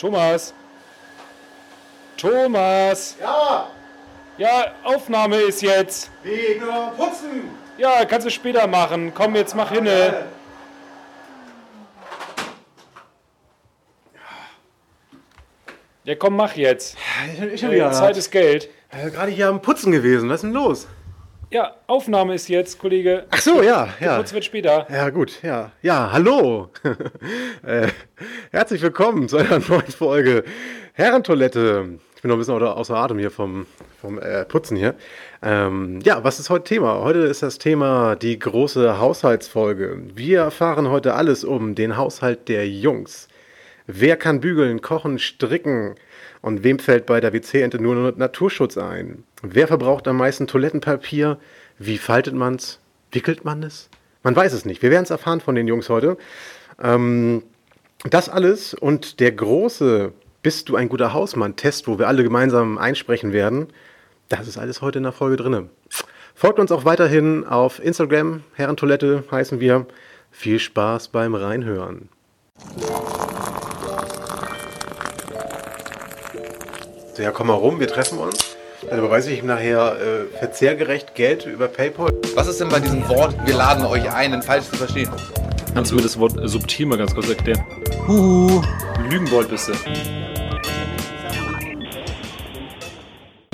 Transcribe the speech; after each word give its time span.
Thomas. 0.00 0.54
Thomas. 2.16 3.16
Ja, 3.20 3.68
Ja, 4.38 4.72
Aufnahme 4.84 5.36
ist 5.36 5.60
jetzt. 5.60 6.10
wegen 6.22 6.64
Putzen. 6.96 7.50
Ja, 7.76 8.04
kannst 8.06 8.26
du 8.26 8.30
später 8.30 8.66
machen. 8.66 9.12
Komm, 9.14 9.34
jetzt 9.36 9.54
mach 9.54 9.70
hinne. 9.70 10.24
Ja, 16.04 16.14
komm, 16.14 16.36
mach 16.36 16.54
jetzt. 16.54 16.96
Ich 17.32 17.38
bin 17.38 17.56
Ja, 17.56 17.70
wieder 17.70 17.92
Zeit 17.92 18.16
ist 18.16 18.30
Geld. 18.30 18.68
äh, 18.90 19.10
gerade 19.10 19.30
hier 19.30 19.48
am 19.48 19.60
Putzen 19.60 19.92
gewesen. 19.92 20.28
Was 20.28 20.36
ist 20.36 20.42
denn 20.42 20.52
los? 20.52 20.86
Ja, 21.52 21.74
Aufnahme 21.88 22.34
ist 22.36 22.48
jetzt, 22.48 22.78
Kollege. 22.78 23.24
Ach 23.30 23.40
so, 23.40 23.60
ja, 23.60 23.88
ja. 23.98 24.16
Kurz 24.16 24.32
wird 24.32 24.44
später. 24.44 24.86
Ja, 24.88 25.10
gut, 25.10 25.42
ja. 25.42 25.72
Ja, 25.82 26.10
hallo. 26.12 26.70
äh, 27.66 27.88
herzlich 28.52 28.80
willkommen 28.82 29.28
zu 29.28 29.36
einer 29.38 29.58
neuen 29.68 29.88
Folge 29.90 30.44
Herrentoilette. 30.92 31.98
Ich 32.14 32.22
bin 32.22 32.28
noch 32.28 32.36
ein 32.36 32.38
bisschen 32.38 32.54
außer- 32.54 32.94
Atem 32.94 33.18
hier 33.18 33.32
vom, 33.32 33.66
vom 34.00 34.20
äh, 34.20 34.44
Putzen 34.44 34.76
hier. 34.76 34.94
Ähm, 35.42 35.98
ja, 36.04 36.22
was 36.22 36.38
ist 36.38 36.50
heute 36.50 36.64
Thema? 36.64 37.00
Heute 37.00 37.18
ist 37.20 37.42
das 37.42 37.58
Thema 37.58 38.14
die 38.14 38.38
große 38.38 39.00
Haushaltsfolge. 39.00 40.00
Wir 40.14 40.42
erfahren 40.42 40.88
heute 40.88 41.14
alles 41.14 41.42
um 41.42 41.74
den 41.74 41.96
Haushalt 41.96 42.48
der 42.48 42.68
Jungs. 42.68 43.26
Wer 43.88 44.16
kann 44.16 44.38
bügeln, 44.38 44.82
kochen, 44.82 45.18
stricken? 45.18 45.96
Und 46.42 46.64
wem 46.64 46.78
fällt 46.78 47.06
bei 47.06 47.20
der 47.20 47.32
WC-Ente 47.32 47.78
nur 47.80 48.12
Naturschutz 48.16 48.78
ein? 48.78 49.24
Wer 49.42 49.68
verbraucht 49.68 50.08
am 50.08 50.16
meisten 50.16 50.46
Toilettenpapier? 50.46 51.38
Wie 51.78 51.98
faltet 51.98 52.34
man's? 52.34 52.78
Wickelt 53.12 53.44
man 53.44 53.62
es? 53.62 53.88
Man 54.22 54.36
weiß 54.36 54.52
es 54.52 54.64
nicht. 54.64 54.82
Wir 54.82 54.90
werden 54.90 55.04
es 55.04 55.10
erfahren 55.10 55.40
von 55.40 55.54
den 55.54 55.66
Jungs 55.66 55.88
heute. 55.88 56.16
Ähm, 56.82 57.42
das 58.08 58.28
alles 58.28 58.74
und 58.74 59.20
der 59.20 59.32
große 59.32 60.12
Bist 60.42 60.70
du 60.70 60.76
ein 60.76 60.88
guter 60.88 61.12
Hausmann-Test, 61.12 61.86
wo 61.86 61.98
wir 61.98 62.08
alle 62.08 62.22
gemeinsam 62.22 62.78
einsprechen 62.78 63.34
werden, 63.34 63.68
das 64.30 64.46
ist 64.46 64.56
alles 64.56 64.80
heute 64.80 64.98
in 64.98 65.02
der 65.02 65.12
Folge 65.12 65.36
drin. 65.36 65.68
Folgt 66.34 66.60
uns 66.60 66.72
auch 66.72 66.84
weiterhin 66.84 67.44
auf 67.44 67.84
Instagram, 67.84 68.44
Herrentoilette 68.54 69.24
heißen 69.30 69.60
wir. 69.60 69.86
Viel 70.30 70.60
Spaß 70.60 71.08
beim 71.08 71.34
Reinhören. 71.34 72.08
So, 77.12 77.22
ja, 77.22 77.32
komm 77.32 77.48
mal 77.48 77.54
rum, 77.54 77.80
wir 77.80 77.88
treffen 77.88 78.18
uns. 78.18 78.56
Dann 78.88 79.00
überweise 79.00 79.32
ich 79.32 79.40
ihm 79.40 79.46
nachher 79.46 79.96
äh, 80.00 80.38
verzehrgerecht 80.38 81.16
Geld 81.16 81.44
über 81.44 81.66
PayPal. 81.66 82.12
Was 82.34 82.46
ist 82.46 82.60
denn 82.60 82.68
bei 82.68 82.78
diesem 82.78 83.06
Wort, 83.08 83.34
wir 83.44 83.54
laden 83.54 83.84
euch 83.84 84.10
ein, 84.12 84.30
denn 84.30 84.42
falsch 84.42 84.66
zu 84.66 84.76
verstehen? 84.76 85.10
Kannst 85.74 85.90
du 85.90 85.96
mir 85.96 86.02
das 86.02 86.18
Wort 86.18 86.34
subtil 86.44 86.86
mal 86.86 86.98
ganz 86.98 87.12
kurz 87.12 87.28
erklären? 87.28 87.64
Huhu. 88.06 88.62
Lügen 89.08 89.28
wollt 89.32 89.50
bist 89.50 89.68
du. 89.68 89.72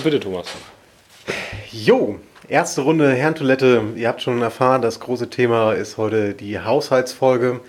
Bitte, 0.03 0.21
Thomas. 0.21 0.49
Jo, 1.73 2.21
erste 2.49 2.83
Runde 2.83 3.11
Herrentoilette. 3.11 3.83
Ihr 3.97 4.09
habt 4.09 4.21
schon 4.21 4.43
erfahren, 4.43 4.83
das 4.83 5.01
große 5.01 5.31
Thema 5.31 5.73
ist 5.73 5.97
heute 5.97 6.35
die 6.35 6.61
Haushaltsfolge. 6.61 7.61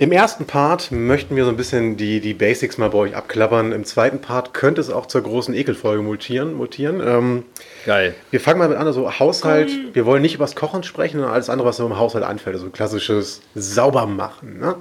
Im 0.00 0.12
ersten 0.12 0.46
Part 0.46 0.92
möchten 0.92 1.36
wir 1.36 1.44
so 1.44 1.50
ein 1.50 1.58
bisschen 1.58 1.98
die, 1.98 2.20
die 2.20 2.32
Basics 2.32 2.78
mal 2.78 2.88
bei 2.88 2.96
euch 2.96 3.14
abklappern. 3.14 3.72
Im 3.72 3.84
zweiten 3.84 4.22
Part 4.22 4.54
könnte 4.54 4.80
es 4.80 4.88
auch 4.88 5.04
zur 5.04 5.20
großen 5.20 5.52
Ekelfolge 5.52 6.02
mutieren. 6.02 6.54
mutieren. 6.54 7.02
Ähm, 7.06 7.44
Geil. 7.84 8.14
wir 8.30 8.40
fangen 8.40 8.60
mal 8.60 8.70
mit 8.70 8.78
an, 8.78 8.86
also 8.86 9.18
Haushalt. 9.18 9.70
Wir 9.92 10.06
wollen 10.06 10.22
nicht 10.22 10.34
über 10.36 10.44
das 10.44 10.56
Kochen 10.56 10.84
sprechen, 10.84 11.18
sondern 11.18 11.34
alles 11.34 11.50
andere, 11.50 11.68
was 11.68 11.76
so 11.76 11.84
im 11.84 11.98
Haushalt 11.98 12.24
anfällt. 12.24 12.56
Also 12.56 12.70
klassisches 12.70 13.42
Saubermachen. 13.54 14.58
Ne? 14.58 14.76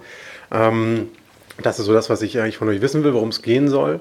Ähm, 0.53 1.09
das 1.61 1.79
ist 1.79 1.87
so 1.87 1.93
das, 1.93 2.09
was 2.09 2.21
ich 2.21 2.39
eigentlich 2.39 2.55
von 2.55 2.69
euch 2.69 2.79
wissen 2.79 3.03
will, 3.03 3.13
worum 3.13 3.27
es 3.27 3.41
gehen 3.41 3.67
soll. 3.67 3.99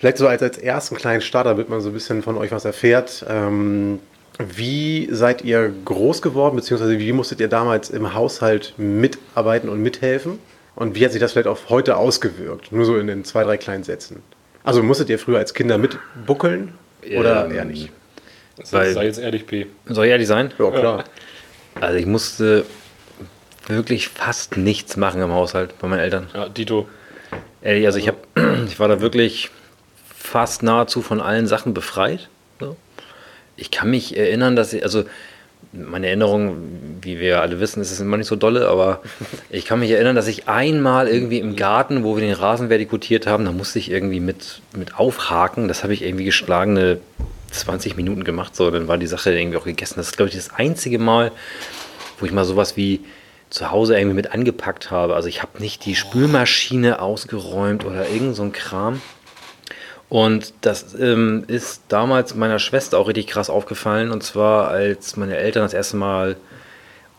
Vielleicht 0.00 0.18
so 0.18 0.26
als, 0.26 0.42
als 0.42 0.58
ersten 0.58 0.96
kleinen 0.96 1.20
Starter, 1.20 1.50
damit 1.50 1.68
man 1.68 1.80
so 1.80 1.90
ein 1.90 1.94
bisschen 1.94 2.20
von 2.20 2.36
euch 2.36 2.50
was 2.50 2.64
erfährt. 2.64 3.24
Ähm, 3.28 4.00
wie 4.38 5.08
seid 5.10 5.42
ihr 5.42 5.72
groß 5.84 6.22
geworden, 6.22 6.56
beziehungsweise 6.56 6.98
wie 6.98 7.12
musstet 7.12 7.40
ihr 7.40 7.48
damals 7.48 7.90
im 7.90 8.14
Haushalt 8.14 8.74
mitarbeiten 8.78 9.68
und 9.68 9.80
mithelfen? 9.82 10.38
Und 10.74 10.94
wie 10.94 11.04
hat 11.04 11.12
sich 11.12 11.20
das 11.20 11.32
vielleicht 11.32 11.48
auf 11.48 11.68
heute 11.68 11.96
ausgewirkt? 11.96 12.72
Nur 12.72 12.84
so 12.86 12.96
in 12.96 13.06
den 13.06 13.24
zwei, 13.24 13.44
drei 13.44 13.58
kleinen 13.58 13.84
Sätzen. 13.84 14.22
Also 14.64 14.82
musstet 14.82 15.10
ihr 15.10 15.18
früher 15.18 15.38
als 15.38 15.52
Kinder 15.54 15.76
mitbuckeln 15.76 16.72
oder 17.16 17.44
Ähm, 17.46 17.52
eher 17.54 17.64
nicht? 17.66 17.90
Weil- 18.70 18.92
Sei 18.94 19.04
jetzt 19.04 19.18
ehrlich, 19.18 19.46
P. 19.46 19.66
Soll 19.86 20.06
ich 20.06 20.10
ehrlich 20.12 20.28
sein? 20.28 20.52
Ja, 20.58 20.70
klar. 20.70 21.04
Also 21.80 21.98
ich 21.98 22.06
musste 22.06 22.64
wirklich 23.66 24.08
fast 24.08 24.56
nichts 24.56 24.96
machen 24.96 25.20
im 25.20 25.30
Haushalt 25.32 25.78
bei 25.78 25.88
meinen 25.88 26.00
Eltern. 26.00 26.28
Ja, 26.34 26.48
Dito. 26.48 26.88
Ehrlich, 27.60 27.86
also 27.86 27.98
ich, 27.98 28.08
hab, 28.08 28.16
ich 28.66 28.78
war 28.80 28.88
da 28.88 29.00
wirklich 29.00 29.50
fast 30.16 30.62
nahezu 30.62 31.02
von 31.02 31.20
allen 31.20 31.46
Sachen 31.46 31.74
befreit. 31.74 32.28
Ich 33.62 33.70
kann 33.70 33.90
mich 33.90 34.16
erinnern, 34.16 34.56
dass 34.56 34.72
ich, 34.72 34.82
also 34.82 35.04
meine 35.72 36.08
Erinnerung, 36.08 36.56
wie 37.00 37.20
wir 37.20 37.40
alle 37.40 37.60
wissen, 37.60 37.80
ist 37.80 37.92
es 37.92 38.00
immer 38.00 38.16
nicht 38.16 38.26
so 38.26 38.34
dolle, 38.34 38.68
aber 38.68 39.02
ich 39.50 39.66
kann 39.66 39.78
mich 39.78 39.92
erinnern, 39.92 40.16
dass 40.16 40.26
ich 40.26 40.48
einmal 40.48 41.06
irgendwie 41.06 41.38
im 41.38 41.54
Garten, 41.54 42.02
wo 42.02 42.16
wir 42.16 42.22
den 42.22 42.34
Rasen 42.34 42.70
vertikutiert 42.70 43.28
haben, 43.28 43.44
da 43.44 43.52
musste 43.52 43.78
ich 43.78 43.88
irgendwie 43.88 44.18
mit, 44.18 44.62
mit 44.76 44.98
aufhaken. 44.98 45.68
Das 45.68 45.84
habe 45.84 45.94
ich 45.94 46.02
irgendwie 46.02 46.24
geschlagene 46.24 46.98
20 47.52 47.96
Minuten 47.96 48.24
gemacht, 48.24 48.56
so, 48.56 48.68
dann 48.72 48.88
war 48.88 48.98
die 48.98 49.06
Sache 49.06 49.32
irgendwie 49.32 49.58
auch 49.58 49.64
gegessen. 49.64 49.94
Das 49.98 50.08
ist, 50.08 50.16
glaube 50.16 50.30
ich, 50.30 50.34
das 50.34 50.50
einzige 50.52 50.98
Mal, 50.98 51.30
wo 52.18 52.26
ich 52.26 52.32
mal 52.32 52.44
sowas 52.44 52.76
wie 52.76 53.00
zu 53.48 53.70
Hause 53.70 53.96
irgendwie 53.96 54.16
mit 54.16 54.32
angepackt 54.32 54.90
habe. 54.90 55.14
Also 55.14 55.28
ich 55.28 55.40
habe 55.40 55.62
nicht 55.62 55.84
die 55.84 55.94
Spülmaschine 55.94 57.00
ausgeräumt 57.00 57.84
oder 57.84 58.08
irgend 58.08 58.34
so 58.34 58.42
ein 58.42 58.52
Kram. 58.52 59.00
Und 60.12 60.52
das 60.60 60.94
ähm, 61.00 61.44
ist 61.46 61.84
damals 61.88 62.34
meiner 62.34 62.58
Schwester 62.58 62.98
auch 62.98 63.08
richtig 63.08 63.28
krass 63.28 63.48
aufgefallen. 63.48 64.10
Und 64.10 64.22
zwar, 64.22 64.68
als 64.68 65.16
meine 65.16 65.38
Eltern 65.38 65.62
das 65.62 65.72
erste 65.72 65.96
Mal 65.96 66.36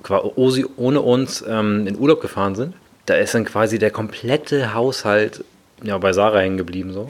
quasi 0.03 0.63
ohne 0.77 1.01
uns 1.01 1.43
ähm, 1.47 1.87
in 1.87 1.97
Urlaub 1.97 2.21
gefahren 2.21 2.53
sind. 2.53 2.75
Da 3.07 3.15
ist 3.15 3.33
dann 3.33 3.45
quasi 3.45 3.79
der 3.79 3.89
komplette 3.89 4.75
Haushalt 4.75 5.43
ja, 5.81 5.97
bei 5.97 6.13
Sarah 6.13 6.41
hängen 6.41 6.57
geblieben. 6.57 6.93
So. 6.93 7.09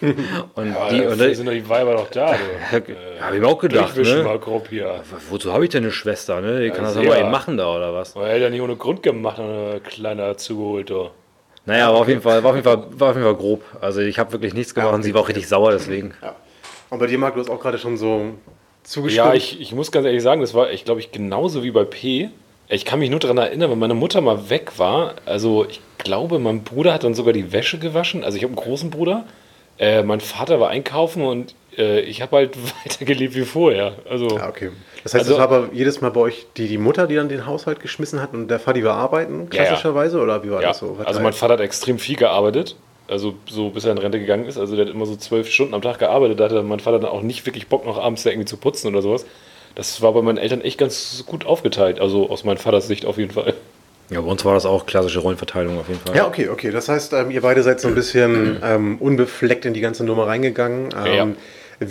Und 0.00 0.74
die, 0.90 0.96
Die, 0.96 1.00
und 1.02 1.20
und 1.20 1.34
sind 1.36 1.46
doch 1.46 1.52
die 1.52 1.68
Weiber 1.68 1.94
doch 1.94 2.10
da. 2.10 2.32
ja, 2.72 2.80
habe 3.20 3.36
ich 3.36 3.40
mir 3.40 3.46
auch 3.46 3.60
gedacht. 3.60 3.96
Durchwischen 3.96 4.18
Ne? 4.18 4.24
mal 4.24 4.40
grob 4.40 4.70
hier. 4.70 5.04
Wozu 5.30 5.52
habe 5.52 5.62
ich 5.62 5.70
denn 5.70 5.84
eine 5.84 5.92
Schwester? 5.92 6.40
Ne? 6.40 6.62
Die 6.64 6.70
kann 6.70 6.82
das 6.82 6.96
aber 6.96 7.16
eben 7.16 7.30
machen 7.30 7.56
da 7.56 7.72
oder 7.72 7.94
was? 7.94 8.16
Aber 8.16 8.26
er 8.26 8.34
hat 8.34 8.42
ja 8.42 8.50
nicht 8.50 8.60
ohne 8.60 8.74
Grund 8.74 9.04
gemacht, 9.04 9.38
ein 9.38 9.80
kleiner 9.84 10.36
zugeholt. 10.36 10.90
doch. 10.90 11.12
Naja, 11.64 11.88
aber 11.88 11.98
auf 11.98 12.08
jeden 12.08 12.22
Fall, 12.22 12.42
war 12.42 12.50
auf 12.50 12.56
jeden 12.56 12.64
Fall, 12.64 12.84
war 12.90 13.10
auf 13.10 13.16
jeden 13.16 13.26
Fall 13.26 13.36
grob. 13.36 13.62
Also 13.80 14.00
ich 14.00 14.18
habe 14.18 14.32
wirklich 14.32 14.54
nichts 14.54 14.74
gemacht 14.74 14.94
und 14.94 15.02
sie 15.02 15.14
war 15.14 15.22
auch 15.22 15.28
richtig 15.28 15.48
sauer 15.48 15.70
deswegen. 15.70 16.14
Ja. 16.22 16.34
Und 16.90 16.98
bei 16.98 17.06
dir, 17.06 17.18
Marc, 17.18 17.34
du 17.34 17.40
hast 17.40 17.50
auch 17.50 17.60
gerade 17.60 17.78
schon 17.78 17.96
so 17.96 18.34
zugestimmt. 18.82 19.26
Ja, 19.26 19.34
ich, 19.34 19.60
ich 19.60 19.72
muss 19.72 19.92
ganz 19.92 20.06
ehrlich 20.06 20.22
sagen, 20.22 20.40
das 20.40 20.54
war, 20.54 20.70
ich 20.70 20.84
glaube, 20.84 21.00
ich 21.00 21.12
genauso 21.12 21.62
wie 21.62 21.70
bei 21.70 21.84
P. 21.84 22.30
Ich 22.68 22.84
kann 22.84 22.98
mich 22.98 23.10
nur 23.10 23.20
daran 23.20 23.38
erinnern, 23.38 23.70
wenn 23.70 23.78
meine 23.78 23.94
Mutter 23.94 24.20
mal 24.20 24.50
weg 24.50 24.78
war. 24.78 25.14
Also, 25.24 25.66
ich 25.68 25.80
glaube, 25.98 26.38
mein 26.38 26.64
Bruder 26.64 26.92
hat 26.92 27.04
dann 27.04 27.14
sogar 27.14 27.32
die 27.32 27.52
Wäsche 27.52 27.78
gewaschen. 27.78 28.24
Also, 28.24 28.36
ich 28.36 28.44
habe 28.44 28.52
einen 28.52 28.62
großen 28.62 28.90
Bruder. 28.90 29.24
Äh, 29.78 30.02
mein 30.02 30.20
Vater 30.20 30.60
war 30.60 30.70
einkaufen 30.70 31.22
und 31.22 31.54
ich 31.76 32.20
habe 32.22 32.36
halt 32.36 32.56
weitergelebt 32.84 33.34
wie 33.34 33.42
vorher. 33.44 33.94
Also, 34.08 34.28
Ja, 34.36 34.48
okay. 34.48 34.70
Das 35.02 35.14
heißt, 35.14 35.22
Also- 35.24 35.32
es 35.32 35.38
war 35.38 35.44
aber 35.50 35.68
jedes 35.72 36.00
Mal 36.00 36.10
bei 36.10 36.20
euch 36.20 36.46
die, 36.56 36.68
die 36.68 36.78
Mutter, 36.78 37.06
die 37.06 37.14
dann 37.16 37.28
den 37.28 37.46
Haushalt 37.46 37.80
geschmissen 37.80 38.20
hat 38.20 38.34
und 38.34 38.48
der 38.48 38.58
Vati 38.60 38.84
war 38.84 38.94
arbeiten, 38.96 39.48
Ja, 39.52 39.58
ja. 39.62 39.64
klassischerweise? 39.68 40.20
Oder 40.20 40.44
wie 40.44 40.50
war 40.50 40.60
ja. 40.62 40.68
das 40.68 40.78
so? 40.78 40.86
also, 40.86 40.96
verteilt? 40.96 41.22
mein 41.22 41.32
Vater 41.32 41.54
hat 41.54 41.60
extrem 41.60 41.98
viel 41.98 42.16
gearbeitet. 42.16 42.76
Also, 43.08 43.34
so 43.46 43.70
bis 43.70 43.84
er 43.84 43.92
in 43.92 43.98
Rente 43.98 44.18
gegangen 44.20 44.46
ist. 44.46 44.58
Also, 44.58 44.76
der 44.76 44.86
hat 44.86 44.92
immer 44.94 45.06
so 45.06 45.16
zwölf 45.16 45.50
Stunden 45.50 45.74
am 45.74 45.82
Tag 45.82 45.98
gearbeitet. 45.98 46.38
Da 46.40 46.44
hatte 46.44 46.62
mein 46.62 46.80
Vater 46.80 46.98
dann 47.00 47.10
auch 47.10 47.22
nicht 47.22 47.44
wirklich 47.46 47.66
Bock, 47.66 47.84
noch 47.84 47.98
abends 47.98 48.22
da 48.22 48.30
irgendwie 48.30 48.46
zu 48.46 48.56
putzen 48.56 48.88
oder 48.88 49.02
sowas. 49.02 49.26
Das 49.74 50.00
war 50.02 50.12
bei 50.12 50.22
meinen 50.22 50.38
Eltern 50.38 50.60
echt 50.60 50.78
ganz 50.78 51.24
gut 51.26 51.44
aufgeteilt. 51.44 52.00
Also, 52.00 52.30
aus 52.30 52.44
meinem 52.44 52.58
Vaters 52.58 52.86
Sicht 52.86 53.04
auf 53.04 53.18
jeden 53.18 53.32
Fall. 53.32 53.54
Ja, 54.10 54.20
bei 54.20 54.28
uns 54.30 54.44
war 54.44 54.54
das 54.54 54.66
auch 54.66 54.84
klassische 54.86 55.18
Rollenverteilung 55.20 55.78
auf 55.78 55.88
jeden 55.88 56.00
Fall. 56.00 56.14
Ja, 56.14 56.26
okay, 56.26 56.48
okay. 56.48 56.70
Das 56.70 56.88
heißt, 56.88 57.12
ähm, 57.14 57.30
ihr 57.30 57.40
beide 57.40 57.62
seid 57.62 57.80
so 57.80 57.88
ein 57.88 57.94
bisschen 57.94 58.58
ähm, 58.62 58.98
unbefleckt 58.98 59.64
in 59.64 59.72
die 59.74 59.80
ganze 59.80 60.04
Nummer 60.04 60.26
reingegangen. 60.26 60.90
Ähm, 61.04 61.14
Ja. 61.14 61.26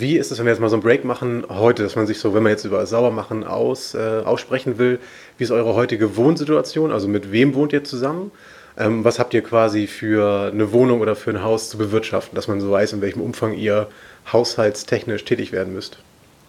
Wie 0.00 0.16
ist 0.16 0.32
es, 0.32 0.38
wenn 0.38 0.46
wir 0.46 0.52
jetzt 0.52 0.60
mal 0.60 0.70
so 0.70 0.76
einen 0.76 0.82
Break 0.82 1.04
machen 1.04 1.44
heute, 1.48 1.82
dass 1.82 1.96
man 1.96 2.06
sich 2.06 2.18
so, 2.18 2.34
wenn 2.34 2.42
man 2.42 2.52
jetzt 2.52 2.64
über 2.64 2.84
Saubermachen 2.86 3.44
aus, 3.44 3.94
äh, 3.94 4.22
aussprechen 4.24 4.78
will, 4.78 4.98
wie 5.36 5.44
ist 5.44 5.50
eure 5.50 5.74
heutige 5.74 6.16
Wohnsituation? 6.16 6.92
Also 6.92 7.08
mit 7.08 7.30
wem 7.30 7.54
wohnt 7.54 7.72
ihr 7.72 7.84
zusammen? 7.84 8.30
Ähm, 8.78 9.04
was 9.04 9.18
habt 9.18 9.34
ihr 9.34 9.42
quasi 9.42 9.86
für 9.86 10.50
eine 10.50 10.72
Wohnung 10.72 11.00
oder 11.00 11.14
für 11.14 11.30
ein 11.30 11.42
Haus 11.42 11.68
zu 11.68 11.76
bewirtschaften, 11.76 12.34
dass 12.34 12.48
man 12.48 12.60
so 12.60 12.70
weiß, 12.70 12.94
in 12.94 13.02
welchem 13.02 13.20
Umfang 13.20 13.52
ihr 13.52 13.88
haushaltstechnisch 14.32 15.24
tätig 15.24 15.52
werden 15.52 15.74
müsst? 15.74 15.98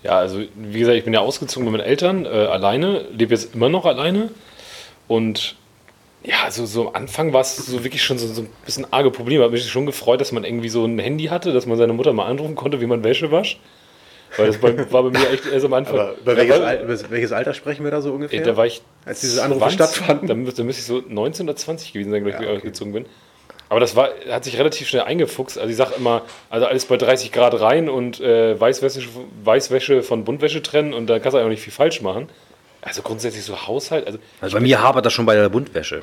Ja, 0.04 0.20
also 0.20 0.40
wie 0.56 0.80
gesagt, 0.80 0.98
ich 0.98 1.04
bin 1.04 1.14
ja 1.14 1.20
ausgezogen 1.20 1.66
mit 1.66 1.80
meinen 1.80 1.88
Eltern, 1.88 2.26
äh, 2.26 2.30
alleine, 2.30 3.06
lebe 3.12 3.34
jetzt 3.34 3.56
immer 3.56 3.70
noch 3.70 3.86
alleine. 3.86 4.30
Und 5.08 5.56
ja, 6.24 6.44
also 6.46 6.66
so 6.66 6.88
am 6.90 6.96
Anfang 6.96 7.34
war 7.34 7.42
es 7.42 7.58
so 7.58 7.84
wirklich 7.84 8.02
schon 8.04 8.18
so, 8.18 8.28
so 8.28 8.42
ein 8.44 8.50
bisschen 8.66 8.88
arge 8.92 9.12
Probleme. 9.12 9.44
Hat 9.44 9.52
mich 9.52 9.70
schon 9.70 9.86
gefreut, 9.86 10.22
dass 10.22 10.32
man 10.32 10.44
irgendwie 10.44 10.70
so 10.70 10.86
ein 10.86 10.98
Handy 11.00 11.26
hatte, 11.26 11.52
dass 11.54 11.66
man 11.66 11.78
seine 11.78 11.94
Mutter 11.94 12.14
mal 12.14 12.26
anrufen 12.26 12.56
konnte, 12.56 12.80
wie 12.82 12.86
man 12.86 13.04
Wäsche 13.04 13.32
wascht. 13.32 13.60
Weil 14.38 14.48
das 14.48 14.58
bei, 14.58 14.92
war 14.92 15.04
bei 15.04 15.10
mir 15.20 15.30
echt 15.30 15.46
erst 15.46 15.66
am 15.66 15.74
Anfang. 15.74 16.00
Aber 16.00 16.16
über 16.20 16.32
Ja, 16.32 16.38
welches, 16.38 16.60
weil- 16.60 16.66
Al 16.66 16.84
über 16.84 17.12
welches 17.12 17.32
Alter 17.32 17.54
sprechen 17.54 17.84
wir 17.84 17.92
da 17.92 18.02
so 18.02 18.14
ungefähr? 18.14 18.40
Ey, 18.40 18.46
da 18.46 18.58
war 18.58 18.66
ich. 18.66 18.82
Als 19.06 19.22
diese 19.22 19.44
Anrufe 19.44 19.70
stattfanden? 19.70 20.28
Da, 20.28 20.34
müsste- 20.34 20.64
ich 20.68 20.84
so 20.84 21.04
19 21.08 21.48
oder 21.48 21.56
20 21.56 21.94
gewesen 21.94 22.10
sein, 22.12 22.24
glaube 22.24 22.38
ich, 22.38 22.42
ich 22.42 22.48
okay. 22.48 22.58
ausgezogen 22.58 22.94
bin. 22.94 23.06
Aber 23.70 23.80
das 23.80 23.96
war, 23.96 24.10
hat 24.30 24.44
sich 24.44 24.58
relativ 24.58 24.88
schnell 24.88 25.04
eingefuchst. 25.04 25.58
Also 25.58 25.70
ich 25.70 25.76
sage 25.76 25.94
immer, 25.98 26.24
also 26.50 26.66
alles 26.66 26.86
bei 26.86 26.98
30 26.98 27.32
Grad 27.32 27.60
rein 27.60 27.90
und 27.90 28.20
äh, 28.22 28.60
Weißwäsche, 28.60 29.02
Weißwäsche 29.44 30.04
von 30.04 30.24
Buntwäsche 30.24 30.62
trennen 30.62 30.94
und 30.94 31.08
da 31.08 31.20
kannst 31.20 31.36
du 31.36 31.42
auch 31.44 31.48
nicht 31.50 31.62
viel 31.64 31.74
falsch 31.74 32.02
machen. 32.02 32.30
Also 32.84 33.02
grundsätzlich 33.02 33.44
so 33.44 33.68
Haushalt. 33.68 34.06
Also, 34.08 34.20
Also 34.42 34.56
bei 34.56 34.62
mir 34.62 34.82
hapert 34.82 35.06
das 35.06 35.14
schon 35.14 35.26
bei 35.26 35.36
der 35.36 35.50
Buntwäsche. 35.50 36.02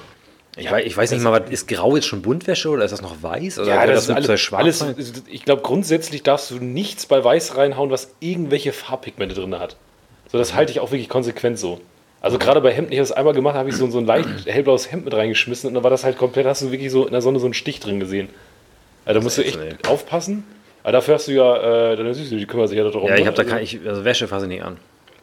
Ich, 0.56 0.64
Ja, 0.64 0.72
weiß, 0.72 0.84
ich 0.84 0.96
weiß 0.96 1.10
nicht 1.12 1.24
das- 1.24 1.30
mal, 1.30 1.42
was, 1.44 1.50
ist 1.50 1.68
grau 1.68 1.94
jetzt 1.94 2.06
schon 2.06 2.22
Buntwäsche 2.22 2.68
oder 2.70 2.84
ist 2.84 2.90
das 2.90 3.02
noch 3.02 3.22
weiß? 3.22 3.60
Oder 3.60 3.68
ja, 3.68 3.86
das, 3.86 4.08
mit 4.08 4.16
alles, 4.16 4.40
schwarz 4.40 4.82
alles 4.82 5.12
ich 5.28 5.44
glaube 5.44 5.62
grundsätzlich 5.62 6.22
darfst 6.24 6.50
du 6.50 6.56
nichts 6.56 7.06
bei 7.06 7.22
Weiß 7.22 7.56
reinhauen, 7.56 7.90
was 7.90 8.14
irgendwelche 8.20 8.72
Farbpigmente 8.72 9.34
drin 9.34 9.58
hat. 9.58 9.76
So, 10.32 10.38
das 10.38 10.54
halte 10.54 10.72
ich 10.72 10.80
auch 10.80 10.90
wirklich 10.90 11.08
konsequent 11.08 11.58
so. 11.58 11.80
Also 12.20 12.38
gerade 12.38 12.60
bei 12.60 12.72
Hemden, 12.72 12.92
ich 12.92 12.98
habe 12.98 13.08
das 13.08 13.16
einmal 13.16 13.32
gemacht, 13.34 13.54
habe 13.54 13.68
ich 13.68 13.76
so, 13.76 13.88
so 13.90 13.98
ein 13.98 14.06
leicht 14.06 14.28
hellblaues 14.46 14.90
Hemd 14.90 15.04
mit 15.04 15.14
reingeschmissen 15.14 15.68
und 15.68 15.74
dann 15.74 15.84
war 15.84 15.90
das 15.90 16.02
halt 16.04 16.18
komplett, 16.18 16.46
hast 16.46 16.62
du 16.62 16.70
wirklich 16.72 16.90
so 16.90 17.06
in 17.06 17.12
der 17.12 17.22
Sonne 17.22 17.38
so 17.38 17.46
einen 17.46 17.54
Stich 17.54 17.78
drin 17.80 18.00
gesehen. 18.00 18.28
Also 19.04 19.20
da 19.20 19.24
musst 19.24 19.38
du 19.38 19.42
echt 19.44 19.56
ätzend, 19.56 19.88
aufpassen. 19.88 20.44
Aber 20.82 20.92
dafür 20.92 21.14
hast 21.14 21.28
du 21.28 21.32
ja, 21.32 21.92
äh, 21.92 21.96
deine 21.96 22.14
Süße, 22.14 22.36
die 22.36 22.46
kümmert 22.46 22.68
sich 22.68 22.78
ja 22.78 22.84
darum. 22.84 23.08
Ja, 23.08 23.14
ich 23.14 23.20
ne? 23.20 23.26
habe 23.26 23.36
da 23.36 23.42
Also- 23.42 23.54
kein, 23.54 23.62
ich, 23.62 23.80
also 23.86 24.04
Wäsche 24.04 24.26
fasse 24.28 24.46
ich 24.46 24.50
nicht 24.50 24.62
an. 24.64 24.78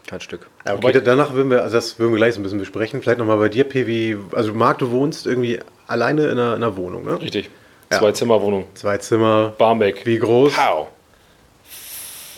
Kein 0.08 0.22
Stück. 0.22 0.48
Ja, 0.66 0.74
okay, 0.74 0.84
Wobei- 0.84 1.00
danach 1.00 1.34
würden 1.34 1.52
wir, 1.52 1.62
also 1.64 1.76
das 1.76 2.00
würden 2.00 2.12
wir 2.14 2.18
gleich 2.18 2.34
so 2.34 2.40
ein 2.40 2.44
bisschen 2.44 2.60
besprechen. 2.60 3.02
Vielleicht 3.02 3.20
nochmal 3.20 3.38
bei 3.38 3.50
dir, 3.50 3.64
P, 3.66 3.86
wie, 3.88 4.18
also 4.32 4.54
Marc, 4.54 4.80
du 4.80 4.90
wohnst 4.92 5.28
irgendwie 5.28 5.60
alleine 5.86 6.24
in 6.26 6.32
einer, 6.32 6.56
in 6.56 6.64
einer 6.64 6.76
Wohnung, 6.78 7.06
ne? 7.06 7.22
Richtig. 7.22 7.50
Ja. 7.92 8.00
Zwei 8.00 8.12
Zimmerwohnung. 8.14 8.66
Zwei 8.74 8.98
Zimmer. 8.98 9.54
Barmbek. 9.58 10.06
Wie 10.06 10.18
groß? 10.18 10.54
Pow. 10.54 10.88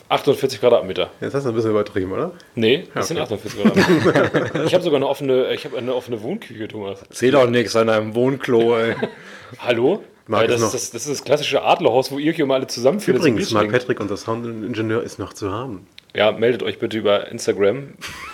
48 0.10 0.60
Quadratmeter. 0.60 1.12
Jetzt 1.22 1.36
hast 1.36 1.44
du 1.46 1.50
ein 1.50 1.56
bisschen 1.56 1.70
übertrieben, 1.70 2.12
oder? 2.12 2.32
Nee, 2.56 2.88
das 2.96 3.10
Ja, 3.10 3.16
sind 3.16 3.20
48 3.20 3.62
Quadratmeter. 3.62 4.66
ich 4.66 4.74
habe 4.74 4.84
sogar 4.84 4.98
eine 4.98 5.08
offene, 5.08 5.54
ich 5.54 5.66
habe 5.66 5.78
eine 5.78 5.94
offene 5.94 6.22
Wohnküche, 6.24 6.68
Thomas. 6.68 7.04
Zähl 7.12 7.32
doch 7.32 7.48
nichts 7.48 7.76
an 7.76 7.90
einem 7.90 8.16
Wohnklo, 8.16 8.76
ey. 8.78 8.96
Hallo? 9.60 10.02
Ist 10.28 10.50
das, 10.50 10.62
noch- 10.62 10.68
ist 10.68 10.74
das, 10.74 10.92
das 10.92 11.02
ist 11.08 11.10
das 11.20 11.24
klassische 11.24 11.64
Adlerhaus, 11.64 12.12
wo 12.12 12.18
ihr 12.20 12.32
hier 12.32 12.46
mal 12.48 12.56
alle 12.56 12.68
zusammenfindet. 12.68 13.22
zum 13.22 13.32
Übrigens, 13.34 13.50
Bier 13.50 13.58
Marc. 13.60 13.72
Patrick, 13.72 14.00
unser 14.00 14.18
Soundingenieur, 14.18 15.04
ist 15.04 15.20
noch 15.20 15.34
zu 15.34 15.52
haben. 15.52 15.88
Ja, 16.16 16.32
meldet 16.32 16.64
euch 16.64 16.80
bitte 16.80 16.98
über 16.98 17.28
Instagram. 17.28 17.90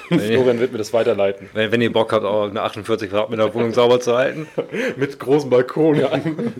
Florian 0.07 0.60
wird 0.60 0.72
mir 0.72 0.77
das 0.77 0.94
weiterleiten. 0.94 1.50
Wenn, 1.54 1.72
wenn 1.72 1.81
ihr 1.81 1.92
Bock 1.92 2.13
habt, 2.13 2.24
auch 2.24 2.50
eine 2.50 2.62
48 2.62 3.10
Quadratmeter 3.10 3.54
Wohnung 3.54 3.74
sauber 3.74 4.00
zu 4.00 4.16
halten. 4.16 4.48
Mit 4.95 5.19
großem 5.19 5.50
Balkon. 5.50 6.00
Ja, 6.00 6.12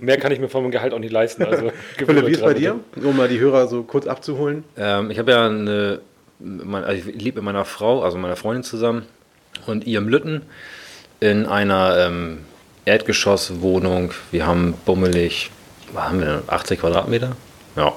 mehr 0.02 0.18
kann 0.18 0.32
ich 0.34 0.40
mir 0.40 0.50
von 0.50 0.64
meinem 0.64 0.72
Gehalt 0.72 0.94
auch 0.94 1.00
nicht 1.00 1.14
leisten. 1.14 1.44
Also, 1.46 1.72
Philipp, 1.98 2.28
wie 2.28 2.32
ist 2.32 2.42
bei 2.42 2.54
dir? 2.54 2.80
Um 2.96 3.16
mal 3.16 3.30
die 3.30 3.40
Hörer 3.40 3.68
so 3.68 3.84
kurz 3.84 4.08
abzuholen. 4.08 4.66
Ähm, 4.78 5.10
ich 5.10 5.18
habe 5.18 5.32
ja 5.32 5.46
eine, 5.46 6.02
mein, 6.40 6.84
also 6.84 7.10
ich 7.10 7.22
lebe 7.22 7.38
mit 7.38 7.46
meiner 7.46 7.64
Frau, 7.64 8.04
also 8.04 8.18
meiner 8.18 8.36
Freundin 8.36 8.64
zusammen 8.64 9.06
und 9.68 9.88
ihrem 9.88 10.10
Lütten 10.10 10.42
in 11.22 11.46
einer 11.46 11.98
ähm, 11.98 12.40
Erdgeschosswohnung. 12.84 14.12
Wir 14.32 14.46
haben 14.46 14.74
bummelig, 14.86 15.52
was 15.94 16.04
haben 16.04 16.20
wir 16.20 16.26
denn, 16.26 16.40
80 16.48 16.82
Quadratmeter? 16.82 17.38
Ja. 17.78 17.94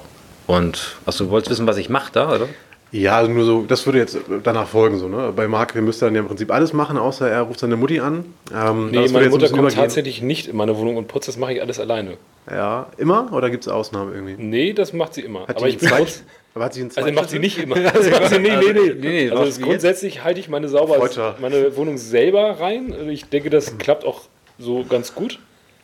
Und 0.47 0.97
also 1.05 1.25
du 1.25 1.31
wolltest 1.31 1.51
wissen, 1.51 1.67
was 1.67 1.77
ich 1.79 1.89
mache 1.89 2.13
da, 2.13 2.35
oder? 2.35 2.49
Ja, 2.91 3.19
also 3.19 3.31
nur 3.31 3.45
so, 3.45 3.65
das 3.69 3.85
würde 3.85 3.99
jetzt 3.99 4.19
danach 4.45 4.67
folgen, 4.67 4.99
so, 4.99 5.09
ne? 5.09 5.33
Bei 5.37 5.47
Marc, 5.47 5.75
wir 5.75 5.83
müssten 5.83 6.07
dann 6.07 6.15
ja 6.15 6.23
im 6.23 6.27
Prinzip 6.27 6.51
alles 6.51 6.73
machen, 6.73 6.97
außer 6.97 7.29
er 7.29 7.43
ruft 7.43 7.61
seine 7.61 7.77
Mutti 7.77 8.01
an. 8.01 8.25
Ähm, 8.55 8.91
Nee, 8.91 9.09
meine 9.09 9.29
Mutter 9.29 9.49
kommt 9.49 9.61
übergehen. 9.61 9.79
tatsächlich 9.79 10.23
nicht 10.23 10.47
in 10.49 10.57
meine 10.57 10.77
Wohnung 10.79 10.97
und 10.97 11.07
putzt, 11.07 11.29
das 11.29 11.37
mache 11.37 11.53
ich 11.53 11.61
alles 11.61 11.79
alleine. 11.79 12.17
Ja, 12.51 12.87
immer? 12.97 13.31
Oder 13.33 13.51
gibt 13.51 13.65
es 13.65 13.69
Ausnahmen 13.69 14.15
irgendwie? 14.15 14.43
Nee, 14.43 14.73
das 14.73 14.95
macht 14.95 15.13
sie 15.15 15.21
immer. 15.21 15.47
Hat 15.47 15.59
Aber 15.59 15.69
ich 15.69 15.77
bin 15.79 15.91
kurz, 15.91 16.23
Aber 16.55 16.65
hat 16.65 16.75
sie 16.75 16.81
einen 16.81 16.93
Also 16.97 17.13
macht 17.13 17.31
sie 17.31 17.39
nicht 17.39 17.59
immer. 17.59 17.77
Also, 17.95 18.39
nee, 18.39 18.51
nee, 18.57 18.73
nee. 18.73 18.95
nee, 18.99 19.31
also 19.31 19.43
was, 19.43 19.49
das 19.51 19.59
wie 19.61 19.65
grundsätzlich 19.65 20.25
halte 20.25 20.41
ich 20.41 20.49
meine, 20.49 20.69
sauber, 20.69 21.09
meine 21.41 21.77
Wohnung 21.77 21.99
selber 21.99 22.59
rein. 22.59 22.93
Also 22.93 23.11
ich 23.11 23.27
denke, 23.27 23.51
das 23.51 23.77
klappt 23.79 24.05
auch 24.05 24.23
so 24.59 24.85
ganz 24.89 25.15
gut. 25.15 25.39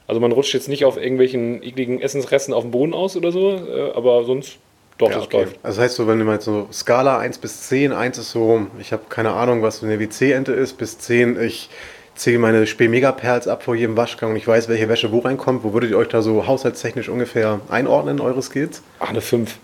Also 0.06 0.20
man 0.20 0.32
rutscht 0.32 0.52
jetzt 0.54 0.68
nicht 0.68 0.84
auf 0.84 0.96
irgendwelchen 0.96 1.62
ekligen 1.62 2.00
Essensresten 2.00 2.52
auf 2.54 2.62
dem 2.62 2.70
Boden 2.70 2.92
aus 2.92 3.16
oder 3.16 3.30
so, 3.30 3.52
äh, 3.52 3.92
aber 3.94 4.24
sonst 4.24 4.58
doch, 4.98 5.10
Ja, 5.10 5.16
das 5.16 5.24
okay. 5.24 5.36
läuft. 5.38 5.58
Also 5.62 5.76
das 5.80 5.84
heißt 5.84 5.96
so, 5.96 6.06
wenn 6.06 6.18
du 6.18 6.24
mal 6.24 6.40
so 6.40 6.68
Skala 6.72 7.18
1 7.18 7.38
bis 7.38 7.62
10, 7.68 7.92
1 7.92 8.18
ist 8.18 8.30
so, 8.30 8.66
ich 8.78 8.92
habe 8.92 9.04
keine 9.08 9.32
Ahnung, 9.32 9.62
was 9.62 9.78
so 9.78 9.86
eine 9.86 9.98
WC-Ente 9.98 10.52
ist, 10.52 10.74
bis 10.78 10.98
10, 10.98 11.40
ich 11.40 11.68
zähle 12.14 12.38
meine 12.38 12.66
Spee-Megaperls 12.66 13.48
ab 13.48 13.64
vor 13.64 13.74
jedem 13.74 13.96
Waschgang 13.96 14.30
und 14.30 14.36
ich 14.36 14.46
weiß, 14.46 14.68
welche 14.68 14.88
Wäsche 14.88 15.10
wo 15.10 15.18
reinkommt. 15.18 15.64
Wo 15.64 15.72
würdet 15.72 15.90
ihr 15.90 15.98
euch 15.98 16.08
da 16.08 16.22
so 16.22 16.46
haushaltstechnisch 16.46 17.08
ungefähr 17.08 17.60
einordnen, 17.68 18.20
eure 18.20 18.40
Skills? 18.42 18.82
Ach, 19.00 19.10
eine 19.10 19.20
5. 19.20 19.58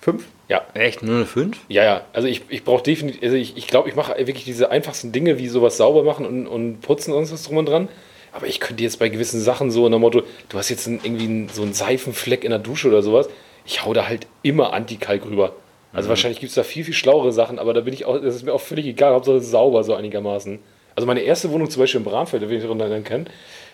5? 0.00 0.24
Ja. 0.48 0.62
Echt? 0.74 1.02
Nur 1.02 1.14
eine 1.16 1.26
5? 1.26 1.56
Ja, 1.68 1.84
ja. 1.84 2.00
Also 2.12 2.26
ich, 2.26 2.42
ich 2.48 2.64
brauche 2.64 2.82
definitiv, 2.82 3.22
also 3.22 3.36
ich, 3.36 3.56
ich 3.56 3.68
glaube, 3.68 3.88
ich 3.88 3.94
mache 3.94 4.16
wirklich 4.18 4.44
diese 4.44 4.70
einfachsten 4.72 5.12
Dinge 5.12 5.38
wie 5.38 5.46
sowas 5.46 5.76
sauber 5.76 6.02
machen 6.02 6.26
und, 6.26 6.46
und 6.48 6.80
putzen 6.80 7.12
und 7.12 7.26
sonst 7.26 7.32
was 7.32 7.44
drum 7.44 7.58
und 7.58 7.66
dran. 7.68 7.88
Aber 8.32 8.46
ich 8.46 8.58
könnte 8.58 8.82
jetzt 8.82 8.98
bei 8.98 9.08
gewissen 9.08 9.40
Sachen 9.40 9.70
so 9.70 9.86
in 9.86 9.92
der 9.92 10.00
Motto, 10.00 10.22
du 10.48 10.58
hast 10.58 10.70
jetzt 10.70 10.88
einen, 10.88 11.00
irgendwie 11.04 11.24
einen, 11.26 11.48
so 11.50 11.62
einen 11.62 11.74
Seifenfleck 11.74 12.42
in 12.44 12.50
der 12.50 12.58
Dusche 12.58 12.88
oder 12.88 13.02
sowas, 13.02 13.28
ich 13.64 13.84
hau 13.84 13.92
da 13.92 14.08
halt 14.08 14.26
immer 14.42 14.72
Antikalk 14.72 15.24
rüber. 15.24 15.52
Also 15.92 16.08
wahrscheinlich 16.08 16.40
gibt 16.40 16.50
es 16.50 16.54
da 16.54 16.62
viel, 16.62 16.84
viel 16.84 16.94
schlauere 16.94 17.32
Sachen, 17.32 17.58
aber 17.58 17.74
da 17.74 17.82
bin 17.82 17.92
ich 17.92 18.06
auch, 18.06 18.20
das 18.20 18.36
ist 18.36 18.44
mir 18.44 18.54
auch 18.54 18.60
völlig 18.60 18.86
egal, 18.86 19.12
Hauptsache 19.12 19.40
sauber 19.40 19.84
so 19.84 19.94
einigermaßen. 19.94 20.58
Also 20.94 21.06
meine 21.06 21.20
erste 21.20 21.50
Wohnung 21.50 21.68
zum 21.68 21.80
Beispiel 21.80 21.98
in 21.98 22.04
Bramfeld, 22.04 22.48
will 22.48 22.56
ich 22.56 22.62
daran 22.62 22.80
erinnern 22.80 23.04
kann, 23.04 23.26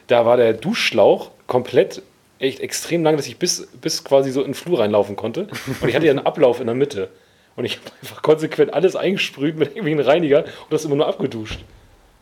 da 0.09 0.27
war 0.27 0.37
der 0.37 0.53
Duschschlauch 0.53 1.31
komplett 1.47 2.03
echt 2.39 2.61
extrem 2.61 3.05
lang, 3.05 3.17
dass 3.17 3.27
ich 3.27 3.39
bis, 3.39 3.69
bis 3.81 4.05
quasi 4.05 4.31
so 4.31 4.41
in 4.41 4.49
den 4.49 4.55
Flur 4.55 4.81
reinlaufen 4.81 5.17
konnte. 5.17 5.49
Und 5.81 5.89
ich 5.89 5.95
hatte 5.95 6.07
ja 6.07 6.13
einen 6.13 6.27
Ablauf 6.27 6.61
in 6.61 6.67
der 6.67 6.75
Mitte. 6.75 7.09
Und 7.57 7.65
ich 7.65 7.79
habe 7.79 7.91
einfach 8.03 8.23
konsequent 8.23 8.73
alles 8.73 8.95
eingesprüht 8.95 9.57
mit 9.57 9.75
irgendwie 9.75 9.93
einem 9.93 10.07
Reiniger 10.07 10.45
und 10.45 10.73
das 10.73 10.85
immer 10.85 10.95
nur 10.95 11.09
abgeduscht. 11.09 11.59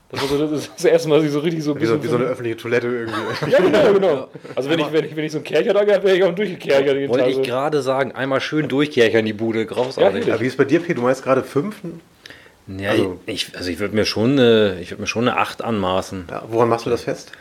Das 0.09 0.21
war 0.23 0.29
so 0.29 0.39
das, 0.47 0.53
ist 0.63 0.71
das 0.77 0.85
erste 0.85 1.09
Mal, 1.09 1.17
dass 1.17 1.25
ich 1.27 1.33
so 1.33 1.41
richtig 1.41 1.65
so 1.65 1.75
ein 1.75 1.81
Wie 1.81 1.87
so, 1.87 1.95
bisschen. 1.97 2.05
wie 2.05 2.09
so 2.09 2.17
eine 2.17 2.27
öffentliche 2.27 2.57
Toilette 2.57 2.87
irgendwie. 2.87 3.51
ja, 3.51 3.59
genau, 3.59 3.93
genau. 3.93 4.29
Also 4.55 4.71
wenn 4.71 4.79
ich, 4.79 4.93
wenn, 4.93 5.05
ich, 5.05 5.17
wenn 5.17 5.25
ich 5.25 5.33
so 5.33 5.39
einen 5.39 5.45
Kercher 5.45 5.75
da 5.75 5.81
gehabt 5.85 6.05
hätte, 6.05 6.07
wäre 6.07 6.17
ich 6.17 6.23
auch 6.25 6.35
durchgekerchert. 6.35 7.09
Wollte 7.09 7.29
ich 7.29 7.37
so. 7.37 7.43
gerade 7.43 7.83
sagen, 7.83 8.13
einmal 8.13 8.41
schön 8.41 8.69
durchkerchern 8.69 9.25
die 9.25 9.33
Bude, 9.33 9.61
Ja, 9.61 9.65
großartig. 9.65 10.27
Ja, 10.27 10.39
wie 10.41 10.47
ist 10.47 10.57
bei 10.57 10.65
dir, 10.65 10.81
P? 10.81 10.95
Du 10.95 11.03
meinst 11.03 11.25
gerade 11.25 11.43
5? 11.43 11.75
Ja, 12.79 12.91
Also- 12.91 13.19
ich, 13.27 13.57
also 13.57 13.69
ich 13.71 13.79
würde 13.81 13.95
mir, 13.97 14.05
schon 14.05 14.33
eine- 14.33 14.79
ich 14.81 14.91
würd 14.91 15.01
mir 15.01 15.07
schon 15.09 15.29
eine 15.29 15.39
8 15.39 15.63
anmaßen. 15.63 16.27
Ja, 16.31 16.45
woran 16.49 16.69
machst 16.69 16.87
du 16.87 16.91
das 16.91 17.03
fest? 17.03 17.33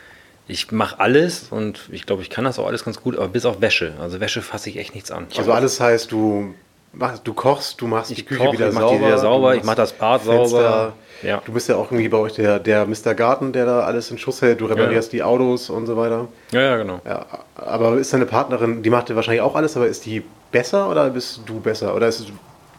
Ich 0.48 0.70
mache 0.70 0.98
alles 1.00 1.46
und 1.50 1.88
ich 1.90 2.06
glaube, 2.06 2.22
ich 2.22 2.30
kann 2.30 2.44
das 2.44 2.58
auch 2.58 2.66
alles 2.66 2.84
ganz 2.84 3.00
gut, 3.00 3.16
aber 3.16 3.28
bis 3.28 3.44
auf 3.44 3.60
Wäsche. 3.60 3.94
Also 4.00 4.20
Wäsche 4.20 4.42
fasse 4.42 4.70
ich 4.70 4.76
echt 4.78 4.94
nichts 4.94 5.10
an. 5.10 5.26
Also 5.36 5.52
alles 5.52 5.80
heißt, 5.80 6.10
du, 6.12 6.54
machst, 6.92 7.22
du 7.26 7.34
kochst, 7.34 7.80
du 7.80 7.86
machst 7.88 8.10
die 8.10 8.14
Ich 8.14 8.26
Küche 8.26 8.44
koch, 8.44 8.52
wieder 8.52 8.68
ich 8.68 8.74
mach 8.74 8.82
sauber. 8.82 8.96
die 8.98 9.04
wieder 9.04 9.18
sauber, 9.18 9.54
ich 9.56 9.64
mach 9.64 9.74
das 9.74 9.92
Bad 9.92 10.22
sauber. 10.24 10.92
Ja. 11.22 11.42
Du 11.44 11.52
bist 11.52 11.68
ja 11.68 11.76
auch 11.76 11.90
irgendwie 11.90 12.08
bei 12.08 12.18
euch 12.18 12.34
der, 12.34 12.58
der 12.58 12.86
Mr. 12.86 13.14
Garten, 13.14 13.52
der 13.52 13.64
da 13.66 13.80
alles 13.80 14.10
in 14.10 14.18
Schuss 14.18 14.42
hält. 14.42 14.60
Du 14.60 14.66
reparierst 14.66 15.12
die 15.12 15.22
Autos 15.22 15.70
und 15.70 15.86
so 15.86 15.96
weiter. 15.96 16.28
Ja, 16.52 16.60
ja, 16.60 16.76
genau. 16.76 17.00
Ja, 17.06 17.24
aber 17.54 17.96
ist 17.96 18.12
deine 18.12 18.26
Partnerin, 18.26 18.82
die 18.82 18.90
macht 18.90 19.08
ja 19.08 19.16
wahrscheinlich 19.16 19.42
auch 19.42 19.54
alles, 19.56 19.76
aber 19.76 19.86
ist 19.86 20.04
die 20.06 20.22
besser 20.52 20.90
oder 20.90 21.10
bist 21.10 21.40
du 21.46 21.60
besser? 21.60 21.94
Oder 21.94 22.08
ist 22.08 22.20
es 22.20 22.26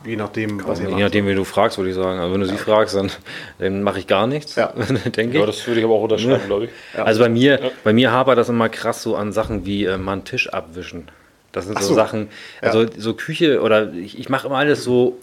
je 0.06 0.16
nachdem, 0.16 0.66
was 0.68 0.80
ihr 0.80 0.86
Je 0.86 0.92
macht? 0.92 1.02
nachdem, 1.02 1.28
wie 1.28 1.34
du 1.36 1.44
fragst, 1.44 1.78
würde 1.78 1.90
ich 1.90 1.96
sagen. 1.96 2.20
Also 2.20 2.34
wenn 2.34 2.42
du 2.42 2.48
sie 2.48 2.58
fragst, 2.58 2.96
dann, 2.96 3.12
dann 3.60 3.82
mache 3.84 4.00
ich 4.00 4.08
gar 4.08 4.28
nichts, 4.28 4.56
Ja. 4.56 4.68
denke 5.16 5.34
ich. 5.36 5.40
Ja, 5.40 5.46
das 5.46 5.66
würde 5.68 5.80
ich 5.80 5.86
aber 5.86 5.96
auch 5.96 6.04
unterschreiben, 6.04 6.46
glaube 6.46 6.66
ich. 6.66 6.72
Also 6.96 7.22
bei 7.22 7.30
mir, 7.30 7.60
bei 7.84 7.92
mir 7.94 8.12
hapert 8.12 8.38
das 8.38 8.50
immer 8.50 8.70
krass 8.70 9.02
so 9.04 9.16
an 9.16 9.34
Sachen 9.34 9.66
wie 9.66 9.86
äh, 9.86 9.98
mal 9.98 10.14
einen 10.14 10.24
Tisch 10.26 10.48
abwischen. 10.54 11.10
Das 11.52 11.66
sind 11.66 11.80
so, 11.82 11.88
so. 11.90 11.94
Sachen, 11.96 12.30
also 12.62 12.86
so 12.98 13.16
Küche 13.16 13.62
oder 13.62 13.92
ich, 13.94 14.20
ich 14.20 14.30
mache 14.30 14.48
immer 14.48 14.58
alles 14.58 14.84
so 14.84 15.18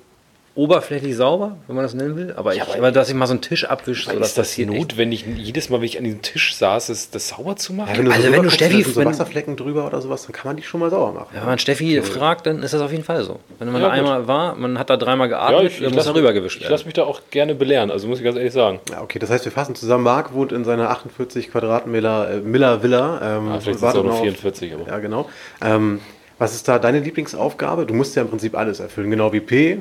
oberflächlich 0.56 1.16
sauber, 1.16 1.56
wenn 1.66 1.74
man 1.74 1.84
das 1.84 1.94
nennen 1.94 2.16
will. 2.16 2.32
Aber, 2.36 2.54
ich, 2.54 2.62
aber 2.62 2.92
dass 2.92 3.08
ich 3.08 3.14
mal 3.16 3.26
so 3.26 3.32
einen 3.32 3.40
Tisch 3.40 3.64
abwische, 3.64 4.04
so 4.04 4.10
ist 4.12 4.20
dass 4.20 4.34
das 4.34 4.56
echt. 4.58 4.68
notwendig, 4.70 5.24
jedes 5.36 5.68
Mal, 5.68 5.78
wenn 5.78 5.86
ich 5.86 5.98
an 5.98 6.04
diesem 6.04 6.22
Tisch 6.22 6.54
saß, 6.54 6.90
ist 6.90 7.12
das 7.14 7.28
sauber 7.28 7.56
zu 7.56 7.72
machen? 7.72 7.90
Ja, 7.90 7.98
wenn 7.98 8.04
du 8.04 8.10
Also 8.12 8.26
so 8.28 8.32
wenn 8.32 8.42
du 8.44 8.48
Steffi- 8.50 8.78
da 8.78 8.84
sind 8.84 8.94
so 8.94 9.00
wenn- 9.00 9.08
Wasserflecken 9.08 9.56
drüber 9.56 9.84
oder 9.86 10.00
sowas, 10.00 10.22
dann 10.22 10.32
kann 10.32 10.48
man 10.50 10.56
die 10.56 10.62
schon 10.62 10.78
mal 10.78 10.90
sauber 10.90 11.12
machen. 11.12 11.28
Ja, 11.34 11.40
wenn 11.40 11.48
man 11.48 11.58
Steffi 11.58 12.00
fragt, 12.02 12.46
dann 12.46 12.62
ist 12.62 12.72
das 12.72 12.80
auf 12.82 12.92
jeden 12.92 13.02
Fall 13.02 13.24
so. 13.24 13.40
Wenn 13.58 13.72
man 13.72 13.82
Ja, 13.82 13.88
da 13.88 13.94
gut. 13.94 13.98
einmal 14.04 14.28
war, 14.28 14.54
man 14.54 14.78
hat 14.78 14.90
da 14.90 14.96
dreimal 14.96 15.28
Ja, 15.28 15.38
geatmet, 15.50 15.72
ich, 15.72 15.78
dann 15.80 15.88
ich 15.88 15.94
muss 15.96 16.06
er 16.06 16.14
rübergewischt 16.14 16.58
Ich 16.62 16.62
lasse 16.68 16.72
werden. 16.84 16.86
mich 16.86 16.94
da 16.94 17.02
auch 17.04 17.20
gerne 17.32 17.54
belehren, 17.56 17.90
also 17.90 18.06
muss 18.06 18.18
ich 18.18 18.24
ganz 18.24 18.36
ehrlich 18.36 18.52
sagen. 18.52 18.78
Ja, 18.92 19.02
okay, 19.02 19.18
das 19.18 19.30
heißt, 19.30 19.44
wir 19.44 19.52
fassen 19.52 19.74
zusammen. 19.74 20.04
Marc 20.04 20.34
wohnt 20.34 20.52
in 20.52 20.64
seiner 20.64 20.88
48 20.90 21.50
Quadratmeter 21.50 22.30
äh, 22.30 22.36
Miller 22.40 22.80
Villa. 22.82 23.38
Ähm, 23.38 23.48
Ah, 23.48 23.58
vielleicht 23.60 23.80
sind 23.80 23.88
es 23.88 23.94
auch 23.94 23.94
nur 23.94 24.04
noch 24.04 24.12
auf- 24.14 24.20
44, 24.22 24.72
aber. 24.74 24.86
Ja, 24.86 24.98
genau. 25.00 25.28
Ähm, 25.60 26.00
was 26.38 26.54
ist 26.54 26.68
da 26.68 26.78
deine 26.78 27.00
Lieblingsaufgabe? 27.00 27.86
Du 27.86 27.94
musst 27.94 28.14
ja 28.16 28.22
im 28.22 28.28
Prinzip 28.28 28.56
alles 28.56 28.78
erfüllen, 28.80 29.10
genau 29.10 29.32
wie 29.32 29.40
P. 29.40 29.78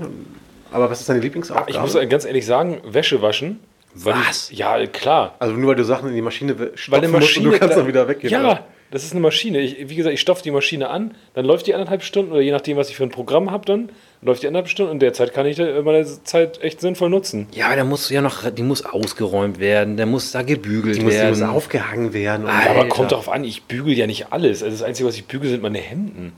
Aber 0.74 0.90
was 0.90 1.00
ist 1.02 1.10
deine 1.10 1.20
Lieblingsaufgabe? 1.20 1.72
Ich 1.72 1.80
muss 1.80 1.94
ganz 2.10 2.26
ehrlich 2.26 2.46
sagen, 2.46 2.82
Wäsche 2.86 3.22
waschen. 3.22 3.60
weil 3.94 4.16
Was? 4.28 4.50
Ich, 4.52 4.58
ja, 4.58 4.86
klar. 4.88 5.36
also 5.40 5.54
nur 5.56 5.70
weil 5.70 5.76
du 5.76 5.84
Sachen 5.86 6.10
in 6.10 6.16
die 6.16 6.22
Maschine 6.22 6.58
Weil 6.60 6.72
stopfen 6.76 7.12
musst 7.12 7.22
Maschine. 7.24 7.48
und 7.48 7.54
du 7.54 7.60
kannst 7.60 7.76
da- 7.76 7.80
dann 7.80 7.88
wieder 7.88 8.08
weggehen. 8.08 8.32
Ja, 8.32 8.40
oder? 8.42 8.66
das 8.92 9.04
ist 9.04 9.12
eine 9.12 9.22
Maschine. 9.22 9.60
Ich, 9.60 9.90
wie 9.90 9.96
gesagt, 9.96 10.14
ich 10.14 10.22
stopfe 10.22 10.44
die 10.44 10.52
Maschine 10.52 10.90
an, 10.90 11.16
dann 11.36 11.46
läuft 11.46 11.66
die 11.68 11.74
anderthalb 11.74 12.04
Stunden 12.04 12.32
oder 12.32 12.42
je 12.42 12.52
nachdem, 12.52 12.78
was 12.78 12.90
ich 12.90 12.96
für 12.96 13.04
ein 13.04 13.10
Programm 13.12 13.50
habe, 13.52 13.66
dann 13.66 13.90
läuft 14.22 14.42
die 14.44 14.48
anderthalb 14.48 14.70
Stunden 14.70 14.92
und 14.92 15.00
derzeit 15.00 15.34
kann 15.34 15.46
ich 15.48 15.58
meine 15.58 16.06
Zeit 16.24 16.62
echt 16.64 16.80
sinnvoll 16.82 17.10
nutzen. 17.10 17.48
Ja, 17.54 17.68
aber 17.68 17.76
da 17.76 17.84
muss 17.84 18.10
ja 18.10 18.22
noch, 18.22 18.50
die 18.52 18.62
muss 18.64 18.86
ausgeräumt 18.86 19.60
werden, 19.60 19.98
der 19.98 20.06
muss 20.06 20.32
da 20.32 20.42
gebügelt 20.44 20.96
Die 20.98 21.02
muss, 21.02 21.14
die 21.14 21.20
werden. 21.20 21.40
muss 21.40 21.50
aufgehangen 21.50 22.14
werden. 22.14 22.46
Aber 22.48 22.88
kommt 22.88 23.12
darauf 23.12 23.30
an, 23.30 23.44
ich 23.44 23.64
bügel 23.64 23.94
ja 23.98 24.08
nicht 24.08 24.32
alles. 24.32 24.64
Also 24.64 24.76
das 24.76 24.84
Einzige, 24.84 25.08
was 25.10 25.16
ich 25.16 25.26
bügel, 25.26 25.50
sind 25.50 25.62
meine 25.64 25.80
Hemden. 25.80 26.34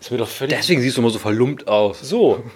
Ist 0.00 0.10
mir 0.10 0.18
doch 0.18 0.28
völlig. 0.28 0.56
Deswegen 0.56 0.80
siehst 0.82 0.96
du 0.96 1.00
immer 1.00 1.10
so 1.10 1.18
verlumpt 1.20 1.66
aus. 1.68 2.00
so. 2.00 2.42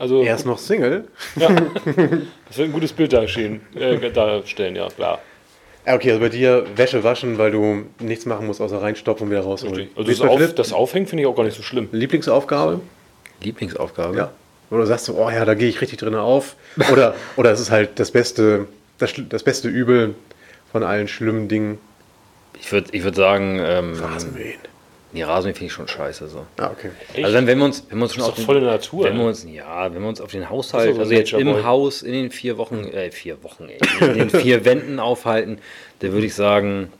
Also, 0.00 0.22
er 0.22 0.34
ist 0.34 0.46
noch 0.46 0.56
Single. 0.56 1.04
das 1.36 2.56
wird 2.56 2.68
ein 2.70 2.72
gutes 2.72 2.90
Bild 2.90 3.12
darstellen, 3.12 3.60
äh, 3.74 4.10
darstellen 4.10 4.74
ja, 4.74 4.88
klar. 4.88 5.20
Ja, 5.86 5.94
okay, 5.94 6.12
also 6.12 6.22
bei 6.22 6.30
dir 6.30 6.64
Wäsche 6.74 7.04
waschen, 7.04 7.36
weil 7.36 7.50
du 7.50 7.84
nichts 7.98 8.24
machen 8.24 8.46
musst, 8.46 8.62
außer 8.62 8.80
reinstopfen 8.80 9.26
und 9.26 9.30
wieder 9.30 9.42
rausholen. 9.42 9.74
Richtig. 9.74 9.98
Also 9.98 10.10
das, 10.10 10.20
Auf, 10.22 10.54
das 10.54 10.72
Aufhängen 10.72 11.06
finde 11.06 11.24
ich 11.24 11.26
auch 11.28 11.36
gar 11.36 11.44
nicht 11.44 11.54
so 11.54 11.62
schlimm. 11.62 11.90
Lieblingsaufgabe? 11.92 12.80
Lieblingsaufgabe? 13.42 14.16
Ja. 14.16 14.32
Oder 14.70 14.86
sagst 14.86 15.08
du, 15.08 15.18
oh 15.18 15.28
ja, 15.28 15.44
da 15.44 15.52
gehe 15.52 15.68
ich 15.68 15.82
richtig 15.82 15.98
drin 15.98 16.14
auf. 16.14 16.56
Oder, 16.90 17.14
oder 17.36 17.52
es 17.52 17.60
ist 17.60 17.70
halt 17.70 17.98
das 17.98 18.10
beste, 18.10 18.68
das, 18.96 19.12
das 19.28 19.42
beste 19.42 19.68
Übel 19.68 20.14
von 20.72 20.82
allen 20.82 21.08
schlimmen 21.08 21.48
Dingen. 21.48 21.78
Ich 22.58 22.72
würde 22.72 22.88
ich 22.92 23.04
würd 23.04 23.16
sagen, 23.16 23.58
ähm, 23.62 24.00
Rasenmähen. 24.00 24.60
Nee, 25.12 25.22
Rasenmähen 25.22 25.54
finde 25.54 25.66
ich 25.66 25.72
schon 25.72 25.88
scheiße. 25.88 26.28
So. 26.28 26.46
Ah, 26.58 26.70
okay. 26.72 26.90
Echt? 27.14 27.24
Also 27.24 27.36
wenn, 27.36 27.46
wenn 27.46 27.58
wir 27.58 27.64
uns, 27.64 27.84
wenn 27.88 27.98
wir 27.98 28.04
uns 28.04 28.14
schon 28.14 28.22
ist 28.22 28.28
auf 28.28 28.36
doch 28.36 28.44
voll 28.44 28.56
in 28.56 28.64
der 28.64 28.72
Natur, 28.72 29.04
wenn 29.04 29.16
wir 29.16 29.24
uns, 29.24 29.44
ja, 29.44 29.92
wenn 29.92 30.02
wir 30.02 30.08
uns 30.08 30.20
auf 30.20 30.30
den 30.30 30.42
Das 30.42 30.50
Haushalt, 30.50 30.90
ist 30.90 30.96
so 30.96 31.00
also 31.02 31.12
jetzt 31.12 31.32
im 31.32 31.52
Boy. 31.52 31.62
Haus 31.62 32.02
in 32.02 32.12
den 32.12 32.30
vier 32.30 32.58
Wochen, 32.58 32.84
äh, 32.84 33.10
vier 33.10 33.42
Wochen, 33.42 33.68
ey, 33.68 33.78
in 34.06 34.18
den 34.18 34.30
vier 34.30 34.64
Wänden 34.64 35.00
aufhalten, 35.00 35.58
dann 36.00 36.12
würde 36.12 36.26
ich 36.26 36.34
sagen, 36.34 36.92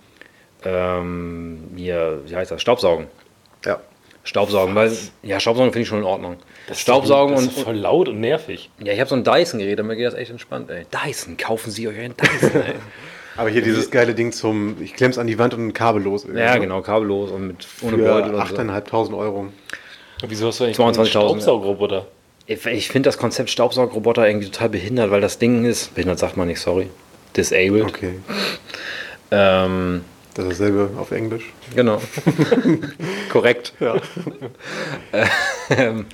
ähm, 0.64 1.70
hier, 1.76 2.20
wie 2.26 2.36
heißt 2.36 2.50
das, 2.50 2.60
Staubsaugen. 2.60 3.06
Ja. 3.64 3.80
Staubsaugen, 4.22 4.74
weil, 4.74 4.92
ja, 5.22 5.40
Staubsaugen 5.40 5.72
finde 5.72 5.82
ich 5.82 5.88
schon 5.88 5.98
in 6.00 6.04
Ordnung. 6.04 6.36
Staubsaugen 6.72 7.34
das 7.34 7.44
und, 7.44 7.56
ist 7.56 7.62
voll 7.62 7.76
laut 7.76 8.08
und 8.08 8.20
nervig. 8.20 8.70
ja, 8.82 8.92
ich 8.92 9.00
habe 9.00 9.08
so 9.08 9.16
ein 9.16 9.24
Dyson-Gerät, 9.24 9.78
damit 9.78 9.96
geht 9.96 10.06
das 10.06 10.14
echt 10.14 10.30
entspannt, 10.30 10.70
ey. 10.70 10.84
Dyson, 10.92 11.36
kaufen 11.36 11.70
Sie 11.70 11.88
euch 11.88 11.98
einen 11.98 12.14
Dyson, 12.16 12.62
ey. 12.62 12.74
Aber 13.40 13.49
hier 13.49 13.62
dieses 13.62 13.90
geile 13.90 14.14
Ding 14.14 14.32
zum, 14.32 14.76
ich 14.82 14.92
klemm's 14.92 15.16
an 15.16 15.26
die 15.26 15.38
Wand 15.38 15.54
und 15.54 15.68
ein 15.68 15.73
Kabel 15.73 16.02
los. 16.02 16.26
ja, 16.35 16.59
genau, 16.59 16.82
kabellos 16.82 17.30
und 17.30 17.47
mit, 17.47 17.66
ohne 17.80 17.97
Für 17.97 18.04
Beutel 18.04 18.35
und 18.35 18.47
so. 18.49 18.54
8.500 18.54 19.16
Euro. 19.16 19.47
Wieso 20.28 20.49
hast 20.49 20.61
du 20.61 20.64
eigentlich 20.64 20.76
22.000, 20.76 20.97
einen 20.99 21.06
Staubsaugerroboter? 21.06 22.06
Ich, 22.47 22.66
ich 22.66 22.88
finde 22.88 23.09
das 23.09 23.16
Konzept 23.16 23.49
Staubsaugerroboter 23.49 24.28
irgendwie 24.28 24.50
total 24.50 24.68
behindert, 24.68 25.11
weil 25.11 25.23
das 25.23 25.38
Ding 25.38 25.64
ist, 25.64 25.94
behindert 25.94 26.18
sagt 26.18 26.37
man 26.37 26.49
nicht, 26.49 26.61
sorry, 26.61 26.90
disabled. 27.35 27.85
Okay. 27.87 28.14
Ähm, 29.30 30.02
Das 30.35 30.44
ist 30.44 30.61
dasselbe 30.61 30.90
auf 30.99 31.11
Englisch. 31.11 31.50
genau. 31.75 31.99
Korrekt. 33.32 33.73
Ja. 33.80 33.97
Ähm, 35.70 36.04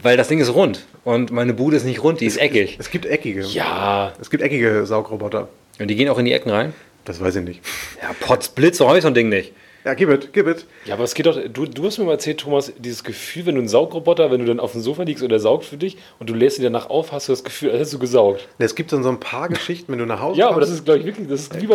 weil 0.00 0.16
das 0.16 0.28
Ding 0.28 0.38
ist 0.40 0.54
rund 0.54 0.86
und 1.04 1.30
meine 1.30 1.52
Bude 1.52 1.76
ist 1.76 1.84
nicht 1.84 2.02
rund, 2.02 2.20
die 2.20 2.26
ist 2.26 2.38
eckig. 2.38 2.76
Es 2.78 2.90
gibt 2.90 3.04
eckige. 3.04 3.42
Ja, 3.42 4.14
Es 4.18 4.30
gibt 4.30 4.42
eckige 4.42 4.86
Saugroboter. 4.86 5.48
Und 5.78 5.88
die 5.88 5.96
gehen 5.96 6.08
auch 6.08 6.18
in 6.18 6.24
die 6.24 6.32
Ecken 6.32 6.50
rein. 6.50 6.72
Das 7.04 7.20
weiß 7.20 7.36
ich 7.36 7.44
nicht. 7.44 7.60
Ja, 8.02 8.12
Potzblitz, 8.20 8.78
so 8.78 8.86
habe 8.88 8.96
ich 8.98 9.02
so 9.02 9.08
ein 9.08 9.14
Ding 9.14 9.28
nicht. 9.28 9.52
Ja, 9.84 9.92
gib 9.92 10.08
it, 10.08 10.32
gib 10.32 10.46
it. 10.46 10.64
Ja, 10.86 10.94
aber 10.94 11.04
es 11.04 11.12
geht 11.12 11.26
doch. 11.26 11.38
Du, 11.52 11.66
du 11.66 11.84
hast 11.84 11.98
mir 11.98 12.06
mal 12.06 12.12
erzählt, 12.12 12.40
Thomas, 12.40 12.72
dieses 12.78 13.04
Gefühl, 13.04 13.44
wenn 13.44 13.56
du 13.56 13.60
einen 13.60 13.68
Saugroboter, 13.68 14.30
wenn 14.30 14.40
du 14.40 14.46
dann 14.46 14.58
auf 14.58 14.72
dem 14.72 14.80
Sofa 14.80 15.02
liegst 15.02 15.22
und 15.22 15.28
der 15.28 15.40
saugt 15.40 15.66
für 15.66 15.76
dich 15.76 15.98
und 16.18 16.30
du 16.30 16.34
lässt 16.34 16.56
ihn 16.56 16.64
danach 16.64 16.88
auf, 16.88 17.12
hast 17.12 17.28
du 17.28 17.32
das 17.32 17.44
Gefühl, 17.44 17.68
als 17.68 17.80
hättest 17.80 17.92
du 17.94 17.98
gesaugt. 17.98 18.48
Es 18.56 18.74
gibt 18.74 18.92
dann 18.94 19.02
so 19.02 19.10
ein 19.10 19.20
paar 19.20 19.50
Geschichten, 19.50 19.92
wenn 19.92 19.98
du 19.98 20.06
nach 20.06 20.20
Hause 20.22 20.38
Ja, 20.40 20.46
aber 20.46 20.54
kommst. 20.54 20.70
das 20.70 20.78
ist, 20.78 20.84
glaube 20.86 21.00
ich, 21.00 21.04
wirklich, 21.04 21.28
das 21.28 21.42
ist 21.42 21.60
wie 21.60 21.66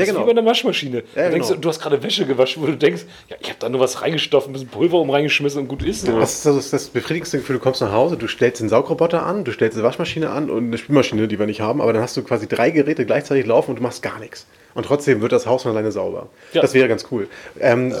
Ja, 0.00 0.04
ist 0.04 0.10
genau. 0.10 0.26
wie 0.26 0.32
bei 0.32 0.38
einer 0.38 0.48
Waschmaschine. 0.48 1.02
Ja, 1.14 1.24
du, 1.26 1.30
denkst, 1.30 1.48
genau. 1.48 1.60
du 1.60 1.68
hast 1.68 1.80
gerade 1.80 2.02
Wäsche 2.02 2.26
gewaschen, 2.26 2.62
wo 2.62 2.66
du 2.66 2.76
denkst, 2.76 3.02
ja, 3.28 3.36
ich 3.40 3.48
habe 3.48 3.58
da 3.58 3.68
nur 3.68 3.80
was 3.80 4.02
reingestopft, 4.02 4.48
ein 4.48 4.52
bisschen 4.52 4.68
Pulver 4.68 4.98
um 4.98 5.10
reingeschmissen 5.10 5.60
und 5.60 5.68
gut 5.68 5.82
ist. 5.82 6.06
So. 6.06 6.18
Das 6.18 6.34
ist 6.34 6.46
das, 6.46 6.70
das 6.70 6.88
befriedigendste 6.88 7.38
Gefühl, 7.38 7.56
du 7.56 7.62
kommst 7.62 7.80
nach 7.80 7.92
Hause, 7.92 8.16
du 8.16 8.26
stellst 8.26 8.60
den 8.60 8.68
Saugroboter 8.68 9.24
an, 9.24 9.44
du 9.44 9.52
stellst 9.52 9.76
eine 9.76 9.86
Waschmaschine 9.86 10.30
an 10.30 10.50
und 10.50 10.66
eine 10.66 10.78
Spülmaschine, 10.78 11.28
die 11.28 11.38
wir 11.38 11.46
nicht 11.46 11.60
haben, 11.60 11.80
aber 11.80 11.92
dann 11.92 12.02
hast 12.02 12.16
du 12.16 12.22
quasi 12.22 12.48
drei 12.48 12.70
Geräte 12.70 13.06
gleichzeitig 13.06 13.46
laufen 13.46 13.70
und 13.70 13.76
du 13.76 13.82
machst 13.82 14.02
gar 14.02 14.18
nichts. 14.18 14.46
Und 14.74 14.86
trotzdem 14.86 15.20
wird 15.20 15.32
das 15.32 15.46
Haus 15.46 15.62
von 15.62 15.72
alleine 15.72 15.92
sauber. 15.92 16.28
Ja. 16.52 16.62
Das 16.62 16.74
wäre 16.74 16.88
ganz 16.88 17.06
cool. 17.10 17.28
Ähm, 17.58 17.94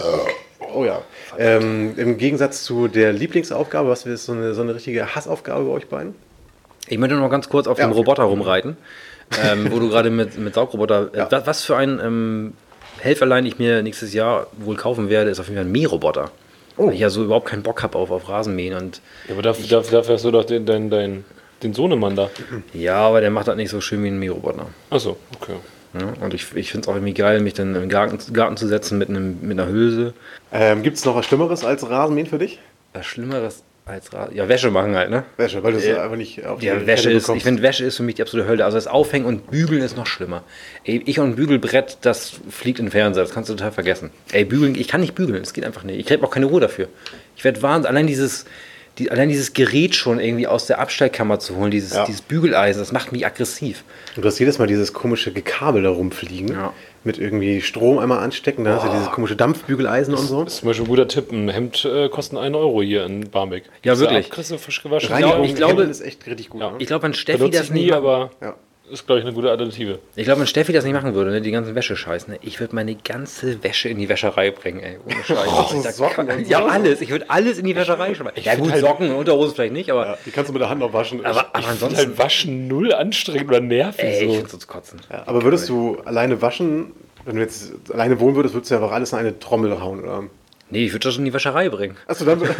oh 0.74 0.84
ja. 0.84 1.02
Ähm, 1.38 1.94
Im 1.96 2.16
Gegensatz 2.18 2.64
zu 2.64 2.88
der 2.88 3.12
Lieblingsaufgabe, 3.12 3.88
was 3.88 4.06
ist 4.06 4.26
so 4.26 4.32
eine, 4.32 4.54
so 4.54 4.62
eine 4.62 4.74
richtige 4.74 5.14
Hassaufgabe 5.14 5.64
bei 5.64 5.70
euch 5.72 5.88
beiden? 5.88 6.14
Ich 6.88 6.98
möchte 6.98 7.14
noch 7.14 7.30
ganz 7.30 7.48
kurz 7.48 7.66
auf 7.66 7.78
Ja, 7.78 7.86
dem 7.86 7.90
okay. 7.90 7.98
Roboter 7.98 8.24
rumreiten, 8.24 8.76
ähm, 9.44 9.68
wo 9.70 9.78
du 9.78 9.88
gerade 9.88 10.10
mit, 10.10 10.38
mit 10.38 10.54
Saugroboter. 10.54 11.10
Äh, 11.12 11.18
Ja. 11.18 11.30
wa- 11.30 11.42
Was 11.44 11.64
für 11.64 11.76
ein 11.76 12.00
ähm, 12.02 12.52
Helferlein 12.98 13.46
ich 13.46 13.58
mir 13.58 13.82
nächstes 13.82 14.12
Jahr 14.12 14.46
wohl 14.58 14.76
kaufen 14.76 15.08
werde, 15.08 15.30
ist 15.30 15.40
auf 15.40 15.46
jeden 15.46 15.56
Fall 15.58 15.66
ein 15.66 15.72
Mähroboter. 15.72 16.30
Oh. 16.76 16.86
Weil 16.86 16.94
ich 16.94 17.00
ja 17.00 17.10
so 17.10 17.24
überhaupt 17.24 17.46
keinen 17.48 17.62
Bock 17.62 17.82
habe 17.82 17.98
auf, 17.98 18.10
auf 18.10 18.28
Rasenmähen. 18.28 18.74
Und 18.76 19.00
Ja, 19.28 19.34
aber 19.34 19.42
dafür, 19.42 19.66
dafür, 19.68 19.98
dafür 19.98 20.14
hast 20.14 20.24
du 20.24 20.30
doch 20.30 20.44
den, 20.44 20.66
dein, 20.66 20.90
dein, 20.90 21.24
den 21.62 21.74
Sohnemann 21.74 22.16
da. 22.16 22.30
ja, 22.72 22.96
aber 22.96 23.20
der 23.20 23.30
macht 23.30 23.48
das 23.48 23.56
nicht 23.56 23.70
so 23.70 23.80
schön 23.80 24.02
wie 24.04 24.08
ein 24.08 24.18
Mähroboter. 24.18 24.66
Achso, 24.90 25.16
okay. 25.36 25.54
Ja, 25.92 26.12
und 26.24 26.34
ich, 26.34 26.54
ich 26.54 26.70
finde 26.70 26.84
es 26.84 26.88
auch 26.88 26.94
irgendwie 26.94 27.14
geil, 27.14 27.40
mich 27.40 27.54
dann 27.54 27.74
im 27.74 27.88
Garten, 27.88 28.18
Garten 28.32 28.56
zu 28.56 28.68
setzen 28.68 28.96
mit, 28.96 29.08
einem, 29.08 29.38
mit 29.42 29.58
einer 29.58 29.68
Hülse. 29.68 30.14
Ähm, 30.52 30.82
Gibt 30.84 30.96
es 30.98 31.04
noch 31.04 31.16
was 31.16 31.26
Schlimmeres 31.26 31.64
als 31.64 31.88
Rasenmähen 31.90 32.28
für 32.28 32.38
dich? 32.38 32.60
Was 32.92 33.06
Schlimmeres 33.06 33.64
als 33.90 34.12
Rasen. 34.12 34.34
Ja, 34.36 34.48
Wäsche 34.48 34.70
machen 34.70 34.94
halt, 34.96 35.10
ne? 35.10 35.24
Wäsche, 35.36 35.62
weil 35.62 35.72
du 35.72 35.78
es 35.78 35.86
Ja. 35.86 36.02
einfach 36.02 36.16
nicht 36.16 36.44
auf 36.46 36.60
die 36.60 36.66
Ja, 36.66 36.74
Wäsche 36.86 37.04
Kette 37.04 37.10
ist, 37.10 37.22
ich 37.22 37.26
bekommst. 37.26 37.44
finde, 37.44 37.62
Wäsche 37.62 37.84
ist 37.84 37.96
für 37.96 38.02
mich 38.02 38.14
die 38.16 38.22
absolute 38.22 38.48
Hölle. 38.48 38.64
Also 38.64 38.76
das 38.76 38.86
Aufhängen 38.86 39.26
und 39.26 39.50
Bügeln 39.50 39.82
ist 39.82 39.96
noch 39.96 40.06
schlimmer. 40.06 40.42
Ey, 40.84 41.02
ich 41.06 41.18
und 41.18 41.30
ein 41.30 41.36
Bügelbrett, 41.36 41.98
das 42.02 42.32
fliegt 42.50 42.78
in 42.78 42.86
den 42.86 42.90
Fernseher, 42.92 43.22
das 43.24 43.32
kannst 43.32 43.50
du 43.50 43.54
total 43.54 43.72
vergessen. 43.72 44.10
Ey, 44.32 44.44
bügeln, 44.44 44.74
ich 44.74 44.88
kann 44.88 45.00
nicht 45.00 45.14
bügeln, 45.14 45.40
das 45.42 45.52
geht 45.52 45.64
einfach 45.64 45.82
nicht. 45.84 45.98
Ich 45.98 46.10
habe 46.12 46.24
auch 46.26 46.30
keine 46.30 46.46
Ruhe 46.46 46.60
dafür. 46.60 46.88
Ich 47.36 47.44
werde 47.44 47.60
wahnsinnig, 47.62 47.90
allein 47.90 48.06
dieses, 48.06 48.44
die, 48.98 49.10
allein 49.10 49.28
dieses 49.28 49.52
Gerät 49.52 49.94
schon 49.94 50.20
irgendwie 50.20 50.46
aus 50.46 50.66
der 50.66 50.78
Abstellkammer 50.78 51.38
zu 51.38 51.56
holen, 51.56 51.70
dieses, 51.70 51.94
Ja. 51.94 52.04
dieses 52.04 52.20
Bügeleisen, 52.22 52.80
das 52.82 52.92
macht 52.92 53.12
mich 53.12 53.24
aggressiv. 53.24 53.84
Und 54.16 54.22
du 54.24 54.28
hast 54.28 54.38
jedes 54.38 54.58
Mal 54.58 54.66
dieses 54.66 54.92
komische 54.92 55.32
Gekabel 55.32 55.82
da 55.82 55.90
rumfliegen. 55.90 56.48
Ja. 56.48 56.72
Mit 57.02 57.18
irgendwie 57.18 57.62
Strom 57.62 57.98
einmal 57.98 58.18
anstecken. 58.18 58.64
Dann 58.64 58.74
hast 58.74 58.86
du 58.86 58.90
dieses 58.90 59.10
komische 59.10 59.34
Dampfbügeleisen 59.34 60.12
und 60.14 60.26
so. 60.26 60.44
Das 60.44 60.54
ist 60.54 60.58
zum 60.60 60.68
Beispiel 60.68 60.84
ein 60.84 60.88
guter 60.88 61.08
Tipp. 61.08 61.32
Ein 61.32 61.48
Hemd 61.48 61.84
äh, 61.86 62.08
kostet 62.10 62.38
1 62.38 62.54
Euro 62.54 62.82
hier 62.82 63.06
in 63.06 63.30
Barmbek. 63.30 63.64
Ja, 63.84 63.98
wirklich. 63.98 64.26
Ab, 64.26 64.32
kriegst 64.32 64.50
du 64.50 64.58
frisch 64.58 64.82
gewaschen. 64.82 65.10
Reinigung 65.10 65.44
ich 65.44 65.54
glaube- 65.54 65.72
Hemden 65.76 65.90
ist 65.90 66.02
echt 66.02 66.26
richtig 66.26 66.50
gut. 66.50 66.60
Ja. 66.60 66.70
ne? 66.72 66.76
Ich 66.78 66.86
glaube, 66.86 67.04
wenn 67.04 67.14
Steffi 67.14 67.38
Benutze 67.38 67.58
das 67.58 67.66
ich 67.68 67.72
nie, 67.72 67.84
nicht 67.84 67.94
aber 67.94 68.30
Ja. 68.42 68.54
Ist, 68.90 69.06
glaube 69.06 69.20
ich, 69.20 69.24
eine 69.26 69.34
gute 69.34 69.50
Alternative. 69.50 69.98
Ich 70.16 70.24
glaube, 70.24 70.40
wenn 70.40 70.46
Steffi 70.46 70.72
das 70.72 70.84
nicht 70.84 70.92
machen 70.94 71.14
würde, 71.14 71.30
ne, 71.30 71.40
die 71.40 71.50
ganze 71.50 71.74
Wäsche 71.74 71.96
scheißen, 71.96 72.32
ne, 72.34 72.38
ich 72.42 72.60
würde 72.60 72.74
meine 72.74 72.94
ganze 72.94 73.62
Wäsche 73.62 73.88
in 73.88 73.98
die 73.98 74.08
Wäscherei 74.08 74.50
bringen, 74.50 74.80
ey. 74.80 74.98
Ohne 75.04 75.22
Scheiß. 75.24 75.38
Oh, 75.48 75.80
Da 75.82 75.92
Socken 75.92 76.26
kann- 76.26 76.44
ja, 76.46 76.64
alles. 76.64 77.00
Ich 77.00 77.10
würde 77.10 77.28
alles 77.30 77.58
in 77.58 77.64
die 77.66 77.76
Wäscherei 77.76 78.14
schmeißen. 78.14 78.42
Ja, 78.42 78.54
gut, 78.56 78.70
halt- 78.72 78.80
Socken 78.80 79.10
und 79.10 79.16
Unterhose 79.16 79.54
vielleicht 79.54 79.72
nicht, 79.72 79.90
aber, 79.90 80.06
Ja, 80.06 80.18
die 80.26 80.30
kannst 80.30 80.48
du 80.48 80.52
mit 80.52 80.62
der 80.62 80.68
Hand 80.70 80.80
noch 80.80 80.92
waschen. 80.92 81.24
aber, 81.24 81.46
aber 81.52 81.58
Ich 81.60 81.66
ansonsten. 81.66 81.98
finde 82.00 82.10
halt 82.16 82.18
Waschen 82.18 82.68
null 82.68 82.92
anstrengend 82.92 83.48
oder 83.48 83.60
nervig. 83.60 84.04
ey, 84.04 84.24
ich 84.24 84.28
so. 84.28 84.34
finde 84.34 84.50
so 84.50 84.56
zu 84.58 84.66
kotzen. 84.66 85.00
Ja, 85.10 85.22
aber 85.26 85.42
würdest 85.42 85.68
du 85.68 85.98
alleine 86.04 86.40
waschen, 86.42 86.92
wenn 87.24 87.36
du 87.36 87.42
jetzt 87.42 87.72
alleine 87.92 88.18
wohnen 88.20 88.34
würdest, 88.36 88.54
würdest 88.54 88.70
du 88.70 88.74
einfach 88.76 88.92
alles 88.92 89.12
in 89.12 89.18
eine 89.18 89.38
Trommel 89.38 89.80
hauen, 89.80 90.02
oder? 90.02 90.24
Nee, 90.70 90.84
ich 90.84 90.92
würde 90.92 91.08
das 91.08 91.16
in 91.16 91.24
die 91.24 91.32
Wäscherei 91.32 91.68
bringen. 91.68 91.96
Achso, 92.06 92.24
dann. 92.24 92.40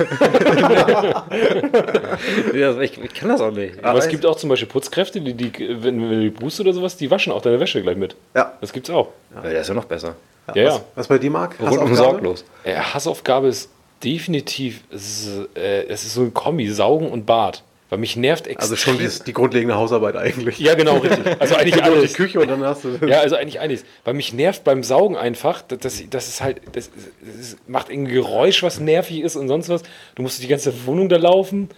Ja, 2.55 2.79
ich, 2.81 2.99
ich 3.03 3.15
kann 3.15 3.29
das 3.29 3.41
auch 3.41 3.53
nicht. 3.53 3.83
Aber 3.85 3.99
es 3.99 4.09
gibt 4.09 4.27
auch 4.27 4.37
zum 4.37 4.51
Beispiel 4.51 4.69
Putzkräfte, 4.69 5.21
die, 5.21 5.35
die 5.35 5.53
wenn, 5.83 6.01
wenn 6.03 6.11
du 6.11 6.21
die 6.21 6.31
brust 6.31 6.61
oder 6.61 6.73
sowas, 6.73 6.97
die 6.97 7.11
waschen 7.11 7.33
auch 7.33 7.43
deine 7.43 7.61
Wäsche 7.61 7.81
gleich 7.83 7.97
mit. 7.97 8.17
ja. 8.35 8.53
Das 8.61 8.73
gibt's 8.73 8.91
auch. 8.91 9.09
Ja, 9.35 9.43
das 9.43 9.63
ist 9.63 9.69
ja 9.69 9.75
noch 9.75 9.85
besser. 9.85 10.17
Ja, 10.55 10.67
was, 10.67 10.75
ja. 10.77 10.85
was 10.97 11.09
bei 11.09 11.19
dir, 11.19 11.31
Marc? 11.31 11.61
Rundum 11.61 11.95
sorglos. 11.95 12.45
Äh, 12.65 12.75
Hassaufgabe 12.75 13.49
ist 13.49 13.71
definitiv, 14.03 14.83
es 14.91 15.27
ist, 15.27 15.57
äh, 15.57 15.85
es 15.85 16.05
ist 16.05 16.15
so 16.15 16.23
ein 16.23 16.35
Kombi, 16.35 16.69
Saugen 16.71 17.11
und 17.11 17.27
Bad. 17.27 17.63
Weil 17.91 17.99
mich 17.99 18.17
nervt 18.17 18.47
extrem. 18.47 18.63
Also 18.63 18.77
schon 18.77 18.99
die, 18.99 19.09
die 19.27 19.33
grundlegende 19.33 19.75
Hausarbeit 19.75 20.17
eigentlich. 20.17 20.59
ja, 20.61 20.75
genau, 20.75 20.97
richtig. 20.99 21.27
Also 21.41 21.57
eigentlich 21.57 21.75
noch 21.75 21.85
die 21.85 21.91
alles. 21.91 22.15
Küche 22.15 22.41
und 22.41 22.49
dann 22.49 22.63
hast 22.63 22.85
du. 22.85 22.99
Ja, 23.05 23.19
also 23.19 23.35
eigentlich 23.35 23.61
alles. 23.61 23.85
Weil 24.05 24.15
mich 24.15 24.33
nervt 24.33 24.63
beim 24.63 24.85
Saugen 24.85 25.17
einfach, 25.17 25.61
das, 25.63 25.81
das, 25.81 26.03
das 26.09 26.29
ist 26.29 26.41
halt, 26.41 26.63
das, 26.73 26.91
das 27.21 27.57
macht 27.67 27.91
ein 27.91 28.07
Geräusch, 28.07 28.63
was 28.63 28.79
nervig 28.79 29.21
ist 29.21 29.35
und 29.35 29.49
sonst 29.49 29.69
was. 29.69 29.83
Du 30.15 30.23
musst 30.23 30.41
die 30.41 30.47
ganze 30.47 30.87
Wohnung 30.87 31.09
da 31.09 31.17
laufen 31.17 31.69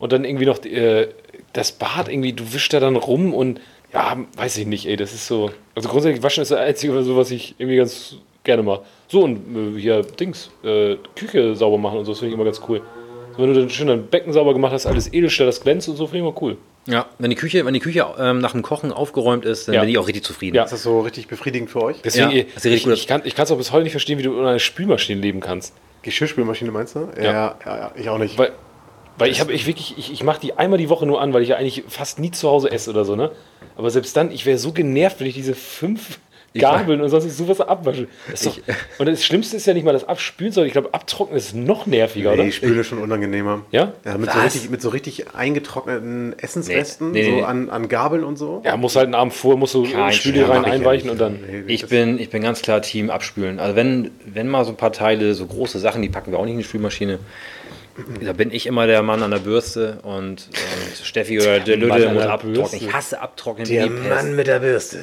und 0.00 0.12
dann 0.12 0.24
irgendwie 0.24 0.46
noch 0.46 0.64
äh, 0.64 1.08
das 1.52 1.70
Bad 1.70 2.08
irgendwie, 2.08 2.32
du 2.32 2.52
wischst 2.52 2.72
da 2.72 2.80
dann 2.80 2.96
rum 2.96 3.32
und 3.32 3.60
ja, 3.92 4.16
weiß 4.36 4.58
ich 4.58 4.66
nicht, 4.66 4.86
ey, 4.86 4.96
das 4.96 5.12
ist 5.12 5.28
so. 5.28 5.52
Also 5.76 5.88
grundsätzlich 5.88 6.22
waschen 6.22 6.42
ist 6.42 6.50
das 6.50 6.58
Einzige, 6.58 7.00
so, 7.02 7.16
was 7.16 7.30
ich 7.30 7.54
irgendwie 7.58 7.76
ganz 7.76 8.16
gerne 8.42 8.64
mache. 8.64 8.82
So 9.06 9.22
und 9.22 9.76
äh, 9.76 9.80
hier 9.80 10.02
Dings, 10.02 10.50
äh, 10.64 10.96
Küche 11.14 11.54
sauber 11.54 11.78
machen 11.78 12.00
und 12.00 12.06
so, 12.06 12.12
das 12.12 12.18
finde 12.18 12.30
ich 12.30 12.34
immer 12.34 12.44
ganz 12.44 12.60
cool. 12.68 12.82
Wenn 13.36 13.52
du 13.54 13.60
dann 13.60 13.70
schön 13.70 13.86
dein 13.88 14.06
Becken 14.06 14.32
sauber 14.32 14.52
gemacht 14.52 14.72
hast, 14.72 14.86
alles 14.86 15.12
Edelstahl, 15.12 15.46
das 15.46 15.60
glänzt 15.60 15.88
und 15.88 15.96
so, 15.96 16.06
finde 16.06 16.18
ich 16.18 16.22
immer 16.30 16.42
cool. 16.42 16.56
Ja, 16.86 17.06
wenn 17.18 17.30
die 17.30 17.36
Küche, 17.36 17.64
wenn 17.66 17.74
die 17.74 17.80
Küche 17.80 18.06
ähm, 18.18 18.40
nach 18.40 18.52
dem 18.52 18.62
Kochen 18.62 18.90
aufgeräumt 18.92 19.44
ist, 19.44 19.68
dann 19.68 19.74
Ja. 19.74 19.80
bin 19.82 19.90
ich 19.90 19.98
auch 19.98 20.06
richtig 20.06 20.24
zufrieden. 20.24 20.56
Ja. 20.56 20.64
Ist 20.64 20.72
das 20.72 20.82
so 20.82 21.00
richtig 21.00 21.28
befriedigend 21.28 21.70
für 21.70 21.82
euch? 21.82 22.00
Deswegen, 22.02 22.30
Ja, 22.30 22.36
ich, 22.38 22.46
das 22.54 22.64
ist 22.64 22.72
richtig 22.72 22.76
ich, 22.92 23.08
gut. 23.08 23.22
ich 23.26 23.34
kann 23.34 23.44
es 23.44 23.50
auch 23.50 23.56
bis 23.58 23.70
heute 23.72 23.82
nicht 23.84 23.92
verstehen, 23.92 24.18
wie 24.18 24.22
du 24.22 24.36
ohne 24.38 24.48
eine 24.48 24.60
Spülmaschine 24.60 25.20
leben 25.20 25.40
kannst. 25.40 25.74
Geschirrspülmaschine 26.02 26.70
meinst 26.70 26.96
du? 26.96 27.08
Ja, 27.16 27.22
Ja. 27.22 27.32
ja, 27.64 27.76
ja, 27.76 27.92
ich 27.94 28.08
auch 28.08 28.18
nicht. 28.18 28.38
Weil, 28.38 28.52
weil 29.18 29.30
ich 29.30 29.40
habe 29.40 29.52
ich 29.52 29.66
wirklich, 29.66 29.98
ich, 29.98 30.10
ich 30.12 30.22
mache 30.24 30.40
die 30.40 30.54
einmal 30.54 30.78
die 30.78 30.88
Woche 30.88 31.04
nur 31.06 31.20
an, 31.20 31.34
weil 31.34 31.42
ich 31.42 31.50
ja 31.50 31.56
eigentlich 31.56 31.84
fast 31.88 32.18
nie 32.18 32.30
zu 32.30 32.48
Hause 32.48 32.70
esse 32.72 32.90
oder 32.90 33.04
so, 33.04 33.14
ne? 33.16 33.30
Aber 33.76 33.90
selbst 33.90 34.16
dann, 34.16 34.30
ich 34.32 34.46
wäre 34.46 34.56
so 34.58 34.72
genervt, 34.72 35.20
wenn 35.20 35.26
ich 35.26 35.34
diese 35.34 35.54
fünf 35.54 36.18
Gabeln 36.58 37.00
und 37.00 37.08
sonst 37.10 37.36
sowas 37.36 37.60
abwasche. 37.60 38.08
Das 38.30 38.42
doch, 38.42 38.58
und 38.98 39.06
das 39.06 39.24
Schlimmste 39.24 39.56
ist 39.56 39.66
ja 39.66 39.74
nicht 39.74 39.84
mal 39.84 39.92
das 39.92 40.08
Abspülen, 40.08 40.52
sondern 40.52 40.66
ich 40.66 40.72
glaube, 40.72 40.92
abtrocknen 40.92 41.36
ist 41.36 41.54
noch 41.54 41.86
nerviger, 41.86 42.34
Nee, 42.34 42.42
oder? 42.42 42.52
Spüle 42.52 42.82
schon 42.84 42.98
unangenehmer. 42.98 43.62
Ja? 43.70 43.92
Ja, 44.04 44.18
mit, 44.18 44.32
so 44.32 44.38
richtig, 44.40 44.70
mit 44.70 44.82
so 44.82 44.88
richtig 44.88 45.34
eingetrockneten 45.34 46.36
Essensresten, 46.38 47.12
Nee, 47.12 47.30
nee, 47.30 47.40
so. 47.40 47.44
An, 47.46 47.70
an 47.70 47.88
Gabeln 47.88 48.24
und 48.24 48.36
so. 48.36 48.62
Ja, 48.64 48.76
muss 48.76 48.96
halt 48.96 49.06
einen 49.06 49.14
Abend 49.14 49.32
vor, 49.32 49.56
musst 49.56 49.74
du 49.74 49.84
Kein 49.84 50.12
Spüle 50.12 50.48
rein 50.48 50.62
ich 50.62 50.66
ja 50.66 50.72
einweichen 50.72 51.04
nicht. 51.10 51.12
und 51.12 51.18
dann. 51.20 51.38
Ich 51.68 51.86
bin, 51.86 52.18
ich 52.18 52.30
bin 52.30 52.42
ganz 52.42 52.62
klar 52.62 52.82
Team 52.82 53.10
abspülen. 53.10 53.60
Also 53.60 53.76
wenn, 53.76 54.10
wenn 54.26 54.48
mal 54.48 54.64
so 54.64 54.70
ein 54.72 54.76
paar 54.76 54.92
Teile, 54.92 55.34
so 55.34 55.46
große 55.46 55.78
Sachen, 55.78 56.02
die 56.02 56.08
packen 56.08 56.32
wir 56.32 56.38
auch 56.38 56.44
nicht 56.44 56.52
in 56.54 56.58
die 56.58 56.64
Spülmaschine. 56.64 57.20
Da 58.24 58.32
bin 58.32 58.50
ich 58.50 58.66
immer 58.66 58.86
der 58.86 59.02
Mann 59.02 59.22
an 59.22 59.30
der 59.30 59.38
Bürste 59.38 59.98
und, 60.02 60.16
und 60.16 60.48
Steffi 61.02 61.38
oder 61.40 61.60
der 61.60 61.76
Mann 61.76 61.98
Lüde 62.00 62.12
muss 62.14 62.22
der 62.22 62.32
abtrocknen. 62.32 62.68
Ich 62.72 62.92
hasse 62.92 63.20
abtrocknen 63.20 63.68
Der. 63.68 63.90
Mann 63.90 64.34
mit 64.36 64.46
der 64.46 64.60
Bürste. 64.60 64.98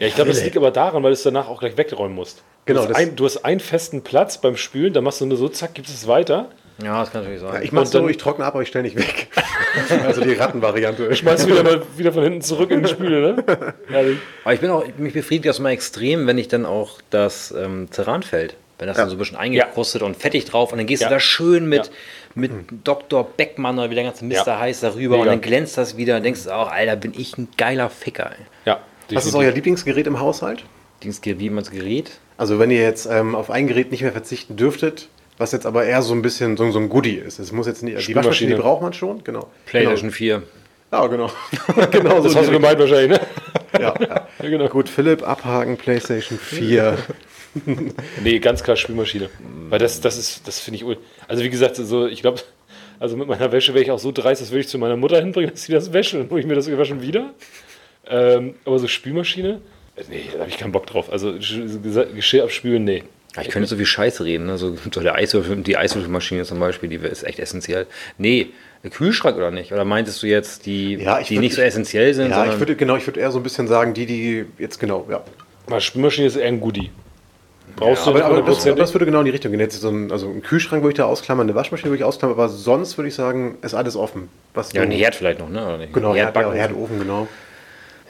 Ja, 0.00 0.06
ich 0.08 0.14
glaube, 0.16 0.30
das 0.30 0.42
liegt 0.42 0.56
aber 0.56 0.70
daran, 0.72 1.02
weil 1.02 1.10
du 1.10 1.14
es 1.14 1.22
danach 1.22 1.48
auch 1.48 1.60
gleich 1.60 1.76
wegräumen 1.76 2.14
musst. 2.16 2.42
Genau, 2.66 2.82
Du 2.86 2.88
hast, 2.88 2.96
ein, 2.96 3.16
du 3.16 3.24
hast 3.24 3.44
einen 3.44 3.60
festen 3.60 4.02
Platz 4.02 4.38
beim 4.38 4.56
Spülen, 4.56 4.92
dann 4.92 5.04
machst 5.04 5.20
du 5.20 5.26
nur 5.26 5.36
so, 5.38 5.48
zack, 5.48 5.74
gibst 5.74 5.94
es 5.94 6.06
weiter. 6.08 6.48
Ja, 6.82 7.00
das 7.00 7.12
kann 7.12 7.22
natürlich 7.22 7.40
sein. 7.42 7.62
Ich 7.62 7.72
mach's 7.72 7.88
Und 7.90 7.94
dann- 7.96 8.02
so, 8.04 8.08
ich 8.08 8.16
trockne 8.16 8.44
ab, 8.46 8.54
aber 8.54 8.62
ich 8.62 8.68
stelle 8.68 8.84
nicht 8.84 8.96
weg. 8.96 9.28
also 10.06 10.22
die 10.22 10.32
Rattenvariante. 10.32 11.14
Schmeißt 11.14 11.44
du 11.46 11.50
wieder 11.52 11.62
mal 11.62 11.82
wieder 11.96 12.12
von 12.12 12.22
hinten 12.22 12.40
zurück 12.40 12.70
in 12.70 12.82
die 12.82 12.88
Spüle, 12.88 13.34
ne? 13.34 13.44
Herrlich. 13.88 14.18
Aber 14.44 14.54
ich 14.54 14.60
bin 14.60 14.70
auch, 14.70 14.84
mich 14.96 15.12
befriedigt 15.12 15.46
das 15.46 15.58
mal 15.58 15.70
extrem, 15.70 16.26
wenn 16.26 16.38
ich 16.38 16.48
dann 16.48 16.64
auch 16.64 17.00
das 17.10 17.52
ähm, 17.56 17.88
Terran 17.90 18.22
fällt. 18.22 18.56
Wenn 18.78 18.88
das 18.88 18.96
Ja. 18.96 19.02
dann 19.02 19.10
so 19.10 19.16
ein 19.16 19.18
bisschen 19.18 19.36
eingekrustet 19.36 20.00
und 20.00 20.16
fettig 20.16 20.46
drauf 20.46 20.72
und 20.72 20.78
dann 20.78 20.86
gehst 20.86 21.02
Ja. 21.02 21.08
du 21.08 21.14
da 21.16 21.20
schön 21.20 21.66
mit, 21.68 21.86
Ja. 21.88 21.92
mit 22.34 22.50
Dr. 22.84 23.24
Beckmann 23.36 23.78
oder 23.78 23.90
wie 23.90 23.94
der 23.94 24.04
ganze 24.04 24.24
Mister 24.24 24.52
Ja. 24.52 24.58
heißt 24.60 24.82
darüber 24.82 25.16
und 25.16 25.20
Mega. 25.24 25.32
dann 25.32 25.42
glänzt 25.42 25.76
das 25.76 25.98
wieder 25.98 26.16
und 26.16 26.22
denkst 26.22 26.44
du 26.44 26.50
auch, 26.56 26.70
Alter, 26.70 26.96
bin 26.96 27.12
ich 27.14 27.36
ein 27.36 27.48
geiler 27.58 27.90
Ficker. 27.90 28.30
Ey. 28.30 28.46
Ja. 28.64 28.80
Was 29.16 29.26
ist 29.26 29.34
euer 29.34 29.52
Lieblingsgerät 29.52 30.06
im 30.06 30.20
Haushalt? 30.20 30.64
Dings 31.02 31.20
wie 31.24 31.50
man 31.50 31.64
das 31.64 31.70
Gerät. 31.70 32.12
Also 32.36 32.58
wenn 32.58 32.70
ihr 32.70 32.82
jetzt 32.82 33.06
ähm, 33.06 33.34
auf 33.34 33.50
ein 33.50 33.66
Gerät 33.66 33.90
nicht 33.90 34.02
mehr 34.02 34.12
verzichten 34.12 34.56
dürftet, 34.56 35.08
was 35.38 35.52
jetzt 35.52 35.64
aber 35.66 35.84
eher 35.84 36.02
so 36.02 36.12
ein 36.12 36.22
bisschen 36.22 36.56
so, 36.56 36.70
so 36.70 36.78
ein 36.78 36.88
Goodie 36.88 37.16
ist. 37.16 37.38
Es 37.38 37.52
muss 37.52 37.66
jetzt 37.66 37.82
nicht, 37.82 38.06
die. 38.06 38.14
Waschmaschine 38.14 38.56
die 38.56 38.60
braucht 38.60 38.82
man 38.82 38.92
schon, 38.92 39.24
genau. 39.24 39.48
PlayStation 39.66 40.10
4. 40.10 40.34
Genau. 40.36 40.46
Ja, 40.92 41.06
genau. 41.06 41.30
genau 41.90 42.22
Das 42.22 42.32
so 42.32 42.38
hast 42.38 42.48
du 42.48 42.52
gemeint 42.52 42.78
wahrscheinlich, 42.78 43.18
ne? 43.18 43.26
Ja, 43.80 43.94
ja. 44.00 44.26
Ja, 44.42 44.48
genau. 44.48 44.68
Gut, 44.68 44.88
Philipp, 44.88 45.26
abhaken, 45.26 45.76
PlayStation 45.76 46.38
4. 46.38 46.98
Nee, 48.22 48.38
ganz 48.38 48.62
klar 48.62 48.76
Spülmaschine. 48.76 49.28
Weil 49.70 49.80
das, 49.80 50.00
das 50.00 50.16
ist, 50.16 50.46
das 50.46 50.60
finde 50.60 50.76
ich. 50.78 50.98
Also 51.26 51.42
wie 51.42 51.50
gesagt, 51.50 51.74
so, 51.74 52.06
ich 52.06 52.22
glaube, 52.22 52.40
also 53.00 53.16
mit 53.16 53.26
meiner 53.26 53.50
Wäsche 53.50 53.74
wäre 53.74 53.82
ich 53.82 53.90
auch 53.90 53.98
so 53.98 54.12
dreist, 54.12 54.40
das 54.40 54.50
würde 54.50 54.60
ich 54.60 54.68
zu 54.68 54.78
meiner 54.78 54.96
Mutter 54.96 55.18
hinbringen, 55.20 55.50
dass 55.50 55.64
sie 55.64 55.72
das 55.72 55.92
wäscht 55.92 56.14
und 56.14 56.20
dann 56.20 56.30
hole 56.30 56.40
ich 56.40 56.46
mir 56.46 56.54
das 56.54 56.70
waschen 56.70 57.02
wieder. 57.02 57.30
Ähm, 58.08 58.54
aber 58.64 58.78
so 58.78 58.88
Spülmaschine, 58.88 59.60
äh, 59.96 60.02
nee, 60.08 60.22
da 60.32 60.40
habe 60.40 60.48
ich 60.50 60.58
keinen 60.58 60.72
Bock 60.72 60.86
drauf. 60.86 61.10
Also 61.12 61.28
Sch- 61.30 62.14
Geschirr 62.14 62.44
abspülen, 62.44 62.84
nee. 62.84 63.02
Ja, 63.36 63.42
ich 63.42 63.48
könnte 63.48 63.68
so 63.68 63.76
viel 63.76 63.86
Scheiße 63.86 64.24
reden, 64.24 64.46
ne? 64.46 64.58
so, 64.58 64.76
so 64.92 65.00
der 65.00 65.14
Eiswürfel, 65.14 65.56
die 65.58 65.76
Eiswürfelmaschine 65.76 66.44
zum 66.44 66.58
Beispiel, 66.58 66.88
die 66.88 66.96
ist 66.96 67.22
echt 67.22 67.38
essentiell. 67.38 67.86
Nee, 68.18 68.48
der 68.82 68.90
Kühlschrank 68.90 69.36
oder 69.36 69.52
nicht? 69.52 69.72
Oder 69.72 69.84
meintest 69.84 70.20
du 70.22 70.26
jetzt 70.26 70.66
die, 70.66 70.94
Ja, 70.96 71.20
ich 71.20 71.28
die 71.28 71.36
würd- 71.36 71.40
nicht 71.40 71.54
so 71.54 71.62
essentiell 71.62 72.12
sind, 72.14 72.30
Ja, 72.30 72.46
ich 72.52 72.58
würde 72.58 72.74
genau, 72.74 72.96
ich 72.96 73.06
würde 73.06 73.20
eher 73.20 73.30
so 73.30 73.38
ein 73.38 73.44
bisschen 73.44 73.68
sagen, 73.68 73.94
die, 73.94 74.06
die 74.06 74.46
jetzt 74.58 74.80
genau, 74.80 75.06
ja. 75.08 75.22
Aber 75.66 75.80
Spülmaschine 75.80 76.26
ist 76.26 76.34
eher 76.36 76.48
ein 76.48 76.60
Goodie. 76.60 76.90
Brauchst 77.76 78.02
Aber, 78.08 78.18
du 78.18 78.24
aber 78.24 78.28
das, 78.34 78.38
hundertprozentig? 78.40 78.80
das 78.80 78.94
würde 78.94 79.06
genau 79.06 79.20
in 79.20 79.26
die 79.26 79.30
Richtung 79.30 79.52
gehen. 79.52 79.60
Jetzt 79.60 79.80
so 79.80 79.88
ein, 79.90 80.10
also 80.10 80.28
einen 80.28 80.42
Kühlschrank 80.42 80.82
würde 80.82 80.90
ich 80.92 80.96
da 80.96 81.04
ausklammern, 81.04 81.46
eine 81.46 81.54
Waschmaschine 81.54 81.90
würde 81.90 81.98
ich 82.00 82.04
ausklammern, 82.04 82.36
aber 82.36 82.48
sonst 82.48 82.98
würde 82.98 83.06
ich 83.08 83.14
sagen, 83.14 83.58
ist 83.62 83.74
alles 83.74 83.94
offen. 83.94 84.28
Was 84.54 84.72
ja, 84.72 84.82
ein 84.82 84.90
Herd 84.90 85.14
vielleicht 85.14 85.38
noch, 85.38 85.48
ne? 85.48 85.64
Oder 85.64 85.78
nicht? 85.78 85.92
Genau, 85.92 86.08
Herd, 86.08 86.16
ja, 86.16 86.24
Herdbackofen. 86.24 86.58
Herdofen, 86.58 86.98
genau. 86.98 87.28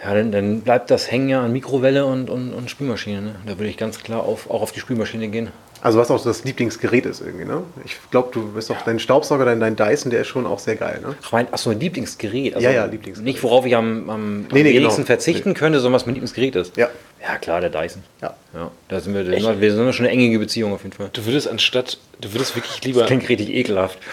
Ja, 0.03 0.15
dann, 0.15 0.33
dann 0.33 0.61
bleibt 0.63 0.91
das 0.91 1.11
hängen 1.11 1.29
ja 1.29 1.43
an 1.43 1.53
Mikrowelle 1.53 2.07
und, 2.07 2.31
und, 2.31 2.55
und 2.55 2.71
Spülmaschine. 2.71 3.21
Ne? 3.21 3.35
Da 3.47 3.59
würde 3.59 3.69
ich 3.69 3.77
ganz 3.77 4.03
klar 4.03 4.23
auf, 4.23 4.49
auch 4.49 4.63
auf 4.63 4.73
die 4.73 4.81
Spülmaschine 4.81 5.29
gehen. 5.29 5.51
Also 5.83 5.99
was 5.99 6.11
auch 6.11 6.23
das 6.23 6.45
Lieblingsgerät 6.45 7.07
ist 7.07 7.23
irgendwie, 7.23 7.47
ne? 7.47 7.63
Ich 7.87 7.97
glaube, 8.11 8.29
du 8.33 8.53
bist 8.53 8.69
doch 8.69 8.83
dein 8.83 8.99
Staubsauger, 8.99 9.47
dein, 9.47 9.61
dein 9.61 9.77
Dyson, 9.77 10.11
der 10.11 10.21
ist 10.21 10.29
schon 10.29 10.47
auch 10.47 10.59
sehr 10.59 10.77
geil, 10.77 11.01
ne? 11.03 11.15
Ach, 11.23 11.33
mein, 11.33 11.47
ach 11.51 11.59
so, 11.59 11.71
ein 11.71 11.81
Lieblingsgerät. 11.81 12.55
Also 12.55 12.67
Ja, 12.67 12.73
ja, 12.73 12.85
Lieblingsgerät. 12.85 13.25
Nicht, 13.25 13.43
worauf 13.43 13.65
ich 13.65 13.75
am, 13.75 14.11
am, 14.11 14.11
am 14.11 14.41
Nee, 14.53 14.63
nee, 14.63 14.75
wenigsten 14.75 14.97
genau. 14.97 15.07
verzichten 15.07 15.55
könnte, 15.55 15.81
sondern 15.81 15.95
was 15.99 16.05
mein 16.05 16.17
Lieblingsgerät 16.17 16.55
ist. 16.57 16.77
Ja. 16.77 16.89
Ja, 17.23 17.37
klar, 17.39 17.63
der 17.63 17.71
Dyson. 17.71 18.03
Ja. 18.21 18.35
Ja, 18.55 18.71
da 18.89 19.01
sind 19.01 19.15
wir, 19.15 19.25
sind 19.25 19.61
wir, 19.61 19.73
sind 19.73 19.95
schon 19.95 20.07
eine 20.07 20.15
enge 20.15 20.39
Beziehung 20.39 20.73
auf 20.73 20.83
jeden 20.83 20.95
Fall. 20.95 21.11
Du 21.13 21.25
würdest 21.25 21.49
anstatt, 21.49 21.99
du 22.21 22.33
würdest 22.33 22.57
wirklich 22.57 22.83
lieber, 22.85 23.07
Klingt 23.07 23.29
richtig 23.29 23.51
ekelhaft. 23.51 23.99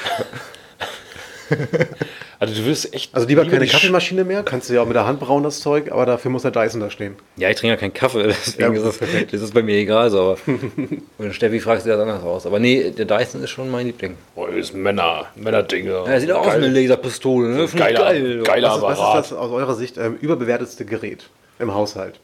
also 2.39 2.53
du 2.53 2.63
würdest 2.65 2.93
echt 2.93 3.13
Also 3.15 3.27
lieber 3.27 3.45
keine 3.45 3.59
die 3.59 3.67
Sch- 3.69 3.73
Kaffeemaschine 3.73 4.23
mehr, 4.23 4.43
kannst 4.43 4.69
du 4.69 4.73
ja 4.73 4.81
auch 4.81 4.85
mit 4.85 4.95
der 4.95 5.05
Hand 5.07 5.19
brauen, 5.19 5.43
das 5.43 5.59
Zeug, 5.59 5.91
aber 5.91 6.05
dafür 6.05 6.29
muss 6.31 6.43
der 6.43 6.51
Dyson 6.51 6.81
da 6.81 6.89
stehen. 6.89 7.15
Ja, 7.35 7.49
ich 7.49 7.55
trinke 7.55 7.73
ja 7.73 7.77
keinen 7.77 7.93
Kaffee, 7.93 8.23
deswegen 8.27 8.75
Ja, 8.75 8.81
ist 8.89 9.01
das, 9.01 9.09
das 9.31 9.41
ist 9.41 9.53
bei 9.53 9.63
mir 9.63 9.75
egal. 9.75 10.09
So, 10.09 10.19
aber 10.21 10.37
und 11.17 11.33
Steffi 11.33 11.59
fragt 11.59 11.81
sich 11.83 11.91
das 11.91 11.99
anders 11.99 12.23
aus. 12.23 12.45
Aber 12.45 12.59
nee, 12.59 12.91
der 12.91 13.05
Dyson 13.05 13.43
ist 13.43 13.49
schon 13.49 13.69
mein 13.71 13.85
Liebling. 13.87 14.15
Oh, 14.35 14.45
das 14.47 14.55
ist 14.57 14.73
Männer, 14.75 15.25
Männerdinge. 15.35 15.89
Ja, 15.91 16.05
er 16.05 16.21
sieht 16.21 16.31
auch 16.31 16.41
aus 16.45 16.53
wie 16.53 16.65
eine 16.65 16.69
Laserpistole. 16.69 17.49
Ne? 17.49 17.67
Geiler- 17.75 17.99
geil. 17.99 18.43
geiler- 18.43 18.69
Was 18.81 18.97
ist, 18.97 19.03
was 19.03 19.25
ist 19.25 19.31
das 19.31 19.37
aus 19.37 19.51
eurer 19.51 19.75
Sicht 19.75 19.97
ähm, 19.97 20.17
überbewertetste 20.21 20.85
Gerät 20.85 21.29
im 21.59 21.73
Haushalt? 21.73 22.19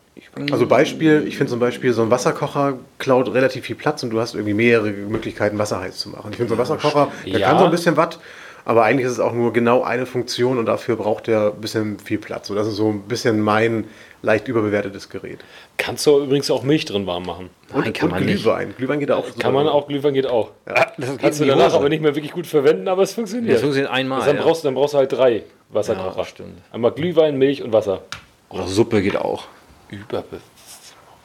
Also 0.51 0.67
Beispiel, 0.67 1.23
ich 1.27 1.37
finde 1.37 1.49
zum 1.49 1.59
Beispiel 1.59 1.91
so 1.91 2.03
ein 2.03 2.11
Wasserkocher 2.11 2.77
klaut 2.99 3.33
relativ 3.33 3.65
viel 3.65 3.75
Platz 3.75 4.03
und 4.03 4.11
du 4.11 4.19
hast 4.19 4.35
irgendwie 4.35 4.53
mehrere 4.53 4.91
Möglichkeiten, 4.91 5.57
Wasser 5.57 5.79
heiß 5.79 5.97
zu 5.97 6.09
machen. 6.09 6.29
Ich 6.31 6.37
finde 6.37 6.49
so 6.49 6.55
ein 6.55 6.59
Wasserkocher, 6.59 7.11
der 7.25 7.39
Ja. 7.39 7.47
kann 7.49 7.57
so 7.57 7.65
ein 7.65 7.71
bisschen 7.71 7.97
Watt, 7.97 8.19
aber 8.65 8.83
eigentlich 8.83 9.05
ist 9.05 9.13
es 9.13 9.19
auch 9.19 9.33
nur 9.33 9.51
genau 9.53 9.83
eine 9.83 10.05
Funktion 10.05 10.57
und 10.57 10.65
dafür 10.65 10.95
braucht 10.95 11.27
der 11.27 11.47
ein 11.47 11.61
bisschen 11.61 11.99
viel 11.99 12.17
Platz. 12.17 12.47
So, 12.47 12.55
das 12.55 12.67
ist 12.67 12.75
so 12.75 12.89
ein 12.89 13.01
bisschen 13.01 13.41
mein 13.41 13.85
leicht 14.21 14.47
überbewertetes 14.47 15.09
Gerät. 15.09 15.39
Kannst 15.77 16.05
du 16.05 16.23
übrigens 16.23 16.49
auch 16.49 16.63
Milch 16.63 16.85
drin 16.85 17.05
warm 17.05 17.23
machen. 17.25 17.49
Nein, 17.73 17.91
kann 17.91 18.09
man 18.09 18.25
nicht. 18.25 18.43
Glühwein. 18.43 18.73
Glühwein 18.77 18.99
geht 18.99 19.11
auch. 19.11 19.25
Kann 19.37 19.53
man 19.53 19.67
auch, 19.67 19.87
Glühwein 19.87 20.13
geht 20.13 20.27
auch. 20.27 20.51
Das 20.65 21.17
Kannst 21.17 21.41
du 21.41 21.45
danach 21.45 21.67
Hose. 21.67 21.75
aber 21.77 21.89
nicht 21.89 22.01
mehr 22.01 22.15
wirklich 22.15 22.31
gut 22.31 22.47
verwenden, 22.47 22.87
aber 22.87 23.03
es 23.03 23.13
funktioniert. 23.13 23.55
Das 23.55 23.61
funktioniert 23.61 23.91
einmal. 23.91 24.19
Also 24.19 24.31
dann, 24.31 24.37
ja. 24.37 24.43
brauchst, 24.43 24.63
dann 24.63 24.75
brauchst 24.75 24.93
du 24.93 24.99
halt 24.99 25.11
drei 25.11 25.43
Wasserkocher. 25.69 26.17
Ja, 26.17 26.25
stimmt. 26.25 26.61
Einmal 26.71 26.91
Glühwein, 26.91 27.37
Milch 27.37 27.61
und 27.63 27.73
Wasser. 27.73 28.03
Oder 28.49 28.67
Suppe 28.67 29.01
geht 29.01 29.17
auch. 29.17 29.45
Überbe... 29.89 30.39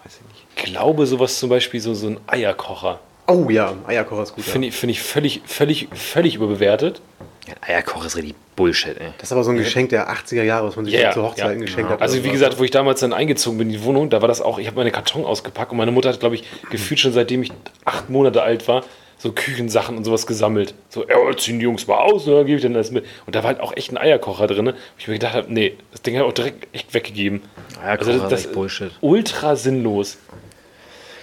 Weiß 0.04 0.20
ich 0.20 0.32
nicht. 0.32 0.46
Ich 0.56 0.64
glaube, 0.72 1.06
sowas 1.06 1.38
zum 1.38 1.50
Beispiel, 1.50 1.80
so, 1.80 1.94
so 1.94 2.08
ein 2.08 2.20
Eierkocher, 2.26 2.98
Oh 3.28 3.48
ja, 3.50 3.74
Eierkocher 3.86 4.22
ist 4.22 4.34
gut. 4.34 4.46
Ja. 4.46 4.52
finde 4.52 4.68
ich, 4.68 4.74
find 4.74 4.90
ich 4.90 5.02
völlig, 5.02 5.42
völlig, 5.44 5.88
völlig 5.92 6.34
überbewertet. 6.34 7.00
Ja, 7.46 7.54
Eierkoch 7.60 8.04
ist 8.04 8.16
richtig 8.16 8.34
Bullshit, 8.56 8.98
ey. 8.98 9.08
Das 9.18 9.28
ist 9.28 9.32
aber 9.32 9.44
so 9.44 9.50
ein 9.50 9.56
Geschenk 9.56 9.90
der 9.90 10.10
80er 10.10 10.42
Jahre, 10.42 10.66
was 10.66 10.76
man 10.76 10.84
sich 10.84 10.94
Ja, 10.94 11.12
zur 11.12 11.24
Hochzeit 11.24 11.56
ja. 11.56 11.60
geschenkt 11.64 11.90
hat. 11.90 12.02
Also 12.02 12.24
wie 12.24 12.30
gesagt, 12.30 12.58
wo 12.58 12.64
ich 12.64 12.70
damals 12.70 13.00
dann 13.00 13.12
eingezogen 13.12 13.58
bin 13.58 13.68
in 13.68 13.74
die 13.74 13.84
Wohnung, 13.84 14.10
da 14.10 14.20
war 14.20 14.28
das 14.28 14.40
auch, 14.40 14.58
ich 14.58 14.66
habe 14.66 14.76
meine 14.76 14.90
Karton 14.90 15.24
ausgepackt 15.24 15.70
und 15.70 15.78
meine 15.78 15.92
Mutter 15.92 16.08
hat, 16.10 16.20
glaube 16.20 16.34
ich, 16.34 16.44
gefühlt 16.70 17.00
schon 17.00 17.12
seitdem 17.12 17.42
ich 17.42 17.52
acht 17.84 18.10
Monate 18.10 18.42
alt 18.42 18.66
war, 18.66 18.82
so 19.18 19.32
Küchensachen 19.32 19.96
und 19.96 20.04
sowas 20.04 20.26
gesammelt. 20.26 20.74
So, 20.88 21.06
ja, 21.08 21.16
ziehen 21.36 21.58
die 21.58 21.64
Jungs 21.64 21.86
mal 21.86 21.98
aus, 21.98 22.26
und 22.26 22.34
dann 22.34 22.46
gebe 22.46 22.56
ich 22.56 22.62
dann 22.62 22.74
das 22.74 22.90
mit. 22.90 23.04
Und 23.26 23.34
da 23.34 23.42
war 23.42 23.48
halt 23.48 23.60
auch 23.60 23.76
echt 23.76 23.92
ein 23.92 23.98
Eierkocher 23.98 24.46
drin, 24.46 24.66
wo 24.66 24.72
ich 24.98 25.08
mir 25.08 25.14
gedacht 25.14 25.34
habe, 25.34 25.52
nee, 25.52 25.76
das 25.92 26.02
Ding 26.02 26.14
ich 26.14 26.20
auch 26.20 26.32
direkt 26.32 26.66
echt 26.74 26.92
weggegeben. 26.94 27.42
Eierkocher 27.82 28.10
Also 28.10 28.12
das, 28.12 28.22
ist 28.22 28.32
das 28.32 28.44
echt 28.46 28.52
Bullshit. 28.54 28.90
ultra 29.00 29.56
sinnlos. 29.56 30.18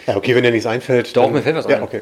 Ja, 0.07 0.15
okay, 0.17 0.35
wenn 0.35 0.43
dir 0.43 0.51
nichts 0.51 0.65
einfällt. 0.67 1.15
Doch, 1.15 1.23
dann- 1.23 1.33
mir 1.33 1.41
fällt 1.41 1.55
was 1.55 1.67
ja, 1.67 1.77
ein. 1.77 1.83
okay. 1.83 2.01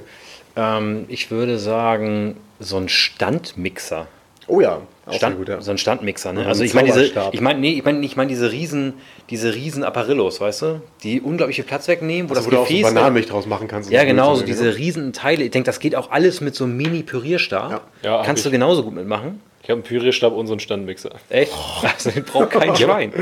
Ähm, 0.56 1.06
ich 1.08 1.32
würde 1.32 1.58
sagen, 1.58 2.38
so 2.60 2.78
ein 2.78 2.90
Standmixer. 2.90 4.08
Oh 4.48 4.60
ja, 4.60 4.82
auch 5.06 5.14
Stand, 5.14 5.38
gut, 5.38 5.48
ja. 5.50 5.62
So 5.62 5.72
ein 5.72 5.78
Standmixer, 5.78 6.34
ne? 6.34 6.46
Also 6.46 6.64
ich 6.64 6.74
meine 6.74 6.88
diese, 6.88 7.06
ich 7.32 7.42
meine, 7.42 7.60
nee, 7.60 7.72
ich 7.74 7.84
meine, 7.86 8.06
ich 8.06 8.16
meine 8.18 8.28
diese 8.28 8.52
riesen, 8.52 8.94
diese 9.30 9.56
riesen 9.56 9.84
Apparillos, 9.84 10.42
weißt 10.42 10.62
du, 10.64 10.82
die 11.04 11.22
unglaublich 11.22 11.56
viel 11.56 11.66
Platz 11.66 11.88
wegnehmen, 11.88 12.30
wo 12.30 12.34
Also, 12.36 12.42
das 12.42 12.48
wo 12.48 12.56
du 12.56 12.62
auch 12.62 12.68
so 12.68 12.74
Gefäß, 12.74 12.94
Bananenmilch 12.94 13.28
draus 13.28 13.46
machen 13.46 13.68
kannst. 13.70 13.90
ja 13.90 14.04
genau, 14.04 14.36
so 14.36 14.46
diese 14.46 14.76
riesen 14.78 15.14
Teile. 15.14 15.46
Ich 15.46 15.52
denke, 15.52 15.66
das 15.66 15.80
geht 15.80 15.96
auch 15.96 16.12
alles 16.12 16.42
mit 16.42 16.56
so 16.56 16.66
einem 16.66 16.76
Mini-Pürierstab. 16.78 17.88
Ja. 18.04 18.24
Kannst 18.24 18.44
du 18.46 18.50
ich. 18.50 18.54
genauso 18.54 18.84
gut 18.84 18.94
mitmachen. 18.96 19.42
Ich 19.64 19.70
habe 19.70 19.76
einen 19.78 19.84
Pürierstab 19.84 20.34
und 20.34 20.48
so 20.48 20.54
einen 20.54 20.60
Standmixer. 20.60 21.12
Echt? 21.30 21.54
Also 21.84 22.12
den 22.12 22.24
braucht 22.26 22.52
kein 22.52 22.76
Schwein. 22.76 23.14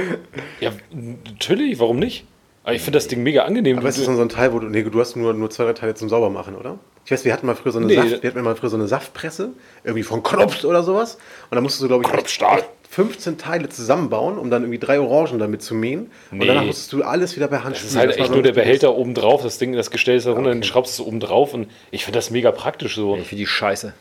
Ja, 0.59 0.71
natürlich, 0.91 1.79
warum 1.79 1.99
nicht? 1.99 2.25
Aber 2.63 2.75
ich 2.75 2.81
finde 2.81 2.97
das 2.97 3.07
Ding 3.07 3.23
mega 3.23 3.43
angenehm. 3.43 3.77
Aber 3.79 3.87
es 3.89 3.97
ist 3.97 4.05
so 4.05 4.21
ein 4.21 4.29
Teil, 4.29 4.53
wo 4.53 4.59
du, 4.59 4.67
nee, 4.67 4.83
du 4.83 4.99
hast 4.99 5.15
nur, 5.15 5.33
nur 5.33 5.49
zwei, 5.49 5.63
drei 5.65 5.73
Teile 5.73 5.95
zum 5.95 6.09
Saubermachen, 6.09 6.55
oder? 6.55 6.77
Ich 7.05 7.11
weiß, 7.11 7.25
wir 7.25 7.33
hatten 7.33 7.47
mal 7.47 7.55
früher 7.55 7.71
so 7.71 7.79
eine, 7.79 7.87
Nee. 7.87 7.95
Saft, 7.95 8.21
wir 8.23 8.29
hatten 8.29 8.41
mal 8.43 8.55
früher 8.55 8.69
so 8.69 8.75
eine 8.75 8.87
Saftpresse, 8.87 9.49
irgendwie 9.83 10.03
von 10.03 10.21
Krops 10.21 10.63
oder 10.65 10.83
sowas. 10.83 11.15
Und 11.49 11.55
da 11.55 11.61
musstest 11.61 11.83
du, 11.83 11.87
glaube 11.87 12.03
ich, 12.05 12.11
Kropfstahl. 12.11 12.63
15 12.91 13.37
Teile 13.37 13.69
zusammenbauen, 13.69 14.37
um 14.37 14.51
dann 14.51 14.63
irgendwie 14.63 14.77
drei 14.77 14.99
Orangen 14.99 15.39
damit 15.39 15.61
zu 15.61 15.73
mähen. 15.73 16.11
Und 16.29 16.39
Nee. 16.39 16.47
danach 16.47 16.65
musstest 16.65 16.91
du 16.91 17.03
alles 17.03 17.35
wieder 17.37 17.47
per 17.47 17.63
Hand 17.63 17.77
Das 17.77 17.83
ist 17.85 17.95
halt 17.95 18.17
echt 18.17 18.29
nur 18.31 18.43
der 18.43 18.51
Behälter 18.51 18.93
oben 18.95 19.13
drauf, 19.13 19.41
das 19.43 19.57
Ding, 19.57 19.71
das 19.73 19.91
Gestell 19.91 20.17
ist 20.17 20.27
da 20.27 20.33
runter, 20.33 20.49
dann 20.49 20.61
schraubst 20.63 20.99
du 20.99 21.03
es 21.03 21.07
oben 21.07 21.21
drauf 21.21 21.53
und 21.53 21.67
ich 21.89 22.03
finde 22.03 22.17
das 22.19 22.31
mega 22.31 22.51
praktisch 22.51 22.95
so. 22.95 23.15
Ich 23.15 23.27
finde 23.27 23.39
die 23.43 23.47
scheiße. 23.47 23.93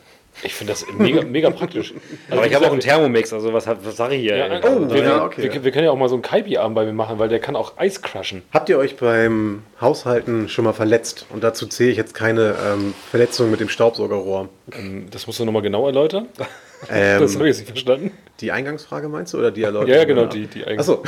Ich 0.43 0.53
finde 0.55 0.73
das 0.73 0.85
mega, 0.97 1.21
mega 1.23 1.49
praktisch. 1.49 1.93
Also 1.93 2.03
Aber 2.41 2.47
ich 2.47 2.55
habe 2.55 2.65
auch 2.65 2.71
einen 2.71 2.79
Thermomix, 2.79 3.31
also 3.33 3.53
was, 3.53 3.67
was 3.67 3.95
sage 3.97 4.15
ich 4.15 4.21
hier? 4.21 4.37
Ja, 4.37 4.45
ey? 4.47 4.61
oh, 4.63 4.67
Also, 4.83 4.93
wir, 4.93 5.03
ja, 5.03 5.23
okay. 5.25 5.43
wir, 5.53 5.63
wir 5.63 5.71
können 5.71 5.85
ja 5.85 5.91
auch 5.91 5.97
mal 5.97 6.09
so 6.09 6.15
einen 6.15 6.21
Kaibi-Arm 6.21 6.73
bei 6.73 6.85
mir 6.85 6.93
machen, 6.93 7.19
weil 7.19 7.29
der 7.29 7.39
kann 7.39 7.55
auch 7.55 7.77
Eis 7.77 8.01
crushen. 8.01 8.41
Habt 8.53 8.69
ihr 8.69 8.77
euch 8.77 8.95
beim 8.97 9.63
Haushalten 9.79 10.49
schon 10.49 10.65
mal 10.65 10.73
verletzt? 10.73 11.25
Und 11.29 11.43
dazu 11.43 11.67
zähle 11.67 11.91
ich 11.91 11.97
jetzt 11.97 12.13
keine 12.13 12.55
ähm, 12.65 12.93
Verletzung 13.09 13.51
mit 13.51 13.59
dem 13.59 13.69
Staubsaugerrohr. 13.69 14.49
Ähm, 14.73 15.07
Das 15.11 15.27
musst 15.27 15.39
du 15.39 15.45
nochmal 15.45 15.61
genau 15.61 15.85
erläutern. 15.87 16.27
Ähm, 16.89 17.21
Das 17.21 17.35
habe 17.35 17.43
ich 17.47 17.49
jetzt 17.49 17.59
nicht 17.59 17.67
verstanden. 17.69 18.11
Die 18.39 18.51
Eingangsfrage 18.51 19.07
meinst 19.07 19.35
du 19.35 19.37
oder 19.37 19.51
die 19.51 19.61
Erläuterung? 19.61 19.93
Ja, 19.95 20.03
genau, 20.03 20.25
die- 20.25 20.47
die 20.47 20.65
Eingangs- 20.65 20.79
Achso. 20.79 21.03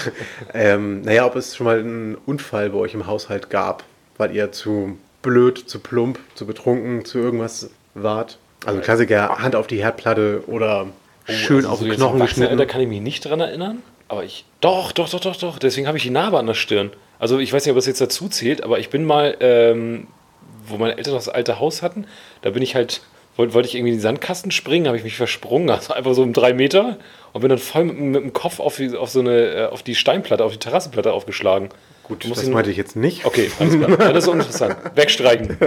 ähm, 0.54 1.02
naja, 1.02 1.26
ob 1.26 1.36
es 1.36 1.56
schon 1.56 1.66
mal 1.66 1.80
einen 1.80 2.16
Unfall 2.28 2.70
bei 2.70 2.78
euch 2.78 2.94
im 2.94 3.08
Haushalt 3.08 3.50
gab, 3.50 3.84
weil 4.20 4.36
ihr 4.36 4.52
zu 4.52 5.00
blöd, 5.24 5.58
zu 5.58 5.80
plump, 5.80 6.20
zu 6.36 6.46
betrunken, 6.46 7.06
zu 7.06 7.18
irgendwas 7.18 7.72
wart. 7.96 8.38
Also 8.65 8.80
Klassiker, 8.82 9.39
Hand 9.39 9.56
auf 9.56 9.67
die 9.67 9.82
Herdplatte 9.82 10.43
oder 10.47 10.88
schön 11.28 11.58
Also 11.58 11.69
auf 11.69 11.80
so 11.80 11.86
den 11.86 11.95
Knochen 11.95 12.19
geschnitten. 12.19 12.67
kann 12.67 12.82
ich 12.82 12.88
mich 12.88 13.02
nicht 13.02 13.21
dran 13.26 13.39
erinnern. 13.39 13.82
Aber 14.08 14.23
ich. 14.23 14.45
Doch, 14.62 14.91
doch, 14.91 15.10
doch, 15.10 15.19
doch, 15.19 15.36
doch. 15.36 15.60
Deswegen 15.60 15.88
habe 15.88 15.97
ich 15.97 16.04
die 16.04 16.10
Narbe 16.10 16.38
an 16.38 16.47
der 16.47 16.54
Stirn. 16.54 16.91
Also 17.19 17.39
ich 17.39 17.54
weiß 17.54 17.65
nicht, 17.65 17.71
ob 17.71 17.78
das 17.78 17.86
jetzt 17.86 18.02
dazu 18.02 18.28
zählt, 18.28 18.63
aber 18.63 18.80
ich 18.80 18.89
bin 18.89 19.06
mal, 19.06 19.36
ähm, 19.39 20.08
wo 20.67 20.78
meine 20.78 20.97
Eltern 20.97 21.13
das 21.13 21.30
alte 21.30 21.60
Haus 21.60 21.82
hatten, 21.82 22.06
da 22.41 22.49
bin 22.49 22.62
ich 22.62 22.76
halt, 22.76 23.02
wollte 23.38 23.62
ich 23.62 23.76
irgendwie 23.76 23.91
in 23.91 23.97
den 23.97 24.02
Sandkasten 24.02 24.52
springen, 24.52 24.88
habe 24.88 24.97
ich 24.97 25.04
mich 25.04 25.15
versprungen, 25.15 25.69
also 25.69 25.93
einfach 25.93 26.13
so 26.13 26.21
um 26.21 26.34
drei 26.34 26.54
Meter 26.54 26.97
und 27.32 27.41
bin 27.41 27.49
dann 27.49 27.60
voll 27.60 27.86
mit, 27.86 27.97
mit 27.97 28.21
dem 28.23 28.34
Kopf 28.34 28.60
auf, 28.60 28.76
die, 28.76 28.95
auf 28.95 29.10
so 29.10 29.21
eine, 29.21 29.45
äh, 29.54 29.65
auf 29.67 29.84
die 29.84 29.95
Steinplatte, 29.95 30.43
auf 30.43 30.52
die 30.52 30.58
Terrassenplatte 30.60 31.13
aufgeschlagen. 31.13 31.69
Gut, 32.04 32.30
das 32.30 32.45
meinte 32.47 32.69
ich 32.69 32.78
jetzt 32.78 32.97
nicht. 32.97 33.26
Okay, 33.26 33.49
alles 33.60 33.78
klar. 33.78 33.89
Ja, 33.91 34.12
das 34.12 34.26
ist 34.26 34.30
uninteressant. 34.30 34.76
Wegstreichen. 34.95 35.58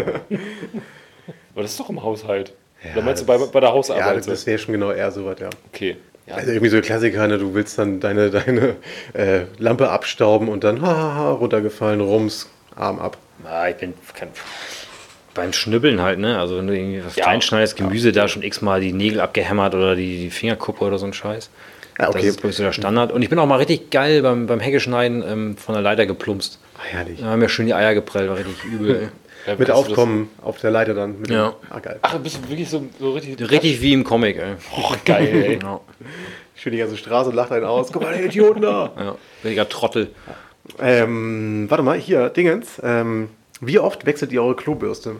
Aber 1.54 1.62
das 1.62 1.70
ist 1.70 1.80
doch 1.80 1.88
im 1.88 2.02
Haushalt. 2.02 2.52
Oder 2.94 3.02
meinst 3.02 3.22
du 3.22 3.26
bei, 3.26 3.38
bei 3.38 3.60
der 3.60 3.68
Ja, 3.70 3.74
Hausarbeit? 3.74 4.16
das, 4.18 4.26
das 4.26 4.46
wäre 4.46 4.58
schon 4.58 4.72
genau 4.72 4.90
eher 4.92 5.10
so 5.10 5.24
was, 5.26 5.38
ja. 5.40 5.50
okay. 5.72 5.96
Ja, 6.26 6.34
Also 6.36 6.50
irgendwie 6.50 6.70
so 6.70 6.80
Klassiker, 6.80 7.26
ne? 7.28 7.38
du 7.38 7.54
willst 7.54 7.78
dann 7.78 8.00
deine, 8.00 8.30
deine 8.30 8.76
äh, 9.12 9.42
Lampe 9.58 9.88
abstauben 9.90 10.48
und 10.48 10.64
dann 10.64 10.82
hahaha, 10.82 11.30
runtergefallen, 11.32 12.00
rums, 12.00 12.48
Arm 12.74 12.98
ab. 12.98 13.16
Ah, 13.44 13.68
ich 13.68 13.76
bin 13.76 13.94
kein, 14.14 14.28
beim 15.34 15.52
Schnibbeln 15.52 16.00
halt, 16.00 16.18
ne? 16.18 16.38
Also 16.38 16.56
wenn 16.58 16.66
du 16.66 16.74
irgendwie 16.76 17.04
was 17.04 17.14
Ja. 17.16 17.24
klein 17.24 17.42
schneidest, 17.42 17.76
Gemüse 17.76 18.10
da 18.12 18.26
schon 18.26 18.42
x-mal 18.42 18.80
die 18.80 18.92
Nägel 18.92 19.20
abgehämmert 19.20 19.74
oder 19.74 19.94
die, 19.94 20.18
die 20.18 20.30
Fingerkuppe 20.30 20.84
oder 20.84 20.98
so 20.98 21.06
ein 21.06 21.12
Scheiß. 21.12 21.50
Ja, 21.98 22.08
okay. 22.08 22.18
Das 22.18 22.26
ist, 22.26 22.38
glaube 22.40 22.50
ich, 22.50 22.56
so 22.56 22.62
der 22.64 22.72
Standard. 22.72 23.12
Und 23.12 23.22
ich 23.22 23.30
bin 23.30 23.38
auch 23.38 23.46
mal 23.46 23.56
richtig 23.56 23.90
geil 23.90 24.22
beim, 24.22 24.46
beim 24.46 24.60
Heckeschneiden 24.60 25.22
ähm, 25.26 25.56
von 25.56 25.74
der 25.74 25.82
Leiter 25.82 26.06
geplumpst. 26.06 26.58
Ah, 26.76 26.80
herrlich. 26.84 27.20
Da 27.20 27.26
haben 27.26 27.38
mir 27.38 27.48
schön 27.48 27.66
die 27.66 27.74
Eier 27.74 27.94
geprellt, 27.94 28.28
war 28.28 28.36
richtig 28.36 28.64
übel. 28.64 29.10
Ja, 29.46 29.54
Mit 29.56 29.70
Aufkommen 29.70 30.30
auf 30.42 30.60
der 30.60 30.70
Leiter 30.70 30.94
dann. 30.94 31.20
Mit 31.20 31.30
Ja. 31.30 31.50
Dem, 31.50 31.54
ah, 31.70 31.78
geil. 31.78 31.98
Ach, 32.02 32.18
bist 32.18 32.38
du 32.42 32.48
wirklich 32.48 32.68
so, 32.68 32.84
so 32.98 33.12
richtig. 33.12 33.50
richtig 33.50 33.80
wie 33.80 33.92
im 33.92 34.02
Comic, 34.04 34.36
ey. 34.38 34.54
Oh, 34.76 34.92
geil, 35.04 35.28
ey. 35.28 35.58
Ich 36.54 36.60
stehe 36.60 36.72
die 36.72 36.78
ganze 36.78 36.96
Straße 36.96 37.30
und 37.30 37.36
lacht 37.36 37.52
einen 37.52 37.64
aus. 37.64 37.92
Guck 37.92 38.02
mal, 38.02 38.12
der 38.14 38.24
Idioten 38.24 38.62
da. 38.62 38.92
ja. 38.98 39.16
Richtiger 39.44 39.68
Trottel. 39.68 40.08
Ähm, 40.80 41.66
warte 41.68 41.84
mal, 41.84 41.98
hier, 41.98 42.28
Dingens. 42.30 42.80
Ähm, 42.82 43.28
wie 43.60 43.78
oft 43.78 44.04
wechselt 44.04 44.32
ihr 44.32 44.42
eure 44.42 44.56
Klobürste? 44.56 45.16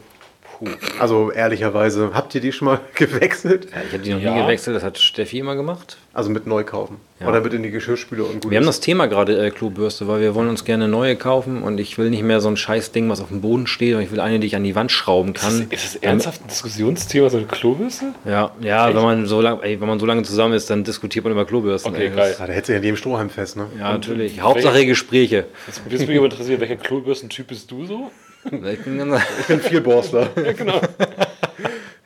Puh. 0.59 0.67
Also 0.99 1.31
ehrlicherweise, 1.33 2.11
habt 2.15 2.35
ihr 2.35 2.41
die 2.41 2.53
schon 2.53 2.67
mal 2.67 2.81
gewechselt? 2.95 3.69
Ja, 3.75 3.83
ich 3.87 3.93
habe 3.93 4.03
die 4.03 4.15
noch 4.15 4.21
Ja. 4.21 4.35
nie 4.35 4.43
gewechselt, 4.43 4.75
das 4.77 4.83
hat 4.83 4.99
Steffi 4.99 5.39
immer 5.39 5.55
gemacht. 5.57 5.99
Also 6.15 6.31
mit 6.31 6.47
neu 6.47 6.65
kaufen. 6.65 6.97
Ja. 7.21 7.29
Oder 7.29 7.41
mit 7.43 7.53
in 7.53 7.63
die 7.63 7.71
Geschirrspüle 7.71 8.25
und 8.25 8.43
gut. 8.43 8.51
Wir 8.51 8.57
haben 8.59 8.63
ist. 8.65 8.69
das 8.69 8.81
Thema 8.81 9.07
gerade 9.07 9.47
äh, 9.47 9.51
Klobürste, 9.51 10.09
weil 10.09 10.21
wir 10.23 10.35
wollen 10.35 10.49
uns 10.49 10.65
gerne 10.65 10.89
neue 10.89 11.17
kaufen 11.17 11.63
und 11.63 11.79
ich 11.79 11.99
will 11.99 12.09
nicht 12.11 12.23
mehr 12.23 12.41
so 12.41 12.49
ein 12.49 12.57
scheiß 12.57 12.93
Ding, 12.93 13.09
was 13.11 13.21
auf 13.21 13.29
dem 13.29 13.43
Boden 13.43 13.67
steht, 13.67 13.91
sondern 13.91 14.05
ich 14.07 14.13
will 14.13 14.21
eine, 14.21 14.39
die 14.39 14.47
ich 14.47 14.57
an 14.57 14.65
die 14.65 14.75
Wand 14.75 14.91
schrauben 14.93 15.35
Ist 15.35 15.41
kann. 15.43 15.67
das, 15.71 15.83
ist 15.85 15.95
das 15.97 16.03
ernsthaft 16.03 16.43
ein 16.43 16.49
Diskussionsthema, 16.49 17.29
so 17.29 17.37
eine 17.37 17.47
Klobürste? 17.47 18.07
Ja, 18.25 18.51
ja, 18.61 18.89
wenn 18.95 19.03
man 19.03 19.27
so 19.27 19.41
lange, 19.43 19.61
wenn 19.63 19.79
man 19.81 19.99
so 19.99 20.07
lange 20.07 20.23
zusammen 20.23 20.55
ist, 20.55 20.71
dann 20.71 20.85
diskutiert 20.85 21.25
man 21.25 21.33
über 21.33 21.45
Klobürsten. 21.45 21.93
Okay, 21.93 22.05
ey. 22.07 22.09
Das- 22.09 22.17
geil. 22.17 22.37
Ah, 22.39 22.47
da 22.47 22.53
hält 22.55 22.65
sich 22.67 22.77
an 22.77 22.83
jedem 22.83 22.97
Strohhalm 22.97 23.29
fest, 23.31 23.57
ne? 23.59 23.67
Ja, 23.79 23.93
natürlich. 23.93 24.33
welche- 24.33 24.41
Hauptsache 24.43 24.87
Gespräche. 24.87 25.47
Jetzt, 25.67 25.83
jetzt 25.91 26.01
bin 26.01 26.11
ich 26.13 26.17
aber 26.17 26.27
interessiert, 26.27 26.61
welcher 26.61 26.77
Klobürstentyp 26.77 27.47
bist 27.49 27.71
du 27.71 27.85
so? 27.87 28.11
Ich 28.53 28.81
bin 28.85 28.99
ganz, 28.99 29.23
Ich 29.41 29.47
bin 29.47 29.61
viel 29.61 29.81
Borstler. 29.81 30.29
Ja, 30.37 30.53
genau. 30.53 30.81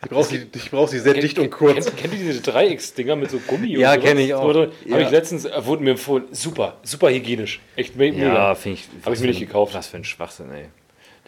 Ich 0.02 0.08
brauche 0.08 0.24
sie, 0.24 0.46
ich 0.54 0.70
brauch 0.70 0.88
sie 0.88 0.98
sehr 0.98 1.14
dicht 1.14 1.38
und 1.38 1.50
kurz. 1.50 1.84
Kennt, 1.86 1.96
kennt 1.98 2.14
ihr 2.14 2.20
diese 2.20 2.40
Dreiecksdinger 2.40 3.14
mit 3.16 3.30
so 3.30 3.38
Gummi? 3.46 3.76
Ja, 3.76 3.90
und 3.92 3.96
sowas? 4.00 4.08
kenn 4.08 4.18
ich 4.18 4.34
auch. 4.34 4.54
Ja. 4.54 4.66
Habe 4.92 5.02
ich 5.02 5.10
letztens, 5.10 5.44
äh, 5.44 5.64
wurde 5.66 5.82
mir 5.84 5.90
empfohlen, 5.92 6.24
super, 6.32 6.78
super 6.82 7.10
hygienisch. 7.10 7.60
Echt 7.76 7.94
me- 7.96 8.10
mega. 8.10 8.34
ja, 8.34 8.54
finde 8.54 8.78
ich. 8.78 8.88
Hab 9.04 9.12
was 9.12 9.18
ich 9.18 9.20
mir 9.22 9.28
nicht 9.28 9.40
ein- 9.42 9.46
gekauft. 9.46 9.74
Was 9.74 9.86
für 9.88 9.98
ein 9.98 10.04
Schwachsinn, 10.04 10.50
ey. 10.52 10.64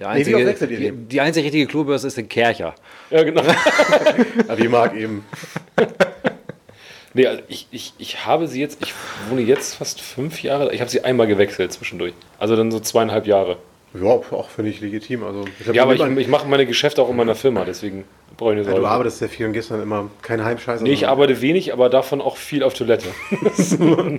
Der 0.00 0.08
Nee, 0.14 0.26
wie 0.26 0.34
einzige, 0.34 0.74
ihr 0.74 0.90
die, 0.90 1.06
die? 1.06 1.20
einzige 1.20 1.44
richtige 1.44 1.66
Klobürste 1.66 2.08
ist 2.08 2.16
der 2.16 2.24
Kercher. 2.24 2.74
Ja, 3.10 3.22
genau. 3.22 3.42
Aber 4.48 4.58
wie 4.58 4.68
mag 4.68 4.96
eben. 4.96 5.24
nee, 7.14 7.26
also 7.26 7.42
ich, 7.48 7.68
ich, 7.70 7.92
ich 7.98 8.24
habe 8.26 8.48
sie 8.48 8.60
jetzt, 8.60 8.78
ich 8.82 8.94
wohne 9.28 9.42
jetzt 9.42 9.74
fast 9.74 10.00
fünf 10.00 10.42
Jahre, 10.42 10.72
ich 10.74 10.80
habe 10.80 10.90
sie 10.90 11.04
einmal 11.04 11.26
gewechselt 11.26 11.72
zwischendurch. 11.72 12.14
Also 12.38 12.56
dann 12.56 12.70
so 12.70 12.80
zweieinhalb 12.80 13.26
Jahre. 13.26 13.58
Ja, 13.94 14.08
auch 14.08 14.48
finde 14.48 14.70
ich 14.70 14.80
legitim. 14.80 15.22
Also, 15.22 15.44
ich 15.60 15.66
Ja, 15.74 15.82
aber 15.82 15.94
ich, 15.94 16.00
ich 16.02 16.28
mache 16.28 16.46
meine 16.48 16.66
Geschäfte 16.66 17.02
auch 17.02 17.10
in 17.10 17.16
meiner 17.16 17.34
Firma, 17.34 17.64
deswegen 17.64 18.04
brauche 18.36 18.54
ich 18.54 18.60
eine 18.60 18.68
ja, 18.68 18.78
du 18.78 18.86
arbeitest 18.86 19.18
sehr 19.18 19.28
viel 19.28 19.46
und 19.46 19.52
gehst 19.52 19.70
dann 19.70 19.82
immer 19.82 20.10
keine 20.22 20.44
Heimscheiße. 20.44 20.82
Nee, 20.82 20.92
ich 20.92 21.08
arbeite 21.08 21.40
wenig, 21.42 21.72
aber 21.72 21.90
davon 21.90 22.20
auch 22.20 22.36
viel 22.36 22.62
auf 22.62 22.74
Toilette. 22.74 23.08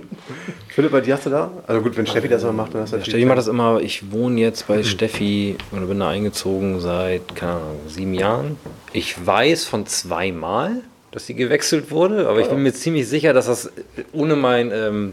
Philipp, 0.68 0.92
bei 0.92 1.00
dir 1.00 1.14
hast 1.14 1.26
du 1.26 1.30
da? 1.30 1.50
Also 1.66 1.82
gut, 1.82 1.96
wenn 1.96 2.06
Steffi 2.06 2.28
das 2.28 2.42
immer 2.42 2.52
macht, 2.52 2.74
dann 2.74 2.82
hast 2.82 2.92
du 2.92 2.96
natürlich- 2.96 3.12
Steffi 3.14 3.24
macht 3.26 3.38
das 3.38 3.48
immer, 3.48 3.80
ich 3.80 4.12
wohne 4.12 4.40
jetzt 4.40 4.66
bei 4.68 4.82
Steffi 4.82 5.56
und 5.72 5.88
bin 5.88 5.98
da 6.00 6.08
eingezogen 6.08 6.80
seit, 6.80 7.34
keine 7.34 7.52
Ahnung, 7.52 7.80
sieben 7.88 8.14
Jahren. 8.14 8.56
Ich 8.92 9.26
weiß 9.26 9.64
von 9.64 9.86
zweimal, 9.86 10.82
dass 11.10 11.26
sie 11.26 11.34
gewechselt 11.34 11.90
wurde, 11.90 12.28
aber 12.28 12.40
ich 12.40 12.48
bin 12.48 12.62
mir 12.62 12.72
ziemlich 12.72 13.08
sicher, 13.08 13.32
dass 13.32 13.46
das 13.46 13.72
ohne 14.12 14.36
mein, 14.36 14.70
ähm, 14.72 15.12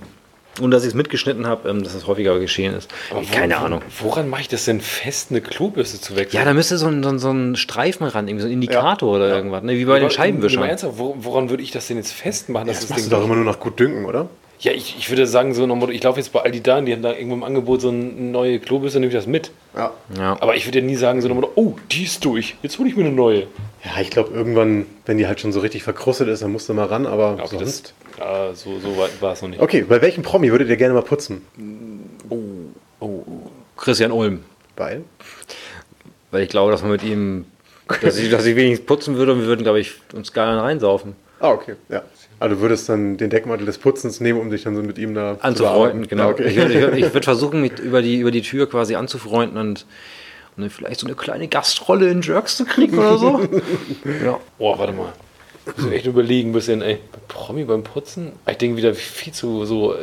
ohne 0.60 0.72
dass 0.72 0.84
ich 0.84 0.90
es 0.90 0.94
mitgeschnitten 0.96 1.48
habe, 1.48 1.70
ähm, 1.70 1.84
dass 1.84 1.94
das 1.94 2.08
häufiger 2.08 2.38
geschehen 2.40 2.74
ist. 2.76 2.90
Aber 3.10 3.22
Keine 3.24 3.56
wo- 3.56 3.60
Ahnung. 3.66 3.82
Woran 4.02 4.28
mache 4.30 4.42
ich 4.42 4.48
das 4.50 4.66
denn 4.66 4.82
fest, 4.82 5.28
eine 5.30 5.40
Klobürste 5.42 6.02
zu 6.02 6.16
wechseln? 6.16 6.38
Ja, 6.40 6.46
da 6.46 6.54
müsste 6.54 6.78
so 6.78 6.88
ein, 6.88 7.02
so 7.04 7.10
ein, 7.10 7.20
so 7.20 7.32
ein 7.32 7.56
Streifen 7.56 8.06
ran, 8.08 8.28
irgendwie 8.28 8.42
so 8.44 8.48
ein 8.50 8.54
Indikator 8.54 9.16
oder 9.16 9.30
irgendwas, 9.30 9.64
ne? 9.64 9.74
wie 9.78 9.86
bei 9.86 9.94
den 9.94 10.04
Aber, 10.04 10.04
Mal 10.06 10.12
Scheibenwischern. 10.12 10.64
ernsthaft, 10.64 10.98
wo- 10.98 11.16
woran 11.20 11.50
würde 11.50 11.64
ich 11.64 11.72
das 11.72 11.88
denn 11.88 11.98
jetzt 11.98 12.12
festmachen, 12.12 12.68
dass 12.68 12.78
Das 12.80 12.88
das, 12.88 12.98
machst 12.98 13.06
du 13.12 13.16
doch 13.16 13.24
immer 13.24 13.36
nur 13.36 13.46
nach 13.46 13.60
gut 13.60 13.80
dünken, 13.80 14.06
oder? 14.06 14.28
Ja, 14.62 14.72
ich, 14.74 14.96
ich 14.98 15.10
würde 15.10 15.26
sagen, 15.26 15.56
so 15.56 15.66
Motto, 15.66 15.92
ich 15.92 16.04
laufe 16.04 16.20
jetzt 16.20 16.32
bei 16.32 16.42
Aldi 16.42 16.62
da 16.62 16.78
und 16.78 16.86
die 16.86 16.94
haben 16.94 17.02
da 17.02 17.14
irgendwo 17.14 17.34
im 17.34 17.44
Angebot 17.44 17.82
so 17.82 17.90
eine 17.90 17.98
neue 17.98 18.60
Klobürste, 18.60 19.00
nehme 19.00 19.12
ich 19.12 19.18
das 19.18 19.26
mit. 19.26 19.50
Ja. 19.76 19.92
Ja. 20.16 20.38
Aber 20.40 20.56
ich 20.56 20.68
würde 20.68 20.80
ja 20.80 20.86
nie 20.86 20.96
sagen, 20.96 21.20
so 21.20 21.30
Motto, 21.30 21.52
oh, 21.56 21.74
die 21.92 22.04
ist 22.04 22.24
durch, 22.24 22.56
jetzt 22.62 22.78
hole 22.78 22.88
ich 22.88 22.96
mir 22.96 23.04
eine 23.06 23.12
neue. 23.14 23.48
Ja, 23.84 24.00
ich 24.00 24.12
glaube, 24.12 24.32
irgendwann, 24.36 24.86
wenn 25.08 25.18
die 25.18 25.26
halt 25.26 25.40
schon 25.40 25.52
so 25.52 25.62
richtig 25.62 25.82
verkrustet 25.82 26.28
ist, 26.28 26.44
dann 26.44 26.52
musst 26.52 26.70
du 26.70 26.76
mal 26.76 26.86
ran, 26.86 27.08
aber 27.08 27.38
Ja, 27.40 27.44
okay, 27.46 27.58
das, 27.60 27.78
sonst. 27.78 27.94
ja, 28.20 28.54
so, 28.54 28.80
so 28.80 28.98
weit 28.98 29.20
war 29.20 29.34
es 29.34 29.42
noch 29.42 29.50
nicht. 29.50 29.62
Okay, 29.62 29.82
bei 29.82 30.00
welchem 30.00 30.22
Promi 30.22 30.52
würdet 30.52 30.70
ihr 30.70 30.78
gerne 30.78 30.94
mal 30.94 31.02
putzen? 31.02 31.42
Christian 33.78 34.12
Ulm. 34.12 34.44
Weil? 34.78 35.04
Weil 36.30 36.44
ich 36.44 36.50
glaube, 36.50 36.72
dass 36.72 36.84
man 36.84 36.92
mit 36.92 37.04
ihm, 37.04 37.46
dass 38.02 38.18
ich, 38.20 38.30
dass 38.30 38.46
ich 38.46 38.56
wenigstens 38.56 38.86
putzen 38.86 39.16
würde 39.16 39.34
und 39.34 39.40
wir 39.40 39.48
würden, 39.48 39.64
glaube 39.64 39.80
ich, 39.80 39.94
uns 40.14 40.34
geil 40.34 40.60
reinsaufen. 40.60 41.16
Ah, 41.42 41.52
okay, 41.52 41.74
ja. 41.90 42.04
Also 42.40 42.56
du 42.56 42.62
würdest 42.62 42.88
dann 42.88 43.18
den 43.18 43.30
Deckmantel 43.30 43.66
des 43.66 43.78
Putzens 43.80 44.20
nehmen, 44.20 44.40
um 44.40 44.50
dich 44.52 44.64
dann 44.64 44.76
so 44.76 44.84
mit 44.84 44.98
ihm 44.98 45.14
da 45.16 45.38
zu 45.40 45.44
Anzufreunden, 45.44 46.08
genau. 46.08 46.24
Ja, 46.26 46.30
okay. 46.30 46.48
Ich 46.48 46.56
würde 46.56 46.74
ich 46.74 46.82
würd, 46.82 46.98
ich 46.98 47.14
würd 47.14 47.24
versuchen, 47.34 47.62
mit 47.62 47.80
über 47.80 48.02
die, 48.02 48.18
über 48.20 48.32
die 48.32 48.42
Tür 48.42 48.70
quasi 48.70 48.96
anzufreunden 48.96 49.58
und, 49.58 49.86
und 50.56 50.62
dann 50.64 50.70
vielleicht 50.70 51.00
so 51.00 51.08
eine 51.08 51.16
kleine 51.16 51.48
Gastrolle 51.48 52.10
in 52.10 52.22
Jerks 52.22 52.58
zu 52.58 52.66
kriegen 52.66 52.98
oder 52.98 53.18
so. 53.18 53.40
ja. 54.24 54.40
Boah, 54.58 54.78
warte 54.80 54.94
mal. 54.94 55.14
Muss 55.78 55.88
ich 55.88 55.94
echt 55.94 56.06
überlegen 56.08 56.50
ein 56.50 56.54
bisschen, 56.54 56.82
ey. 56.82 56.98
Bei 57.12 57.20
Promi 57.28 57.64
beim 57.64 57.84
Putzen? 57.84 58.32
Ich 58.50 58.58
denke 58.58 58.78
wieder 58.78 58.94
viel 58.96 59.34
zu 59.34 59.66
so, 59.66 59.94
äh, 59.94 59.98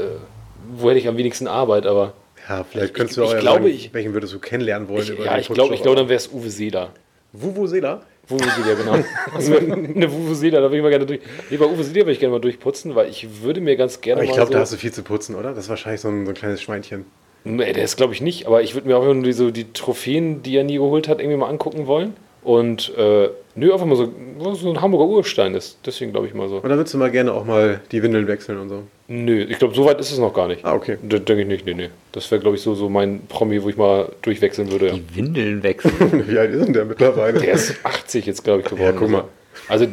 wo 0.73 0.89
hätte 0.91 0.99
ich 1.01 1.09
am 1.09 1.17
wenigsten 1.17 1.47
Arbeit, 1.49 1.87
aber. 1.87 2.13
ja, 2.49 2.65
vielleicht 2.65 2.89
Ich- 2.89 2.95
könntest 2.95 3.17
du 3.17 3.23
ich 3.23 3.29
auch 3.29 3.33
ja 3.35 3.41
glaube, 3.41 3.63
sagen, 3.65 3.75
ich- 3.75 3.93
welchen 3.95 4.13
würdest 4.13 4.33
du 4.35 4.39
kennenlernen 4.39 4.89
wollen 4.89 5.03
Ich, 5.03 5.11
über 5.11 5.25
ja, 5.25 5.35
den 5.35 5.41
ich 5.41 5.49
glaube, 5.49 5.75
ich 5.75 5.83
glaube, 5.83 5.97
dann 5.97 6.09
wäre 6.09 6.17
es 6.19 6.29
Uwe 6.33 6.51
Seeler. 6.51 6.91
Vuvuzela? 7.33 7.95
Uwe 7.97 8.03
Seeler, 8.29 8.75
genau. 8.77 8.99
Also, 9.35 9.57
eine 9.57 10.35
Seeler, 10.35 10.61
da 10.61 10.67
würde 10.67 10.77
ich 10.77 10.83
mal 10.83 10.91
gerne 10.91 11.07
durch. 11.07 11.21
Nee, 11.51 11.57
bei 11.57 11.67
Seeler 11.83 12.07
würde 12.07 12.13
ich 12.13 12.21
gerne 12.21 12.33
mal 12.33 12.41
durchputzen, 12.41 12.95
weil 12.95 13.09
ich 13.09 13.43
würde 13.43 13.61
mir 13.61 13.77
ganz 13.77 14.01
gerne 14.01 14.21
Aber 14.21 14.25
ich 14.25 14.31
mal 14.31 14.37
glaube, 14.37 14.49
so, 14.49 14.55
da 14.55 14.61
hast 14.61 14.73
du 14.73 14.77
viel 14.77 14.93
zu 14.93 15.03
putzen, 15.03 15.35
oder? 15.35 15.51
Das 15.51 15.65
ist 15.65 15.71
wahrscheinlich 15.71 16.01
so 16.01 16.09
ein, 16.09 16.25
so 16.27 16.33
ein 16.33 16.35
kleines 16.35 16.61
Schweinchen. 16.61 17.07
Nee, 17.45 17.73
der 17.73 17.85
ist 17.85 17.97
glaube 17.97 18.13
ich 18.13 18.21
nicht, 18.21 18.47
aber 18.47 18.63
ich 18.63 18.75
würde 18.75 18.89
mir 18.89 18.97
auch 18.97 19.05
nur 19.05 19.23
die, 19.23 19.33
so 19.33 19.51
die 19.51 19.73
Trophäen, 19.73 20.43
die 20.43 20.57
er 20.57 20.65
nie 20.65 20.77
geholt 20.77 21.09
hat, 21.09 21.21
irgendwie 21.21 21.39
mal 21.39 21.49
angucken 21.49 21.87
wollen. 21.87 22.15
Und 22.43 22.95
äh, 22.97 23.29
nö, 23.59 23.73
einfach 23.73 23.87
mal 23.87 23.97
so, 23.97 24.13
was 24.39 24.61
so 24.61 24.71
ein 24.71 24.81
Hamburger 24.81 25.07
Urstein 25.07 25.55
ist. 25.55 25.79
Deswegen 25.85 26.13
glaube 26.13 26.27
ich 26.27 26.35
mal 26.35 26.49
so. 26.49 26.57
Und 26.57 26.69
dann 26.69 26.79
würdest 26.79 26.95
du 26.95 26.99
mal 26.99 27.11
gerne 27.11 27.33
auch 27.33 27.45
mal 27.45 27.81
die 27.91 28.03
Windeln 28.03 28.27
wechseln 28.29 28.59
und 28.59 28.69
so. 28.69 28.83
Nö, 29.09 29.43
ich 29.43 29.59
glaube, 29.59 29.75
so 29.75 29.85
weit 29.85 29.99
ist 30.01 30.13
es 30.13 30.19
noch 30.19 30.35
gar 30.35 30.49
nicht. 30.49 30.65
Ah, 30.65 30.75
okay. 30.75 30.99
Da 31.03 31.19
denke 31.19 31.43
ich 31.43 31.49
nicht, 31.49 31.67
nee, 31.67 31.75
nee. 31.75 31.89
Das 32.13 32.31
wäre, 32.31 32.41
glaube 32.41 32.57
ich, 32.57 32.63
so, 32.63 32.75
so 32.75 32.89
mein 32.89 33.27
Promi, 33.27 33.63
wo 33.63 33.69
ich 33.69 33.77
mal 33.77 34.13
durchwechseln 34.23 34.71
würde. 34.71 34.89
Ja. 34.89 34.93
Die 34.95 35.17
Windeln 35.17 35.63
wechseln. 35.63 36.25
Wie 36.29 36.39
alt 36.39 36.53
ist 36.53 36.67
denn 36.67 36.73
der 36.73 36.85
mittlerweile? 36.85 37.41
Der 37.41 37.55
ist 37.55 37.75
80 37.85 38.27
jetzt, 38.27 38.45
glaube 38.45 38.61
ich, 38.61 38.67
geworden. 38.67 38.95
Ja, 38.95 38.99
guck 38.99 39.11
mal. 39.11 39.25
Also, 39.69 39.87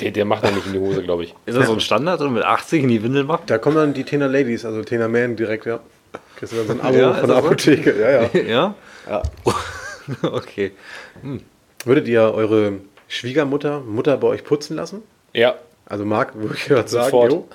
der, 0.00 0.10
der, 0.10 0.24
macht 0.24 0.44
da 0.44 0.50
nicht 0.50 0.66
in 0.66 0.72
die 0.72 0.78
Hose, 0.78 1.02
glaube 1.02 1.24
ich. 1.24 1.34
Ist 1.46 1.58
das 1.58 1.66
so 1.66 1.74
ein 1.74 1.80
Standard 1.80 2.20
und 2.22 2.32
mit 2.32 2.42
80 2.42 2.84
in 2.84 2.88
die 2.88 3.02
Windeln 3.02 3.26
macht? 3.26 3.50
Da 3.50 3.58
kommen 3.58 3.76
dann 3.76 3.94
die 3.94 4.04
Tena 4.04 4.26
Ladies, 4.26 4.64
also 4.64 4.82
Tena 4.82 5.08
Man 5.08 5.36
direkt, 5.36 5.66
ja. 5.66 5.80
Kriegst 6.36 6.52
du 6.52 6.56
dann 6.56 6.66
so 6.66 6.72
ein 6.72 6.80
Abo 6.80 6.96
Ja, 6.96 7.14
von 7.14 7.28
der 7.28 7.36
das 7.36 7.44
so? 7.44 7.46
Apotheke. 7.46 8.00
Ja, 8.00 8.10
ja. 8.10 8.30
ja? 8.48 8.74
ja. 9.08 9.22
okay. 10.32 10.72
Würdet 11.84 12.08
ihr 12.08 12.22
eure 12.34 12.74
Schwiegermutter, 13.08 13.80
Mutter 13.80 14.16
bei 14.16 14.28
euch 14.28 14.44
putzen 14.44 14.76
lassen? 14.76 15.02
Ja, 15.32 15.56
Also 15.86 16.04
Marc, 16.04 16.34
würde 16.34 16.54
ich 16.56 16.64
gerade 16.64 16.88
sagen, 16.88 17.10
Sofort. 17.10 17.32
jo. 17.32 17.48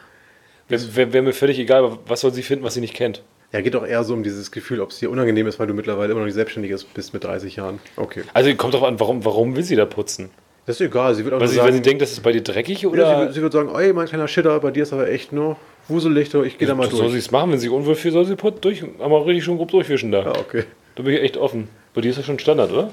wäre 0.67 0.95
wär, 0.95 1.13
wär 1.13 1.21
mir 1.23 1.33
völlig 1.33 1.57
egal, 1.59 1.97
was 2.07 2.21
soll 2.21 2.33
sie 2.33 2.43
finden, 2.43 2.63
was 2.63 2.73
sie 2.75 2.81
nicht 2.81 2.93
kennt. 2.93 3.23
Ja, 3.51 3.61
geht 3.61 3.73
doch 3.73 3.85
eher 3.85 4.03
so 4.03 4.13
um 4.13 4.21
dieses 4.21 4.51
Gefühl, 4.51 4.79
ob 4.79 4.91
es 4.91 4.99
dir 4.99 5.09
unangenehm 5.09 5.47
ist, 5.47 5.57
weil 5.57 5.65
du 5.65 5.73
mittlerweile 5.73 6.11
immer 6.11 6.19
noch 6.19 6.27
nicht 6.27 6.35
selbstständig 6.35 6.71
bist 6.93 7.13
mit 7.13 7.23
30 7.23 7.55
Jahren. 7.55 7.79
Okay. 7.95 8.21
Also, 8.33 8.53
kommt 8.53 8.75
drauf 8.75 8.83
an, 8.83 8.99
warum, 8.99 9.25
warum 9.25 9.55
will 9.55 9.63
sie 9.63 9.75
da 9.75 9.85
putzen? 9.85 10.29
Das 10.67 10.79
ist 10.79 10.85
egal, 10.85 11.15
sie 11.15 11.23
wird 11.23 11.33
auch 11.33 11.39
Weil 11.39 11.47
sie, 11.47 11.55
sagen, 11.55 11.65
weil 11.67 11.73
sie 11.73 11.81
denkt, 11.81 12.03
das 12.03 12.11
ist 12.11 12.21
bei 12.21 12.31
dir 12.31 12.43
dreckig 12.43 12.75
ja, 12.75 12.79
sie, 12.81 12.85
oder? 12.87 13.33
sie 13.33 13.41
wird 13.41 13.53
sagen, 13.53 13.73
ey, 13.73 13.91
mein 13.91 14.05
kleiner 14.05 14.27
Shitter, 14.27 14.59
bei 14.59 14.69
dir 14.69 14.83
ist 14.83 14.93
aber 14.93 15.09
echt 15.09 15.33
nur 15.33 15.55
wuselig, 15.87 16.31
ich 16.31 16.59
gehe 16.59 16.67
da 16.67 16.75
mal 16.75 16.87
soll 16.91 17.07
sie 17.07 17.13
durch. 17.13 17.25
es 17.25 17.31
machen, 17.31 17.51
wenn 17.51 17.57
sie 17.57 17.69
unwohl 17.69 17.95
fühlt, 17.95 18.13
soll 18.13 18.25
sie 18.25 18.35
put 18.35 18.63
durch, 18.63 18.83
aber 18.99 19.25
richtig 19.25 19.45
schon 19.45 19.57
grob 19.57 19.71
durchwischen 19.71 20.11
da. 20.11 20.21
Ja, 20.21 20.35
okay. 20.37 20.65
Da 20.93 21.01
bin 21.01 21.15
ich 21.15 21.21
echt 21.21 21.37
offen. 21.37 21.69
Bei 21.95 22.01
dir 22.01 22.11
ist 22.11 22.19
das 22.19 22.27
schon 22.27 22.37
Standard, 22.37 22.71
oder? 22.71 22.91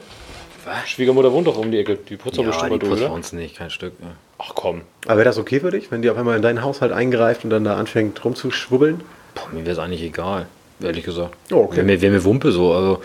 Was? 0.67 0.89
Schwiegermutter 0.89 1.33
wohnt 1.33 1.47
doch 1.47 1.57
um 1.57 1.71
die 1.71 1.79
Ecke. 1.79 1.97
Die 1.97 2.17
putzt 2.17 2.37
doch 2.37 2.43
Ja, 2.43 2.51
bestimmt 2.51 2.83
die 2.83 2.87
mal 2.87 2.97
durch, 2.97 3.03
oder? 3.03 3.13
uns 3.13 3.33
nicht, 3.33 3.57
kein 3.57 3.71
Stück. 3.71 3.93
Ja. 4.01 4.09
Ach 4.39 4.53
komm. 4.55 4.83
Aber 5.07 5.17
wäre 5.19 5.25
das 5.25 5.39
okay 5.39 5.61
für 5.61 5.71
dich, 5.71 5.91
wenn 5.91 6.03
die 6.03 6.11
auf 6.11 6.17
einmal 6.19 6.37
in 6.37 6.43
deinen 6.43 6.63
Haushalt 6.63 6.93
eingreift 6.93 7.45
und 7.45 7.51
dann 7.51 7.65
da 7.65 7.77
anfängt 7.77 8.23
rumzuschwubbeln? 8.25 9.01
Boah, 9.35 9.49
mir 9.53 9.61
wäre 9.61 9.71
es 9.71 9.79
eigentlich 9.79 10.03
egal, 10.03 10.47
ehrlich 10.83 11.05
gesagt. 11.05 11.35
Oh, 11.53 11.59
okay. 11.59 11.77
Wäre 11.77 11.87
mir, 11.87 12.01
wär 12.03 12.11
mir 12.11 12.25
Wumpe 12.25 12.51
so. 12.53 12.73
Also, 12.75 12.97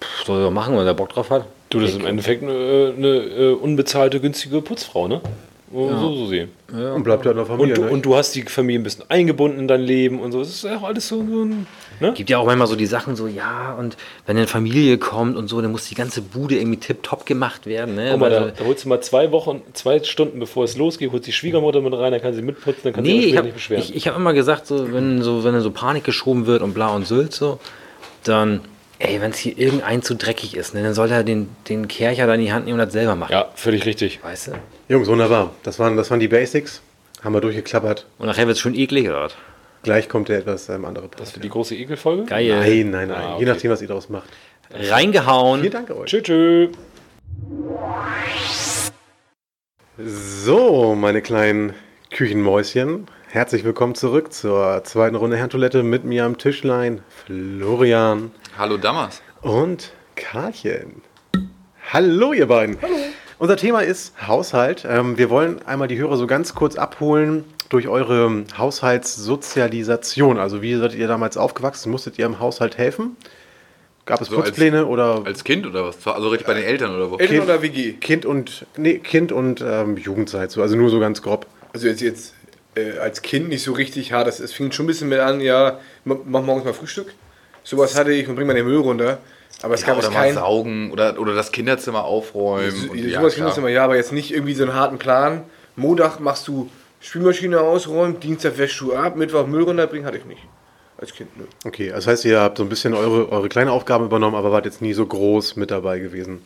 pff, 0.00 0.24
soll 0.26 0.42
er 0.42 0.50
machen, 0.50 0.76
wenn 0.76 0.86
er 0.86 0.94
Bock 0.94 1.10
drauf 1.10 1.30
hat. 1.30 1.44
Du, 1.70 1.80
das 1.80 1.90
ist 1.90 2.00
im 2.00 2.06
Endeffekt 2.06 2.42
eine, 2.42 2.94
eine 2.96 3.08
äh, 3.08 3.52
unbezahlte, 3.52 4.20
günstige 4.20 4.60
Putzfrau, 4.62 5.08
ne? 5.08 5.20
So, 5.72 6.14
so 6.14 6.26
sehen. 6.26 6.50
Und 6.70 7.02
bleibt 7.02 7.24
ja 7.24 7.30
in 7.30 7.38
der 7.38 7.46
Familie. 7.46 7.72
Und 7.74 7.78
du, 7.78 7.84
ne? 7.84 7.90
und 7.90 8.04
du 8.04 8.14
hast 8.14 8.34
die 8.34 8.42
Familie 8.42 8.80
ein 8.80 8.82
bisschen 8.82 9.04
eingebunden 9.08 9.58
in 9.58 9.68
dein 9.68 9.80
Leben 9.80 10.20
und 10.20 10.32
so. 10.32 10.40
Das 10.40 10.50
ist 10.50 10.64
ja 10.64 10.76
auch 10.76 10.82
alles 10.82 11.08
so, 11.08 11.16
so 11.26 11.44
ein. 11.44 11.66
Ne? 12.02 12.12
Gibt 12.14 12.28
ja 12.28 12.36
auch 12.38 12.44
manchmal 12.46 12.66
so 12.66 12.76
die 12.76 12.84
Sachen 12.86 13.16
so, 13.16 13.26
ja, 13.26 13.72
und 13.78 13.96
wenn 14.26 14.36
eine 14.36 14.46
Familie 14.46 14.98
kommt 14.98 15.36
und 15.36 15.48
so, 15.48 15.62
dann 15.62 15.72
muss 15.72 15.88
die 15.88 15.94
ganze 15.94 16.20
Bude 16.20 16.56
irgendwie 16.56 16.78
tipptopp 16.78 17.24
gemacht 17.24 17.64
werden. 17.66 17.94
Ne? 17.94 18.08
Guck 18.10 18.20
mal, 18.20 18.30
da, 18.30 18.40
Weil- 18.42 18.52
da 18.58 18.64
holst 18.64 18.84
du 18.84 18.88
mal 18.90 19.00
zwei 19.00 19.32
Wochen, 19.32 19.62
zwei 19.72 20.02
Stunden 20.02 20.38
bevor 20.40 20.64
es 20.64 20.76
losgeht, 20.76 21.12
holst 21.12 21.26
die 21.26 21.32
Schwiegermutter 21.32 21.80
mit 21.80 21.94
rein, 21.94 22.12
dann 22.12 22.20
kann 22.20 22.34
sie 22.34 22.42
mitputzen, 22.42 22.82
dann 22.84 22.92
kann 22.92 23.04
sie 23.04 23.10
Nee, 23.12 23.16
sich 23.16 23.24
ich 23.26 23.30
später 23.30 23.38
habe 23.38 23.46
nicht 23.46 23.54
beschweren. 23.54 23.82
ich, 23.84 23.94
ich 23.96 24.08
hab 24.08 24.16
immer 24.16 24.34
gesagt, 24.34 24.66
so, 24.66 24.92
wenn, 24.92 25.22
so, 25.22 25.44
wenn 25.44 25.58
so 25.60 25.70
Panik 25.70 26.04
geschoben 26.04 26.46
wird 26.46 26.60
und 26.60 26.74
bla 26.74 26.88
und 26.88 27.06
Sylt 27.06 27.32
so, 27.32 27.58
dann, 28.24 28.60
ey, 28.98 29.20
wenn 29.20 29.30
es 29.30 29.38
hier 29.38 29.56
irgendein 29.58 30.02
zu 30.02 30.14
dreckig 30.16 30.56
ist, 30.56 30.74
ne, 30.74 30.82
dann 30.82 30.94
soll 30.94 31.10
er 31.10 31.24
den, 31.24 31.48
den 31.68 31.88
Kercher 31.88 32.26
da 32.26 32.34
in 32.34 32.40
die 32.40 32.52
Hand 32.52 32.66
nehmen 32.66 32.78
und 32.80 32.84
das 32.84 32.92
selber 32.92 33.14
machen. 33.16 33.32
ja, 33.32 33.46
völlig 33.54 33.86
richtig. 33.86 34.20
Weißt 34.22 34.48
du? 34.48 34.52
Jungs, 34.88 35.08
wunderbar. 35.08 35.50
Das 35.62 35.78
waren, 35.78 35.96
das 35.96 36.10
waren 36.10 36.20
die 36.20 36.28
Basics. 36.28 36.82
Haben 37.22 37.34
wir 37.34 37.40
durchgeklappert. 37.40 38.06
Und 38.18 38.26
nachher 38.26 38.48
wird 38.48 38.56
es 38.56 38.60
schon 38.60 38.74
eklig, 38.74 39.08
oder? 39.08 39.20
was? 39.22 39.34
Gleich 39.82 40.08
kommt 40.08 40.28
der 40.28 40.38
etwas 40.38 40.68
ähm, 40.68 40.84
andere 40.84 41.08
Part. 41.08 41.20
Das 41.20 41.32
für 41.32 41.40
die 41.40 41.48
große 41.48 41.74
Ekelfolge? 41.74 42.24
Geil. 42.24 42.48
Nein, 42.48 42.90
nein, 42.90 43.08
nein. 43.08 43.18
Ah, 43.20 43.28
Je 43.30 43.34
okay. 43.36 43.44
nachdem, 43.46 43.70
was 43.72 43.82
ihr 43.82 43.88
daraus 43.88 44.08
macht. 44.08 44.28
Reingehauen. 44.72 45.60
Vielen 45.60 45.72
Dank 45.72 45.90
euch. 45.90 46.08
Tschö, 46.08 46.22
tschö. 46.22 46.68
So, 49.98 50.94
meine 50.94 51.20
kleinen 51.20 51.74
Küchenmäuschen. 52.10 53.06
Herzlich 53.28 53.64
willkommen 53.64 53.94
zurück 53.94 54.32
zur 54.32 54.84
zweiten 54.84 55.16
Runde 55.16 55.36
Herrentoilette 55.36 55.82
mit 55.82 56.04
mir 56.04 56.24
am 56.26 56.38
Tischlein. 56.38 57.00
Florian 57.26 58.30
Hallo 58.56 58.76
Damas. 58.76 59.20
und 59.40 59.92
Karlchen. 60.14 61.02
Hallo, 61.92 62.32
ihr 62.32 62.46
beiden. 62.46 62.78
Hallo. 62.80 62.94
Unser 63.38 63.56
Thema 63.56 63.80
ist 63.80 64.14
Haushalt. 64.28 64.86
Ähm, 64.88 65.18
wir 65.18 65.28
wollen 65.28 65.60
einmal 65.66 65.88
die 65.88 65.98
Hörer 65.98 66.16
so 66.16 66.28
ganz 66.28 66.54
kurz 66.54 66.76
abholen 66.76 67.44
durch 67.72 67.88
eure 67.88 68.44
Haushaltssozialisation. 68.56 70.38
Also, 70.38 70.62
wie 70.62 70.74
seid 70.76 70.94
ihr 70.94 71.08
damals 71.08 71.36
aufgewachsen? 71.36 71.90
Musstet 71.90 72.18
ihr 72.18 72.26
im 72.26 72.38
Haushalt 72.38 72.78
helfen? 72.78 73.16
Gab 74.04 74.20
es 74.20 74.28
So 74.28 74.36
als- 74.36 74.46
Putzpläne 74.46 74.86
oder 74.86 75.22
Als 75.24 75.44
Kind 75.44 75.64
oder 75.66 75.84
was? 75.86 76.06
Also 76.06 76.28
richtig 76.28 76.46
bei 76.46 76.54
den 76.54 76.64
Eltern 76.64 76.94
oder 76.94 77.10
wo? 77.10 77.16
Eltern 77.18 77.36
Kind- 77.36 77.44
oder 77.44 77.62
WG? 77.62 77.92
Kind 77.94 78.26
und 78.26 78.66
nee, 78.76 78.98
Kind 78.98 79.30
und 79.32 79.60
ähm, 79.66 79.96
Jugendzeit? 79.96 80.50
So, 80.50 80.60
also 80.60 80.76
nur 80.76 80.90
so 80.90 80.98
ganz 80.98 81.22
grob. 81.22 81.46
Also 81.72 81.86
jetzt, 81.86 82.00
jetzt 82.00 82.34
äh, 82.74 82.98
als 82.98 83.22
Kind 83.22 83.48
nicht 83.48 83.62
so 83.62 83.72
richtig 83.72 84.12
hart. 84.12 84.26
Das, 84.26 84.40
es 84.40 84.52
fing 84.52 84.72
schon 84.72 84.84
ein 84.84 84.88
bisschen 84.88 85.08
mit 85.08 85.20
an, 85.20 85.40
ja, 85.40 85.78
ma- 86.04 86.18
mach 86.24 86.42
morgens 86.42 86.64
mal 86.64 86.74
Frühstück. 86.74 87.14
Sowas 87.62 87.96
hatte 87.96 88.12
ich 88.12 88.28
und 88.28 88.34
bring 88.34 88.46
mal 88.48 88.54
den 88.54 88.66
Müll 88.66 88.78
runter. 88.78 89.18
Aber 89.62 89.74
es 89.74 89.82
Ja, 89.82 89.88
gab 89.88 89.98
oder 89.98 90.10
mal 90.10 90.22
kein. 90.22 90.34
saugen 90.34 90.90
oder, 90.90 91.16
oder 91.20 91.34
das 91.36 91.52
Kinderzimmer 91.52 92.02
aufräumen. 92.02 92.72
So, 92.72 92.90
und, 92.90 92.98
sowas 92.98 93.12
ja, 93.12 93.20
ging 93.20 93.22
das 93.22 93.34
klar. 93.54 93.58
immer, 93.58 93.68
ja, 93.68 93.84
aber 93.84 93.94
jetzt 93.94 94.12
nicht 94.12 94.32
irgendwie 94.34 94.54
so 94.54 94.64
einen 94.64 94.74
harten 94.74 94.98
Plan. 94.98 95.44
Montag 95.76 96.18
machst 96.18 96.48
du 96.48 96.68
Spülmaschine 97.02 97.60
ausräumen, 97.60 98.20
Dienstag 98.20 98.56
wäschst 98.56 98.80
du 98.80 98.94
ab, 98.94 99.16
Mittwoch 99.16 99.46
Müll 99.46 99.64
runterbringen, 99.64 100.06
hatte 100.06 100.18
ich 100.18 100.24
nicht. 100.24 100.42
Als 100.96 101.12
Kind, 101.12 101.36
nö. 101.36 101.44
Okay, 101.64 101.90
das 101.90 102.06
heißt, 102.06 102.24
ihr 102.24 102.40
habt 102.40 102.58
so 102.58 102.62
ein 102.62 102.68
bisschen 102.68 102.94
eure, 102.94 103.30
eure 103.30 103.48
kleinen 103.48 103.70
Aufgaben 103.70 104.04
übernommen, 104.04 104.36
aber 104.36 104.52
wart 104.52 104.66
jetzt 104.66 104.80
nie 104.80 104.92
so 104.92 105.04
groß 105.04 105.56
mit 105.56 105.72
dabei 105.72 105.98
gewesen. 105.98 106.44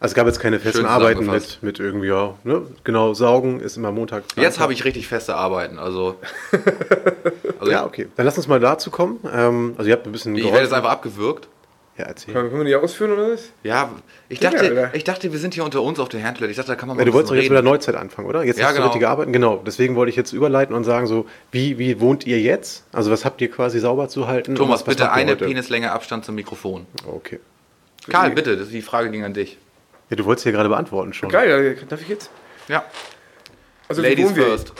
Also 0.00 0.12
es 0.12 0.14
gab 0.16 0.26
jetzt 0.26 0.40
keine 0.40 0.58
festen 0.58 0.80
Schön 0.80 0.86
Arbeiten 0.86 1.26
mit, 1.26 1.58
mit 1.62 1.80
irgendwie, 1.80 2.08
ja, 2.08 2.34
ne? 2.44 2.62
Genau, 2.82 3.12
saugen 3.12 3.60
ist 3.60 3.76
immer 3.76 3.92
Montag. 3.92 4.24
Jetzt 4.36 4.58
habe 4.58 4.72
ich 4.72 4.84
richtig 4.84 5.06
feste 5.06 5.34
Arbeiten. 5.34 5.78
Also, 5.78 6.16
also 7.60 7.70
Ja, 7.70 7.84
okay. 7.84 8.08
Dann 8.16 8.24
lass 8.24 8.38
uns 8.38 8.48
mal 8.48 8.60
dazu 8.60 8.90
kommen. 8.90 9.20
Ähm, 9.30 9.74
also 9.76 9.88
ihr 9.88 9.94
habt 9.94 10.06
ein 10.06 10.12
bisschen 10.12 10.34
ich, 10.34 10.44
ich 10.44 10.50
werde 10.50 10.64
jetzt 10.64 10.72
einfach 10.74 10.90
abgewürgt. 10.90 11.48
Ja, 11.96 12.06
erzähl. 12.06 12.34
Können, 12.34 12.48
können 12.50 12.60
wir 12.62 12.66
die 12.66 12.74
ausführen 12.74 13.12
oder 13.12 13.30
was? 13.32 13.50
Ja, 13.62 13.88
ich 14.28 14.40
Ja, 14.40 14.50
dachte, 14.50 14.72
oder? 14.72 14.94
ich 14.94 15.04
dachte, 15.04 15.30
wir 15.32 15.38
sind 15.38 15.54
hier 15.54 15.62
unter 15.64 15.80
uns 15.80 16.00
auf 16.00 16.08
der 16.08 16.18
Herrentoilette. 16.18 16.50
Ich 16.50 16.56
dachte, 16.56 16.72
da 16.72 16.74
kann 16.74 16.88
man 16.88 16.96
mal 16.96 17.02
Ja, 17.02 17.04
du 17.06 17.12
wolltest 17.12 17.30
doch 17.30 17.36
jetzt 17.36 17.44
wieder 17.44 17.58
reden. 17.58 17.66
Neuzeit 17.66 17.94
anfangen, 17.94 18.26
oder? 18.28 18.42
Jetzt 18.42 18.58
Ja, 18.58 18.64
hast 18.66 18.72
du 18.72 18.76
genau. 18.78 18.86
richtige 18.88 19.08
Arbeiten. 19.08 19.32
Genau. 19.32 19.62
Deswegen 19.64 19.94
wollte 19.94 20.10
ich 20.10 20.16
jetzt 20.16 20.32
überleiten 20.32 20.74
und 20.74 20.82
sagen, 20.82 21.06
so, 21.06 21.26
wie, 21.52 21.78
wie 21.78 22.00
wohnt 22.00 22.26
ihr 22.26 22.40
jetzt? 22.40 22.82
Also 22.92 23.12
was 23.12 23.24
habt 23.24 23.40
ihr 23.40 23.50
quasi 23.50 23.78
sauber 23.78 24.08
zu 24.08 24.26
halten? 24.26 24.56
Thomas, 24.56 24.80
was 24.80 24.96
bitte 24.96 25.12
eine 25.12 25.32
heute? 25.32 25.44
Penislänge 25.44 25.92
Abstand 25.92 26.24
zum 26.24 26.34
Mikrofon. 26.34 26.86
Okay. 27.06 27.38
Karl, 28.08 28.30
bitte, 28.32 28.56
das, 28.56 28.70
die 28.70 28.82
Frage 28.82 29.10
ging 29.10 29.22
an 29.22 29.32
dich. 29.34 29.56
Ja, 30.10 30.16
du 30.16 30.24
wolltest 30.24 30.42
hier 30.42 30.52
gerade 30.52 30.68
beantworten 30.68 31.12
schon. 31.14 31.28
Geil, 31.28 31.76
darf 31.88 32.02
ich 32.02 32.08
jetzt? 32.08 32.28
Ja, 32.66 32.84
Also 33.88 34.02
Ladies 34.02 34.32
first. 34.32 34.72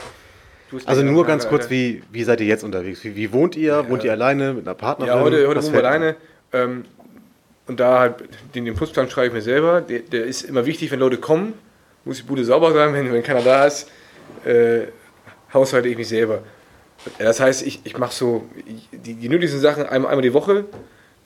Du 0.69 0.79
Also 0.85 1.01
nur 1.03 1.25
ganz 1.25 1.47
kurz, 1.47 1.69
wie, 1.69 2.03
wie 2.11 2.23
seid 2.23 2.41
ihr 2.41 2.47
jetzt 2.47 2.63
unterwegs? 2.63 3.03
Wie, 3.03 3.15
wie 3.15 3.31
wohnt 3.31 3.55
ihr? 3.55 3.87
Wohnt 3.89 4.03
ihr 4.03 4.11
alleine 4.11 4.53
mit 4.53 4.67
einer 4.67 4.75
Partnerin? 4.75 5.13
Ja, 5.13 5.21
heute, 5.21 5.47
heute 5.47 5.63
wohnen 5.63 5.73
wir 5.73 5.79
alleine. 5.85 6.15
Ähm, 6.51 6.85
und 7.67 7.79
da 7.79 7.99
halt, 7.99 8.15
den, 8.53 8.73
Putzplan 8.75 9.09
schreibe 9.09 9.27
ich 9.27 9.33
mir 9.33 9.41
selber. 9.41 9.81
Der, 9.81 9.99
der 9.99 10.25
ist 10.25 10.43
immer 10.43 10.65
wichtig, 10.65 10.91
wenn 10.91 10.99
Leute 10.99 11.17
kommen, 11.17 11.53
muss 12.03 12.17
die 12.17 12.23
Bude 12.23 12.45
sauber 12.45 12.73
sein. 12.73 12.93
Wenn, 12.93 13.11
wenn 13.11 13.23
keiner 13.23 13.41
da 13.41 13.65
ist, 13.65 13.89
äh, 14.45 14.87
haushalte 15.53 15.89
ich 15.89 15.97
mich 15.97 16.07
selber. 16.07 16.43
Das 17.17 17.39
heißt, 17.39 17.65
ich, 17.65 17.81
ich 17.83 17.97
mache 17.97 18.13
so 18.13 18.43
die, 18.91 19.15
die 19.15 19.29
nötigsten 19.29 19.59
Sachen 19.59 19.85
einmal, 19.85 20.11
einmal 20.11 20.21
die 20.21 20.33
Woche. 20.33 20.65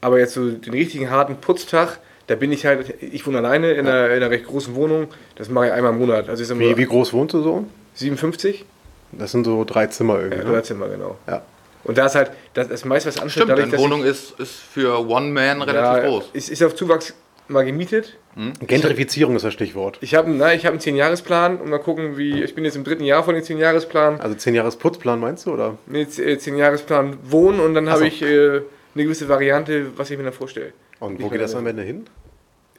Aber 0.01 0.19
jetzt 0.19 0.33
so 0.33 0.49
den 0.49 0.73
richtigen 0.73 1.09
harten 1.09 1.37
Putztag, 1.37 1.99
da 2.27 2.35
bin 2.35 2.51
ich 2.51 2.65
halt, 2.65 2.93
ich 3.01 3.25
wohne 3.25 3.39
alleine 3.39 3.71
in 3.71 3.87
einer, 3.87 4.07
in 4.07 4.13
einer 4.13 4.29
recht 4.29 4.45
großen 4.45 4.75
Wohnung. 4.75 5.07
Das 5.35 5.49
mache 5.49 5.67
ich 5.67 5.71
einmal 5.73 5.91
im 5.91 5.99
Monat. 5.99 6.29
Also 6.29 6.57
Wie, 6.57 6.77
wie 6.77 6.85
groß 6.85 7.11
wohnst 7.11 7.33
du 7.33 7.41
so? 7.41 7.65
57? 7.95 8.65
Das 9.11 9.31
sind 9.31 9.45
so 9.45 9.65
drei 9.65 9.87
Zimmer 9.87 10.19
irgendwie. 10.19 10.37
Ja, 10.37 10.43
ne? 10.45 10.51
drei 10.51 10.61
Zimmer, 10.61 10.87
genau. 10.87 11.17
Ja. 11.27 11.41
Und 11.89 11.97
da 11.97 12.05
ist 12.05 12.13
halt, 12.13 12.29
das 12.53 12.67
ist 12.67 12.85
meist 12.85 13.07
was 13.07 13.17
ansteht, 13.17 13.31
Stimmt, 13.31 13.49
dadurch, 13.49 13.63
deine 13.63 13.71
dass 13.71 13.79
ich- 13.81 13.83
Wohnung 13.83 14.03
ist, 14.03 14.39
ist 14.39 14.53
für 14.59 14.99
One 15.09 15.31
Man 15.31 15.63
relativ 15.63 16.03
ja, 16.03 16.07
groß. 16.07 16.29
Ist, 16.33 16.49
ist 16.49 16.61
auf 16.61 16.75
Zuwachs 16.75 17.15
mal 17.47 17.65
gemietet. 17.65 18.15
Gentrifizierung 18.67 19.35
ist 19.35 19.43
das 19.43 19.55
Stichwort. 19.55 19.97
Ich 20.01 20.13
habe 20.13 20.29
hab 20.29 20.65
einen 20.71 20.79
10-Jahres-Plan 20.79 21.57
und 21.57 21.71
mal 21.71 21.79
gucken, 21.79 22.15
wie. 22.15 22.43
Ich 22.43 22.53
bin 22.53 22.63
jetzt 22.63 22.75
im 22.75 22.83
dritten 22.83 23.03
Jahr 23.05 23.23
von 23.23 23.33
dem 23.33 23.43
10-Jahres-Plan. 23.43 24.21
Also 24.21 24.35
zehn 24.35 24.53
Jahres 24.53 24.75
Putzplan 24.75 25.19
meinst 25.19 25.47
du? 25.47 25.53
Oder? 25.53 25.79
Äh, 25.91 26.03
10-Jahres-Plan 26.03 27.17
wohnen 27.23 27.59
und 27.59 27.73
dann 27.73 27.85
so. 27.85 27.91
habe 27.91 28.05
ich 28.05 28.21
äh, 28.21 28.27
eine 28.93 29.03
gewisse 29.03 29.27
Variante, 29.27 29.97
was 29.97 30.11
ich 30.11 30.17
mir 30.19 30.25
dann 30.25 30.33
vorstelle. 30.33 30.73
Und 30.99 31.13
Nicht 31.13 31.23
wo 31.23 31.29
geht 31.29 31.41
das 31.41 31.55
am 31.55 31.65
Ende 31.65 31.81
hin? 31.81 32.05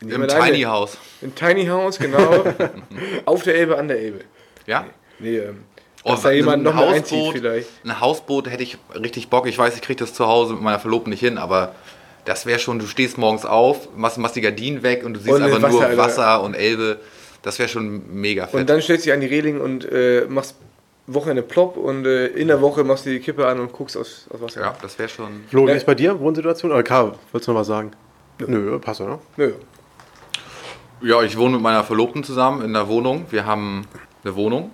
Im 0.03 0.23
alleine. 0.23 0.53
Tiny 0.53 0.63
House. 0.63 0.99
Im 1.21 1.35
Tiny 1.35 1.67
House, 1.67 1.99
genau. 1.99 2.45
auf 3.25 3.43
der 3.43 3.57
Elbe, 3.57 3.77
an 3.77 3.89
der 3.89 3.99
Elbe. 3.99 4.21
Ja? 4.67 4.87
Nee, 5.19 5.39
ähm, 5.39 5.65
Oh, 6.05 6.11
dass 6.13 6.23
da 6.23 6.31
jemand 6.31 6.63
noch 6.63 6.71
ein 6.73 6.77
mal 6.77 6.89
einzieht 6.95 7.19
Hausboot, 7.19 7.35
vielleicht. 7.37 7.69
ein 7.85 8.01
Hausboot 8.01 8.49
hätte 8.51 8.63
ich 8.63 8.79
richtig 8.95 9.29
Bock. 9.29 9.47
Ich 9.47 9.59
weiß, 9.59 9.75
ich 9.75 9.83
kriege 9.83 9.99
das 9.99 10.15
zu 10.15 10.27
Hause 10.27 10.55
mit 10.55 10.63
meiner 10.63 10.79
Verlobten 10.79 11.11
nicht 11.11 11.21
hin, 11.21 11.37
aber 11.37 11.75
das 12.25 12.47
wäre 12.47 12.59
schon, 12.59 12.79
du 12.79 12.87
stehst 12.87 13.19
morgens 13.19 13.45
auf, 13.45 13.89
machst, 13.97 14.17
machst 14.19 14.37
die 14.37 14.41
Gardinen 14.41 14.83
weg 14.83 15.05
und 15.05 15.15
du 15.15 15.21
siehst 15.21 15.35
Und 15.35 15.43
einfach 15.43 15.59
nur 15.59 15.73
Wasser, 15.81 15.87
Alter. 15.89 15.99
Wasser 15.99 16.43
und 16.43 16.55
Elbe. 16.55 16.99
Das 17.43 17.59
wäre 17.59 17.69
schon 17.69 18.03
mega 18.15 18.47
fett. 18.47 18.61
Und 18.61 18.69
dann 18.71 18.81
stellst 18.83 19.05
du 19.05 19.09
dich 19.09 19.15
an 19.15 19.21
die 19.21 19.27
Reling 19.27 19.61
und 19.61 19.85
äh, 19.91 20.27
machst 20.29 20.55
Wochenende 21.07 21.43
plopp 21.43 21.77
und 21.77 22.07
äh, 22.07 22.27
in 22.29 22.49
der 22.49 22.61
Woche 22.61 22.85
machst 22.85 23.05
du 23.07 23.11
die 23.11 23.19
Kippe 23.21 23.47
an 23.47 23.59
und 23.61 23.73
guckst 23.73 23.97
aus, 23.97 24.27
aus 24.33 24.41
Wasser. 24.41 24.61
ja, 24.61 24.77
das 24.81 24.99
wäre 24.99 25.09
schon. 25.09 25.41
Flo, 25.49 25.65
wie 25.67 25.71
Ja. 25.71 25.77
ist 25.77 25.87
bei 25.87 25.95
dir 25.95 26.19
Wohnsituation? 26.21 26.71
Oder 26.71 26.83
Karl, 26.83 27.15
wolltest 27.33 27.49
du 27.49 27.53
noch 27.53 27.61
was 27.61 27.67
sagen? 27.67 27.91
Nö, 28.39 28.79
passt, 28.79 29.01
oder? 29.01 29.19
Nö. 29.37 29.53
Ja, 31.03 31.23
ich 31.23 31.37
wohne 31.37 31.53
mit 31.55 31.63
meiner 31.63 31.83
Verlobten 31.85 32.23
zusammen 32.25 32.63
in 32.63 32.73
der 32.75 32.87
Wohnung. 32.89 33.25
Wir 33.31 33.45
haben 33.47 33.87
eine 34.23 34.37
Wohnung. 34.37 34.71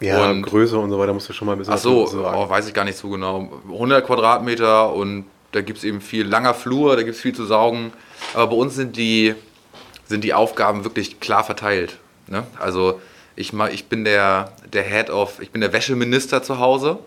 Ja, 0.00 0.30
Und- 0.30 0.42
Größe 0.42 0.78
und 0.78 0.90
so 0.90 0.98
weiter 0.98 1.12
musst 1.12 1.28
du 1.28 1.32
schon 1.32 1.46
mal 1.46 1.52
ein 1.52 1.58
bisschen 1.58 1.74
Ach 1.74 1.78
so, 1.78 2.06
oh, 2.08 2.48
weiß 2.48 2.66
ich 2.68 2.74
gar 2.74 2.84
nicht 2.84 2.96
so 2.98 3.08
genau. 3.10 3.50
100 3.70 4.04
Quadratmeter 4.06 4.92
und 4.92 5.26
da 5.52 5.60
gibt 5.60 5.78
es 5.78 5.84
eben 5.84 6.00
viel 6.00 6.26
langer 6.26 6.54
Flur, 6.54 6.96
da 6.96 7.02
gibt 7.02 7.16
es 7.16 7.20
viel 7.20 7.34
zu 7.34 7.44
saugen. 7.44 7.92
Aber 8.34 8.48
bei 8.48 8.56
uns 8.56 8.74
sind 8.76 8.96
die, 8.96 9.34
sind 10.06 10.24
die 10.24 10.32
Aufgaben 10.34 10.84
wirklich 10.84 11.20
klar 11.20 11.44
verteilt. 11.44 11.98
Ne? 12.28 12.44
Also 12.58 13.00
ich, 13.36 13.52
ich 13.72 13.86
bin 13.88 14.04
der, 14.04 14.52
der 14.72 14.82
Head 14.84 15.10
of, 15.10 15.40
ich 15.40 15.50
bin 15.50 15.60
der 15.60 15.72
Wäscheminister 15.72 16.42
zu 16.42 16.58
Hause, 16.58 16.98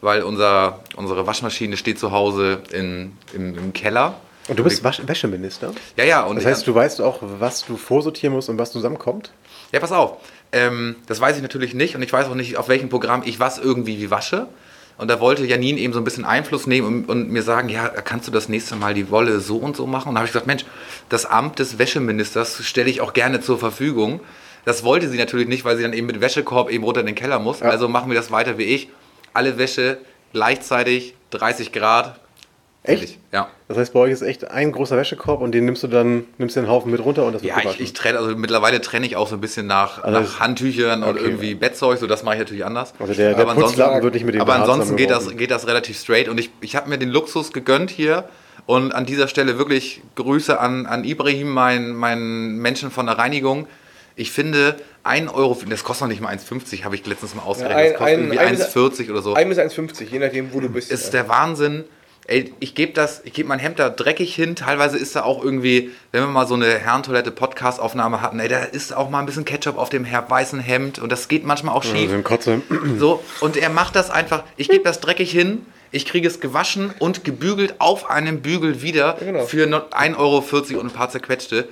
weil 0.00 0.22
unser, 0.22 0.80
unsere 0.96 1.26
Waschmaschine 1.26 1.76
steht 1.76 1.98
zu 1.98 2.10
Hause 2.12 2.62
in, 2.72 3.16
im, 3.34 3.56
im 3.56 3.72
Keller. 3.72 4.14
Und 4.48 4.58
du 4.58 4.64
bist 4.64 4.82
Wasch 4.82 5.00
Wäscheminister? 5.06 5.72
Ja, 5.96 6.04
ja. 6.04 6.22
Und 6.24 6.36
Das 6.36 6.44
heißt, 6.46 6.66
du 6.66 6.74
weißt 6.74 7.00
auch, 7.00 7.18
was 7.38 7.64
du 7.64 7.76
vorsortieren 7.76 8.34
musst 8.34 8.48
und 8.48 8.58
was 8.58 8.72
zusammenkommt? 8.72 9.30
Ja, 9.70 9.78
pass 9.78 9.92
auf. 9.92 10.16
Ähm, 10.52 10.96
das 11.06 11.20
weiß 11.20 11.36
ich 11.36 11.42
natürlich 11.42 11.74
nicht 11.74 11.96
und 11.96 12.02
ich 12.02 12.12
weiß 12.12 12.26
auch 12.28 12.34
nicht, 12.34 12.56
auf 12.56 12.68
welchem 12.68 12.88
Programm 12.88 13.22
ich 13.24 13.40
was 13.40 13.58
irgendwie 13.58 13.98
wie 13.98 14.10
wasche. 14.10 14.48
Und 14.98 15.08
da 15.08 15.20
wollte 15.20 15.44
Janine 15.44 15.80
eben 15.80 15.92
so 15.92 16.00
ein 16.00 16.04
bisschen 16.04 16.24
Einfluss 16.24 16.66
nehmen 16.66 16.86
und, 16.86 17.08
und 17.08 17.30
mir 17.30 17.42
sagen, 17.42 17.68
ja, 17.68 17.88
kannst 17.88 18.28
du 18.28 18.32
das 18.32 18.48
nächste 18.48 18.76
Mal 18.76 18.94
die 18.94 19.10
Wolle 19.10 19.40
so 19.40 19.56
und 19.56 19.74
so 19.74 19.86
machen? 19.86 20.10
Und 20.10 20.14
da 20.14 20.20
habe 20.20 20.26
ich 20.26 20.32
gesagt, 20.32 20.46
Mensch, 20.46 20.64
das 21.08 21.26
Amt 21.26 21.58
des 21.58 21.78
Wäscheministers 21.78 22.64
stelle 22.64 22.90
ich 22.90 23.00
auch 23.00 23.14
gerne 23.14 23.40
zur 23.40 23.58
Verfügung. 23.58 24.20
Das 24.64 24.84
wollte 24.84 25.08
sie 25.08 25.18
natürlich 25.18 25.48
nicht, 25.48 25.64
weil 25.64 25.76
sie 25.76 25.82
dann 25.82 25.92
eben 25.92 26.06
mit 26.06 26.20
Wäschekorb 26.20 26.70
eben 26.70 26.84
runter 26.84 27.00
in 27.00 27.06
den 27.06 27.14
Keller 27.14 27.38
muss. 27.38 27.62
Also 27.62 27.88
machen 27.88 28.10
wir 28.10 28.16
das 28.16 28.30
weiter 28.30 28.58
wie 28.58 28.64
ich. 28.64 28.90
Alle 29.32 29.58
Wäsche 29.58 29.98
gleichzeitig, 30.32 31.14
30 31.30 31.72
Grad. 31.72 32.20
Echt? 32.84 33.18
Ja. 33.30 33.48
Das 33.68 33.78
heißt, 33.78 33.92
bei 33.92 34.00
euch 34.00 34.10
ist 34.12 34.22
echt 34.22 34.50
ein 34.50 34.72
großer 34.72 34.96
Wäschekorb 34.96 35.40
und 35.40 35.52
den 35.52 35.64
nimmst 35.64 35.84
du 35.84 35.86
dann, 35.86 36.24
nimmst 36.38 36.56
den 36.56 36.68
Haufen 36.68 36.90
mit 36.90 37.04
runter 37.04 37.24
und 37.24 37.32
das 37.32 37.42
wird 37.42 37.50
Ja, 37.52 37.58
ich, 37.58 37.62
gewaschen. 37.62 37.84
ich 37.84 37.92
trenne, 37.92 38.18
also 38.18 38.36
mittlerweile 38.36 38.80
trenne 38.80 39.06
ich 39.06 39.14
auch 39.14 39.28
so 39.28 39.36
ein 39.36 39.40
bisschen 39.40 39.68
nach, 39.68 40.02
Also 40.02 40.18
nach 40.20 40.40
Handtüchern 40.40 41.04
und 41.04 41.10
okay. 41.16 41.24
irgendwie 41.24 41.54
Bettzeug, 41.54 41.98
so 42.00 42.08
das 42.08 42.24
mache 42.24 42.34
ich 42.34 42.40
natürlich 42.40 42.64
anders. 42.64 42.92
Also 42.98 43.14
der, 43.14 43.34
der 43.34 43.38
Aber 43.42 43.52
ansonsten- 43.52 44.02
wird 44.02 44.14
nicht 44.14 44.24
mit 44.26 44.34
dem 44.34 44.40
Aber 44.40 44.54
ansonsten 44.56 44.96
geht 44.96 45.10
das, 45.10 45.36
geht 45.36 45.52
das 45.52 45.68
relativ 45.68 45.96
straight 45.96 46.28
und 46.28 46.38
ich, 46.40 46.50
ich 46.60 46.74
habe 46.74 46.88
mir 46.88 46.98
den 46.98 47.10
Luxus 47.10 47.52
gegönnt 47.52 47.90
hier 47.90 48.24
und 48.66 48.92
an 48.92 49.06
dieser 49.06 49.28
Stelle 49.28 49.58
wirklich 49.58 50.02
Grüße 50.16 50.58
an, 50.58 50.86
an 50.86 51.04
Ibrahim, 51.04 51.50
meinen 51.50 51.94
meinen 51.94 52.58
Menschen 52.58 52.90
von 52.90 53.06
der 53.06 53.16
Reinigung. 53.16 53.68
Ich 54.16 54.32
finde, 54.32 54.74
1 55.04 55.32
Euro, 55.32 55.56
das 55.68 55.84
kostet 55.84 56.02
noch 56.02 56.08
nicht 56.10 56.20
mal 56.20 56.34
1,50, 56.34 56.82
habe 56.84 56.96
ich 56.96 57.06
letztens 57.06 57.34
mal 57.36 57.42
ausgerechnet. 57.42 57.78
ein- 57.78 57.90
das 57.92 57.98
kostet 57.98 58.14
ein- 58.18 58.20
irgendwie 58.24 58.38
ein 58.40 58.56
bis- 58.56 58.74
1,40 58.74 59.10
oder 59.10 59.22
so. 59.22 59.34
1 59.34 59.48
bis 59.48 59.58
1,50, 59.58 60.10
je 60.10 60.18
nachdem, 60.18 60.52
wo 60.52 60.58
du 60.60 60.68
bist. 60.68 60.90
ist 60.90 61.12
der 61.14 61.28
Wahnsinn. 61.28 61.84
Ey, 62.28 62.54
ich 62.60 62.76
gebe 62.76 62.92
das, 62.92 63.20
ich 63.24 63.32
gebe 63.32 63.48
mein 63.48 63.58
Hemd 63.58 63.80
da 63.80 63.90
dreckig 63.90 64.32
hin. 64.34 64.54
Teilweise 64.54 64.96
ist 64.96 65.16
da 65.16 65.24
auch 65.24 65.42
irgendwie, 65.42 65.90
wenn 66.12 66.22
wir 66.22 66.28
mal 66.28 66.46
so 66.46 66.54
eine 66.54 66.78
Herrentoilette 66.78 67.32
Podcast-Aufnahme 67.32 68.20
hatten, 68.22 68.38
ey, 68.38 68.48
da 68.48 68.60
ist 68.60 68.94
auch 68.94 69.10
mal 69.10 69.18
ein 69.18 69.26
bisschen 69.26 69.44
Ketchup 69.44 69.76
auf 69.76 69.88
dem 69.88 70.06
weißen 70.06 70.60
Hemd 70.60 71.00
und 71.00 71.10
das 71.10 71.26
geht 71.26 71.44
manchmal 71.44 71.74
auch 71.74 71.82
schief. 71.82 72.10
Kotze. 72.22 72.62
So, 72.98 73.22
und 73.40 73.56
er 73.56 73.70
macht 73.70 73.96
das 73.96 74.10
einfach, 74.10 74.44
ich 74.56 74.68
gebe 74.68 74.84
das 74.84 75.00
dreckig 75.00 75.32
hin, 75.32 75.66
ich 75.90 76.06
kriege 76.06 76.28
es 76.28 76.38
gewaschen 76.38 76.94
und 77.00 77.24
gebügelt 77.24 77.74
auf 77.80 78.08
einem 78.08 78.40
Bügel 78.40 78.82
wieder 78.82 79.16
genau. 79.18 79.44
für 79.44 79.66
no- 79.66 79.78
1,40 79.90 80.16
Euro 80.16 80.80
und 80.80 80.86
ein 80.86 80.90
paar 80.92 81.10
zerquetschte. 81.10 81.68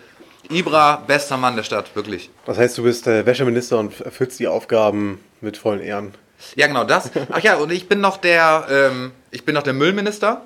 Ibra, 0.51 0.97
bester 1.07 1.37
Mann 1.37 1.55
der 1.55 1.63
Stadt, 1.63 1.95
wirklich. 1.95 2.29
Das 2.45 2.59
heißt, 2.59 2.77
du 2.77 2.83
bist 2.83 3.07
äh, 3.07 3.25
Wäscheminister 3.25 3.79
und 3.79 4.01
erfüllst 4.01 4.41
die 4.41 4.49
Aufgaben 4.49 5.21
mit 5.41 5.57
vollen 5.57 5.81
Ehren. 5.81 6.13
Ja, 6.57 6.67
genau 6.67 6.85
das. 6.85 7.11
Ach 7.31 7.41
ja, 7.41 7.57
und 7.57 7.71
ich 7.71 7.89
bin 7.89 8.01
noch 8.01 8.17
der, 8.17 8.67
ähm, 8.71 9.13
ich 9.31 9.45
bin 9.45 9.55
noch 9.55 9.63
der 9.63 9.73
Müllminister. 9.73 10.43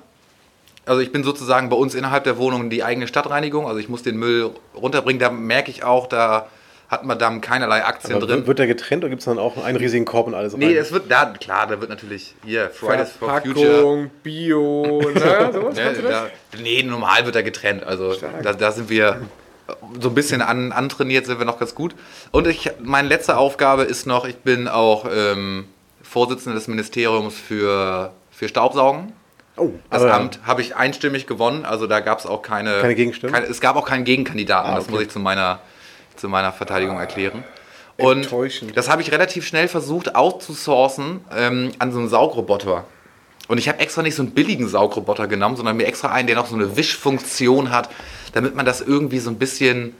Also 0.85 1.01
ich 1.01 1.11
bin 1.11 1.23
sozusagen 1.23 1.69
bei 1.69 1.75
uns 1.75 1.95
innerhalb 1.95 2.25
der 2.25 2.37
Wohnung 2.37 2.69
die 2.69 2.83
eigene 2.83 3.07
Stadtreinigung. 3.07 3.65
Also 3.67 3.79
ich 3.79 3.89
muss 3.89 4.03
den 4.03 4.17
Müll 4.17 4.51
runterbringen. 4.75 5.19
Da 5.19 5.31
merke 5.31 5.71
ich 5.71 5.83
auch, 5.83 6.07
da 6.07 6.47
hat 6.87 7.03
Madame 7.03 7.41
keinerlei 7.41 7.83
Aktien 7.83 8.17
Aber 8.17 8.27
drin. 8.27 8.45
Wird 8.45 8.59
der 8.59 8.67
getrennt 8.67 9.03
oder 9.03 9.09
gibt 9.09 9.21
es 9.21 9.25
dann 9.25 9.39
auch 9.39 9.63
einen 9.63 9.77
riesigen 9.77 10.05
Korb 10.05 10.27
und 10.27 10.35
alles 10.35 10.53
rein? 10.53 10.59
Nee, 10.59 10.75
es 10.75 10.91
wird, 10.91 11.09
da, 11.09 11.25
klar, 11.25 11.65
da 11.65 11.81
wird 11.81 11.89
natürlich 11.89 12.35
hier 12.45 12.69
Fridays 12.69 13.11
for 13.11 13.41
Future. 13.41 13.65
Verpackung, 13.65 14.11
Bio, 14.21 15.01
ne, 15.13 15.49
sowas, 15.51 15.75
Ne, 15.75 15.81
kannst 15.83 15.99
du 16.01 16.03
das? 16.03 16.11
da, 16.11 16.27
nee, 16.61 16.83
normal 16.83 17.25
wird 17.25 17.35
er 17.35 17.41
getrennt. 17.43 17.83
Also 17.83 18.15
da, 18.43 18.53
da 18.53 18.71
sind 18.71 18.89
wir 18.89 19.21
so 19.99 20.09
ein 20.09 20.15
bisschen 20.15 20.43
an, 20.43 20.71
antrainiert, 20.71 21.25
sind 21.25 21.39
wir 21.39 21.45
noch 21.45 21.57
ganz 21.57 21.73
gut. 21.73 21.95
Und 22.29 22.45
ich, 22.45 22.71
meine 22.83 23.07
letzte 23.07 23.37
Aufgabe 23.37 23.83
ist 23.83 24.05
noch, 24.05 24.25
ich 24.25 24.37
bin 24.37 24.67
auch 24.67 25.07
ähm, 25.11 25.65
Vorsitzender 26.03 26.53
des 26.55 26.67
Ministeriums 26.67 27.33
für, 27.35 28.11
für 28.35 28.47
Staubsaugen. 28.49 29.13
Oh, 29.57 29.69
Das 29.89 30.01
aber- 30.03 30.13
Amt 30.13 30.39
habe 30.43 30.61
ich 30.61 30.75
einstimmig 30.75 31.27
gewonnen, 31.27 31.63
also 31.65 31.87
da 31.87 32.01
gab 32.01 32.19
es 32.19 32.25
auch 32.25 32.41
keine, 32.41 32.81
Keine 32.81 32.95
Gegenstimmen? 32.95 33.33
Keine, 33.33 33.45
es 33.47 33.61
gab 33.61 33.77
auch 33.77 33.85
keinen 33.85 34.03
Gegenkandidaten, 34.03 34.71
Ah, 34.71 34.75
das 34.75 34.85
okay. 34.85 34.91
muss 34.93 35.01
ich 35.03 35.09
zu 35.09 35.19
meiner, 35.19 35.59
zu 36.17 36.27
meiner 36.27 36.51
Verteidigung 36.51 36.99
erklären. 36.99 37.43
Und 37.97 38.27
das 38.75 38.89
habe 38.89 39.01
ich 39.01 39.11
relativ 39.13 39.47
schnell 39.47 39.69
versucht 39.69 40.15
outzusourcen 40.15 41.21
ähm, 41.33 41.71
an 41.79 41.93
so 41.93 41.99
einen 41.99 42.09
Saugroboter. 42.09 42.83
Und 43.47 43.57
ich 43.57 43.69
habe 43.69 43.79
extra 43.79 44.01
nicht 44.01 44.15
so 44.15 44.23
einen 44.23 44.31
billigen 44.31 44.67
Saugroboter 44.67 45.27
genommen, 45.27 45.55
sondern 45.55 45.77
mir 45.77 45.85
extra 45.85 46.11
einen, 46.11 46.27
der 46.27 46.35
noch 46.35 46.47
so 46.47 46.55
eine 46.55 46.75
Wischfunktion 46.75 47.71
hat, 47.71 47.89
damit 48.33 48.53
man 48.55 48.65
das 48.65 48.81
irgendwie 48.81 49.19
so 49.19 49.29
ein 49.29 49.37
bisschen 49.37 49.95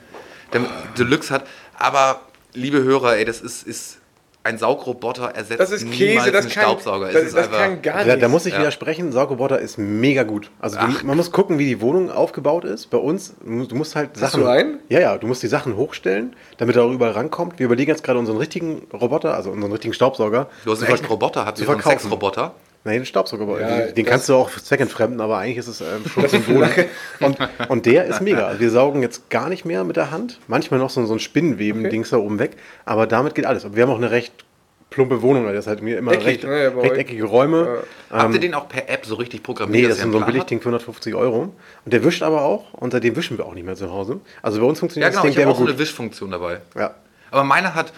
Deluxe 0.97 1.33
hat. 1.33 1.45
Aber 1.79 2.19
liebe 2.53 2.83
Hörer, 2.83 3.15
ey, 3.15 3.23
das 3.23 3.39
ist, 3.39 3.63
ist 3.65 3.99
ein 4.45 4.58
Saugroboter 4.60 5.29
ersetzt 5.36 5.60
Das 5.60 5.71
ist 5.71 5.84
niemals 5.84 5.97
Käse, 5.97 6.31
das 6.31 6.45
einen 6.45 6.53
kann, 6.53 6.63
Staubsauger. 6.63 7.12
das, 7.12 7.23
das 7.34 7.36
einfach, 7.36 7.58
kann 7.58 7.81
gar 7.81 8.03
Da, 8.05 8.12
nicht. 8.13 8.21
da 8.23 8.27
muss 8.27 8.45
ich 8.45 8.53
Ja. 8.53 8.60
widersprechen, 8.60 9.12
Saugroboter 9.12 9.60
ist 9.60 9.77
mega 9.77 10.23
gut. 10.23 10.51
Also 10.60 10.77
du, 10.77 11.05
man 11.05 11.17
muss 11.17 11.31
gucken, 11.31 11.58
wie 11.58 11.65
die 11.65 11.81
Wohnung 11.81 12.12
aufgebaut 12.12 12.63
ist. 12.63 12.91
Bei 12.91 12.97
uns, 12.97 13.34
du 13.43 13.75
musst- 13.75 13.95
halt 13.95 14.12
Hast 14.13 14.19
Sachen. 14.34 14.43
du 14.43 14.47
einen? 14.47 14.79
Ja, 14.89 14.99
ja, 14.99 15.17
du 15.17 15.25
musst 15.27 15.41
die 15.43 15.47
Sachen 15.47 15.75
hochstellen, 15.75 16.36
damit 16.58 16.75
er 16.75 16.84
auch 16.84 16.91
überall 16.91 17.13
rankommt. 17.13 17.58
Wir 17.60 17.65
überlegen 17.65 17.89
jetzt 17.89 18.03
gerade 18.03 18.19
unseren 18.19 18.38
richtigen 18.38 18.84
Roboter, 18.93 19.34
also 19.34 19.49
unseren 19.49 19.71
richtigen 19.71 19.93
Staubsauger. 19.95 20.47
du 20.63 20.71
hast 20.71 20.84
einen 20.84 20.93
echten 20.93 21.08
Roboter, 21.08 21.45
habt 21.45 21.60
ihr 21.60 21.65
so 21.65 21.71
einen. 21.71 21.81
Sexroboter? 21.81 22.53
Nein, 22.85 22.99
den 22.99 23.05
Staubsauger. 23.05 23.59
Ja, 23.59 23.87
den 23.87 24.05
das- 24.05 24.11
kannst 24.11 24.29
du 24.29 24.35
auch 24.35 24.49
zweckentfremden, 24.51 25.19
aber 25.19 25.39
eigentlich 25.39 25.57
ist 25.57 25.67
es 25.67 25.81
ähm, 25.81 26.05
schon 26.07 26.27
Symbol. 26.29 26.69
Und, 27.19 27.37
und 27.67 27.85
der 27.87 28.05
ist 28.05 28.21
mega. 28.21 28.45
Also 28.47 28.59
wir 28.61 28.69
saugen 28.69 29.01
jetzt 29.01 29.29
gar 29.29 29.49
nicht 29.49 29.65
mehr 29.65 29.83
mit 29.83 29.95
der 29.97 30.11
Hand. 30.11 30.39
Manchmal 30.47 30.79
noch 30.79 30.89
so, 30.91 31.03
so 31.05 31.13
ein 31.13 31.19
Spinnenweben-Dings 31.19 32.11
da 32.11 32.17
oben 32.17 32.39
weg. 32.39 32.51
Aber 32.85 33.07
damit 33.07 33.35
geht 33.35 33.45
alles. 33.45 33.65
Wir 33.75 33.83
haben 33.83 33.89
auch 33.91 33.97
eine 33.97 34.11
recht 34.11 34.33
plumpe 34.91 35.23
Wohnung. 35.23 35.45
weil 35.45 35.55
Das 35.55 35.65
ist 35.65 35.67
halt 35.67 35.81
mir 35.81 35.97
immer 35.97 36.11
Eckig, 36.13 36.25
recht, 36.27 36.43
ne, 36.43 36.63
ja, 36.63 36.69
bei 36.69 36.77
euch. 36.81 36.91
rechteckige 36.91 37.23
Räume. 37.25 37.79
Habt 38.11 38.33
ihr 38.35 38.39
den 38.39 38.53
auch 38.53 38.69
per 38.69 38.87
App 38.87 39.03
so 39.05 39.15
richtig 39.15 39.41
programmiert? 39.41 39.81
Nee, 39.81 39.87
das 39.89 39.97
ist 39.97 40.11
so 40.11 40.17
ein 40.19 40.25
Billigding 40.25 40.59
für 40.61 40.69
150 40.69 41.15
Euro. 41.15 41.55
Und 41.85 41.91
der 41.91 42.03
wischt 42.03 42.21
aber 42.21 42.43
auch. 42.43 42.71
Und 42.75 42.91
seitdem 42.91 43.15
wischen 43.15 43.37
wir 43.39 43.45
auch 43.47 43.55
nicht 43.55 43.65
mehr 43.65 43.75
zu 43.75 43.91
Hause. 43.91 44.19
Also 44.43 44.59
bei 44.61 44.65
uns 44.67 44.77
habt? 44.83 44.95
Ja, 44.95 45.09
funktioniert 45.09 45.11
genau, 45.11 45.23
das 45.23 45.29
ich 45.31 45.35
Ding 45.35 45.45
habe 45.45 45.53
auch 45.55 45.57
gut. 45.59 45.69
eine 45.69 45.79
Wischfunktion 45.79 46.29
dabei. 46.29 46.61
Ja. 46.77 46.93
Aber 47.31 47.43
meine 47.43 47.73
hat, 47.73 47.91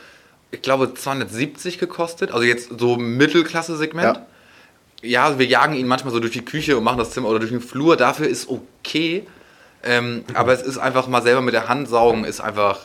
ich 0.52 0.62
glaube, 0.62 0.94
270 0.94 1.78
gekostet. 1.78 2.32
Also 2.32 2.46
jetzt 2.46 2.70
so 2.80 2.96
Mittelklasse-Segment. 2.96 4.16
Ja. 4.18 4.26
Ja, 5.02 5.26
also 5.26 5.40
wir 5.40 5.46
jagen 5.46 5.76
ihn 5.76 5.88
manchmal 5.88 6.14
so 6.14 6.20
durch 6.20 6.34
die 6.34 6.44
Küche 6.46 6.78
und 6.78 6.84
machen 6.84 6.98
das 6.98 7.12
Zimmer 7.12 7.30
oder 7.30 7.40
durch 7.40 7.52
den 7.52 7.62
Flur. 7.62 7.98
Dafür 7.98 8.28
ist 8.28 8.50
okay. 8.50 9.26
Ähm, 9.84 10.24
aber 10.34 10.54
es 10.54 10.62
ist 10.64 10.78
einfach 10.78 11.08
mal 11.08 11.22
selber 11.22 11.42
mit 11.42 11.54
der 11.54 11.70
Hand 11.70 11.88
saugen, 11.88 12.26
ist 12.26 12.42
einfach 12.42 12.80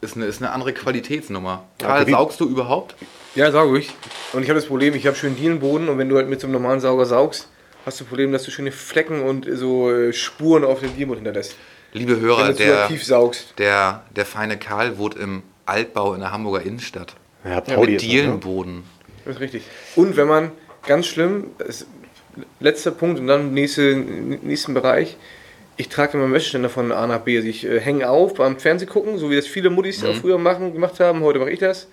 ist 0.00 0.16
eine, 0.16 0.24
ist 0.24 0.40
eine 0.40 0.52
andere 0.52 0.72
Qualitätsnummer. 0.72 1.64
Karl, 1.78 2.06
wie- 2.06 2.12
saugst 2.12 2.40
du 2.40 2.48
überhaupt? 2.48 2.94
Ja, 3.34 3.52
sauge 3.52 3.78
ich. 3.78 3.90
Und 4.32 4.42
ich 4.42 4.48
habe 4.48 4.58
das 4.58 4.66
Problem, 4.66 4.94
ich 4.94 5.06
habe 5.06 5.16
schön 5.16 5.36
Dielenboden 5.36 5.88
und 5.88 5.98
wenn 5.98 6.08
du 6.08 6.16
halt 6.16 6.28
mit 6.28 6.40
so 6.40 6.46
einem 6.46 6.54
normalen 6.54 6.80
Sauger 6.80 7.04
saugst, 7.04 7.48
hast 7.84 8.00
du 8.00 8.04
das 8.04 8.08
Problem, 8.08 8.32
dass 8.32 8.42
du 8.44 8.50
schöne 8.50 8.72
Flecken 8.72 9.22
und 9.22 9.46
so 9.52 9.90
äh, 9.90 10.12
Spuren 10.12 10.64
auf 10.64 10.80
dem 10.80 10.94
Dielenboden 10.94 11.24
hinterlässt. 11.24 11.56
Liebe 11.92 12.18
Hörer, 12.18 12.52
der, 12.52 12.88
der, 13.58 14.04
der 14.14 14.26
feine 14.26 14.58
Karl 14.58 14.96
wohnt 14.96 15.16
im 15.16 15.42
Altbau 15.66 16.14
in 16.14 16.20
der 16.20 16.32
Hamburger 16.32 16.62
Innenstadt. 16.64 17.14
Ja, 17.44 17.60
Pauli 17.60 17.92
mit 17.92 18.02
ne? 18.02 18.08
Dielenboden. 18.08 18.84
Das 19.24 19.34
ist 19.34 19.40
richtig. 19.40 19.62
Und 19.96 20.16
wenn 20.16 20.28
man, 20.28 20.52
ganz 20.86 21.06
schlimm, 21.06 21.48
letzter 22.60 22.90
Punkt 22.90 23.18
und 23.20 23.26
dann 23.26 23.52
nächste, 23.52 23.94
nächsten 23.96 24.74
Bereich, 24.74 25.16
ich 25.76 25.88
trage 25.88 26.18
immer 26.18 26.30
Wäscheständer 26.32 26.68
von 26.68 26.92
A 26.92 27.06
nach 27.06 27.20
B. 27.20 27.36
Also 27.36 27.48
ich 27.48 27.64
äh, 27.66 27.80
hänge 27.80 28.08
auf 28.08 28.34
beim 28.34 28.58
Fernseh 28.58 28.86
gucken, 28.86 29.18
so 29.18 29.30
wie 29.30 29.36
das 29.36 29.46
viele 29.46 29.70
Muttis 29.70 30.04
auch 30.04 30.14
früher 30.14 30.36
machen, 30.38 30.72
gemacht 30.74 31.00
haben. 31.00 31.20
Heute 31.22 31.38
mache 31.38 31.50
ich 31.50 31.58
das. 31.58 31.88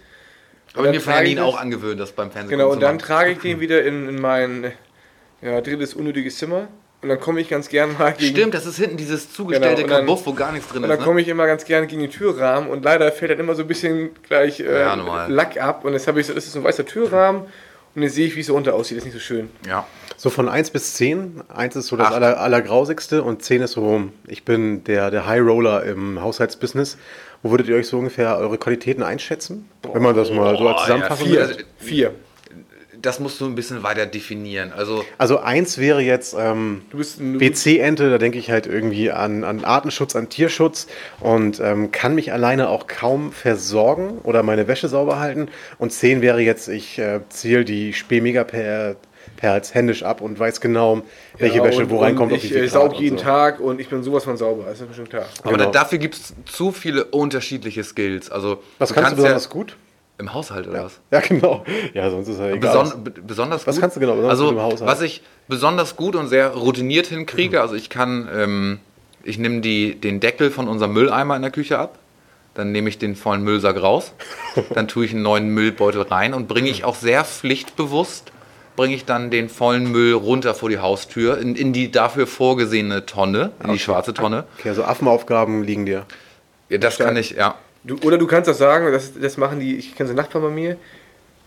Aber 0.74 0.90
mir 0.92 1.00
Janine 1.00 1.36
das- 1.38 1.46
auch 1.46 1.58
angewöhnt, 1.58 2.00
das 2.00 2.12
beim 2.12 2.30
Fernsehen 2.30 2.58
Genau, 2.58 2.72
und 2.72 2.82
dann 2.82 3.00
trage 3.00 3.32
ich 3.32 3.38
den 3.40 3.60
wieder 3.62 3.84
in, 3.86 4.10
in 4.10 4.20
mein 4.22 4.72
ja, 5.42 5.62
drittes 5.62 5.94
unnötiges 5.94 6.38
Zimmer. 6.38 6.68
Und 7.02 7.10
dann 7.10 7.20
komme 7.20 7.40
ich 7.40 7.48
ganz 7.48 7.70
gern 7.70 7.96
mal 7.98 8.12
gegen. 8.14 8.36
Stimmt, 8.36 8.54
das 8.56 8.66
ist 8.66 8.78
hinten 8.78 8.98
dieses 8.98 9.32
zugestellte 9.32 9.84
Genau, 9.84 9.86
und 9.86 9.92
dann- 9.92 10.06
Kabuff, 10.08 10.26
wo 10.26 10.34
gar 10.34 10.52
nichts 10.52 10.68
drin 10.68 10.80
Und 10.84 10.86
ist. 10.86 10.90
dann 10.90 11.00
Ne? 11.00 11.06
komme 11.06 11.22
ich 11.22 11.28
immer 11.30 11.46
ganz 11.48 11.64
gerne 11.64 11.88
gegen 11.88 12.02
den 12.02 12.10
Türrahmen 12.12 12.70
und 12.70 12.84
leider 12.84 13.10
fällt 13.12 13.32
dann 13.32 13.40
immer 13.40 13.56
so 13.56 13.62
ein 13.62 13.68
bisschen 13.68 14.10
gleich 14.28 14.60
äh, 14.60 14.80
Ja. 14.82 15.28
Lack 15.28 15.62
ab. 15.62 15.86
Und 15.86 15.94
jetzt 15.94 16.08
habe 16.08 16.20
ich 16.20 16.26
so, 16.28 16.34
das 16.34 16.46
ist 16.46 16.54
so 16.54 16.60
ein 16.60 16.66
weißer 16.66 16.86
Türrahmen 16.86 17.44
und 17.98 18.04
jetzt 18.04 18.14
sehe 18.14 18.28
ich, 18.28 18.36
wie 18.36 18.42
es 18.42 18.46
so 18.46 18.56
unter 18.56 18.76
aussieht. 18.76 18.96
Das 18.96 19.06
ist 19.06 19.14
nicht 19.14 19.14
so 19.16 19.20
schön. 19.20 19.50
Ja. 19.68 19.88
So 20.18 20.30
von 20.30 20.48
1 20.48 20.70
bis 20.70 20.94
10. 20.94 21.42
1 21.50 21.76
ist 21.76 21.88
so 21.88 21.98
das 21.98 22.08
Acht. 22.08 22.14
aller, 22.14 22.40
allergrausigste 22.40 23.24
und 23.24 23.42
10 23.42 23.64
ist 23.64 23.72
so, 23.72 24.04
ich 24.28 24.46
bin 24.46 24.84
der, 24.84 25.10
der 25.10 25.26
High 25.26 25.42
Roller 25.42 25.84
im 25.84 26.22
Haushaltsbusiness. 26.22 27.00
Wo 27.42 27.50
würdet 27.50 27.68
ihr 27.70 27.76
euch 27.76 27.88
so 27.88 27.98
ungefähr 27.98 28.38
eure 28.38 28.60
Qualitäten 28.60 29.02
einschätzen? 29.02 29.68
Wenn 29.92 30.04
man 30.04 30.16
das 30.16 30.30
mal 30.32 30.56
so 30.58 30.68
als 30.68 30.82
ja, 30.82 30.86
Zusammenfassung 30.86 31.28
vier. 31.28 31.48
nimmt? 31.48 31.66
Vier. 31.80 32.16
Das 33.02 33.20
musst 33.20 33.40
du 33.42 33.46
ein 33.46 33.56
bisschen 33.56 33.84
weiter 33.84 34.06
definieren. 34.06 34.72
Also, 34.74 35.04
Also 35.18 35.40
1 35.40 35.78
wäre 35.78 36.02
jetzt 36.02 36.36
ähm, 36.38 36.82
Du 36.90 37.00
WC-Ente, 37.00 38.10
da 38.10 38.18
denke 38.18 38.38
ich 38.40 38.50
halt 38.52 38.66
irgendwie 38.68 39.12
an, 39.12 39.44
an 39.44 39.64
Artenschutz, 39.66 40.16
an 40.16 40.30
Tierschutz 40.30 40.88
und 41.20 41.60
ähm, 41.60 41.92
kann 41.92 42.16
mich 42.16 42.32
alleine 42.34 42.70
auch 42.70 42.88
kaum 42.88 43.32
versorgen 43.32 44.20
oder 44.24 44.44
meine 44.44 44.68
Wäsche 44.68 44.88
sauber 44.88 45.20
halten. 45.20 45.50
Und 45.78 45.92
10 45.92 46.22
wäre 46.22 46.42
jetzt, 46.42 46.68
ich 46.68 46.98
äh, 47.00 47.20
zähle 47.30 47.66
die 47.66 47.94
Spee-Mega-Perls 47.94 49.74
händisch 49.74 50.04
ab 50.04 50.22
und 50.22 50.40
weiß 50.40 50.62
genau, 50.62 51.02
welche 51.38 51.58
Ja, 51.58 51.64
Wäsche 51.64 51.82
und- 51.84 51.90
wo 51.90 51.98
reinkommt. 52.00 52.32
Ich 52.34 52.48
viel 52.48 52.58
äh, 52.64 52.68
saug 52.68 53.00
jeden 53.00 53.18
so. 53.18 53.24
Tag 53.24 53.60
und 53.60 53.80
ich 53.80 53.90
bin 53.90 54.04
sowas 54.04 54.24
von 54.24 54.38
sauber. 54.38 54.66
Das 54.70 54.80
ist 54.82 54.88
mir 54.88 54.96
schon 54.96 55.10
klar. 55.10 55.26
aber 55.44 55.52
Genau. 55.52 55.66
da, 55.66 55.72
dafür 55.82 55.98
gibt 56.00 56.16
es 56.16 56.34
zu 56.46 56.72
viele 56.72 57.06
unterschiedliche 57.06 57.84
Skills. 57.84 58.30
Also, 58.32 58.64
Was 58.80 58.94
kannst 58.94 59.12
du 59.12 59.16
besonders 59.18 59.50
gut? 59.50 59.76
Im 60.20 60.34
Haushalt 60.34 60.68
oder 60.68 60.86
was? 60.86 61.00
Ja, 61.12 61.20
genau. 61.20 61.64
Ja, 61.94 62.10
sonst 62.10 62.28
ist 62.28 62.40
ja 62.40 62.48
egal. 62.50 62.60
Beson 62.86 63.04
be- 63.04 63.12
besonders 63.12 63.68
Was 63.68 63.76
gut. 63.76 63.82
kannst 63.82 63.96
du 63.98 64.00
genau 64.00 64.14
besonders 64.16 64.32
also, 64.40 64.50
im 64.52 64.60
Haushalt? 64.62 64.90
Was 64.90 65.02
ich 65.02 65.22
besonders 65.48 65.96
gut 65.96 66.16
und 66.16 66.28
sehr 66.28 66.50
routiniert 66.56 67.12
Mhm. 67.12 67.16
hinkriege, 67.18 67.62
also 67.62 67.76
ich 67.76 67.90
kann, 67.90 68.28
ähm, 68.34 68.80
ich 69.24 69.38
nehme 69.38 69.62
den 69.62 70.20
Deckel 70.20 70.50
von 70.50 70.68
unserem 70.68 70.94
Mülleimer 70.94 71.36
in 71.36 71.44
der 71.44 71.52
Küche 71.52 71.78
ab, 71.78 72.00
dann 72.56 72.72
nehme 72.72 72.90
ich 72.90 72.98
den 72.98 73.16
vollen 73.16 73.44
Müllsack 73.44 73.80
raus, 73.82 74.14
dann 74.74 74.88
tue 74.88 75.06
ich 75.06 75.12
einen 75.14 75.22
neuen 75.22 75.50
Müllbeutel 75.50 76.02
rein 76.02 76.34
und 76.34 76.48
bringe 76.48 76.70
ich 76.70 76.84
auch 76.84 76.96
sehr 76.96 77.24
pflichtbewusst, 77.24 78.32
bringe 78.76 78.96
ich 78.96 79.06
dann 79.06 79.30
den 79.30 79.50
vollen 79.50 79.92
Müll 79.92 80.14
runter 80.14 80.56
vor 80.56 80.70
die 80.70 80.80
Haustür, 80.80 81.38
in, 81.38 81.56
in 81.56 81.74
die 81.74 81.92
dafür 81.92 82.26
vorgesehene 82.26 83.06
Tonne, 83.06 83.52
in 83.64 83.72
die 83.72 83.80
schwarze 83.80 84.16
Tonne. 84.16 84.46
Okay, 84.58 84.70
also 84.70 84.84
Affenaufgaben 84.84 85.64
liegen 85.64 85.86
dir. 85.86 86.06
Ja, 86.70 86.80
das 86.80 86.98
kann 86.98 87.16
ich, 87.18 87.32
ja. 87.32 87.54
Du, 87.84 87.96
oder 88.04 88.18
du 88.18 88.28
kannst 88.28 88.50
auch 88.50 88.56
sagen, 88.56 88.92
das, 88.92 89.14
das 89.20 89.38
machen 89.38 89.60
die, 89.60 89.78
ich 89.78 89.96
kenne 89.96 90.10
so 90.10 90.16
Nachbarn 90.16 90.44
bei 90.44 90.50
mir, 90.50 90.78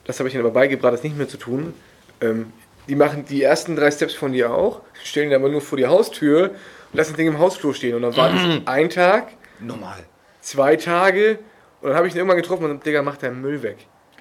das 0.05 0.19
habe 0.19 0.29
ich 0.29 0.35
ihnen 0.35 0.45
aber 0.45 0.53
beigebracht, 0.53 0.95
das 0.95 1.03
nicht 1.03 1.17
mehr 1.17 1.29
zu 1.29 1.37
tun. 1.37 1.75
Ähm, 2.21 2.53
die 2.89 2.95
machen 2.95 3.25
die 3.29 3.43
ersten 3.43 3.77
drei 3.77 3.91
Steps 3.91 4.15
von 4.15 4.33
dir 4.33 4.53
auch, 4.53 4.81
stellen 5.05 5.29
die 5.29 5.35
aber 5.35 5.49
nur 5.49 5.61
vor 5.61 5.79
die 5.79 5.87
Haustür 5.87 6.51
und 6.93 6.97
lassen 6.97 7.13
das 7.13 7.17
Ding 7.17 7.29
im 7.29 7.39
Hausflur 7.39 7.75
stehen. 7.75 7.95
Und 7.95 8.03
dann 8.03 8.17
warten 8.17 8.39
sie 8.39 8.67
einen 8.67 8.91
Tag, 8.91 9.29
Normal. 9.61 9.99
zwei 10.41 10.77
Tage 10.77 11.39
und 11.83 11.91
dann 11.91 11.97
habe 11.97 12.09
ich 12.09 12.15
ihn 12.15 12.19
irgendwann 12.19 12.39
getroffen 12.39 12.65
und 12.65 12.85
Digga, 12.85 13.03
mach 13.03 13.17
deinen 13.17 13.41
Müll 13.41 13.63
weg. 13.63 13.79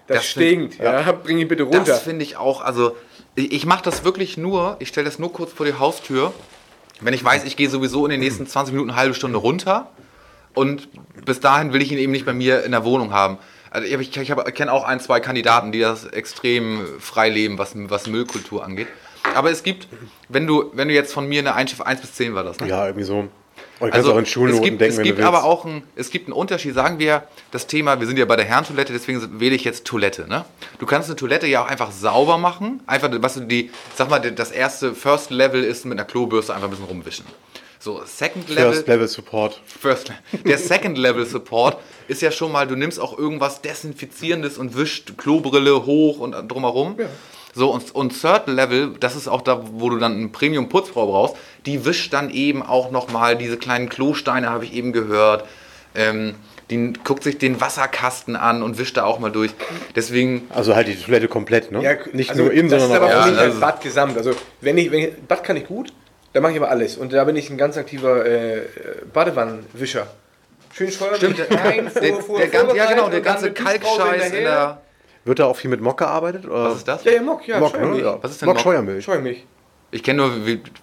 Das, 0.08 0.18
Das 0.18 0.26
stinkt, 0.26 0.80
ja. 0.80 1.12
bring 1.12 1.38
ihn 1.38 1.48
bitte 1.48 1.64
runter. 1.64 1.84
Das 1.84 2.02
finde 2.02 2.24
ich 2.24 2.38
auch, 2.38 2.62
also 2.62 2.96
ich, 3.36 3.52
ich 3.52 3.66
mache 3.66 3.84
das 3.84 4.04
wirklich 4.04 4.38
nur, 4.38 4.76
ich 4.80 4.90
stelle 4.90 5.06
das 5.06 5.20
nur 5.20 5.32
kurz 5.32 5.52
vor 5.54 5.66
die 5.66 5.74
Haustür, 5.74 6.34
wenn 7.02 7.14
ich 7.14 7.24
weiß, 7.24 7.46
ich 7.46 7.56
gehe 7.56 7.70
sowieso 7.70 8.06
in 8.06 8.12
den 8.12 8.20
nächsten 8.20 8.46
20 8.48 8.74
Minuten, 8.74 8.92
eine 8.92 9.00
halbe 9.00 9.14
Stunde 9.14 9.38
runter 9.38 9.90
Und 10.54 10.90
bis 11.26 11.40
dahin 11.40 11.74
will 11.74 11.82
ich 11.82 11.92
ihn 11.92 11.98
eben 11.98 12.12
nicht 12.12 12.26
bei 12.26 12.34
mir 12.34 12.64
in 12.64 12.72
der 12.72 12.84
Wohnung 12.84 13.14
haben. 13.14 13.38
Also 13.72 13.88
ich, 13.88 14.18
ich, 14.18 14.30
ich, 14.30 14.54
kenne 14.56 14.72
auch 14.72 14.84
ein, 14.84 15.00
zwei 15.00 15.20
Kandidaten, 15.20 15.72
die 15.72 15.80
das 15.80 16.06
extrem 16.06 16.86
frei 17.00 17.30
leben, 17.30 17.58
was, 17.58 17.74
was 17.76 18.08
Müllkultur 18.08 18.64
angeht. 18.64 18.88
Aber 19.36 19.52
es 19.52 19.64
gibt, 19.64 19.88
wenn 20.28 20.48
du, 20.48 20.72
wenn 20.74 20.88
du 20.88 20.94
jetzt 20.94 21.14
von 21.14 21.28
mir 21.28 21.40
eine 21.40 21.54
Einschrift 21.54 21.86
1 21.86 22.02
bis 22.02 22.14
10 22.14 22.34
war 22.36 22.44
das, 22.44 22.60
ne? 22.60 22.68
Ja, 22.68 22.86
irgendwie 22.86 23.06
so. 23.06 23.28
Und 23.80 23.88
du 23.88 23.92
kannst 23.92 24.10
auch 24.10 24.18
in 24.18 24.26
Schulnoten 24.26 24.56
Also, 24.56 24.64
es 24.64 24.70
gibt, 24.70 24.82
denken, 24.82 24.98
es 24.98 25.04
gibt 25.04 25.22
aber 25.22 25.44
auch 25.44 25.66
ein, 25.66 25.84
es 25.96 26.10
gibt 26.10 26.28
einen 26.28 26.34
Unterschied. 26.34 26.74
Sagen 26.74 27.00
wir 27.00 27.24
das 27.52 27.68
Thema, 27.68 28.00
wir 28.00 28.08
sind 28.08 28.20
ja 28.20 28.26
bei 28.26 28.36
der 28.36 28.46
Herrentoilette, 28.46 28.92
deswegen 28.92 29.40
wähle 29.40 29.56
ich 29.56 29.64
jetzt 29.64 29.86
Toilette. 29.86 30.28
Ne? 30.28 30.46
Du 30.80 30.86
kannst 30.86 31.08
eine 31.08 31.16
Toilette 31.16 31.48
ja 31.48 31.64
auch 31.64 31.68
einfach 31.68 31.92
sauber 31.92 32.38
machen. 32.38 32.82
Einfach, 32.88 33.10
was 33.22 33.36
du 33.36 33.42
die, 33.42 33.72
sag 33.96 34.10
mal, 34.10 34.20
das 34.20 34.52
erste 34.52 34.94
First 34.94 35.30
Level 35.30 35.64
ist 35.64 35.86
mit 35.86 35.98
einer 35.98 36.08
Klobürste 36.08 36.54
einfach 36.54 36.68
ein 36.68 36.72
bisschen 36.72 36.86
rumwischen. 36.86 37.26
So, 37.82 38.02
Second 38.06 38.50
Level. 38.50 38.74
First 38.74 38.88
Level 38.88 39.08
Support. 39.08 39.62
First, 39.66 40.12
der 40.46 40.58
Second 40.58 40.98
Level 40.98 41.26
Support 41.26 41.78
ist 42.10 42.22
ja 42.22 42.30
schon 42.32 42.52
mal, 42.52 42.68
du 42.68 42.76
nimmst 42.76 43.00
auch 43.00 43.18
irgendwas 43.18 43.62
Desinfizierendes 43.62 44.58
und 44.58 44.76
wischt 44.76 45.18
Klobrille 45.18 45.86
hoch 45.86 46.20
und 46.20 46.34
drumherum. 46.52 46.98
So, 47.56 47.72
und, 47.72 47.96
und 47.96 48.20
Third 48.22 48.48
Level, 48.48 48.96
das 49.00 49.16
ist 49.16 49.28
auch 49.30 49.42
da, 49.42 49.62
wo 49.74 49.90
du 49.90 49.98
dann 49.98 50.14
eine 50.18 50.28
Premium-Putzfrau 50.28 51.08
brauchst, 51.08 51.36
die 51.66 51.86
wischt 51.86 52.12
dann 52.14 52.30
eben 52.30 52.62
auch 52.62 52.92
nochmal 52.92 53.38
diese 53.38 53.58
kleinen 53.58 53.88
Klosteine, 53.90 54.50
habe 54.50 54.66
ich 54.66 54.74
eben 54.74 54.92
gehört. 54.92 55.46
Ähm, 55.96 56.36
die 56.70 56.94
guckt 57.04 57.24
sich 57.24 57.38
den 57.40 57.60
Wasserkasten 57.62 58.36
an 58.36 58.62
und 58.62 58.78
wischt 58.78 58.98
da 58.98 59.06
auch 59.06 59.18
mal 59.20 59.32
durch. 59.32 59.52
Deswegen, 59.96 60.48
Also 60.54 60.76
halt 60.76 60.88
die 60.88 60.96
Toilette 60.96 61.28
komplett, 61.28 61.72
ne? 61.72 61.82
Ja, 61.82 61.94
Nicht 62.14 62.30
also 62.30 62.44
nur 62.44 62.52
innen, 62.52 62.70
das 62.70 62.82
sondern 62.84 63.02
ist 63.02 63.10
aber 63.10 63.20
auch 63.22 63.26
für 63.26 63.32
Ja, 63.34 63.38
also- 63.40 63.60
Bad 63.60 63.82
gesamt. 63.82 64.18
Also 64.18 64.34
wenn 64.62 64.78
ich, 64.78 64.92
wenn 64.92 65.00
ich, 65.00 65.14
Bad 65.28 65.44
kann 65.44 65.58
ich 65.58 65.66
gut, 65.66 65.92
dann 66.34 66.44
mache 66.44 66.54
ich 66.54 66.58
aber 66.58 66.70
alles. 66.70 66.98
Und 66.98 67.14
da 67.14 67.24
bin 67.24 67.36
ich 67.36 67.50
ein 67.50 67.58
ganz 67.58 67.78
aktiver 67.78 68.26
äh, 68.26 68.62
Badewannenwischer. 69.14 70.08
Schön 70.74 70.92
Scheuer 70.92 71.16
stimmt, 71.16 71.40
der, 71.40 71.52
rein, 71.52 71.90
vor, 71.90 72.02
der, 72.02 72.16
vor, 72.16 72.38
der, 72.38 72.48
ganze, 72.48 72.78
ja 72.78 72.86
genau, 72.90 73.10
der 73.10 73.22
ganze 73.22 73.52
Kalkscheiß 73.52 74.32
in 74.32 74.44
der... 74.44 74.82
Wird 75.26 75.40
da 75.40 75.46
auch 75.46 75.56
viel 75.56 75.70
mit 75.70 75.82
Mock 75.82 75.98
gearbeitet? 75.98 76.46
Oder? 76.46 76.66
Was 76.66 76.78
ist 76.78 76.88
das? 76.88 77.04
Ja, 77.04 77.12
ja, 77.14 77.22
Mock, 77.22 77.48
ja, 77.48 77.60
Mock, 77.60 77.74
ne? 77.74 77.80
Scheuermilch. 77.80 78.04
Ja. 78.04 78.18
Was 78.22 78.32
ist 78.32 78.42
denn 78.42 78.46
Mock 78.48 78.56
Mock? 78.56 78.64
Scheuermilch. 78.64 79.04
Scheuermilch. 79.04 79.46
Ich 79.92 80.04
kenne 80.04 80.22
nur 80.22 80.32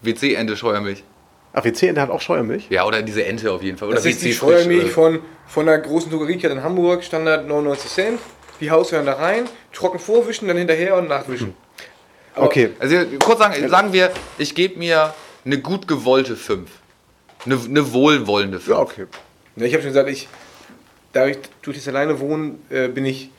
WC-Ente 0.03 0.57
Scheuermilch. 0.57 1.05
Ach, 1.53 1.65
WC-Ente 1.65 2.01
hat 2.01 2.11
auch 2.11 2.21
Scheuermilch? 2.21 2.67
Ja, 2.69 2.85
oder 2.85 3.03
diese 3.03 3.25
Ente 3.25 3.51
auf 3.51 3.63
jeden 3.63 3.79
Fall. 3.79 3.89
Oder 3.89 3.97
Das 3.97 4.05
ist 4.05 4.23
die 4.23 4.33
Scheuermilch 4.33 4.87
äh. 4.87 4.91
von, 4.91 5.21
von 5.47 5.69
einer 5.69 5.79
großen 5.79 6.11
Drogeriekette 6.11 6.53
in 6.53 6.63
Hamburg, 6.63 7.03
Standard 7.03 7.47
99 7.47 7.91
Cent. 7.91 8.21
Die 8.61 8.69
dann 8.69 9.07
da 9.07 9.15
rein, 9.15 9.45
trocken 9.73 9.99
vorwischen, 9.99 10.49
dann 10.49 10.57
hinterher 10.57 10.97
und 10.97 11.09
nachwischen. 11.09 11.55
Aber- 12.35 12.47
Okay. 12.47 12.71
Also 12.79 12.97
kurz 13.19 13.39
sagen, 13.39 13.69
sagen 13.69 13.93
wir, 13.93 14.11
ich 14.39 14.55
gebe 14.55 14.79
mir 14.79 15.15
eine 15.47 15.61
gut 15.61 15.89
gewollte 15.89 16.37
5. 16.37 16.69
Eine, 17.45 17.59
eine 17.65 17.93
wohlwollende 17.93 18.59
5. 18.59 18.69
Ja, 18.69 18.83
okay. 18.83 19.07
Ich 19.57 19.73
habe 19.73 19.83
schon 19.83 19.93
gesagt, 19.93 20.11
ich, 20.11 20.29
da 21.13 21.27
ich 21.27 21.39
durch 21.63 21.79
das 21.79 21.89
alleine 21.89 22.21
wohnen, 22.21 22.63
äh, 22.69 22.89
bin 22.89 23.07
ich 23.07 23.31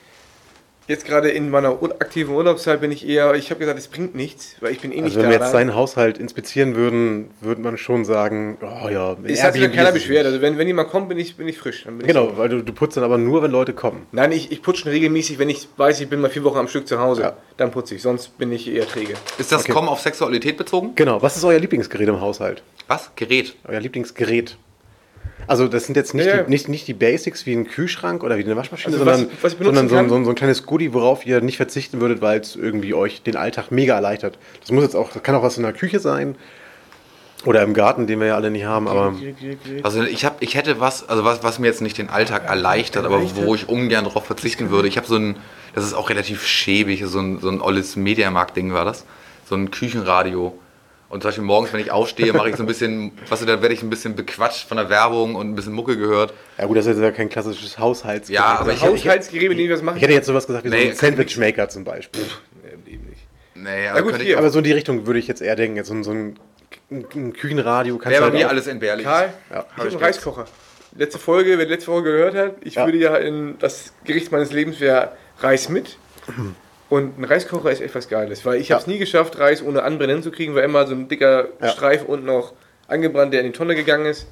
jetzt 0.88 1.06
gerade 1.06 1.30
in 1.30 1.50
meiner 1.50 1.72
aktiven 2.00 2.34
Urlaubszeit 2.36 2.82
bin 2.82 2.92
ich 2.92 3.08
eher, 3.08 3.34
ich 3.36 3.50
habe 3.50 3.60
gesagt, 3.60 3.78
es 3.78 3.88
bringt 3.88 4.16
nichts, 4.16 4.56
weil 4.62 4.72
ich 4.72 4.80
bin 4.80 4.92
eh 4.92 4.96
Also 4.96 5.06
nicht 5.06 5.16
wenn 5.18 5.24
da. 5.24 5.30
wir 5.30 5.40
jetzt 5.40 5.52
seinen 5.52 5.76
Haushalt 5.76 6.18
inspizieren 6.18 6.76
würden, 6.76 7.30
würde 7.42 7.62
man 7.62 7.78
schon 7.78 8.06
sagen, 8.06 8.58
oh 8.62 8.90
ja, 8.90 9.16
es 9.24 9.44
hat 9.44 9.54
sich 9.54 9.62
ja 9.62 9.68
keiner 9.70 9.92
beschwert. 9.92 10.26
Also 10.26 10.42
wenn, 10.42 10.58
wenn 10.58 10.68
jemand 10.68 10.90
kommt, 10.90 11.10
bin 11.10 11.18
ich, 11.18 11.36
bin 11.38 11.48
ich 11.48 11.58
frisch. 11.58 11.84
Dann 11.86 11.98
bin 11.98 12.08
ich 12.08 12.14
Genau, 12.14 12.30
so. 12.30 12.38
weil 12.38 12.50
du, 12.50 12.64
du 12.64 12.74
putzt 12.74 12.98
dann 12.98 13.04
aber 13.04 13.18
nur, 13.18 13.44
wenn 13.44 13.52
Leute 13.52 13.74
kommen. 13.74 14.08
Nein, 14.12 14.32
ich, 14.32 14.52
ich 14.52 14.62
putze 14.62 14.82
schon 14.82 14.92
regelmäßig, 14.92 15.40
wenn 15.40 15.50
ich 15.50 15.68
weiß, 15.78 16.00
ich 16.02 16.10
bin 16.10 16.22
mal 16.22 16.30
vier 16.30 16.44
Wochen 16.44 16.58
am 16.58 16.68
Stück 16.68 16.88
zu 16.88 17.00
Hause. 17.00 17.22
Ja. 17.22 17.38
Dann 17.58 17.72
putze 17.72 17.96
ich, 17.96 18.02
sonst 18.02 18.38
bin 18.38 18.52
ich 18.52 18.68
eher 18.72 18.88
träge. 18.88 19.14
Ist 19.38 19.52
das 19.52 19.64
Okay. 19.64 19.72
Kommen 19.74 19.90
auf 19.90 20.00
Sexualität 20.00 20.58
bezogen? 20.58 20.92
Genau, 20.96 21.22
was 21.22 21.36
ist 21.38 21.44
euer 21.44 21.60
Lieblingsgerät 21.60 22.08
im 22.08 22.22
Haushalt? 22.22 22.64
Was? 22.88 23.12
Gerät. 23.16 23.56
Euer 23.68 23.80
Lieblingsgerät? 23.82 24.58
Also 25.48 25.68
das 25.68 25.86
sind 25.86 25.96
jetzt 25.96 26.14
nicht, 26.14 26.26
Ja, 26.28 26.38
ja. 26.38 26.44
Die, 26.44 26.50
nicht, 26.50 26.68
nicht 26.68 26.88
die 26.88 26.94
Basics 26.94 27.46
wie 27.46 27.54
ein 27.54 27.68
Kühlschrank 27.68 28.24
oder 28.24 28.38
wie 28.38 28.44
eine 28.44 28.56
Waschmaschine, 28.56 28.94
Also 28.94 29.06
was- 29.06 29.20
sondern, 29.20 29.38
was 29.42 29.56
benutzen 29.56 29.76
sondern 29.76 29.90
so, 29.90 29.96
ein- 29.96 30.10
so, 30.10 30.16
ein- 30.16 30.26
so 30.26 30.32
ein 30.32 30.36
kleines 30.36 30.66
Goodie, 30.66 30.94
worauf 30.94 31.26
ihr 31.26 31.42
nicht 31.42 31.58
verzichten 31.58 32.02
würdet, 32.02 32.22
weil 32.22 32.40
es 32.40 32.56
irgendwie 32.56 32.94
euch 32.94 33.22
den 33.24 33.36
Alltag 33.38 33.72
mega 33.72 33.96
erleichtert. 33.96 34.38
Das 34.62 34.72
muss 34.72 34.84
jetzt 34.84 34.96
auch, 34.96 35.12
das 35.12 35.24
kann 35.24 35.36
auch 35.36 35.44
was 35.44 35.58
in 35.58 35.64
der 35.64 35.74
Küche 35.74 36.00
sein 36.00 36.36
oder 37.46 37.62
im 37.62 37.74
Garten, 37.74 38.08
den 38.08 38.20
wir 38.20 38.28
ja 38.28 38.36
alle 38.36 38.50
nicht 38.52 38.66
haben, 38.66 38.88
aber 38.88 39.14
Also 39.84 40.04
ich, 40.04 40.26
hab, 40.26 40.42
ich 40.42 40.56
hätte 40.56 40.80
was, 40.80 41.08
also 41.08 41.24
was, 41.24 41.44
was 41.44 41.60
mir 41.60 41.68
jetzt 41.68 41.82
nicht 41.82 41.98
den 41.98 42.10
Alltag 42.10 42.46
erleichtert, 42.50 43.06
aber 43.06 43.22
wo 43.36 43.54
ich 43.56 43.70
ungern 43.70 44.06
darauf 44.06 44.26
verzichten 44.26 44.70
würde. 44.72 44.88
Ich 44.88 44.98
habe 44.98 45.08
so 45.08 45.16
ein, 45.18 45.38
das 45.76 45.86
ist 45.86 45.94
auch 45.94 46.10
relativ 46.10 46.46
schäbig, 46.46 47.04
so 47.06 47.20
ein, 47.20 47.40
so 47.40 47.50
ein 47.50 47.62
olles 47.62 47.96
Mediamarkt-Ding 47.96 48.74
war 48.74 48.86
das. 48.86 49.06
So 49.48 49.56
ein 49.56 49.72
Küchenradio. 49.72 50.58
Und 51.10 51.22
zum 51.22 51.30
Beispiel 51.30 51.44
morgens, 51.46 51.72
wenn 51.72 51.80
ich 51.80 51.90
aufstehe, 51.92 52.34
mache 52.34 52.50
ich 52.50 52.58
so 52.58 52.64
ein 52.64 52.66
bisschen, 52.66 53.14
was 53.22 53.32
weißt 53.32 53.42
du, 53.44 53.46
da 53.46 53.62
werde 53.62 53.74
ich 53.74 53.82
ein 53.82 53.90
bisschen 53.90 54.16
bequatscht 54.16 54.68
von 54.68 54.76
der 54.78 54.90
Werbung 54.90 55.36
und 55.36 55.50
ein 55.50 55.56
bisschen 55.56 55.72
Mucke 55.74 55.98
gehört. 55.98 56.34
ja 56.58 56.66
gut, 56.66 56.76
das 56.76 56.86
ist 56.86 57.00
ja 57.00 57.12
kein 57.12 57.30
klassisches 57.30 57.80
Haushaltsgerät. 57.80 58.36
Ja, 58.40 58.60
aber 58.60 58.72
ich, 58.74 58.78
ich, 58.78 58.84
Haushaltsgerät, 58.84 59.50
mit 59.50 59.58
dem 59.60 59.66
ich 59.68 59.72
was 59.72 59.82
machen 59.82 59.98
Ich 59.98 60.04
hätte 60.04 60.14
jetzt 60.14 60.26
sowas 60.26 60.46
gesagt 60.48 60.66
wie 60.66 60.70
Nee, 60.70 60.84
so 60.86 60.90
ein 60.90 60.96
Sandwichmaker 60.96 61.70
zum 61.70 61.84
Beispiel. 61.86 62.24
Nee, 62.64 62.70
im 62.74 62.86
Leben 62.86 63.06
nicht. 63.10 63.22
nee, 63.56 63.90
Na 63.94 64.02
gut, 64.02 64.10
könnte 64.12 64.26
hier. 64.26 64.34
ich, 64.34 64.38
Aber 64.38 64.50
so 64.50 64.58
in 64.58 64.66
die 64.66 64.74
Richtung 64.74 65.06
würde 65.08 65.20
ich 65.20 65.28
jetzt 65.28 65.42
eher 65.42 65.56
denken, 65.56 65.78
jetzt 65.78 65.88
so 65.88 65.94
ein, 65.94 66.04
so 66.04 66.12
ein, 66.12 66.38
ein 66.92 67.32
Küchenradio 67.34 68.00
wäre 68.04 68.12
bei 68.20 68.22
halt 68.26 68.34
mir 68.34 68.50
alles 68.50 68.68
entbehrlich. 68.68 69.06
Karl, 69.06 69.34
Ja. 69.50 69.66
ich 69.70 69.78
habe 69.78 69.90
einen 69.90 69.98
Reiskocher. 70.00 70.46
Letzte 70.96 71.20
Folge, 71.20 71.58
wer 71.58 71.66
die 71.66 71.72
letzte 71.72 71.86
Folge 71.86 72.12
gehört 72.12 72.36
hat, 72.36 72.56
ich 72.62 72.76
Ja. 72.76 72.86
würde 72.86 72.98
ja 72.98 73.16
in 73.16 73.58
das 73.60 73.94
Gericht 74.04 74.32
meines 74.34 74.52
Lebens 74.52 74.80
wäre 74.82 75.14
Reis 75.40 75.70
mit. 75.70 75.98
Und 76.90 77.20
ein 77.20 77.26
Reiskocher 77.26 77.70
ist 77.72 77.82
etwas 77.82 78.08
Geiles, 78.08 78.46
weil 78.46 78.62
ich 78.62 78.72
habe 78.72 78.82
es 78.82 78.88
nie 78.88 78.98
geschafft, 78.98 79.38
Reis 79.40 79.62
ohne 79.62 79.84
Anbrennen 79.84 80.24
zu 80.24 80.32
kriegen, 80.32 80.56
weil 80.56 80.64
immer 80.64 80.88
so 80.88 80.94
ein 80.94 81.08
dicker 81.10 81.48
Ja. 81.62 81.70
Streif 81.70 82.04
unten 82.06 82.26
noch 82.28 82.54
angebrannt, 82.88 83.34
der 83.34 83.42
in 83.42 83.48
die 83.48 83.58
Tonne 83.58 83.76
gegangen 83.76 84.06
ist. 84.06 84.28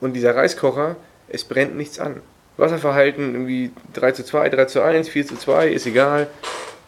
Und 0.00 0.12
dieser 0.12 0.36
Reiskocher, 0.36 0.96
es 1.28 1.42
brennt 1.44 1.76
nichts 1.76 1.98
an. 1.98 2.20
Wasserverhalten 2.56 3.34
irgendwie 3.34 3.70
3 3.94 4.12
zu 4.12 4.24
2, 4.24 4.48
3 4.48 4.64
zu 4.66 4.82
1, 4.82 5.08
4 5.08 5.26
zu 5.26 5.36
2, 5.36 5.68
ist 5.68 5.86
egal. 5.86 6.28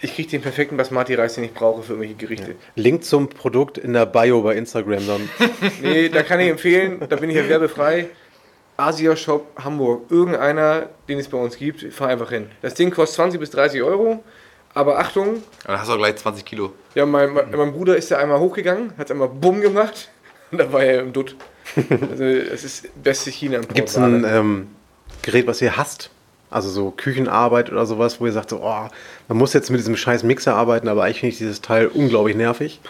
Ich 0.00 0.14
kriege 0.14 0.30
den 0.30 0.42
perfekten 0.42 0.76
Basmati-Reis, 0.76 1.34
den 1.34 1.44
ich 1.44 1.52
brauche 1.52 1.82
für 1.82 1.92
irgendwelche 1.92 2.14
Gerichte. 2.14 2.54
Link 2.74 3.04
zum 3.04 3.28
Produkt 3.28 3.78
in 3.78 3.92
der 3.92 4.06
Bio 4.06 4.40
bei 4.42 4.54
Instagram 4.56 5.06
dann. 5.06 5.28
Nee, 5.82 6.08
da 6.08 6.22
kann 6.22 6.40
ich 6.40 6.48
empfehlen, 6.48 7.02
da 7.08 7.16
bin 7.16 7.30
ich 7.30 7.36
ja 7.36 7.48
werbefrei. 7.48 8.06
Asia 8.76 9.14
Shop 9.14 9.46
Hamburg. 9.62 10.10
Irgendeiner, 10.10 10.88
den 11.08 11.18
es 11.18 11.28
bei 11.28 11.36
uns 11.36 11.56
gibt, 11.58 11.92
fahr 11.92 12.08
einfach 12.08 12.30
hin. 12.30 12.46
Das 12.62 12.74
Ding 12.74 12.90
kostet 12.90 13.16
20 13.16 13.40
bis 13.40 13.50
30 13.50 13.82
Euro. 13.82 14.24
Aber 14.74 14.98
Achtung, 14.98 15.42
Dann 15.66 15.78
hast 15.80 15.88
du 15.88 15.94
auch 15.94 15.98
gleich 15.98 16.16
20 16.16 16.44
Kilo. 16.44 16.72
ja, 16.94 17.04
mein, 17.06 17.32
mein 17.32 17.50
mein 17.50 17.72
Bruder 17.72 17.96
ist 17.96 18.10
da 18.10 18.18
einmal 18.18 18.38
hochgegangen, 18.38 18.92
hat 18.98 19.10
einmal 19.10 19.28
Bumm 19.28 19.60
gemacht 19.60 20.10
und 20.52 20.58
da 20.58 20.72
war 20.72 20.82
er 20.82 21.00
im 21.00 21.12
Dutt. 21.12 21.34
Also, 21.76 22.24
das 22.50 22.64
ist 22.64 22.88
beste 23.02 23.30
China 23.30 23.60
Gibt 23.60 23.88
es 23.88 23.96
ein 23.96 24.24
ähm, 24.24 24.68
Gerät, 25.22 25.46
was 25.46 25.60
ihr 25.62 25.76
hasst? 25.76 26.10
Also 26.50 26.68
so 26.68 26.90
Küchenarbeit 26.90 27.70
oder 27.70 27.86
sowas, 27.86 28.20
wo 28.20 28.26
ihr 28.26 28.32
sagt, 28.32 28.50
so, 28.50 28.60
oh, 28.60 28.88
man 29.28 29.38
muss 29.38 29.52
jetzt 29.52 29.70
mit 29.70 29.78
diesem 29.78 29.96
scheiß 29.96 30.24
Mixer 30.24 30.54
arbeiten, 30.56 30.88
aber 30.88 31.04
eigentlich 31.04 31.20
finde 31.20 31.32
ich 31.32 31.38
dieses 31.38 31.60
Teil 31.60 31.86
unglaublich 31.86 32.34
nervig. 32.34 32.80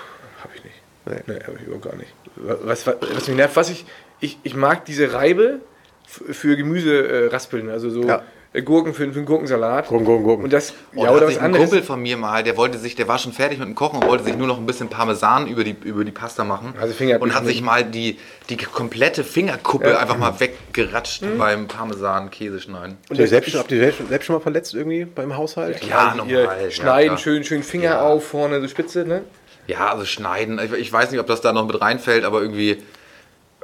Hab 0.43 0.51
ich 0.55 0.65
nicht. 0.65 0.77
Nee. 1.05 1.35
Nee, 1.35 1.41
hab 1.47 1.57
ich 1.57 1.67
überhaupt 1.67 1.85
gar 1.85 1.97
nicht. 1.97 2.11
Was, 2.37 2.87
was, 2.87 2.97
was 3.15 3.29
mich 3.29 3.37
nervt, 3.37 3.57
was 3.57 3.69
ich, 3.69 3.85
ich, 4.21 4.39
ich 4.45 4.55
mag 4.55 4.87
diese 4.87 5.13
Reibe 5.13 5.61
für 6.07 6.57
Gemüse 6.57 7.07
äh, 7.07 7.27
raspeln, 7.27 7.69
also 7.69 7.91
so 7.91 8.05
Ja. 8.05 8.23
Äh, 8.53 8.63
Gurken 8.63 8.95
für, 8.95 9.11
für 9.13 9.19
einen 9.19 9.27
Gurkensalat. 9.27 9.89
Gurken, 9.89 10.05
Gurken, 10.07 10.25
Gurken. 10.25 10.45
Und 10.45 10.53
das, 10.53 10.73
Oh, 10.95 11.05
ja, 11.05 11.11
oder 11.11 11.23
was 11.23 11.29
sich 11.29 11.39
ein 11.39 11.47
anderes. 11.47 11.69
Kumpel 11.71 11.85
von 11.85 12.01
mir 12.03 12.17
mal, 12.17 12.43
der 12.43 12.57
wollte 12.57 12.79
sich, 12.79 12.95
der 12.97 13.07
war 13.09 13.19
schon 13.19 13.33
fertig 13.33 13.59
mit 13.59 13.69
dem 13.69 13.75
Kochen 13.75 14.03
und 14.03 14.09
wollte 14.09 14.25
sich 14.25 14.37
nur 14.37 14.47
noch 14.47 14.59
ein 14.59 14.67
bisschen 14.67 14.89
Parmesan 14.89 15.47
über 15.47 15.63
die, 15.65 15.77
über 15.85 16.05
die 16.05 16.11
Pasta 16.11 16.43
machen. 16.45 16.75
Also 16.81 16.95
Finger- 16.95 17.21
und 17.21 17.35
hat 17.35 17.45
sich 17.47 17.63
mal 17.63 17.85
die, 17.85 18.19
die 18.49 18.57
komplette 18.57 19.23
Fingerkuppe 19.25 19.99
einfach 19.99 20.19
mal 20.19 20.39
weggeratscht 20.41 21.23
beim 21.39 21.69
Parmesan-Käse 21.69 22.61
schneiden. 22.61 22.97
Habt 23.09 23.21
ihr, 23.21 23.29
selbst, 23.29 23.55
habt 23.57 23.71
ihr 23.73 23.79
selbst, 23.79 24.09
selbst 24.09 24.27
schon 24.27 24.35
mal 24.37 24.41
verletzt 24.41 24.75
irgendwie 24.75 25.05
beim 25.05 25.37
Haushalt? 25.37 25.85
Ja, 25.85 26.13
hier 26.15 26.25
normal. 26.25 26.63
ja, 26.65 26.71
schneiden, 26.71 27.09
klar. 27.11 27.19
schön, 27.19 27.45
schön 27.45 27.63
Finger 27.63 27.91
Ja. 27.91 28.03
auf, 28.03 28.27
vorne 28.27 28.61
so 28.61 28.69
spitze, 28.69 29.05
ne? 29.05 29.23
Ja, 29.67 29.93
also 29.93 30.05
schneiden. 30.05 30.59
Ich, 30.65 30.73
ich 30.73 30.93
weiß 30.93 31.11
nicht, 31.13 31.21
ob 31.21 31.27
das 31.29 31.41
da 31.41 31.53
noch 31.53 31.67
mit 31.67 31.81
reinfällt, 31.81 32.25
aber 32.25 32.41
irgendwie 32.43 32.83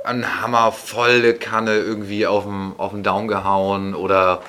ein 0.04 0.40
Hammer, 0.40 0.70
volle 0.70 1.34
Kanne 1.34 1.74
irgendwie 1.78 2.26
auf 2.28 2.44
den, 2.44 2.74
auf 2.78 2.92
den 2.92 3.02
Daumen 3.02 3.26
gehauen 3.26 3.94
oder 3.96 4.40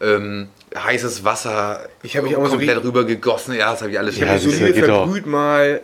ähm, 0.00 0.48
heißes 0.76 1.24
Wasser 1.24 1.88
Ich 2.02 2.14
mich 2.20 2.36
auch 2.36 2.44
so 2.46 2.50
komplett 2.56 2.82
wie- 2.82 2.86
rüber 2.86 3.04
gegossen. 3.04 3.54
Ja, 3.54 3.70
das 3.72 3.80
habe 3.82 3.92
ich 3.92 3.98
alles 3.98 4.18
Ja, 4.18 4.26
schon 4.38 4.50
Solide 4.50 4.72
geht 4.72 4.88
doch. 4.88 5.04
verbrüht 5.04 5.26
mal, 5.26 5.80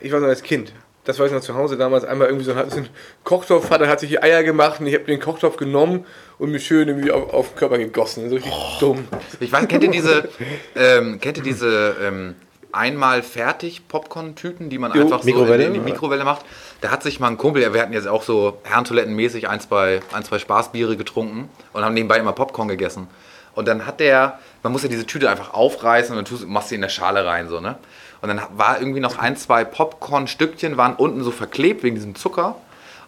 ich 0.00 0.10
war 0.12 0.20
noch 0.20 0.28
als 0.28 0.42
Kind. 0.42 0.72
Das 1.04 1.18
weiß 1.18 1.26
ich 1.26 1.32
noch 1.32 1.40
zu 1.42 1.54
Hause 1.54 1.76
damals, 1.76 2.04
einmal 2.04 2.28
irgendwie 2.28 2.44
so, 2.44 2.52
so 2.54 2.76
ein 2.76 2.88
Kochtopf, 3.24 3.66
Vater 3.66 3.88
hat 3.88 3.98
sich 3.98 4.08
die 4.08 4.22
Eier 4.22 4.44
gemacht 4.44 4.78
und 4.80 4.86
ich 4.86 4.94
habe 4.94 5.04
den 5.04 5.18
Kochtopf 5.18 5.56
genommen 5.56 6.06
und 6.38 6.52
mir 6.52 6.60
schön 6.60 6.86
irgendwie 6.86 7.10
auf, 7.10 7.34
auf 7.34 7.48
den 7.50 7.56
Körper 7.56 7.76
gegossen. 7.78 8.28
So 8.30 8.36
richtig 8.36 8.52
dumm. 8.78 9.04
Ich 9.40 9.50
weiß, 9.50 9.66
kennt 9.66 9.82
ihr 9.82 9.90
diese, 9.90 10.28
ähm, 10.76 11.20
kennt 11.20 11.38
ihr 11.38 11.42
diese 11.42 11.96
ähm, 12.00 12.36
einmal 12.70 13.22
fertig 13.24 13.88
Popcorn-Tüten, 13.88 14.70
die 14.70 14.78
man 14.78 14.92
Jo, 14.94 15.02
einfach 15.02 15.22
so 15.22 15.26
Mikrowelle, 15.26 15.64
in, 15.64 15.74
in 15.74 15.84
die? 15.84 15.90
Mikrowelle 15.90 16.22
macht? 16.24 16.44
Da 16.80 16.90
hat 16.92 17.02
sich 17.02 17.18
mal 17.18 17.28
ein 17.28 17.36
Kumpel, 17.36 17.62
ja, 17.62 17.74
wir 17.74 17.82
hatten 17.82 17.92
jetzt 17.92 18.06
auch 18.06 18.22
so 18.22 18.58
Herrentoilettenmäßig 18.62 19.48
ein, 19.48 19.60
zwei, 19.60 20.00
ein, 20.12 20.22
zwei 20.24 20.38
Spaßbiere 20.38 20.96
getrunken 20.96 21.48
und 21.72 21.84
haben 21.84 21.94
nebenbei 21.94 22.18
immer 22.18 22.32
Popcorn 22.32 22.68
gegessen. 22.68 23.08
Und 23.54 23.68
dann 23.68 23.86
hat 23.86 24.00
der, 24.00 24.38
man 24.62 24.72
muss 24.72 24.82
ja 24.82 24.88
diese 24.88 25.06
Tüte 25.06 25.28
einfach 25.28 25.52
aufreißen 25.52 26.12
und 26.12 26.16
dann 26.16 26.24
tust, 26.24 26.46
machst 26.46 26.70
sie 26.70 26.74
in 26.74 26.80
der 26.80 26.88
Schale 26.88 27.26
rein, 27.26 27.48
so, 27.48 27.60
ne? 27.60 27.76
Und 28.22 28.28
dann 28.28 28.40
war 28.56 28.78
irgendwie 28.78 29.00
noch 29.00 29.18
ein, 29.18 29.36
zwei 29.36 29.64
Popcorn-Stückchen, 29.64 30.76
waren 30.76 30.94
unten 30.94 31.24
so 31.24 31.32
verklebt 31.32 31.82
wegen 31.82 31.96
diesem 31.96 32.14
Zucker. 32.14 32.54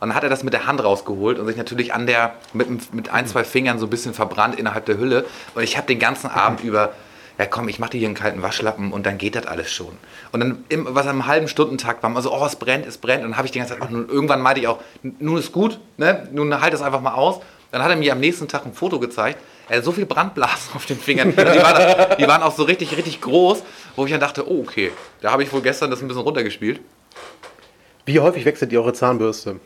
Und 0.01 0.09
dann 0.09 0.15
hat 0.17 0.25
er 0.25 0.29
das 0.29 0.43
mit 0.43 0.53
der 0.53 0.67
Hand 0.67 0.83
rausgeholt 0.83 1.39
und 1.39 1.47
sich 1.47 1.57
natürlich 1.57 1.95
an 1.95 2.07
der, 2.07 2.35
mit, 2.53 2.93
mit 2.93 3.11
ein, 3.11 3.27
zwei 3.27 3.45
Fingern 3.45 3.79
so 3.79 3.87
ein 3.87 3.91
bisschen 3.91 4.13
verbrannt 4.13 4.59
innerhalb 4.59 4.87
der 4.87 4.99
Hülle. 4.99 5.25
Und 5.55 5.63
ich 5.63 5.77
habe 5.77 5.87
den 5.87 6.01
ganzen 6.01 6.29
Abend 6.29 6.65
über, 6.65 6.93
ja 7.39 7.47
komm, 7.47 7.69
ich 7.69 7.79
mache 7.79 7.91
dir 7.91 7.99
hier 7.99 8.09
einen 8.09 8.17
kalten 8.17 8.43
Waschlappen 8.43 8.93
und 8.93 9.07
dann 9.07 9.17
geht 9.17 9.37
das 9.37 9.47
alles 9.47 9.71
schon. 9.71 9.97
Und 10.33 10.41
dann, 10.41 10.65
im, 10.69 10.89
was 10.91 11.07
am 11.07 11.27
halben 11.27 11.47
Stundentakt 11.47 12.03
war, 12.03 12.11
immer 12.11 12.21
so, 12.21 12.35
oh, 12.35 12.45
es 12.45 12.57
brennt, 12.57 12.85
es 12.85 12.99
brennt. 12.99 13.23
Und 13.23 13.31
dann 13.31 13.37
habe 13.37 13.47
ich 13.47 13.53
die 13.53 13.61
ganze 13.61 13.79
Zeit, 13.79 13.89
und 13.89 14.11
irgendwann 14.11 14.41
meinte 14.41 14.61
ich 14.61 14.67
auch, 14.67 14.81
nun 15.03 15.39
ist 15.39 15.53
gut, 15.53 15.79
ne? 15.97 16.29
nun 16.33 16.61
halt 16.61 16.75
das 16.75 16.83
einfach 16.83 17.01
mal 17.01 17.15
aus. 17.15 17.41
Dann 17.71 17.83
hat 17.83 17.91
er 17.91 17.97
mir 17.97 18.13
am 18.13 18.21
nächsten 18.21 18.49
Tag 18.49 18.67
ein 18.67 18.75
Foto 18.75 18.99
gezeigt. 18.99 19.39
Er 19.69 19.79
hat 19.79 19.85
so 19.85 19.93
viel 19.93 20.07
Brandblasen 20.07 20.75
auf 20.75 20.85
den 20.87 20.99
Fingern. 20.99 21.31
Die 21.33 21.37
waren, 21.39 22.17
die 22.19 22.29
waren 22.29 22.43
auch 22.43 22.55
so 22.55 22.65
richtig, 22.65 22.97
richtig 22.97 23.21
groß, 23.21 23.63
wo 23.97 24.05
ich 24.05 24.11
dann 24.11 24.21
dachte, 24.21 24.49
oh, 24.49 24.61
okay, 24.61 24.93
da 25.21 25.33
habe 25.33 25.43
ich 25.43 25.53
wohl 25.53 25.63
gestern 25.63 25.91
das 25.91 26.03
ein 26.03 26.09
bisschen 26.09 26.23
runtergespielt. 26.23 26.81
Wie 28.05 28.21
häufig 28.21 28.45
wechselt 28.45 28.73
ihr 28.73 28.81
eure 28.81 28.93
Zahnbürste? 28.93 29.57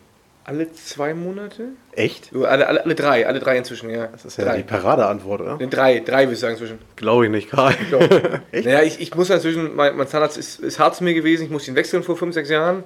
Alle 0.44 0.72
zwei 0.72 1.12
Monate? 1.12 1.70
Echt? 1.92 2.30
So, 2.32 2.46
Alle, 2.46 2.66
alle, 2.68 2.82
alle 2.84 2.94
drei, 2.94 3.26
alle 3.26 3.38
drei 3.38 3.58
inzwischen, 3.58 3.90
ja. 3.90 4.06
Das 4.06 4.24
ist 4.24 4.38
ja 4.38 4.44
drei. 4.44 4.56
die 4.58 4.62
Paradeantwort, 4.62 5.42
oder? 5.42 5.56
Nee, 5.58 5.66
drei, 5.66 6.00
drei 6.00 6.22
würde 6.22 6.34
ich 6.34 6.38
sagen 6.38 6.52
inzwischen. 6.54 6.78
Glaube 6.96 7.26
ich 7.26 7.30
nicht, 7.30 7.50
Karl. 7.50 7.74
Echt? 8.52 8.64
Naja, 8.64 8.82
ich, 8.82 8.98
ich 9.00 9.14
muss 9.14 9.28
inzwischen, 9.28 9.76
mein, 9.76 9.94
mein 9.96 10.06
Zahnarzt 10.06 10.38
ist, 10.38 10.60
ist 10.60 10.78
hart 10.78 10.94
zu 10.94 11.04
mir 11.04 11.12
gewesen, 11.12 11.44
ich 11.44 11.50
musste 11.50 11.70
ihn 11.70 11.74
wechseln 11.76 12.02
vor 12.02 12.16
fünf, 12.16 12.32
sechs 12.32 12.48
Jahren. 12.48 12.84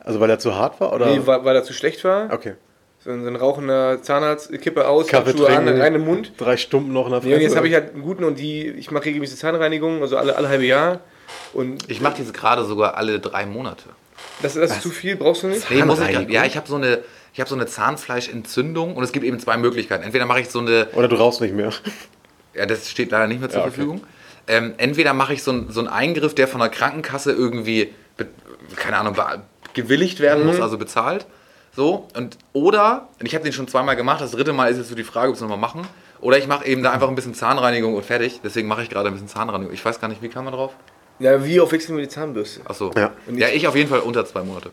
Also 0.00 0.18
weil 0.18 0.30
er 0.30 0.38
zu 0.40 0.56
hart 0.56 0.80
war? 0.80 0.92
Oder? 0.94 1.06
Nee, 1.06 1.20
weil, 1.26 1.44
weil 1.44 1.54
er 1.54 1.62
zu 1.62 1.74
schlecht 1.74 2.02
war. 2.02 2.32
okay. 2.32 2.54
So 3.06 3.12
ein, 3.12 3.22
so 3.22 3.28
ein 3.30 3.36
rauchender 3.36 4.02
Zahnarzt, 4.02 4.50
Kippe 4.60 4.88
aus, 4.88 5.06
Kaffee 5.06 5.28
Handschuhe 5.30 5.48
an, 5.56 5.68
rein 5.68 5.94
im 5.94 6.04
Mund. 6.04 6.32
Drei 6.38 6.56
Stunden 6.56 6.92
noch 6.92 7.06
in 7.06 7.12
der 7.12 7.20
Nee, 7.22 7.34
und 7.34 7.40
jetzt 7.40 7.52
Fresse. 7.52 7.56
habe 7.58 7.68
ich 7.68 7.74
halt 7.74 7.92
einen 7.94 8.02
guten 8.02 8.24
und 8.24 8.36
die, 8.40 8.66
ich 8.68 8.90
mache 8.90 9.04
regelmäßig 9.04 9.38
Zahnreinigung, 9.38 10.02
also 10.02 10.16
alle, 10.16 10.34
alle 10.34 10.48
halbe 10.48 10.64
Jahr. 10.66 10.98
Und 11.52 11.88
Ich 11.88 12.00
mache 12.00 12.14
diese 12.18 12.32
gerade 12.32 12.64
sogar 12.64 12.96
alle 12.96 13.20
drei 13.20 13.46
Monate. 13.46 13.84
das, 14.42 14.54
das 14.54 14.72
ist 14.72 14.82
zu 14.82 14.90
viel, 14.90 15.14
brauchst 15.14 15.44
du 15.44 15.46
nicht? 15.46 15.70
Nee, 15.70 15.84
muss 15.84 16.00
ich, 16.00 16.28
ja, 16.30 16.44
ich 16.44 16.56
habe 16.56 16.66
so 16.66 16.74
eine, 16.74 16.98
ich 17.32 17.38
habe 17.38 17.48
so 17.48 17.54
eine 17.54 17.66
Zahnfleischentzündung 17.66 18.96
und 18.96 19.04
es 19.04 19.12
gibt 19.12 19.24
eben 19.24 19.38
zwei 19.38 19.56
Möglichkeiten. 19.56 20.02
Entweder 20.02 20.26
mache 20.26 20.40
ich 20.40 20.48
so 20.50 20.58
eine, 20.58 20.88
Oder 20.94 21.06
du 21.06 21.14
rauchst 21.14 21.40
nicht 21.40 21.54
mehr. 21.54 21.70
ja, 22.54 22.66
das 22.66 22.90
steht 22.90 23.12
leider 23.12 23.28
nicht 23.28 23.38
mehr 23.40 23.50
zur 23.50 23.60
Ja, 23.60 23.66
okay. 23.66 23.74
Verfügung. 23.74 24.02
Ähm, 24.48 24.74
entweder 24.78 25.12
mache 25.12 25.32
ich 25.32 25.44
so, 25.44 25.52
einen- 25.52 25.70
so 25.70 25.78
einen 25.78 25.88
Eingriff, 25.88 26.34
der 26.34 26.48
von 26.48 26.58
der 26.60 26.70
Krankenkasse 26.70 27.30
irgendwie, 27.32 27.92
keine 28.74 28.96
Ahnung, 28.98 29.16
gewilligt 29.74 30.18
werden 30.18 30.44
muss, 30.44 30.60
also 30.60 30.76
bezahlt. 30.76 31.26
So, 31.76 32.08
und 32.16 32.38
oder, 32.54 33.08
und 33.20 33.26
ich 33.26 33.34
habe 33.34 33.44
den 33.44 33.52
schon 33.52 33.68
zweimal 33.68 33.96
gemacht, 33.96 34.22
das 34.22 34.30
dritte 34.30 34.54
Mal 34.54 34.70
ist 34.70 34.78
jetzt 34.78 34.88
so 34.88 34.94
die 34.94 35.04
Frage, 35.04 35.28
ob 35.28 35.34
wir 35.34 35.36
es 35.36 35.40
nochmal 35.42 35.58
machen. 35.58 35.86
Oder 36.22 36.38
ich 36.38 36.46
mache 36.46 36.64
eben 36.66 36.82
da 36.82 36.90
einfach 36.92 37.08
ein 37.08 37.14
bisschen 37.14 37.34
Zahnreinigung 37.34 37.94
und 37.94 38.02
fertig. 38.02 38.40
Deswegen 38.42 38.66
mache 38.66 38.82
ich 38.82 38.88
gerade 38.88 39.08
ein 39.08 39.12
bisschen 39.12 39.28
Zahnreinigung. 39.28 39.74
Ich 39.74 39.84
weiß 39.84 40.00
gar 40.00 40.08
nicht, 40.08 40.22
wie 40.22 40.30
kam 40.30 40.46
man 40.46 40.54
drauf? 40.54 40.72
Ja, 41.18 41.44
wie 41.44 41.60
oft 41.60 41.72
wechseln 41.72 41.96
wir 41.96 42.02
die 42.02 42.08
Zahnbürste? 42.08 42.62
Achso. 42.64 42.90
Ja. 42.96 43.12
Ja, 43.30 43.48
ich 43.48 43.68
auf 43.68 43.76
jeden 43.76 43.90
Fall 43.90 44.00
unter 44.00 44.24
zwei 44.24 44.42
Monate. 44.42 44.70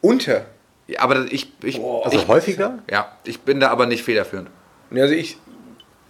Unter. 0.00 0.46
Ja, 0.88 1.02
aber 1.02 1.26
ich, 1.30 1.52
ich, 1.62 1.80
Also 1.80 2.18
ich, 2.18 2.26
häufiger? 2.26 2.80
ja, 2.90 3.12
ich 3.22 3.40
bin 3.42 3.60
da 3.60 3.68
aber 3.70 3.86
nicht 3.86 4.02
federführend. 4.02 4.50
Ja, 4.90 5.02
also 5.04 5.14
ich, 5.14 5.36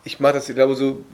ich 0.05 0.21
mache 0.21 0.33
das, 0.35 0.49
ich 0.49 0.55
glaube 0.55 0.75
so, 0.75 1.05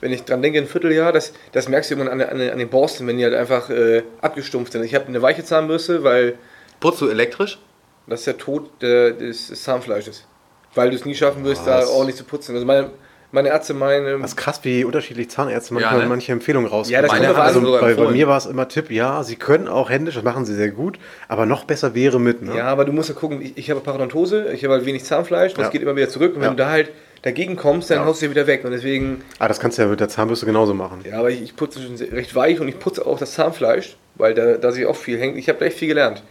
wenn 0.00 0.12
ich 0.12 0.24
dran 0.24 0.42
denke, 0.42 0.58
ein 0.58 0.66
Vierteljahr, 0.66 1.12
das, 1.12 1.32
das 1.52 1.68
merkst 1.68 1.92
du 1.92 1.94
immer 1.94 2.10
an, 2.10 2.20
an, 2.20 2.40
an 2.40 2.58
den 2.58 2.68
Borsten, 2.68 3.06
wenn 3.06 3.16
die 3.18 3.24
halt 3.24 3.34
einfach 3.34 3.70
äh, 3.70 4.02
abgestumpft 4.20 4.72
sind. 4.72 4.82
Ich 4.82 4.96
habe 4.96 5.06
eine 5.06 5.22
weiche 5.22 5.44
Zahnbürste, 5.44 6.02
weil 6.02 6.34
Putzt 6.80 7.00
du 7.00 7.08
elektrisch? 7.08 7.58
Das 8.06 8.20
ist 8.20 8.26
der 8.26 8.38
Tod 8.38 8.70
der, 8.82 9.12
des, 9.12 9.48
des 9.48 9.62
Zahnfleisches. 9.62 10.26
Weil 10.74 10.90
du 10.90 10.96
es 10.96 11.04
nie 11.04 11.14
schaffen 11.14 11.44
wirst, 11.44 11.66
da 11.66 11.86
ordentlich 11.86 12.16
zu 12.16 12.24
putzen. 12.24 12.54
Also 12.54 12.66
meine, 12.66 12.90
meine 13.30 13.48
Ärzte 13.48 13.74
meinen, 13.74 14.22
Das 14.22 14.32
ist 14.32 14.36
krass, 14.36 14.60
wie 14.64 14.84
unterschiedlich 14.84 15.30
Zahnärzte 15.30 15.72
manchmal 15.74 16.00
ne? 16.00 16.06
manche 16.08 16.32
Empfehlungen 16.32 16.68
rausgeben. 16.68 16.94
Ja, 16.94 17.02
das 17.02 17.12
Meine 17.12 17.52
sogar 17.52 17.80
bei, 17.80 17.94
bei 17.94 18.10
mir 18.10 18.26
war 18.28 18.38
es 18.38 18.46
immer 18.46 18.68
Tipp, 18.68 18.90
ja, 18.90 19.22
sie 19.22 19.36
können 19.36 19.68
auch 19.68 19.88
händisch, 19.88 20.14
das 20.16 20.24
machen 20.24 20.44
sie 20.44 20.54
sehr 20.54 20.70
gut, 20.70 20.98
aber 21.28 21.46
noch 21.46 21.64
besser 21.64 21.94
wäre 21.94 22.18
mit. 22.20 22.42
Ne? 22.42 22.56
Ja, 22.56 22.66
aber 22.66 22.84
du 22.84 22.92
musst 22.92 23.08
ja 23.08 23.14
gucken, 23.14 23.40
ich, 23.40 23.56
ich 23.56 23.70
habe 23.70 23.80
Parodontose, 23.80 24.52
ich 24.52 24.64
habe 24.64 24.74
halt 24.74 24.84
wenig 24.84 25.04
Zahnfleisch, 25.04 25.54
das 25.54 25.66
Ja. 25.66 25.70
geht 25.70 25.82
immer 25.82 25.94
wieder 25.96 26.08
zurück. 26.08 26.34
Und 26.34 26.40
wenn 26.40 26.48
Ja. 26.48 26.50
du 26.50 26.56
da 26.56 26.70
halt 26.70 26.90
dagegen 27.22 27.56
kommst, 27.56 27.90
dann 27.90 28.04
haust 28.04 28.20
du 28.20 28.26
dir 28.26 28.30
wieder 28.32 28.46
weg. 28.46 28.64
Und 28.64 28.72
deswegen, 28.72 29.22
Ah, 29.38 29.48
das 29.48 29.58
kannst 29.60 29.78
du 29.78 29.82
ja 29.82 29.88
mit 29.88 29.98
der 30.00 30.08
Zahnbürste 30.08 30.44
genauso 30.46 30.74
machen. 30.74 31.00
ja, 31.08 31.18
aber 31.18 31.30
ich, 31.30 31.40
ich 31.42 31.56
putze 31.56 31.80
schon 31.80 31.94
recht 31.96 32.34
weich 32.34 32.60
und 32.60 32.68
ich 32.68 32.78
putze 32.78 33.04
auch 33.06 33.18
das 33.18 33.32
Zahnfleisch, 33.34 33.96
weil 34.16 34.34
da, 34.34 34.54
da 34.58 34.70
sich 34.72 34.86
auch 34.86 34.96
viel 34.96 35.18
hängt. 35.18 35.36
Ich 35.38 35.48
habe 35.48 35.58
da 35.60 35.64
echt 35.66 35.78
viel 35.78 35.88
gelernt. 35.88 36.22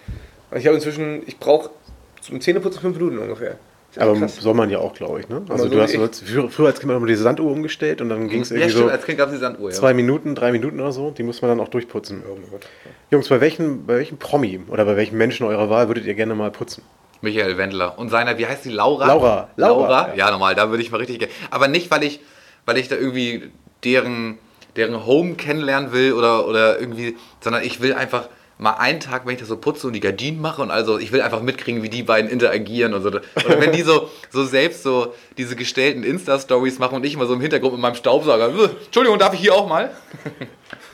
Und 0.53 0.59
ich 0.59 0.67
habe 0.67 0.75
inzwischen, 0.75 1.23
ich 1.25 1.39
brauche 1.39 1.71
zum 2.21 2.39
Zähneputzen 2.39 2.79
fünf 2.79 2.95
Minuten 2.95 3.17
ungefähr. 3.17 3.57
Aber 3.97 4.13
krass. 4.15 4.37
soll 4.37 4.53
man 4.53 4.69
ja 4.69 4.77
auch, 4.77 4.93
glaube 4.93 5.19
ich. 5.19 5.27
Ne? 5.27 5.41
Also 5.49 5.63
so 5.63 5.69
du 5.69 5.81
hast 5.81 5.93
so, 5.93 6.07
früher 6.25 6.49
früher 6.49 6.67
als 6.67 6.79
Kind 6.79 6.91
immer 6.91 7.05
diese 7.07 7.23
Sanduhr 7.23 7.51
umgestellt 7.51 8.01
und 8.01 8.09
dann 8.09 8.27
ging 8.27 8.41
es 8.41 8.49
Ja, 8.49 8.57
irgendwie 8.57 8.71
stimmt, 8.71 8.85
so 8.85 8.91
als 8.91 9.05
Kind 9.05 9.17
gab 9.17 9.29
es 9.29 9.33
die 9.33 9.39
Sanduhr. 9.39 9.69
Ja. 9.69 9.75
zwei 9.75 9.95
Minuten, 9.95 10.35
drei 10.35 10.51
Minuten 10.51 10.79
oder 10.79 10.91
so. 10.91 11.09
Die 11.09 11.23
muss 11.23 11.41
man 11.41 11.49
dann 11.49 11.59
auch 11.59 11.69
durchputzen. 11.69 12.23
Oh. 12.27 12.37
Jungs, 13.09 13.29
bei 13.29 13.41
welchem, 13.41 13.87
bei 13.87 13.95
welchem 13.95 14.17
Promi 14.17 14.61
oder 14.67 14.85
bei 14.85 14.95
welchem 14.95 15.17
Menschen 15.17 15.47
eurer 15.47 15.71
Wahl 15.71 15.87
würdet 15.87 16.05
ihr 16.05 16.13
gerne 16.13 16.35
mal 16.35 16.51
putzen? 16.51 16.83
Michael 17.21 17.57
Wendler. 17.57 17.97
Und 17.97 18.09
seiner, 18.09 18.37
wie 18.37 18.45
heißt 18.45 18.65
die, 18.65 18.69
Laura? 18.69 19.07
Laura. 19.07 19.49
Laura, 19.55 19.87
Laura? 19.87 20.15
Ja, 20.15 20.29
normal, 20.29 20.53
da 20.53 20.69
würde 20.69 20.83
ich 20.83 20.91
mal 20.91 20.97
richtig 20.97 21.17
gerne. 21.17 21.33
Aber 21.49 21.67
nicht, 21.67 21.89
weil 21.89 22.03
ich, 22.03 22.19
weil 22.67 22.77
ich 22.77 22.89
da 22.89 22.95
irgendwie 22.95 23.49
deren, 23.83 24.37
deren 24.75 25.05
Home 25.07 25.33
kennenlernen 25.33 25.93
will 25.93 26.13
oder, 26.13 26.47
oder 26.47 26.79
irgendwie, 26.79 27.15
sondern 27.41 27.63
ich 27.63 27.81
will 27.81 27.93
einfach 27.93 28.27
mal 28.57 28.73
einen 28.73 28.99
Tag, 28.99 29.25
wenn 29.25 29.33
ich 29.33 29.39
das 29.39 29.49
so 29.49 29.57
putze 29.57 29.87
und 29.87 29.93
die 29.93 29.99
Gardinen 29.99 30.39
mache 30.39 30.61
und 30.61 30.71
also, 30.71 30.97
ich 30.99 31.11
will 31.11 31.21
einfach 31.21 31.41
mitkriegen, 31.41 31.83
wie 31.83 31.89
die 31.89 32.03
beiden 32.03 32.29
interagieren 32.29 32.93
und 32.93 33.01
so. 33.01 33.09
Oder 33.09 33.21
wenn 33.59 33.71
die 33.71 33.81
so, 33.81 34.09
so 34.31 34.45
selbst 34.45 34.83
so 34.83 35.13
diese 35.37 35.55
gestellten 35.55 36.03
Insta-Stories 36.03 36.79
machen 36.79 36.95
und 36.95 37.05
ich 37.05 37.13
immer 37.15 37.25
so 37.25 37.33
im 37.33 37.41
Hintergrund 37.41 37.73
mit 37.73 37.81
meinem 37.81 37.95
Staubsauger. 37.95 38.49
"Äh, 38.49 38.69
Entschuldigung, 38.85 39.19
darf 39.19 39.33
ich 39.33 39.39
hier 39.41 39.53
auch 39.55 39.67
mal? 39.67 39.91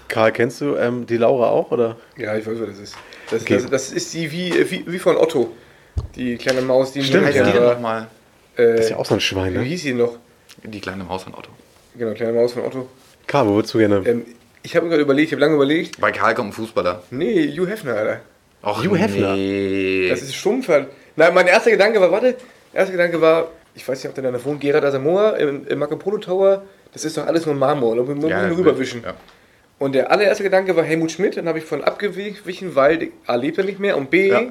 Karl, 0.07 0.31
kennst 0.31 0.61
du 0.61 0.75
ähm, 0.75 1.05
die 1.05 1.17
Laura 1.17 1.49
auch? 1.49 1.71
Oder? 1.71 1.97
Ja, 2.17 2.35
ich 2.35 2.45
weiß, 2.47 2.59
was 2.59 2.69
das 2.69 2.79
ist. 2.79 2.95
Das, 3.29 3.41
Okay. 3.43 3.55
das, 3.61 3.69
das 3.69 3.91
ist 3.91 4.13
die 4.13 4.31
wie, 4.31 4.53
wie, 4.71 4.83
wie 4.87 4.99
von 4.99 5.15
Otto. 5.17 5.51
Die 6.15 6.37
kleine 6.37 6.61
Maus, 6.61 6.93
die 6.93 7.03
Stimmt, 7.03 7.25
Heißt 7.25 7.37
ja. 7.37 7.45
die 7.45 7.51
denn 7.51 7.63
nochmal? 7.63 8.07
Äh, 8.55 8.71
Das 8.71 8.79
ist 8.85 8.89
ja 8.89 8.97
auch 8.97 9.05
so 9.05 9.13
ein 9.15 9.19
Schwein, 9.21 9.53
wie 9.53 9.57
ne? 9.59 9.63
hieß 9.65 9.81
sie 9.83 9.93
noch? 9.93 10.17
Die 10.63 10.79
kleine 10.81 11.03
Maus 11.03 11.23
von 11.23 11.33
Otto. 11.35 11.49
Genau, 11.95 12.13
kleine 12.13 12.33
Maus 12.33 12.53
von 12.53 12.63
Otto. 12.63 12.87
Karl, 13.27 13.47
wo 13.47 13.55
würdest 13.55 13.73
du 13.73 13.77
gerne? 13.77 14.01
Ähm, 14.05 14.25
ich 14.63 14.75
habe 14.75 14.85
mir 14.85 14.89
gerade 14.91 15.03
überlegt, 15.03 15.27
ich 15.27 15.33
habe 15.33 15.41
lange 15.41 15.55
überlegt. 15.55 15.99
Bei 15.99 16.11
Karl 16.11 16.35
kommt 16.35 16.49
ein 16.49 16.53
Fußballer. 16.53 17.03
Nee, 17.11 17.47
Hugh 17.57 17.67
Hefner, 17.69 17.95
Alter. 17.95 18.21
Och, 18.63 18.83
Hugh 18.83 18.97
Hefner. 18.97 19.35
Nee. 19.35 20.09
Das 20.09 20.21
ist 20.21 20.35
stumpf 20.35 20.67
halt. 20.67 20.87
Nein, 21.15 21.33
mein 21.33 21.47
erster 21.47 21.71
Gedanke 21.71 21.99
war, 22.01 22.11
warte, 22.11 22.35
erster 22.73 22.91
Gedanke 22.91 23.21
war, 23.21 23.47
ich 23.75 23.87
weiß 23.87 24.03
nicht, 24.03 24.09
ob 24.09 24.15
der 24.21 24.31
da 24.31 24.45
wohnt, 24.45 24.59
Gerard 24.61 24.83
Asamoah 24.83 25.37
im, 25.37 25.65
im 25.67 25.79
Marco 25.79 25.95
Polo 25.95 26.17
Tower. 26.17 26.63
Das 26.93 27.05
ist 27.05 27.17
doch 27.17 27.27
alles 27.27 27.45
nur 27.45 27.55
Marmor, 27.55 27.95
da 27.95 28.01
muss 28.01 28.15
man 28.17 28.29
Ja, 28.29 28.47
nur 28.47 28.57
rüberwischen. 28.57 29.03
Ja. 29.03 29.13
Und 29.77 29.93
der 29.95 30.11
allererste 30.11 30.43
Gedanke 30.43 30.75
war 30.75 30.83
Helmut 30.83 31.11
Schmidt, 31.11 31.37
dann 31.37 31.47
habe 31.47 31.59
ich 31.59 31.65
von 31.65 31.83
abgewichen, 31.83 32.75
weil 32.75 33.09
A 33.27 33.35
lebt 33.35 33.57
er 33.59 33.63
nicht 33.63 33.79
mehr 33.79 33.95
und 33.95 34.09
B, 34.09 34.29
Ja. 34.29 34.41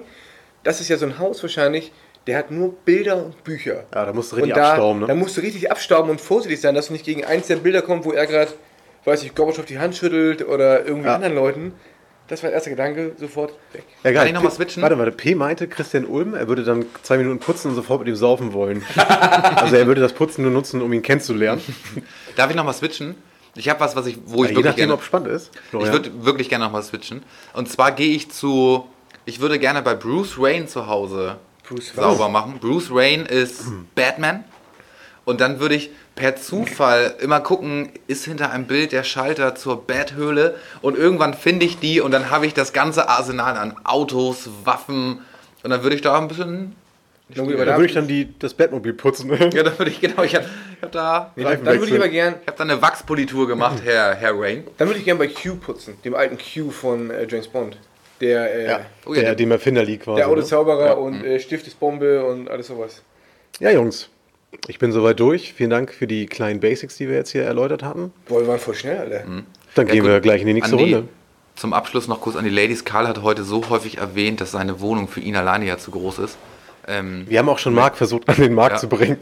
das 0.63 0.81
ist 0.81 0.89
ja 0.89 0.97
so 0.97 1.05
ein 1.05 1.19
Haus 1.19 1.43
wahrscheinlich, 1.43 1.93
der 2.27 2.39
hat 2.39 2.51
nur 2.51 2.73
Bilder 2.85 3.17
und 3.25 3.43
Bücher. 3.45 3.85
Ja, 3.95 4.07
da 4.07 4.13
musst 4.13 4.33
du 4.33 4.37
Und 4.37 4.43
richtig 4.43 4.57
da, 4.63 4.71
abstauben, 4.71 5.01
da 5.03 5.07
ne? 5.09 5.15
musst 5.15 5.37
du 5.37 5.41
richtig 5.43 5.71
abstauben 5.71 6.11
und 6.11 6.21
vorsichtig 6.21 6.61
sein, 6.61 6.75
dass 6.75 6.87
du 6.87 6.93
nicht 6.95 7.05
gegen 7.05 7.25
eins 7.25 7.47
der 7.49 7.57
Bilder 7.57 7.83
kommst, 7.83 8.07
wo 8.07 8.13
er 8.13 8.27
gerade, 8.27 8.51
weiß 9.09 9.23
ich, 9.25 9.35
Gorbatschow 9.35 9.65
die 9.65 9.79
Hand 9.79 9.97
schüttelt 9.97 10.47
oder 10.47 10.85
irgendwie 10.87 11.09
Ja. 11.09 11.15
anderen 11.17 11.35
Leuten. 11.35 11.73
Das 12.29 12.43
war 12.43 12.49
der 12.51 12.57
erste 12.57 12.69
Gedanke, 12.71 13.13
sofort 13.17 13.55
weg. 13.73 13.85
Ja, 14.05 14.13
Kann 14.13 14.27
ich 14.27 14.35
noch 14.35 14.43
mal 14.43 14.51
P- 14.51 14.57
switchen? 14.57 14.83
Warte, 14.83 14.99
warte. 14.99 15.13
P 15.13 15.35
meinte 15.35 15.67
Christian 15.67 16.05
Ulm, 16.05 16.35
er 16.35 16.47
würde 16.47 16.63
dann 16.63 16.85
zwei 17.03 17.17
Minuten 17.17 17.39
putzen 17.39 17.71
und 17.71 17.75
sofort 17.75 18.01
mit 18.01 18.09
ihm 18.09 18.17
saufen 18.17 18.53
wollen. 18.53 18.85
also 18.97 19.75
er 19.75 19.87
würde 19.87 20.03
das 20.03 20.13
Putzen 20.13 20.43
nur 20.43 20.51
nutzen, 20.51 20.83
um 20.83 20.93
ihn 20.93 21.01
kennenzulernen. 21.03 21.63
Darf 22.37 22.51
ich 22.51 22.57
nochmal 22.57 22.75
switchen? 22.75 23.15
Ich 23.57 23.69
habe 23.71 23.81
was, 23.81 23.97
was 23.97 24.07
ich, 24.07 24.19
wo 24.27 24.45
ich 24.45 24.51
je 24.51 24.57
wirklich 24.57 24.65
nachdem, 24.67 24.77
gerne, 24.83 24.93
ob 24.95 25.03
spannend 25.03 25.29
ist. 25.31 25.51
ich 25.55 25.71
Florian. 25.71 25.93
würde 25.93 26.25
wirklich 26.27 26.49
gerne 26.51 26.67
nochmal 26.67 26.83
switchen. 26.83 27.23
Und 27.55 27.71
zwar 27.71 27.93
gehe 27.93 28.15
ich 28.15 28.31
zu, 28.31 28.87
ich 29.25 29.41
würde 29.41 29.59
gerne 29.59 29.81
bei 29.81 29.95
Bruce 29.95 30.39
Wayne 30.39 30.67
zu 30.67 30.87
Hause 30.87 31.39
Bruce 31.67 31.95
sauber 31.95 32.29
machen. 32.29 32.59
Bruce 32.61 32.91
Wayne 32.95 33.25
ist 33.25 33.65
Batman. 33.95 34.45
Und 35.25 35.41
dann 35.41 35.61
würde 35.61 35.75
ich 35.77 35.91
per 36.19 36.35
Zufall 36.37 37.15
immer 37.21 37.41
gucken, 37.41 37.91
ist 38.09 38.25
hinter 38.25 38.51
einem 38.51 38.67
Bild 38.67 38.91
der 38.93 39.05
Schalter 39.05 39.55
zur 39.55 39.87
Bathöhle 39.87 40.57
und 40.83 40.99
irgendwann 40.99 41.33
finde 41.33 41.65
ich 41.65 41.79
die 41.79 42.01
und 42.01 42.11
dann 42.11 42.29
habe 42.31 42.45
ich 42.47 42.55
das 42.55 42.73
ganze 42.73 43.09
Arsenal 43.09 43.57
an 43.57 43.75
Autos, 43.85 44.51
Waffen 44.65 45.21
und 45.63 45.71
dann 45.71 45.83
würde 45.85 45.95
ich 45.95 46.03
da 46.03 46.19
ein 46.19 46.27
bisschen 46.27 46.75
gut, 47.35 47.55
aber 47.55 47.65
da 47.65 47.73
da- 47.73 47.77
würde 47.77 47.87
ich 47.87 47.95
dann 47.95 48.09
die, 48.09 48.37
das 48.39 48.55
Batmobil 48.55 48.95
putzen. 48.95 49.31
ja, 49.53 49.63
dann 49.63 49.79
würde 49.79 49.91
ich 49.93 50.01
genau, 50.01 50.23
ich 50.25 50.35
habe 50.35 50.47
hab 50.83 50.91
da 50.93 51.33
Nee, 51.37 51.45
dann, 51.45 51.65
dann 51.65 51.79
würde 51.79 51.93
ich 51.93 51.99
aber 52.01 52.09
gern, 52.09 52.35
ich 52.43 52.47
habe 52.49 52.59
da 52.59 52.65
eine 52.65 52.83
Wachspolitur 52.83 53.47
gemacht, 53.47 53.79
Herr, 53.85 54.15
Herr 54.17 54.33
Rain. 54.35 54.65
dann 54.77 54.89
würde 54.89 54.99
ich 54.99 55.05
gern 55.05 55.19
bei 55.19 55.29
Q 55.29 55.55
putzen, 55.57 55.99
dem 56.05 56.15
alten 56.17 56.37
Q 56.37 56.71
von 56.71 57.11
äh, 57.11 57.27
James 57.29 57.47
Bond. 57.49 57.79
Der, 58.21 58.53
äh, 58.53 58.67
ja, 58.67 58.81
Oh 59.07 59.15
ja, 59.15 59.21
der, 59.23 59.35
dem 59.37 59.53
Erfinder 59.53 59.85
liegt 59.85 60.03
quasi. 60.03 60.17
der 60.17 60.27
ne? 60.27 60.33
Autozauberer 60.33 60.99
und 60.99 61.23
äh, 61.25 61.39
Stiftesbombe 61.39 62.25
und 62.25 62.51
alles 62.51 62.67
sowas. 62.67 63.03
Ja, 63.61 63.71
Jungs, 63.71 64.09
ich 64.67 64.79
bin 64.79 64.93
soweit 64.93 65.19
durch. 65.21 65.53
Vielen 65.55 65.71
Dank 65.71 65.93
für 65.93 66.07
die 66.07 66.27
kleinen 66.27 66.61
Basics, 66.61 66.97
die 66.97 67.09
wir 67.09 67.17
jetzt 67.17 67.31
hier 67.31 67.45
erläutert 67.45 67.83
hatten. 67.83 68.13
Boah, 68.27 68.41
wir 68.41 68.49
waren 68.49 68.59
voll 68.59 68.75
schnell, 68.75 68.99
Alter. 68.99 69.25
Dann 69.75 69.87
Ja, 69.87 69.93
gehen 69.93 70.03
gut. 70.03 70.11
wir 70.11 70.21
gleich 70.21 70.41
in 70.41 70.47
die 70.47 70.55
nächste 70.55 70.77
die- 70.77 70.95
Runde. 70.95 71.09
Zum 71.57 71.73
Abschluss 71.73 72.07
noch 72.07 72.21
kurz 72.21 72.37
an 72.37 72.45
die 72.45 72.51
Ladies. 72.51 72.85
Karl 72.85 73.09
hat 73.09 73.21
heute 73.23 73.43
so 73.43 73.69
häufig 73.69 73.99
erwähnt, 73.99 74.41
dass 74.41 74.53
seine 74.53 74.81
Wohnung 74.81 75.09
für 75.09 75.19
ihn 75.21 75.35
alleine 75.35 75.67
ja 75.67 75.77
zu 75.77 75.91
groß 75.91 76.21
ist. 76.21 76.39
Ähm, 76.87 77.27
Wir 77.29 77.41
haben 77.41 77.49
auch 77.49 77.59
schon 77.59 77.75
Marc 77.75 77.97
versucht, 77.97 78.29
an 78.29 78.37
den 78.37 78.55
Markt 78.55 78.75
ja, 78.77 78.79
zu 78.79 78.89
bringen. 78.89 79.19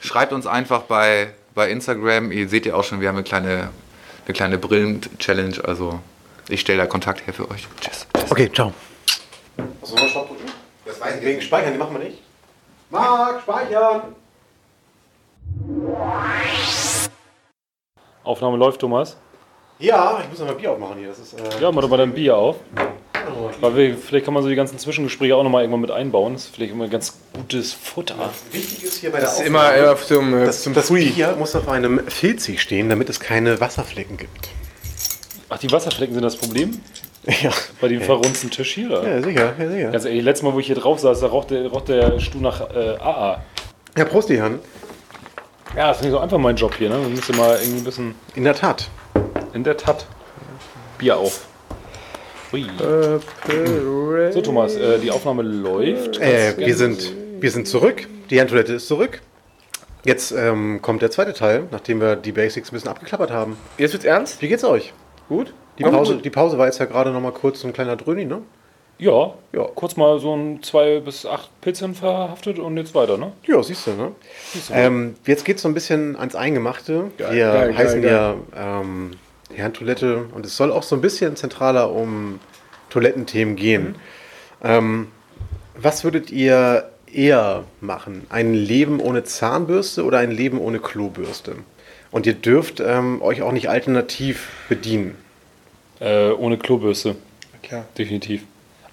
Schreibt 0.00 0.32
uns 0.32 0.46
einfach 0.46 0.82
bei, 0.82 1.30
bei 1.54 1.68
Instagram. 1.70 2.30
Ihr 2.30 2.48
seht 2.48 2.64
ja 2.64 2.74
auch 2.76 2.84
schon, 2.84 3.00
wir 3.00 3.08
haben 3.08 3.16
eine 3.16 3.24
kleine, 3.24 3.70
eine 4.24 4.32
kleine 4.34 4.56
Brillen-Challenge. 4.58 5.56
Also 5.64 5.98
ich 6.48 6.60
stelle 6.60 6.78
da 6.78 6.86
Kontakt 6.86 7.26
her 7.26 7.34
für 7.34 7.50
euch. 7.50 7.66
Tschüss. 7.80 8.06
Tschüss. 8.16 8.30
Okay, 8.30 8.48
ciao. 8.54 8.72
Das 10.86 11.00
weiß 11.00 11.20
wegen 11.22 11.40
Speichern, 11.42 11.72
die 11.72 11.78
machen 11.78 11.96
wir 11.98 12.04
nicht. 12.04 12.18
Marc, 12.90 13.42
speichern! 13.42 14.14
Aufnahme 18.22 18.56
läuft, 18.56 18.80
Thomas. 18.80 19.16
Ja, 19.78 20.20
ich 20.22 20.30
muss 20.30 20.38
noch 20.38 20.46
mal 20.46 20.54
Bier 20.54 20.72
aufmachen 20.72 20.98
hier. 20.98 21.08
Das 21.08 21.18
ist, 21.18 21.34
äh, 21.34 21.60
Ja, 21.60 21.70
mach 21.72 21.82
doch 21.82 21.88
mal 21.88 21.96
dein 21.96 22.12
Bier 22.12 22.36
auf. 22.36 22.56
Weil 23.60 23.76
wir, 23.76 23.96
vielleicht 23.96 24.24
kann 24.26 24.34
man 24.34 24.42
so 24.42 24.48
die 24.48 24.54
ganzen 24.54 24.78
Zwischengespräche 24.78 25.34
auch 25.34 25.42
nochmal 25.42 25.62
irgendwann 25.62 25.80
mit 25.80 25.90
einbauen. 25.90 26.34
Das 26.34 26.44
ist 26.44 26.54
vielleicht 26.54 26.72
immer 26.72 26.88
ganz 26.88 27.16
gutes 27.32 27.72
Futter. 27.72 28.14
wichtig 28.52 28.84
ist 28.84 28.98
hier 28.98 29.10
bei 29.10 29.18
der 29.18 29.28
Das 29.28 29.40
ist 29.40 29.46
immer 29.46 29.96
zum, 29.96 30.34
äh, 30.34 30.46
das, 30.46 30.62
zum 30.62 30.74
das 30.74 30.88
Free. 30.88 31.06
Bier 31.10 31.34
muss 31.38 31.56
auf 31.56 31.68
einem 31.68 32.00
Filzig 32.06 32.60
stehen, 32.60 32.88
damit 32.88 33.08
es 33.08 33.20
keine 33.20 33.60
Wasserflecken 33.60 34.16
gibt. 34.16 34.48
Ach, 35.48 35.58
die 35.58 35.70
Wasserflecken 35.72 36.14
sind 36.14 36.22
das 36.22 36.36
Problem? 36.36 36.80
Ja, 37.42 37.50
Bei 37.80 37.88
dem 37.88 38.02
verrunzten 38.02 38.50
Tisch 38.50 38.74
hier? 38.74 38.90
Oder? 38.90 39.08
ja 39.08 39.22
sicher, 39.22 39.54
ja, 39.58 39.70
sicher. 39.70 39.90
Ganz 39.92 40.04
ehrlich, 40.04 40.22
letztes 40.22 40.42
Mal, 40.42 40.52
wo 40.52 40.58
ich 40.58 40.66
hier 40.66 40.76
drauf 40.76 41.00
saß, 41.00 41.20
da 41.20 41.28
raucht 41.28 41.52
der, 41.52 41.68
raucht 41.68 41.88
der 41.88 42.20
Stuhl 42.20 42.42
nach 42.42 42.60
äh, 42.68 42.96
AA. 42.98 43.42
Ja, 43.96 44.04
Prost, 44.04 44.28
die 44.28 44.36
Herren. 44.36 44.58
Ja, 45.76 45.88
das 45.88 45.96
ist 45.98 46.02
nicht 46.04 46.12
so 46.12 46.18
einfach 46.18 46.38
mein 46.38 46.54
Job 46.54 46.74
hier, 46.76 46.88
ne? 46.88 46.98
Man 46.98 47.12
müsste 47.12 47.32
mal 47.34 47.56
irgendwie 47.56 47.78
ein 47.78 47.84
bisschen 47.84 48.14
In 48.36 48.44
der 48.44 48.54
Tat. 48.54 48.88
in 49.52 49.64
der 49.64 49.76
Tat 49.76 50.06
Bier 50.98 51.16
auf. 51.16 51.46
Ui. 52.52 52.64
So, 54.30 54.40
Thomas, 54.40 54.76
äh, 54.76 55.00
die 55.00 55.10
Aufnahme 55.10 55.42
läuft. 55.42 56.20
Äh, 56.20 56.56
wir, 56.56 56.76
sind, 56.76 57.12
wir 57.40 57.50
sind 57.50 57.66
zurück. 57.66 58.06
Die 58.30 58.36
Herrentoilette 58.36 58.74
ist 58.74 58.86
zurück. 58.86 59.20
Jetzt 60.04 60.30
ähm, 60.30 60.80
kommt 60.80 61.02
der 61.02 61.10
zweite 61.10 61.32
Teil, 61.32 61.64
nachdem 61.72 62.00
wir 62.00 62.14
die 62.14 62.30
Basics 62.30 62.70
ein 62.70 62.74
bisschen 62.74 62.90
abgeklappert 62.90 63.32
haben. 63.32 63.56
Jetzt 63.76 63.94
wird's 63.94 64.04
ernst? 64.04 64.40
Wie 64.42 64.48
geht's 64.48 64.62
euch? 64.62 64.92
Gut? 65.28 65.52
Die 65.78 65.82
Pause, 65.82 66.18
die 66.18 66.30
Pause 66.30 66.56
war 66.58 66.66
jetzt 66.66 66.78
ja 66.78 66.84
gerade 66.84 67.10
noch 67.10 67.20
mal 67.20 67.32
kurz 67.32 67.60
so 67.60 67.66
ein 67.66 67.72
kleiner 67.72 67.96
Dröhni, 67.96 68.24
ne? 68.26 68.42
Ja, 68.98 69.34
Ja. 69.52 69.64
kurz 69.74 69.96
mal 69.96 70.18
so 70.20 70.34
ein 70.36 70.62
2 70.62 71.00
bis 71.00 71.26
8 71.26 71.48
Pilzen 71.60 71.94
verhaftet 71.94 72.58
und 72.58 72.76
jetzt 72.76 72.94
weiter, 72.94 73.18
ne? 73.18 73.32
Ja, 73.46 73.62
siehst 73.62 73.86
du, 73.88 73.92
ne? 73.92 74.12
Ähm, 74.72 75.16
jetzt 75.26 75.44
geht's 75.44 75.62
so 75.62 75.68
ein 75.68 75.74
bisschen 75.74 76.16
ans 76.16 76.34
Eingemachte. 76.36 77.10
wir 77.18 77.26
geil, 77.26 77.76
heißen 77.76 78.02
geil, 78.02 78.36
ja 78.54 78.80
ähm, 78.80 79.12
Herrentoilette 79.52 80.26
und 80.32 80.46
es 80.46 80.56
soll 80.56 80.70
auch 80.72 80.82
so 80.84 80.94
ein 80.94 81.00
bisschen 81.00 81.34
zentraler 81.36 81.90
um 81.90 82.38
Toilettenthemen 82.90 83.56
gehen. 83.56 83.96
Ähm, 84.62 85.08
was 85.76 86.04
würdet 86.04 86.30
ihr 86.30 86.88
eher 87.12 87.64
machen? 87.80 88.26
Ein 88.30 88.54
Leben 88.54 89.00
ohne 89.00 89.24
Zahnbürste 89.24 90.04
oder 90.04 90.18
ein 90.18 90.30
Leben 90.30 90.58
ohne 90.60 90.78
Klobürste? 90.78 91.56
Und 92.12 92.26
ihr 92.26 92.34
dürft 92.34 92.78
ähm, 92.80 93.20
euch 93.22 93.42
auch 93.42 93.50
nicht 93.52 93.68
alternativ 93.68 94.50
bedienen. 94.68 95.16
Äh, 96.00 96.30
ohne 96.30 96.58
Klobürste, 96.58 97.16
Klar. 97.62 97.86
definitiv. 97.98 98.42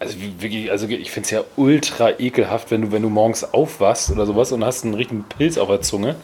Also, 0.01 0.17
wirklich, 0.39 0.71
also 0.71 0.87
ich 0.87 1.11
finde 1.11 1.25
es 1.25 1.31
ja 1.31 1.43
ultra 1.57 2.19
ekelhaft, 2.19 2.71
wenn 2.71 2.81
du, 2.81 2.91
wenn 2.91 3.03
du 3.03 3.09
morgens 3.09 3.43
aufwachst 3.53 4.09
oder 4.11 4.25
sowas 4.25 4.51
und 4.51 4.65
hast 4.65 4.83
einen 4.83 4.95
richtigen 4.95 5.23
Pilz 5.23 5.57
auf 5.59 5.67
der 5.69 5.81
Zunge. 5.81 6.15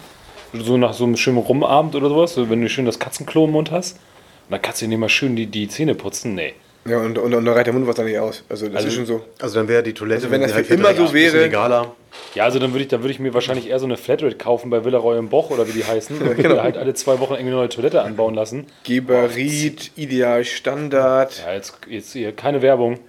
So 0.53 0.78
nach 0.78 0.93
so 0.93 1.03
einem 1.03 1.15
schönen 1.15 1.38
Rumabend 1.38 1.95
oder 1.95 2.09
sowas, 2.09 2.34
so 2.34 2.49
wenn 2.49 2.59
du 2.61 2.69
schön 2.69 2.86
das 2.86 2.97
Katzenklo 2.99 3.45
im 3.45 3.51
Mund 3.51 3.69
hast. 3.69 3.93
Und 3.97 4.51
dann 4.51 4.61
kannst 4.61 4.82
du 4.82 4.86
dir 4.86 4.89
nicht 4.89 4.99
mal 4.99 5.09
schön 5.09 5.36
die, 5.36 5.45
die 5.45 5.67
Zähne 5.67 5.93
putzen. 5.93 6.34
Nee. 6.34 6.53
Ja, 6.89 6.99
und, 6.99 7.17
und, 7.17 7.34
und 7.34 7.45
da 7.45 7.51
reicht 7.51 7.67
der 7.67 7.73
Mundwasser 7.73 8.03
nicht 8.05 8.17
aus. 8.17 8.43
Also, 8.49 8.65
das 8.67 8.78
Also- 8.78 8.88
ist 8.88 8.93
schon 8.95 9.05
so. 9.05 9.21
Also 9.39 9.59
dann 9.59 9.67
wäre 9.67 9.84
die 9.84 9.93
Toilette 9.93 10.21
Also 10.23 10.32
wenn 10.32 10.41
das 10.41 10.53
für 10.53 10.61
immer 10.73 10.95
so 10.95 11.13
wäre- 11.13 11.38
legaler. 11.43 11.91
Ja, 12.34 12.45
also 12.45 12.57
dann 12.57 12.71
würde 12.71 12.82
ich, 12.84 12.88
dann 12.88 13.01
würde 13.01 13.11
ich 13.11 13.19
mir 13.19 13.34
wahrscheinlich 13.36 13.69
eher 13.69 13.78
so 13.78 13.86
eine 13.86 13.97
Flatrate 13.97 14.38
kaufen 14.38 14.69
bei 14.71 14.84
Villaroy 14.86 15.19
und 15.19 15.30
Boch 15.30 15.51
oder 15.51 15.67
wie 15.67 15.73
die 15.73 15.84
heißen. 15.84 16.17
Und 16.21 16.36
genau. 16.38 16.63
halt 16.63 16.78
alle 16.78 16.93
zwei 16.95 17.19
Wochen 17.19 17.34
irgendwie 17.34 17.49
eine 17.49 17.57
neue 17.57 17.69
Toilette 17.69 18.01
anbauen 18.01 18.34
lassen. 18.34 18.65
Geberit, 18.86 19.91
Ideal, 19.97 20.43
Standard. 20.45 21.43
Ja, 21.45 21.53
jetzt, 21.53 21.78
jetzt 21.88 22.13
hier 22.13 22.32
keine 22.32 22.61
Werbung. 22.63 22.99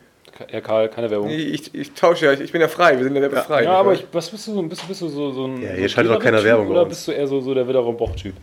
Herr 0.49 0.61
Karl, 0.61 0.89
keine 0.89 1.11
Werbung. 1.11 1.31
Ich, 1.31 1.75
ich 1.75 1.93
tausche 1.95 2.27
ja, 2.27 2.33
ich 2.33 2.53
bin 2.53 2.61
ja 2.61 2.69
frei, 2.69 2.97
wir 2.97 3.05
sind 3.05 3.15
ja 3.15 3.23
werbefrei. 3.23 3.65
Ja, 3.65 3.73
aber 3.73 3.95
ich, 3.95 4.07
was 4.13 4.31
bist 4.31 4.47
du 4.47 4.55
so? 4.55 4.63
Bist, 4.63 4.87
bist 4.87 5.01
du 5.03 5.09
so, 5.09 5.33
so 5.33 5.47
ein. 5.47 5.63
Ja, 5.63 5.71
hier 5.73 5.89
schaltet 5.89 6.15
doch 6.15 6.21
keiner 6.23 6.43
Werbung 6.45 6.69
Oder 6.69 6.85
bist 6.87 7.07
du 7.09 7.13
eher 7.13 7.27
so, 7.27 7.41
so 7.41 7.55
der 7.55 7.67
Villaroy 7.67 7.89
und 7.91 7.97
Boch-Typ? 7.99 8.35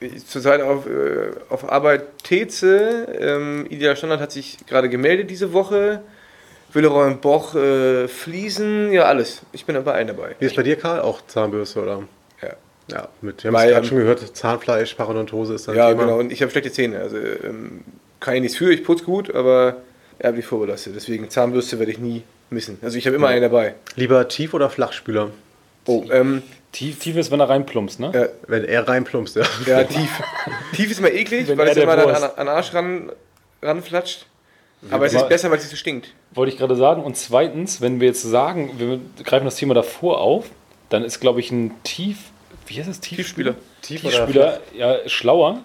Ich- 0.00 0.26
Zurzeit 0.26 0.60
auf, 0.60 0.86
äh, 0.86 1.30
auf 1.48 1.70
Arbeit 1.70 2.24
Teze. 2.24 3.06
Ähm, 3.18 3.66
Ideal 3.70 3.96
Standard 3.96 4.20
hat 4.20 4.32
sich 4.32 4.58
gerade 4.66 4.88
gemeldet 4.88 5.30
diese 5.30 5.52
Woche. 5.52 6.02
Willeroy 6.72 7.06
und 7.06 7.20
Boch, 7.20 7.54
äh, 7.54 8.08
Fliesen, 8.08 8.92
ja 8.92 9.04
alles. 9.04 9.42
Ich 9.52 9.64
bin 9.64 9.82
bei 9.84 9.92
allen 9.92 10.08
dabei. 10.08 10.34
Wie 10.40 10.46
ist 10.46 10.56
bei 10.56 10.64
dir, 10.64 10.74
Karl? 10.76 11.00
Auch 11.02 11.20
Zahnbürste, 11.28 11.80
oder? 11.80 12.02
Ja, 12.42 12.48
Ja, 12.90 13.08
mit, 13.22 13.44
wir 13.44 13.52
haben 13.52 13.56
es 13.56 13.62
gerade 13.62 13.76
ähm, 13.76 13.84
schon 13.84 13.98
gehört, 13.98 14.36
Zahnfleisch, 14.36 14.94
Parodontose 14.94 15.54
ist 15.54 15.68
dann 15.68 15.76
ja 15.76 15.88
Thema. 15.90 16.02
genau. 16.02 16.18
Und 16.18 16.32
ich 16.32 16.42
habe 16.42 16.50
schlechte 16.50 16.72
Zähne. 16.72 16.98
Also 16.98 17.16
ähm, 17.16 17.84
kann 18.18 18.34
ich 18.34 18.40
nichts 18.42 18.56
für, 18.56 18.72
ich 18.72 18.82
putze 18.82 19.04
gut, 19.04 19.32
aber 19.32 19.76
er 20.18 20.28
habe 20.28 20.36
die 20.36 20.42
vorbelastet. 20.42 20.94
Deswegen 20.94 21.28
Zahnbürste 21.30 21.78
werde 21.78 21.92
ich 21.92 21.98
nie 21.98 22.22
missen. 22.50 22.78
Also 22.82 22.98
ich 22.98 23.06
habe 23.06 23.16
immer 23.16 23.28
einen 23.28 23.42
dabei. 23.42 23.74
Lieber 23.96 24.28
Tief- 24.28 24.54
oder 24.54 24.70
Flachspüler? 24.70 25.30
Oh, 25.86 26.04
ähm, 26.10 26.42
Tief, 26.72 26.98
tief 26.98 27.16
ist, 27.16 27.30
wenn 27.30 27.38
er 27.38 27.48
reinplumpst, 27.48 28.00
ne? 28.00 28.10
ja, 28.12 28.26
Wenn 28.48 28.64
er 28.64 28.88
reinplumpst, 28.88 29.36
ja. 29.36 29.44
ja, 29.64 29.84
tief. 29.84 30.10
tief 30.74 30.90
ist 30.90 30.98
immer 30.98 31.12
eklig, 31.12 31.46
Wenn 31.46 31.56
weil 31.56 31.68
er 31.68 31.76
es 31.76 31.82
immer 31.82 31.92
an, 31.92 32.24
an 32.24 32.32
den 32.36 32.48
Arsch 32.48 32.74
ran, 32.74 33.12
ranflatscht. 33.62 34.26
Aber 34.90 35.06
es 35.06 35.14
ist 35.14 35.28
besser, 35.28 35.50
weil 35.50 35.58
es 35.58 35.64
nicht 35.64 35.70
so 35.70 35.76
stinkt. 35.76 36.12
Wollte 36.32 36.52
ich 36.52 36.58
gerade 36.58 36.74
sagen. 36.74 37.04
Und 37.04 37.16
zweitens, 37.16 37.80
wenn 37.80 38.00
wir 38.00 38.08
jetzt 38.08 38.22
sagen, 38.22 38.72
wir 38.76 39.00
greifen 39.24 39.44
das 39.44 39.56
Thema 39.56 39.74
davor 39.74 40.20
auf, 40.20 40.46
dann 40.88 41.04
ist, 41.04 41.20
glaube 41.20 41.40
ich, 41.40 41.50
ein 41.52 41.70
Tief. 41.84 42.18
Wie 42.66 42.78
heißt 42.78 42.88
das? 42.88 43.00
Tiefspüler? 43.00 43.54
Tief 43.80 44.04
oder 44.04 44.10
Tiefspüler, 44.10 44.60
ja, 44.76 45.08
schlauer. 45.08 45.60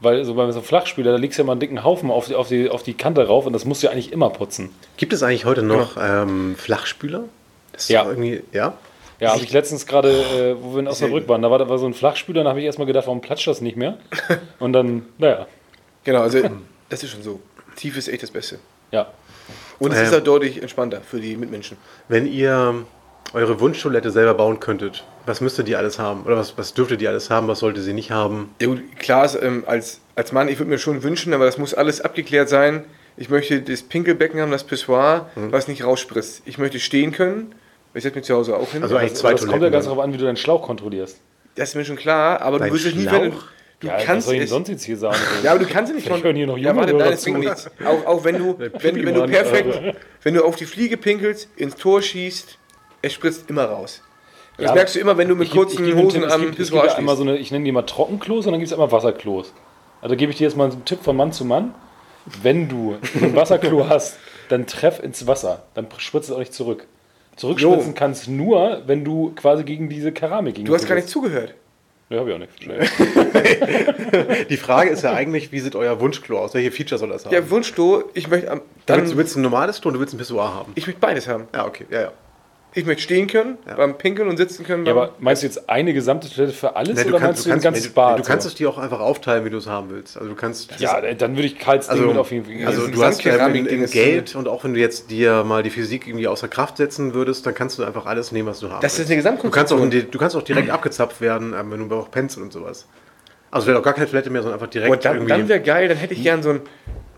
Weil 0.00 0.24
so 0.24 0.34
bei 0.34 0.50
so 0.52 0.58
einem 0.58 0.64
Flachspüler, 0.66 1.10
da 1.12 1.18
legst 1.18 1.38
du 1.38 1.42
ja 1.42 1.46
mal 1.46 1.52
einen 1.52 1.60
dicken 1.60 1.82
Haufen 1.82 2.10
auf 2.10 2.26
die, 2.26 2.34
auf, 2.36 2.48
die, 2.48 2.70
auf 2.70 2.82
die 2.84 2.94
Kante 2.94 3.26
rauf 3.26 3.46
und 3.46 3.52
das 3.52 3.64
musst 3.64 3.82
du 3.82 3.86
ja 3.88 3.92
eigentlich 3.92 4.12
immer 4.12 4.30
putzen. 4.30 4.70
Gibt 4.96 5.12
es 5.12 5.22
eigentlich 5.24 5.44
heute 5.44 5.62
noch 5.62 5.96
ähm, 6.00 6.54
Flachspüler? 6.56 7.24
Das 7.72 7.82
ist 7.84 7.88
Ja. 7.90 8.04
irgendwie, 8.08 8.42
ja? 8.52 8.74
Ja, 9.20 9.32
habe 9.32 9.42
ich 9.42 9.52
letztens 9.52 9.86
gerade, 9.86 10.10
äh, 10.10 10.56
wo 10.62 10.74
wir 10.74 10.78
in 10.80 10.86
Osnabrück 10.86 11.26
waren, 11.28 11.42
da 11.42 11.50
war, 11.50 11.58
da 11.58 11.68
war 11.68 11.78
so 11.78 11.86
ein 11.86 11.94
Flachspüler, 11.94 12.44
da 12.44 12.50
habe 12.50 12.60
ich 12.60 12.66
erstmal 12.66 12.86
gedacht, 12.86 13.06
warum 13.08 13.20
platscht 13.20 13.48
das 13.48 13.60
nicht 13.60 13.76
mehr? 13.76 13.98
Und 14.60 14.72
dann, 14.72 15.06
naja, 15.18 15.46
Genau, 16.04 16.20
also 16.20 16.38
das 16.88 17.02
ist 17.02 17.10
schon 17.10 17.22
so. 17.24 17.40
Tief 17.74 17.96
ist 17.96 18.06
echt 18.08 18.22
das 18.22 18.30
Beste. 18.30 18.58
ja. 18.92 19.08
Und 19.80 19.92
es 19.92 19.98
Ähm. 19.98 20.04
ist 20.06 20.14
auch 20.14 20.20
deutlich 20.20 20.60
entspannter 20.60 21.00
für 21.00 21.20
die 21.20 21.36
Mitmenschen. 21.36 21.76
Wenn 22.08 22.26
ihr 22.26 22.74
eure 23.32 23.60
Wunschtoilette 23.60 24.10
selber 24.10 24.34
bauen 24.34 24.60
könntet, 24.60 25.04
was 25.28 25.40
müsstet 25.40 25.68
ihr 25.68 25.78
alles 25.78 25.98
haben? 25.98 26.22
Oder 26.24 26.36
was, 26.36 26.56
was 26.58 26.74
dürftet 26.74 27.00
ihr 27.02 27.10
alles 27.10 27.30
haben? 27.30 27.46
Was 27.48 27.60
sollte 27.60 27.80
sie 27.82 27.92
nicht 27.92 28.10
haben? 28.10 28.50
Ja 28.60 28.68
gut, 28.68 28.82
klar, 28.98 29.24
ist, 29.24 29.38
ähm, 29.40 29.64
als, 29.66 30.00
als 30.16 30.32
Mann, 30.32 30.48
ich 30.48 30.58
würde 30.58 30.70
mir 30.70 30.78
schon 30.78 31.02
wünschen, 31.02 31.32
aber 31.34 31.44
das 31.44 31.58
muss 31.58 31.74
alles 31.74 32.00
abgeklärt 32.00 32.48
sein. 32.48 32.84
Ich 33.16 33.28
möchte 33.30 33.60
das 33.62 33.82
Pinkelbecken 33.82 34.40
haben, 34.40 34.50
das 34.50 34.64
Pissoir, 34.64 35.30
Mhm. 35.36 35.52
was 35.52 35.68
nicht 35.68 35.84
rausspritzt. 35.84 36.42
Ich 36.44 36.58
möchte 36.58 36.80
stehen 36.80 37.12
können. 37.12 37.54
Ich 37.94 38.02
setze 38.02 38.16
mich 38.16 38.24
zu 38.26 38.34
Hause 38.34 38.56
auch 38.56 38.70
hin. 38.72 38.82
Also 38.82 38.96
eigentlich 38.96 39.12
Das, 39.12 39.20
zwei 39.20 39.32
das 39.32 39.46
kommt 39.46 39.62
ja 39.62 39.70
ganz 39.70 39.86
darauf 39.86 39.98
an, 40.00 40.12
wie 40.12 40.18
du 40.18 40.24
deinen 40.24 40.36
Schlauch 40.36 40.62
kontrollierst. 40.62 41.20
das 41.56 41.70
ist 41.70 41.74
mir 41.74 41.84
schon 41.84 41.96
klar, 41.96 42.40
aber 42.42 42.58
Dein 42.58 42.68
du 42.68 42.74
wirst 42.74 42.86
es 42.86 42.94
nie, 42.94 43.06
wenn 43.10 43.30
du, 43.32 43.36
ja, 43.82 43.94
was 43.94 44.04
kannst 44.04 44.26
soll 44.26 44.34
ich 44.34 44.40
denn 44.40 44.44
es. 44.44 44.50
sonst 44.50 44.68
jetzt 44.68 44.84
hier 44.84 44.96
sagen? 44.96 45.16
Ja, 45.42 45.52
aber 45.52 45.60
du 45.64 45.66
kannst 45.66 45.90
es 45.92 45.96
nicht 46.04 46.08
hören 46.22 46.36
hier 46.36 46.46
noch 46.46 46.56
Ja, 46.58 46.76
warte, 46.76 46.92
nein, 46.94 47.10
das 47.10 47.22
bringt 47.24 47.40
nichts. 47.40 47.68
Auch, 47.84 48.06
auch 48.06 48.24
wenn 48.24 48.38
du, 48.38 48.56
wenn, 48.58 49.04
wenn 49.04 49.14
du 49.14 49.26
perfekt, 49.26 49.96
wenn 50.22 50.34
du 50.34 50.44
auf 50.44 50.54
die 50.56 50.66
Fliege 50.66 50.96
pinkelst, 50.96 51.48
ins 51.56 51.74
Tor 51.74 52.00
schießt, 52.02 52.58
es 53.02 53.12
spritzt 53.12 53.48
immer 53.50 53.64
raus. 53.64 54.02
Das 54.58 54.66
Ja, 54.66 54.74
merkst 54.74 54.96
du 54.96 55.00
immer, 55.00 55.16
wenn 55.16 55.28
du 55.28 55.36
mit 55.36 55.50
kurzen 55.50 55.84
ich 55.84 55.94
geb 55.94 56.02
Hosen 56.02 56.20
Tipp, 56.20 56.28
es 56.28 56.32
am 56.32 56.40
gibt, 56.40 56.52
es 56.52 56.56
gibt 56.58 56.68
Pissoir 56.70 56.84
ja 56.84 56.90
stehst. 56.90 57.16
so 57.16 57.22
eine, 57.22 57.36
ich 57.38 57.50
nenne 57.52 57.64
die 57.64 57.72
mal 57.72 57.82
Trockenklos 57.82 58.44
und 58.46 58.52
dann 58.52 58.60
gibt 58.60 58.66
es 58.66 58.72
einmal 58.72 58.90
Wasserklos. 58.92 59.52
Also 60.02 60.16
gebe 60.16 60.32
ich 60.32 60.38
dir 60.38 60.44
jetzt 60.44 60.56
mal 60.56 60.70
einen 60.70 60.84
Tipp 60.84 61.02
von 61.02 61.16
Mann 61.16 61.32
zu 61.32 61.44
Mann. 61.44 61.74
Wenn 62.42 62.68
du 62.68 62.96
ein 63.20 63.34
Wasserklo 63.36 63.88
hast, 63.88 64.18
dann 64.48 64.66
treff 64.66 65.02
ins 65.02 65.26
Wasser. 65.26 65.62
Dann 65.74 65.86
spritzt 65.98 66.28
es 66.28 66.34
auch 66.34 66.40
nicht 66.40 66.52
zurück. 66.52 66.86
Zurückspritzen 67.36 67.90
Jo. 67.90 67.94
kannst 67.94 68.28
nur, 68.28 68.82
wenn 68.86 69.04
du 69.04 69.32
quasi 69.36 69.62
gegen 69.62 69.88
diese 69.88 70.10
Keramik 70.12 70.56
gegen 70.56 70.66
Du 70.66 70.74
hast 70.74 70.88
gar 70.88 70.96
nicht 70.96 71.08
zugehört. 71.08 71.54
Ja, 72.10 72.20
hab 72.20 72.26
ich 72.26 72.34
auch 72.34 72.38
nicht. 72.38 72.50
Die 74.50 74.56
Frage 74.56 74.90
ist 74.90 75.02
ja 75.04 75.12
eigentlich, 75.12 75.52
wie 75.52 75.60
sieht 75.60 75.76
euer 75.76 76.00
Wunschklo 76.00 76.38
aus? 76.38 76.54
Welche 76.54 76.72
Features 76.72 77.00
soll 77.00 77.10
das 77.10 77.26
haben? 77.26 77.34
Ja, 77.34 77.48
Wunschklo, 77.50 78.04
ich 78.14 78.28
möchte 78.28 78.50
am, 78.50 78.58
du, 78.60 78.64
dann, 78.86 79.00
willst, 79.00 79.12
du 79.12 79.16
willst 79.18 79.36
ein 79.36 79.42
normales 79.42 79.80
Klo 79.80 79.90
und 79.90 79.94
du 79.94 80.00
willst 80.00 80.14
ein 80.14 80.18
Pissoir 80.18 80.54
haben? 80.54 80.72
ich 80.74 80.86
möchte 80.86 81.00
beides 81.00 81.28
haben. 81.28 81.48
Ja, 81.54 81.66
okay. 81.66 81.84
Ja, 81.90 82.00
ja. 82.00 82.12
Ich 82.74 82.84
möchte 82.84 83.02
stehen 83.02 83.26
können, 83.26 83.56
beim 83.76 83.96
Pinkeln 83.96 84.28
und 84.28 84.36
sitzen 84.36 84.64
können. 84.64 84.84
Ja, 84.84 84.92
aber 84.92 85.14
meinst 85.18 85.42
du 85.42 85.46
jetzt 85.46 85.70
eine 85.70 85.94
gesamte 85.94 86.28
Toilette 86.30 86.52
für 86.52 86.76
alles 86.76 87.02
Nee, 87.02 87.08
oder 87.10 87.18
meinst 87.18 87.46
du 87.46 87.50
ein 87.50 87.60
ganzes 87.60 87.84
nee, 87.84 87.88
du- 87.88 87.94
Bad? 87.94 88.18
Du 88.18 88.22
kannst 88.22 88.46
es 88.46 88.54
dir 88.54 88.68
auch 88.68 88.76
einfach 88.78 89.00
aufteilen, 89.00 89.44
wie 89.46 89.50
du 89.50 89.56
es 89.56 89.66
haben 89.66 89.88
willst. 89.90 90.16
Also 90.18 90.28
du 90.28 90.36
kannst 90.36 90.78
ja, 90.78 91.00
dann 91.14 91.34
würde 91.34 91.46
ich 91.46 91.58
Karls 91.58 91.86
Ding 91.86 91.96
Also, 91.96 92.08
mit 92.08 92.18
auf 92.18 92.30
jeden 92.30 92.44
Fall. 92.44 92.66
also 92.66 92.86
du 92.86 93.02
hast 93.02 93.24
ähm, 93.24 93.54
in 93.66 93.82
ist 93.82 93.92
Geld 93.92 94.36
und 94.36 94.48
auch 94.48 94.64
wenn 94.64 94.74
du 94.74 94.80
jetzt 94.80 95.10
dir 95.10 95.44
mal 95.44 95.62
die 95.62 95.70
Physik 95.70 96.06
irgendwie 96.06 96.28
außer 96.28 96.46
Kraft 96.48 96.76
setzen 96.76 97.14
würdest, 97.14 97.46
dann 97.46 97.54
kannst 97.54 97.78
du 97.78 97.84
einfach 97.84 98.04
alles 98.06 98.32
nehmen, 98.32 98.48
was 98.48 98.60
du 98.60 98.70
haben 98.70 98.82
Das 98.82 98.98
ist 98.98 99.08
willst. 99.08 99.12
eine 99.12 99.36
Du 99.38 99.50
kannst, 99.50 99.72
auch, 99.72 99.76
Gesamtkonstruktion. 99.78 100.10
du 100.10 100.18
kannst 100.18 100.36
auch 100.36 100.42
direkt 100.42 100.70
abgezapft 100.70 101.20
werden, 101.22 101.54
ähm, 101.58 101.70
wenn 101.70 101.88
du 101.88 101.96
auch 101.96 102.10
pennst 102.10 102.36
und 102.36 102.52
sowas. 102.52 102.86
Also 103.50 103.66
wäre 103.66 103.78
auch 103.78 103.82
gar 103.82 103.94
keine 103.94 104.06
Toilette 104.08 104.28
mehr, 104.28 104.42
sondern 104.42 104.60
einfach 104.60 104.70
direkt 104.70 104.92
Und 104.92 105.04
dann, 105.06 105.14
irgendwie... 105.16 105.30
dann 105.32 105.48
wäre 105.48 105.60
geil, 105.60 105.88
dann 105.88 105.96
hätte 105.96 106.12
ich 106.12 106.22
gern 106.22 106.42
so 106.42 106.50
einen 106.50 106.60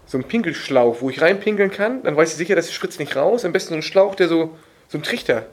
so 0.06 0.16
einen 0.16 0.24
Pinkelschlauch, 0.24 0.98
wo 1.00 1.10
ich 1.10 1.20
reinpinkeln 1.22 1.70
kann. 1.70 2.02
Dann 2.02 2.16
weiß 2.16 2.30
ich 2.32 2.36
sicher, 2.36 2.56
das 2.56 2.72
spritzt 2.72 2.98
nicht 2.98 3.14
raus. 3.16 3.44
Am 3.44 3.52
besten 3.52 3.70
so 3.70 3.74
ein 3.76 3.82
Schlauch, 3.82 4.14
der 4.16 4.26
so, 4.28 4.56
so 4.90 4.98
ein 4.98 5.02
Trichter. 5.02 5.46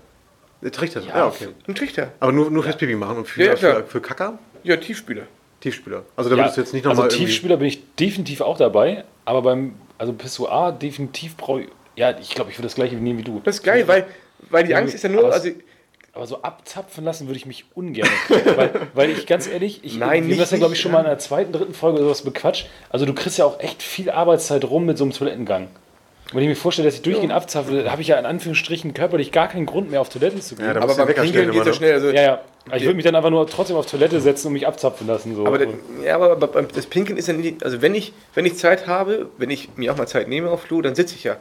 Äh, 0.62 0.70
Trichter. 0.72 1.02
Ja, 1.02 1.18
Ja, 1.20 1.28
okay. 1.28 1.48
Ein 1.68 1.76
Trichter. 1.76 2.12
Aber 2.20 2.32
nur, 2.34 2.50
nur 2.52 2.64
fürs 2.64 2.76
Pipi 2.78 2.96
machen 2.96 3.18
und 3.18 3.28
für, 3.28 3.44
Ja, 3.44 3.56
für, 3.56 3.84
für 3.86 4.02
Kacker? 4.02 4.38
Ja, 4.64 4.76
Tiefspüler. 4.78 5.24
Tiefspüler. 5.62 6.04
Also 6.16 6.30
da 6.30 6.36
Ja, 6.36 6.44
würdest 6.44 6.58
du 6.58 6.62
jetzt 6.62 6.74
nicht 6.74 6.86
also 6.86 7.02
nochmal 7.02 7.12
irgendwie... 7.12 7.26
Tiefspüler 7.28 7.58
bin 7.58 7.68
ich 7.68 7.96
definitiv 7.96 8.42
auch 8.42 8.58
dabei, 8.58 9.06
aber 9.26 9.42
beim 9.44 9.76
also 9.98 10.14
Pissoir 10.14 10.72
definitiv 10.74 11.38
brauche 11.38 11.62
ich. 11.62 11.68
Ja, 11.96 12.16
ich 12.20 12.30
glaube, 12.36 12.52
ich 12.52 12.58
würde 12.58 12.68
das 12.68 12.76
gleiche 12.76 12.96
nehmen 12.96 13.18
wie 13.20 13.24
du. 13.24 13.42
Das 13.44 13.56
ist 13.56 13.64
geil, 13.64 13.88
weil 13.88 14.06
Weil 14.50 14.66
die 14.66 14.76
Angst 14.76 14.94
ist 14.94 15.04
ja 15.04 15.10
nur, 15.10 15.24
Aber- 15.26 15.34
also 15.34 15.50
Aber 16.14 16.28
so 16.28 16.42
abzapfen 16.42 17.04
lassen 17.04 17.28
würde 17.28 17.38
ich 17.38 17.46
mich 17.48 17.66
ungern. 17.76 18.08
weil, 18.56 18.72
weil 18.94 19.10
ich 19.12 19.26
ganz 19.28 19.48
ehrlich, 19.48 19.80
ich, 19.84 19.98
Nein, 19.98 20.10
wir 20.10 20.18
haben 20.18 20.28
nicht- 20.28 20.42
das 20.42 20.52
ja, 20.52 20.58
glaube 20.58 20.74
ich, 20.74 20.80
schon 20.82 20.92
ja. 20.92 20.98
mal 21.00 21.04
in 21.04 21.10
der 21.10 21.20
zweiten, 21.20 21.52
dritten 21.52 21.74
Folge 21.76 21.98
oder 21.98 22.06
sowas 22.06 22.22
bequatscht. 22.24 22.68
Also 22.90 23.06
du 23.06 23.14
kriegst 23.14 23.38
ja 23.40 23.46
auch 23.46 23.60
echt 23.60 23.82
viel 23.84 24.10
Arbeitszeit 24.12 24.64
rum 24.66 24.86
mit 24.86 24.98
so 24.98 25.04
einem 25.04 25.14
Toilettengang. 25.14 25.68
Wenn 26.34 26.44
ich 26.44 26.50
mir 26.50 26.56
vorstelle, 26.56 26.88
dass 26.90 26.96
ich 26.96 27.02
durchgehend 27.04 27.32
abzapfe, 27.32 27.84
da 27.84 27.92
habe 27.92 28.02
ich 28.02 28.10
ja 28.10 28.20
in 28.20 28.26
Anführungsstrichen 28.26 28.94
körperlich 28.94 29.32
gar 29.32 29.48
keinen 29.48 29.66
Grund 29.66 29.90
mehr 29.92 30.02
auf 30.02 30.10
Toiletten 30.10 30.42
zu 30.42 30.56
gehen. 30.56 30.66
Ja, 30.66 30.76
aber 30.76 30.94
beim 30.94 31.08
Pinkeln 31.08 31.52
geht 31.52 31.62
es 31.62 31.66
ja 31.66 31.72
ne? 31.72 31.74
schnell. 31.74 31.94
Also, 31.94 32.10
Ja, 32.10 32.22
ja. 32.22 32.42
Ich 32.76 32.84
würde 32.84 32.96
mich 32.96 33.06
dann 33.06 33.16
einfach 33.16 33.30
nur 33.30 33.48
trotzdem 33.48 33.78
auf 33.78 33.86
Toilette 33.86 34.20
setzen 34.20 34.48
und 34.48 34.54
mich 34.54 34.68
abzapfen 34.68 35.08
lassen. 35.08 35.36
So. 35.38 35.46
Aber, 35.48 35.58
der, 35.58 35.70
ja, 36.04 36.16
aber 36.16 36.36
beim- 36.36 36.68
das 36.68 36.86
Pinkeln 36.86 37.18
ist 37.18 37.30
ja 37.30 37.34
nicht, 37.34 37.64
also 37.64 37.82
wenn 37.82 37.96
ich, 37.96 38.12
wenn 38.34 38.46
ich 38.46 38.58
Zeit 38.58 38.88
habe, 38.88 39.30
wenn 39.38 39.50
ich 39.50 39.70
mir 39.78 39.94
auch 39.94 39.98
mal 39.98 40.06
Zeit 40.06 40.28
nehme 40.28 40.50
auf 40.52 40.66
Klo, 40.66 40.82
dann 40.82 40.94
sitze 40.94 41.16
ich 41.16 41.24
ja. 41.24 41.38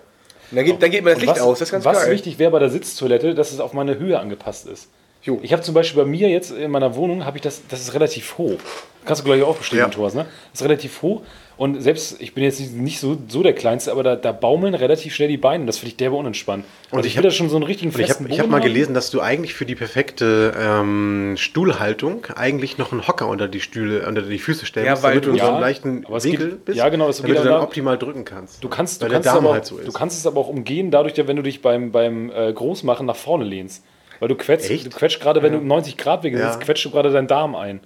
Und 0.52 0.56
dann 0.58 0.64
geht, 0.64 0.80
dann 0.80 0.90
geht 0.92 1.02
mir 1.02 1.10
das 1.10 1.18
Und 1.18 1.22
Licht 1.26 1.34
was, 1.34 1.42
aus, 1.42 1.58
das 1.58 1.68
ist 1.68 1.72
ganz 1.72 1.84
was 1.84 2.02
geil. 2.04 2.12
wichtig 2.12 2.38
wäre 2.38 2.52
bei 2.52 2.60
der 2.60 2.70
Sitztoilette, 2.70 3.34
dass 3.34 3.50
es 3.50 3.58
auf 3.58 3.72
meine 3.72 3.98
Höhe 3.98 4.20
angepasst 4.20 4.68
ist. 4.68 4.88
Jo. 5.24 5.40
Ich 5.42 5.52
habe 5.52 5.62
zum 5.62 5.74
Beispiel 5.74 6.00
bei 6.04 6.08
mir 6.08 6.28
jetzt 6.28 6.52
in 6.52 6.70
meiner 6.70 6.94
Wohnung, 6.94 7.24
habe 7.24 7.38
ich 7.38 7.42
das, 7.42 7.62
das 7.68 7.80
ist 7.80 7.92
relativ 7.94 8.38
hoch. 8.38 8.58
Kannst 9.04 9.22
du 9.22 9.24
gleich 9.24 9.42
auch 9.42 9.56
bestätigen, 9.56 9.88
Ja. 9.90 9.92
Thomas, 9.94 10.14
ne? 10.14 10.26
Das 10.52 10.60
ist 10.60 10.64
relativ 10.64 11.02
hoch. 11.02 11.22
Und 11.58 11.80
selbst, 11.80 12.20
ich 12.20 12.34
bin 12.34 12.44
jetzt 12.44 12.60
nicht- 12.74 13.00
so, 13.00 13.16
so 13.28 13.42
der 13.42 13.54
Kleinste, 13.54 13.90
aber 13.90 14.02
da, 14.02 14.14
da 14.14 14.32
baumeln 14.32 14.74
relativ 14.74 15.14
schnell 15.14 15.28
die 15.28 15.38
Beine. 15.38 15.64
Das 15.64 15.78
finde 15.78 15.92
ich 15.92 15.96
derbe 15.96 16.14
unentspannt. 16.16 16.66
Und 16.90 17.00
ich 17.00 17.06
ich 17.06 17.16
hab- 17.16 17.24
will 17.24 17.30
da 17.30 17.34
schon 17.34 17.48
so 17.48 17.56
einen 17.56 17.64
richtigen 17.64 17.90
ich 17.92 17.96
festen 17.96 18.24
habe 18.24 18.34
ich 18.34 18.40
hab 18.40 18.48
mal 18.48 18.58
haben. 18.60 18.66
gelesen, 18.66 18.92
dass 18.92 19.10
du 19.10 19.22
eigentlich 19.22 19.54
für 19.54 19.64
die 19.64 19.74
perfekte 19.74 20.52
ähm, 20.58 21.34
Stuhlhaltung 21.38 22.26
eigentlich 22.36 22.76
noch 22.76 22.92
einen 22.92 23.08
Hocker 23.08 23.26
unter 23.28 23.48
die 23.48 23.60
Stühle, 23.60 24.06
unter 24.06 24.20
die 24.20 24.38
Füße 24.38 24.66
stellen 24.66 24.84
Ja, 24.84 24.92
musst, 24.92 25.02
weil 25.02 25.12
damit 25.12 25.24
du 25.24 25.30
in 25.30 25.36
du- 25.36 25.40
so 25.42 25.46
einem 25.46 25.54
Ja, 25.56 25.60
leichten 25.60 26.04
Winkel 26.06 26.48
geht- 26.50 26.64
bist, 26.66 26.78
ja, 26.78 26.88
genau, 26.90 27.10
damit 27.10 27.30
du 27.30 27.34
dann 27.34 27.44
da- 27.46 27.62
optimal 27.62 27.96
drücken 27.96 28.26
kannst. 28.26 28.62
Du 28.62 28.68
kannst, 28.68 29.00
du, 29.02 29.06
kannst 29.06 29.24
der 29.24 29.32
es 29.32 29.34
Darm 29.34 29.44
aber, 29.46 29.54
halt 29.54 29.64
so 29.64 29.78
ist. 29.78 29.88
du 29.88 29.92
kannst 29.92 30.18
es 30.18 30.26
aber 30.26 30.38
auch 30.40 30.48
umgehen, 30.48 30.90
dadurch, 30.90 31.14
wenn 31.16 31.36
du 31.36 31.42
dich 31.42 31.62
beim, 31.62 31.90
beim 31.90 32.30
äh, 32.30 32.52
Großmachen 32.52 33.06
nach 33.06 33.16
vorne 33.16 33.44
lehnst. 33.44 33.82
Weil 34.20 34.28
du 34.28 34.34
quetscht, 34.34 34.70
Echt? 34.70 34.86
du 34.86 34.90
quetscht 34.90 35.20
gerade, 35.22 35.42
wenn 35.42 35.52
du 35.52 35.58
im 35.58 35.66
90 35.66 35.96
Grad 35.96 36.22
Winkel 36.22 36.40
Ja. 36.40 36.52
sitzt, 36.52 36.64
quetscht 36.64 36.84
du 36.84 36.90
gerade 36.90 37.10
deinen 37.10 37.28
Darm 37.28 37.54
ein. 37.54 37.80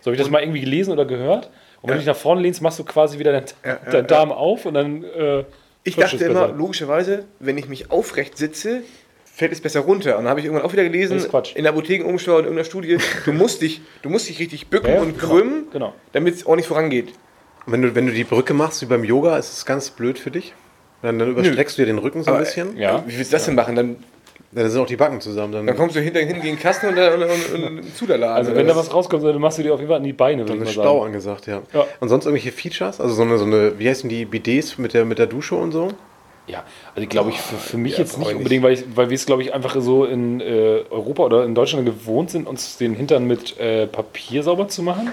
So 0.00 0.06
habe 0.06 0.14
ich 0.16 0.20
das 0.22 0.30
mal 0.30 0.40
irgendwie 0.42 0.60
gelesen 0.60 0.92
oder 0.92 1.04
gehört. 1.04 1.50
Und 1.82 1.88
wenn 1.88 1.96
du 1.96 2.00
dich 2.00 2.06
nach 2.06 2.16
vorne 2.16 2.42
lehnst, 2.42 2.60
machst 2.62 2.78
du 2.78 2.84
quasi 2.84 3.18
wieder 3.18 3.32
deinen 3.32 3.46
Ja, 3.64 3.70
ja, 3.84 3.90
deinen 3.90 4.06
Darm 4.06 4.32
auf 4.32 4.66
und 4.66 4.74
dann 4.74 5.04
äh, 5.04 5.44
Ich 5.84 5.96
dachte 5.96 6.16
es 6.16 6.22
immer, 6.22 6.48
logischerweise, 6.48 7.24
wenn 7.38 7.56
ich 7.58 7.68
mich 7.68 7.90
aufrecht 7.90 8.36
sitze, 8.36 8.82
fällt 9.24 9.52
es 9.52 9.60
besser 9.60 9.80
runter. 9.80 10.18
Und 10.18 10.24
dann 10.24 10.30
habe 10.30 10.40
ich 10.40 10.46
irgendwann 10.46 10.66
auch 10.66 10.72
wieder 10.72 10.84
gelesen, 10.84 11.18
in 11.54 11.62
der 11.62 11.72
Apothekenumschau 11.72 12.32
in 12.38 12.44
irgendeiner 12.44 12.64
Studie, 12.64 12.98
du 13.24 13.32
musst 13.32 13.62
dich, 13.62 13.80
du 14.02 14.10
musst 14.10 14.28
dich 14.28 14.38
richtig 14.38 14.68
bücken 14.68 14.88
Ja, 14.88 14.96
ja, 14.96 15.00
und 15.00 15.18
genau, 15.18 15.32
krümmen, 15.32 15.66
genau. 15.72 15.94
damit 16.12 16.34
es 16.34 16.46
ordentlich 16.46 16.66
vorangeht. 16.68 17.08
Und 17.64 17.72
wenn 17.72 17.82
du, 17.82 17.94
wenn 17.94 18.06
du 18.06 18.12
die 18.12 18.24
Brücke 18.24 18.52
machst, 18.52 18.82
wie 18.82 18.86
beim 18.86 19.04
Yoga, 19.04 19.38
ist 19.38 19.52
es 19.52 19.66
ganz 19.66 19.90
blöd 19.90 20.18
für 20.18 20.30
dich. 20.30 20.54
Dann, 21.02 21.18
dann 21.18 21.30
überstreckst 21.30 21.78
du 21.78 21.82
dir 21.82 21.86
den 21.86 21.98
Rücken 21.98 22.22
so 22.22 22.32
ein 22.32 22.40
bisschen. 22.40 22.76
Ja. 22.76 23.02
Wie 23.06 23.16
willst 23.16 23.32
du 23.32 23.36
das 23.36 23.46
denn 23.46 23.54
machen? 23.54 23.74
Dann, 23.74 23.96
Dann 24.52 24.68
sind 24.68 24.80
auch 24.80 24.86
die 24.86 24.96
Backen 24.96 25.20
zusammen. 25.20 25.52
Dann, 25.52 25.66
dann 25.66 25.76
kommst 25.76 25.94
du 25.94 26.00
hinter, 26.00 26.18
hinten 26.20 26.40
gegen 26.42 26.56
den 26.56 26.58
Kasten 26.58 26.88
und, 26.88 26.98
und, 26.98 27.22
und, 27.54 27.78
und 27.78 27.96
zu 27.96 28.04
der 28.06 28.18
Lade. 28.18 28.34
Also 28.34 28.54
wenn 28.56 28.66
da 28.66 28.74
was 28.74 28.92
rauskommt, 28.92 29.22
dann 29.22 29.40
machst 29.40 29.58
du 29.58 29.62
dir 29.62 29.72
auf 29.72 29.78
jeden 29.78 29.88
Fall 29.88 29.98
an 29.98 30.04
die 30.04 30.12
Beine, 30.12 30.42
würde 30.42 30.54
dann 30.58 30.62
ist 30.66 30.72
Stau 30.72 30.98
sagen. 30.98 31.06
angesagt, 31.06 31.46
ja. 31.46 31.62
Ja. 31.72 31.86
Und 32.00 32.08
sonst 32.08 32.24
irgendwelche 32.26 32.50
Features? 32.50 33.00
Also 33.00 33.14
so 33.14 33.22
eine, 33.22 33.38
so 33.38 33.44
eine 33.44 33.78
wie 33.78 33.88
heißen 33.88 34.08
die 34.10 34.24
Bidets 34.24 34.76
mit 34.78 34.92
der, 34.92 35.04
mit 35.04 35.18
der 35.20 35.26
Dusche 35.26 35.54
und 35.54 35.70
so? 35.70 35.88
Ja, 36.48 36.64
also 36.96 37.06
glaube 37.06 37.30
ich 37.30 37.38
für, 37.40 37.54
für 37.54 37.76
mich 37.76 37.92
ja, 37.92 37.98
jetzt 38.00 38.18
nicht 38.18 38.34
unbedingt, 38.34 38.64
weil, 38.64 38.72
ich, 38.72 38.84
weil 38.96 39.08
wir 39.08 39.14
es 39.14 39.24
glaube 39.24 39.42
ich 39.42 39.54
einfach 39.54 39.80
so 39.80 40.04
in 40.04 40.40
äh, 40.40 40.80
Europa 40.90 41.22
oder 41.22 41.44
in 41.44 41.54
Deutschland 41.54 41.86
gewohnt 41.86 42.30
sind, 42.30 42.48
uns 42.48 42.76
den 42.76 42.94
Hintern 42.94 43.24
mit 43.28 43.56
äh, 43.60 43.86
Papier 43.86 44.42
sauber 44.42 44.66
zu 44.66 44.82
machen. 44.82 45.12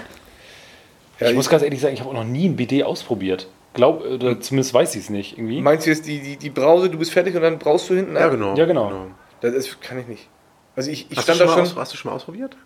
ich 1.20 1.28
ich- 1.28 1.34
muss 1.36 1.48
ganz 1.48 1.62
ehrlich 1.62 1.80
sagen, 1.80 1.94
ich 1.94 2.00
habe 2.00 2.10
auch 2.10 2.14
noch 2.14 2.24
nie 2.24 2.48
ein 2.48 2.56
BD 2.56 2.82
ausprobiert. 2.82 3.46
Glaub, 3.74 4.04
oder 4.04 4.40
zumindest 4.40 4.74
weiß 4.74 4.96
ich 4.96 5.02
es 5.02 5.10
nicht 5.10 5.38
irgendwie. 5.38 5.60
Meinst 5.60 5.86
du 5.86 5.90
jetzt 5.90 6.06
die, 6.08 6.18
die, 6.18 6.36
die 6.38 6.50
Brause, 6.50 6.90
du 6.90 6.98
bist 6.98 7.12
fertig 7.12 7.36
und 7.36 7.42
dann 7.42 7.58
brauchst 7.60 7.88
du 7.90 7.94
hinten 7.94 8.16
ab? 8.16 8.22
Ja, 8.22 8.28
genau. 8.30 8.56
Ja, 8.56 8.64
genau. 8.64 9.06
Das, 9.40 9.54
das 9.54 9.80
kann 9.80 9.98
ich 9.98 10.06
nicht. 10.06 10.28
Also 10.76 10.90
ich, 10.90 11.06
ich 11.10 11.16
Hast, 11.18 11.28
du 11.28 11.34
stand 11.34 11.38
schon 11.38 11.46
da 11.48 11.56
mal 11.56 11.66
schon, 11.66 11.76
aus, 11.76 11.80
hast 11.80 11.92
du 11.92 11.96
schon 11.96 12.10
mal 12.10 12.16
ausprobiert? 12.16 12.56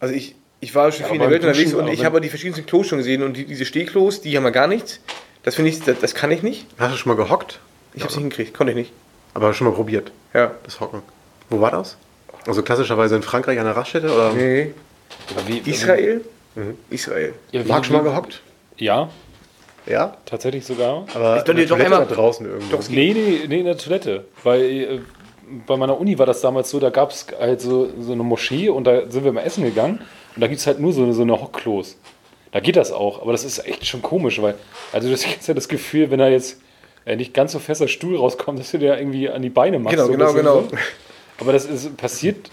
also 0.00 0.14
ich, 0.14 0.34
ich 0.60 0.74
war 0.74 0.90
schon 0.92 1.02
Ja, 1.02 1.06
viel 1.08 1.14
in 1.16 1.20
der 1.22 1.30
Welt 1.30 1.44
unterwegs 1.44 1.74
und 1.74 1.88
ich 1.88 2.04
habe 2.04 2.20
die 2.20 2.28
verschiedensten 2.28 2.66
Klos 2.66 2.86
schon 2.86 2.98
gesehen 2.98 3.22
und 3.22 3.36
die, 3.36 3.44
diese 3.44 3.64
Stehklos, 3.64 4.20
die 4.20 4.36
haben 4.36 4.44
wir 4.44 4.50
gar 4.50 4.66
nichts. 4.66 5.00
Das 5.42 5.54
finde 5.54 5.70
ich, 5.70 5.80
das, 5.82 5.98
das 6.00 6.14
kann 6.14 6.30
ich 6.30 6.42
nicht. 6.42 6.66
Hast 6.78 6.92
du 6.92 6.96
schon 6.98 7.10
mal 7.14 7.22
gehockt? 7.22 7.60
Ich 7.94 8.00
habe 8.02 8.10
es 8.10 8.16
nicht 8.16 8.22
hingekriegt, 8.24 8.54
konnte 8.54 8.72
ich 8.72 8.76
nicht. 8.76 8.92
Aber 9.34 9.52
schon 9.54 9.66
mal 9.66 9.74
probiert, 9.74 10.12
Ja. 10.34 10.52
das 10.64 10.80
Hocken. 10.80 11.02
Wo 11.48 11.60
war 11.60 11.70
das? 11.70 11.96
Also 12.46 12.62
klassischerweise 12.62 13.16
in 13.16 13.22
Frankreich 13.22 13.58
an 13.58 13.64
der 13.66 13.76
Raststätte? 13.76 14.12
Oder? 14.12 14.32
Nee. 14.32 14.72
Wie- 15.46 15.58
Israel? 15.70 16.22
Israel. 16.88 17.34
Ja, 17.52 17.62
Marc 17.64 17.84
schon 17.86 17.96
mal 17.96 18.02
gehockt? 18.02 18.40
Ja, 18.76 19.10
Ja? 19.86 20.16
tatsächlich 20.26 20.64
sogar. 20.66 21.06
Aber 21.14 21.36
Ich 21.42 21.48
in 21.48 21.56
der 21.56 21.64
doch 21.66 21.76
Toilette 21.76 21.84
einmal- 21.84 22.06
da 22.06 22.14
draußen 22.14 22.46
irgendwo. 22.46 22.76
Doch, 22.76 22.88
Nee, 22.88 23.12
nee, 23.14 23.44
nee, 23.48 23.60
in 23.60 23.64
der 23.66 23.76
Toilette. 23.78 24.24
Weil 24.42 24.62
äh, 24.62 25.00
bei 25.66 25.76
meiner 25.76 25.98
Uni 25.98 26.18
war 26.18 26.26
das 26.26 26.40
damals 26.40 26.70
so, 26.70 26.80
da 26.80 26.90
gab 26.90 27.10
es 27.10 27.26
halt 27.38 27.60
so, 27.60 27.88
so 27.98 28.12
eine 28.12 28.22
Moschee 28.22 28.68
und 28.68 28.84
da 28.84 29.10
sind 29.10 29.24
wir 29.24 29.32
mal 29.32 29.42
essen 29.42 29.64
gegangen 29.64 30.00
und 30.34 30.40
da 30.40 30.46
gibt 30.46 30.60
es 30.60 30.66
halt 30.66 30.80
nur 30.80 30.92
so, 30.92 31.10
so 31.12 31.22
eine 31.22 31.40
Hockklos. 31.40 31.96
Da 32.52 32.60
geht 32.60 32.76
das 32.76 32.90
auch, 32.90 33.22
aber 33.22 33.32
das 33.32 33.44
ist 33.44 33.64
echt 33.66 33.86
schon 33.86 34.02
komisch, 34.02 34.40
weil, 34.42 34.54
also 34.92 35.08
du 35.08 35.14
hast 35.14 35.46
ja 35.46 35.54
das 35.54 35.68
Gefühl, 35.68 36.10
wenn 36.10 36.18
da 36.18 36.28
jetzt 36.28 36.60
äh, 37.04 37.16
nicht 37.16 37.34
ganz 37.34 37.52
so 37.52 37.58
fester 37.58 37.88
Stuhl 37.88 38.16
rauskommt, 38.16 38.58
dass 38.58 38.70
du 38.70 38.78
dir 38.78 38.98
irgendwie 38.98 39.28
an 39.28 39.42
die 39.42 39.50
Beine 39.50 39.78
machst. 39.78 39.96
Genau, 39.96 40.06
so 40.06 40.12
genau, 40.12 40.32
genau. 40.32 40.60
So. 40.62 40.76
Aber 41.38 41.52
das 41.52 41.64
ist 41.64 41.96
passiert. 41.96 42.50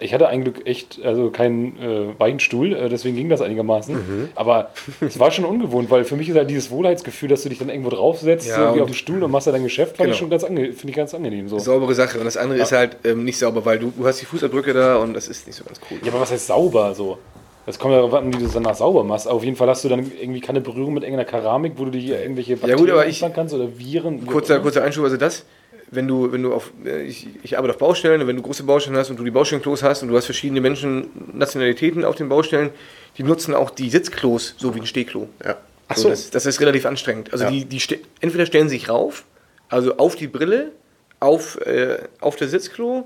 Ich 0.00 0.14
hatte 0.14 0.28
ein 0.28 0.42
Glück 0.42 0.66
echt, 0.66 0.98
also 1.04 1.30
keinen 1.30 1.78
äh, 1.78 2.18
weichen 2.18 2.40
Stuhl, 2.40 2.72
äh, 2.72 2.88
deswegen 2.88 3.16
ging 3.16 3.28
das 3.28 3.42
einigermaßen. 3.42 3.94
Mhm. 3.94 4.28
Aber 4.34 4.70
es 5.00 5.18
war 5.18 5.30
schon 5.30 5.44
ungewohnt, 5.44 5.90
weil 5.90 6.04
für 6.04 6.16
mich 6.16 6.28
ist 6.28 6.36
halt 6.36 6.48
dieses 6.50 6.70
Wohlheitsgefühl, 6.70 7.28
dass 7.28 7.42
du 7.42 7.50
dich 7.50 7.58
dann 7.58 7.68
irgendwo 7.68 7.90
draufsetzt, 7.90 8.48
Ja, 8.48 8.58
irgendwie 8.62 8.80
auf 8.80 8.88
den 8.88 8.94
Stuhl 8.94 9.22
und 9.22 9.30
machst 9.30 9.46
da 9.46 9.52
dein 9.52 9.62
Geschäft, 9.62 9.98
Genau. 9.98 10.14
finde 10.14 10.74
ich 10.86 10.94
ganz 10.94 11.14
angenehm. 11.14 11.48
So. 11.48 11.58
Saubere 11.58 11.94
Sache. 11.94 12.18
Und 12.18 12.24
das 12.24 12.36
andere 12.36 12.60
ist 12.60 12.72
halt 12.72 12.96
ähm, 13.04 13.24
nicht 13.24 13.38
sauber, 13.38 13.64
weil 13.64 13.78
du, 13.78 13.92
du 13.96 14.06
hast 14.06 14.20
die 14.20 14.26
Fußabdrücke 14.26 14.72
da 14.72 14.96
und 14.96 15.14
das 15.14 15.28
ist 15.28 15.46
nicht 15.46 15.56
so 15.56 15.64
ganz 15.64 15.78
cool. 15.90 15.98
Ja, 16.02 16.12
aber 16.12 16.22
was 16.22 16.32
heißt 16.32 16.46
sauber 16.46 16.94
so? 16.94 17.18
Das 17.66 17.78
kommt 17.78 17.92
ja 17.92 17.98
darauf 17.98 18.14
an, 18.14 18.32
wie 18.32 18.38
du 18.38 18.46
es 18.46 18.52
danach 18.54 18.74
sauber 18.74 19.04
machst. 19.04 19.26
Aber 19.26 19.36
auf 19.36 19.44
jeden 19.44 19.56
Fall 19.56 19.68
hast 19.68 19.84
du 19.84 19.88
dann 19.90 20.10
irgendwie 20.20 20.40
keine 20.40 20.60
Berührung 20.62 20.94
mit 20.94 21.02
irgendeiner 21.04 21.28
Keramik, 21.28 21.74
wo 21.76 21.84
du 21.84 21.90
dir 21.90 22.20
irgendwelche 22.22 22.56
Ja, 22.66 22.74
gut, 22.74 22.90
aber 22.90 23.06
ich- 23.06 23.22
kannst 23.34 23.54
oder 23.54 23.78
Viren. 23.78 24.26
Kurzer, 24.26 24.60
kurzer 24.60 24.82
Einschub, 24.82 25.04
also 25.04 25.18
das, 25.18 25.44
wenn 25.92 26.06
du, 26.06 26.30
wenn 26.32 26.42
du 26.42 26.52
auf, 26.54 26.72
äh, 26.84 27.02
ich, 27.02 27.26
ich 27.42 27.56
arbeite 27.58 27.74
auf 27.74 27.78
Baustellen, 27.78 28.20
und 28.20 28.26
wenn 28.26 28.36
du 28.36 28.42
große 28.42 28.62
Baustellen 28.62 28.96
hast 28.96 29.10
und 29.10 29.18
du 29.18 29.24
die 29.24 29.30
Baustellenklos 29.30 29.82
hast 29.82 30.02
und 30.02 30.08
du 30.08 30.16
hast 30.16 30.26
verschiedene 30.26 30.60
Menschen, 30.60 31.08
Nationalitäten 31.32 32.04
auf 32.04 32.16
den 32.16 32.28
Baustellen, 32.28 32.70
die 33.18 33.22
nutzen 33.24 33.54
auch 33.54 33.70
die 33.70 33.90
Sitzklos 33.90 34.54
so 34.56 34.74
wie 34.74 34.80
ein 34.80 34.86
Stehklo. 34.86 35.28
Ja. 35.44 35.56
Ach 35.88 35.96
So, 35.96 36.02
so. 36.04 36.08
das, 36.10 36.30
das 36.30 36.46
ist 36.46 36.60
relativ 36.60 36.86
anstrengend. 36.86 37.32
Also 37.32 37.44
Ja. 37.44 37.50
die, 37.50 37.64
die 37.64 37.80
ste- 37.80 37.98
entweder 38.20 38.46
stellen 38.46 38.68
sich 38.68 38.88
rauf, 38.88 39.24
also 39.68 39.96
auf 39.96 40.14
die 40.16 40.28
Brille, 40.28 40.70
auf, 41.18 41.60
äh, 41.66 41.98
auf 42.20 42.36
das 42.36 42.50
Sitzklo, 42.52 43.04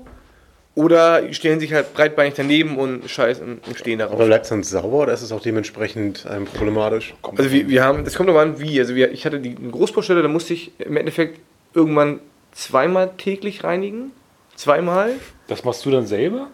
oder 0.75 1.21
stellen 1.33 1.59
sich 1.61 1.73
halt 1.73 1.93
breitbeinig 1.93 2.33
daneben 2.35 2.77
und 2.77 3.09
scheißen 3.09 3.59
und 3.65 3.77
stehen 3.79 3.99
darauf. 3.99 4.15
Aber 4.15 4.25
bleibt 4.25 4.43
es 4.43 4.49
dann 4.49 4.61
sauber 4.61 5.03
oder 5.03 5.13
ist 5.13 5.21
es 5.21 5.31
auch 5.31 5.41
dementsprechend 5.41 6.25
ähm, 6.29 6.43
problematisch? 6.45 7.13
Also 7.37 7.49
wir, 7.49 7.69
wir 7.69 7.81
haben, 7.83 8.03
das 8.03 8.15
kommt 8.15 8.29
aber 8.29 8.41
an, 8.41 8.59
wie. 8.59 8.77
Also 8.79 8.93
wir, 8.93 9.09
ich 9.11 9.25
hatte 9.25 9.39
die 9.39 9.55
eine 9.55 9.69
Großbaustelle, 9.71 10.21
da 10.21 10.27
musste 10.27 10.53
ich 10.53 10.71
im 10.79 10.97
Endeffekt 10.97 11.39
irgendwann 11.73 12.19
zweimal 12.55 13.11
täglich 13.17 13.63
reinigen. 13.63 14.11
Zweimal. 14.55 15.11
Das 15.47 15.63
machst 15.63 15.85
du 15.85 15.91
dann 15.91 16.07
selber? 16.07 16.47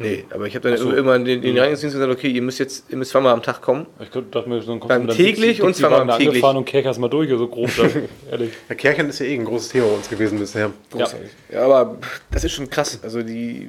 Nee, 0.00 0.24
aber 0.30 0.46
ich 0.46 0.54
habe 0.54 0.68
dann 0.68 0.78
so. 0.78 0.92
irgendwann 0.92 1.24
den, 1.24 1.42
den 1.42 1.58
Reinigungsdienst 1.58 1.96
gesagt, 1.96 2.12
okay, 2.12 2.28
ihr 2.28 2.40
müsst 2.40 2.60
jetzt 2.60 2.84
ihr 2.88 2.96
müsst 2.96 3.10
zweimal 3.10 3.32
am 3.32 3.42
Tag 3.42 3.60
kommen. 3.60 3.86
Ich 4.00 4.10
dachte 4.10 4.48
mir, 4.48 4.60
dann 4.60 4.78
kommst 4.78 4.90
Dann 4.90 5.02
du 5.02 5.08
mit 5.08 5.16
täglich 5.16 5.60
und 5.60 5.74
zweimal 5.74 6.02
Dixie-Wagen 6.02 6.18
täglich. 6.18 6.28
angefahren 6.28 6.56
und 6.56 6.64
kerkerst 6.66 7.00
mal 7.00 7.08
durch, 7.08 7.28
so 7.30 7.48
grob 7.48 7.68
dann. 7.76 7.90
Ehrlich. 8.30 8.52
Ja, 8.68 8.74
Kerchen 8.76 9.08
ist 9.08 9.18
ja 9.18 9.26
eh 9.26 9.34
ein 9.34 9.44
großes 9.44 9.70
Thema 9.70 9.86
bei 9.86 9.94
uns 9.94 10.08
gewesen 10.08 10.38
bisher. 10.38 10.70
Großartig. 10.92 11.30
Ja. 11.52 11.64
aber 11.64 11.98
das 12.30 12.44
ist 12.44 12.52
schon 12.52 12.70
krass. 12.70 13.00
Also 13.02 13.22
die, 13.24 13.68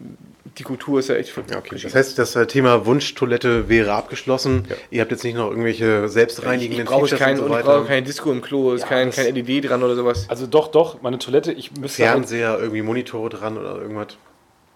die 0.58 0.64
Kultur 0.64 1.00
ist 1.00 1.10
ja 1.10 1.16
echt 1.16 1.36
Ja, 1.50 1.58
okay. 1.58 1.78
Das 1.82 1.94
heißt, 1.96 2.18
das 2.18 2.36
äh, 2.36 2.48
Thema 2.48 2.86
Wunschtoilette 2.86 3.70
wäre 3.70 3.94
abgeschlossen. 3.94 4.68
Ihr 4.92 5.02
habt 5.02 5.12
jetzt 5.12 5.24
nicht 5.24 5.36
noch 5.36 5.50
irgendwelche 5.50 6.06
ich, 6.06 6.12
selbstreinigenden 6.12 6.84
ich 6.86 6.90
brauche 6.90 7.02
Features 7.08 7.20
kein, 7.20 7.40
und 7.40 7.50
so 7.50 7.58
ich 7.58 7.64
brauche 7.64 7.76
weiter. 7.80 7.86
keine 7.88 8.04
Disco 8.04 8.32
im 8.32 8.42
Klo, 8.42 8.74
ist 8.74 8.82
Ja, 8.82 8.88
kein, 8.88 9.12
kein 9.12 9.34
LED 9.36 9.70
dran 9.70 9.84
oder 9.84 9.96
sowas. 9.96 10.26
Also 10.30 10.48
doch, 10.48 10.70
doch, 10.70 11.02
meine 11.02 11.20
Toilette, 11.20 11.52
ich 11.52 11.72
müsste 11.76 12.04
halt- 12.04 12.14
Fernseher, 12.14 12.58
irgendwie 12.60 12.82
Monitore 12.82 13.30
dran 13.30 13.58
oder 13.58 13.80
irgendwas. 13.82 14.18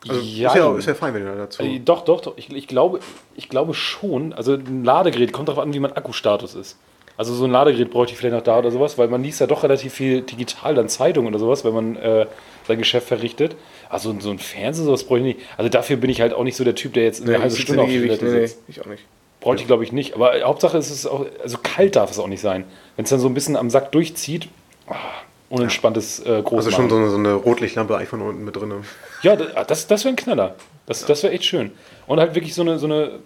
Also 0.08 0.20
Ja, 0.22 0.50
ist, 0.50 0.56
ja, 0.58 0.78
ist 0.78 0.88
ja 0.88 0.94
fein, 0.96 1.14
wenn 1.14 1.24
ihr 1.24 1.30
da 1.32 1.36
dazu. 1.36 1.64
Äh, 1.64 1.80
Doch, 1.80 2.04
doch, 2.04 2.20
doch. 2.22 2.34
Ich, 2.38 2.52
ich, 2.52 2.68
glaube, 2.68 3.00
ich 3.36 3.48
glaube 3.50 3.74
schon. 3.74 4.34
Also 4.34 4.54
ein 4.56 4.84
Ladegerät 4.84 5.32
kommt 5.32 5.48
darauf 5.48 5.64
an, 5.64 5.74
wie 5.74 5.80
mein 5.80 5.94
Akkustatus 5.94 6.56
ist. 6.56 6.78
Also 7.16 7.34
so 7.34 7.46
ein 7.46 7.52
Ladegerät 7.52 7.90
bräuchte 7.92 8.14
ich 8.14 8.20
vielleicht 8.20 8.36
noch 8.36 8.42
da 8.44 8.58
oder 8.58 8.72
sowas, 8.72 8.98
weil 8.98 9.08
man 9.08 9.24
liest 9.24 9.40
ja 9.40 9.48
doch 9.48 9.64
relativ 9.64 9.94
viel 9.94 10.22
digital, 10.22 10.76
dann 10.76 10.90
Zeitung 10.90 11.28
oder 11.28 11.40
sowas, 11.40 11.64
wenn 11.64 11.74
man 11.74 11.96
äh, 11.96 12.26
sein 12.68 12.78
Geschäft 12.78 13.08
verrichtet. 13.08 13.56
Also 13.90 14.16
so 14.20 14.32
ein 14.32 14.40
Fernseher, 14.40 14.86
sowas 14.86 15.04
bräuchte 15.04 15.28
ich 15.28 15.36
nicht. 15.36 15.48
Also 15.58 15.70
dafür 15.70 15.98
bin 15.98 16.10
ich 16.10 16.22
halt 16.22 16.34
auch 16.34 16.44
nicht 16.44 16.56
so 16.56 16.64
der 16.64 16.76
Typ, 16.76 16.94
der 16.94 17.04
jetzt 17.04 17.22
eine 17.22 17.34
halbe 17.34 17.48
ich 17.48 17.54
sitze 17.54 17.64
Stunde 17.64 17.84
auf 17.84 17.90
ewig. 17.90 18.22
Nee, 18.22 18.30
nee, 18.30 18.48
sitzt. 18.48 18.60
ich 18.68 18.82
auch 18.82 18.86
nicht. 18.86 19.04
Bräuchte 19.40 19.62
ich 19.62 19.68
glaube 19.68 19.84
ich 19.84 19.92
nicht. 19.92 20.16
Aber 20.16 20.34
Hauptsache 20.42 20.78
ist 20.78 20.90
es 20.90 21.06
auch, 21.06 21.26
also 21.42 21.58
kalt 21.62 21.96
darf 21.96 22.12
es 22.12 22.20
auch 22.20 22.28
nicht 22.28 22.42
sein. 22.42 22.64
Wenn 22.96 23.04
es 23.04 23.10
dann 23.10 23.20
so 23.20 23.28
ein 23.28 23.34
bisschen 23.34 23.58
am 23.58 23.70
Sack 23.70 23.92
durchzieht, 23.92 24.48
ah, 24.88 24.96
unentspanntes 25.50 26.20
äh, 26.20 26.42
Großmachen. 26.42 26.56
Also 26.56 26.72
schon 26.72 26.90
so 26.90 26.96
eine, 26.96 27.10
so 27.10 27.18
eine 27.18 27.34
Rotlichtlampe 27.34 27.96
eigentlich 27.96 28.10
von 28.10 28.22
unten 28.22 28.44
mit 28.44 28.56
drin. 28.56 28.74
Ja, 29.22 29.36
das, 29.36 29.68
das, 29.68 29.88
das 29.88 30.06
wäre 30.06 30.14
ein 30.14 30.18
Knaller. 30.18 30.56
Das, 30.86 31.06
das 31.06 31.24
wäre 31.24 31.34
echt 31.34 31.46
schön. 31.46 31.72
Und 32.08 32.20
halt 32.20 32.36
wirklich 32.36 32.54
so 32.54 32.62
eine, 32.62 32.80
so 32.80 32.88
eine, 32.88 33.20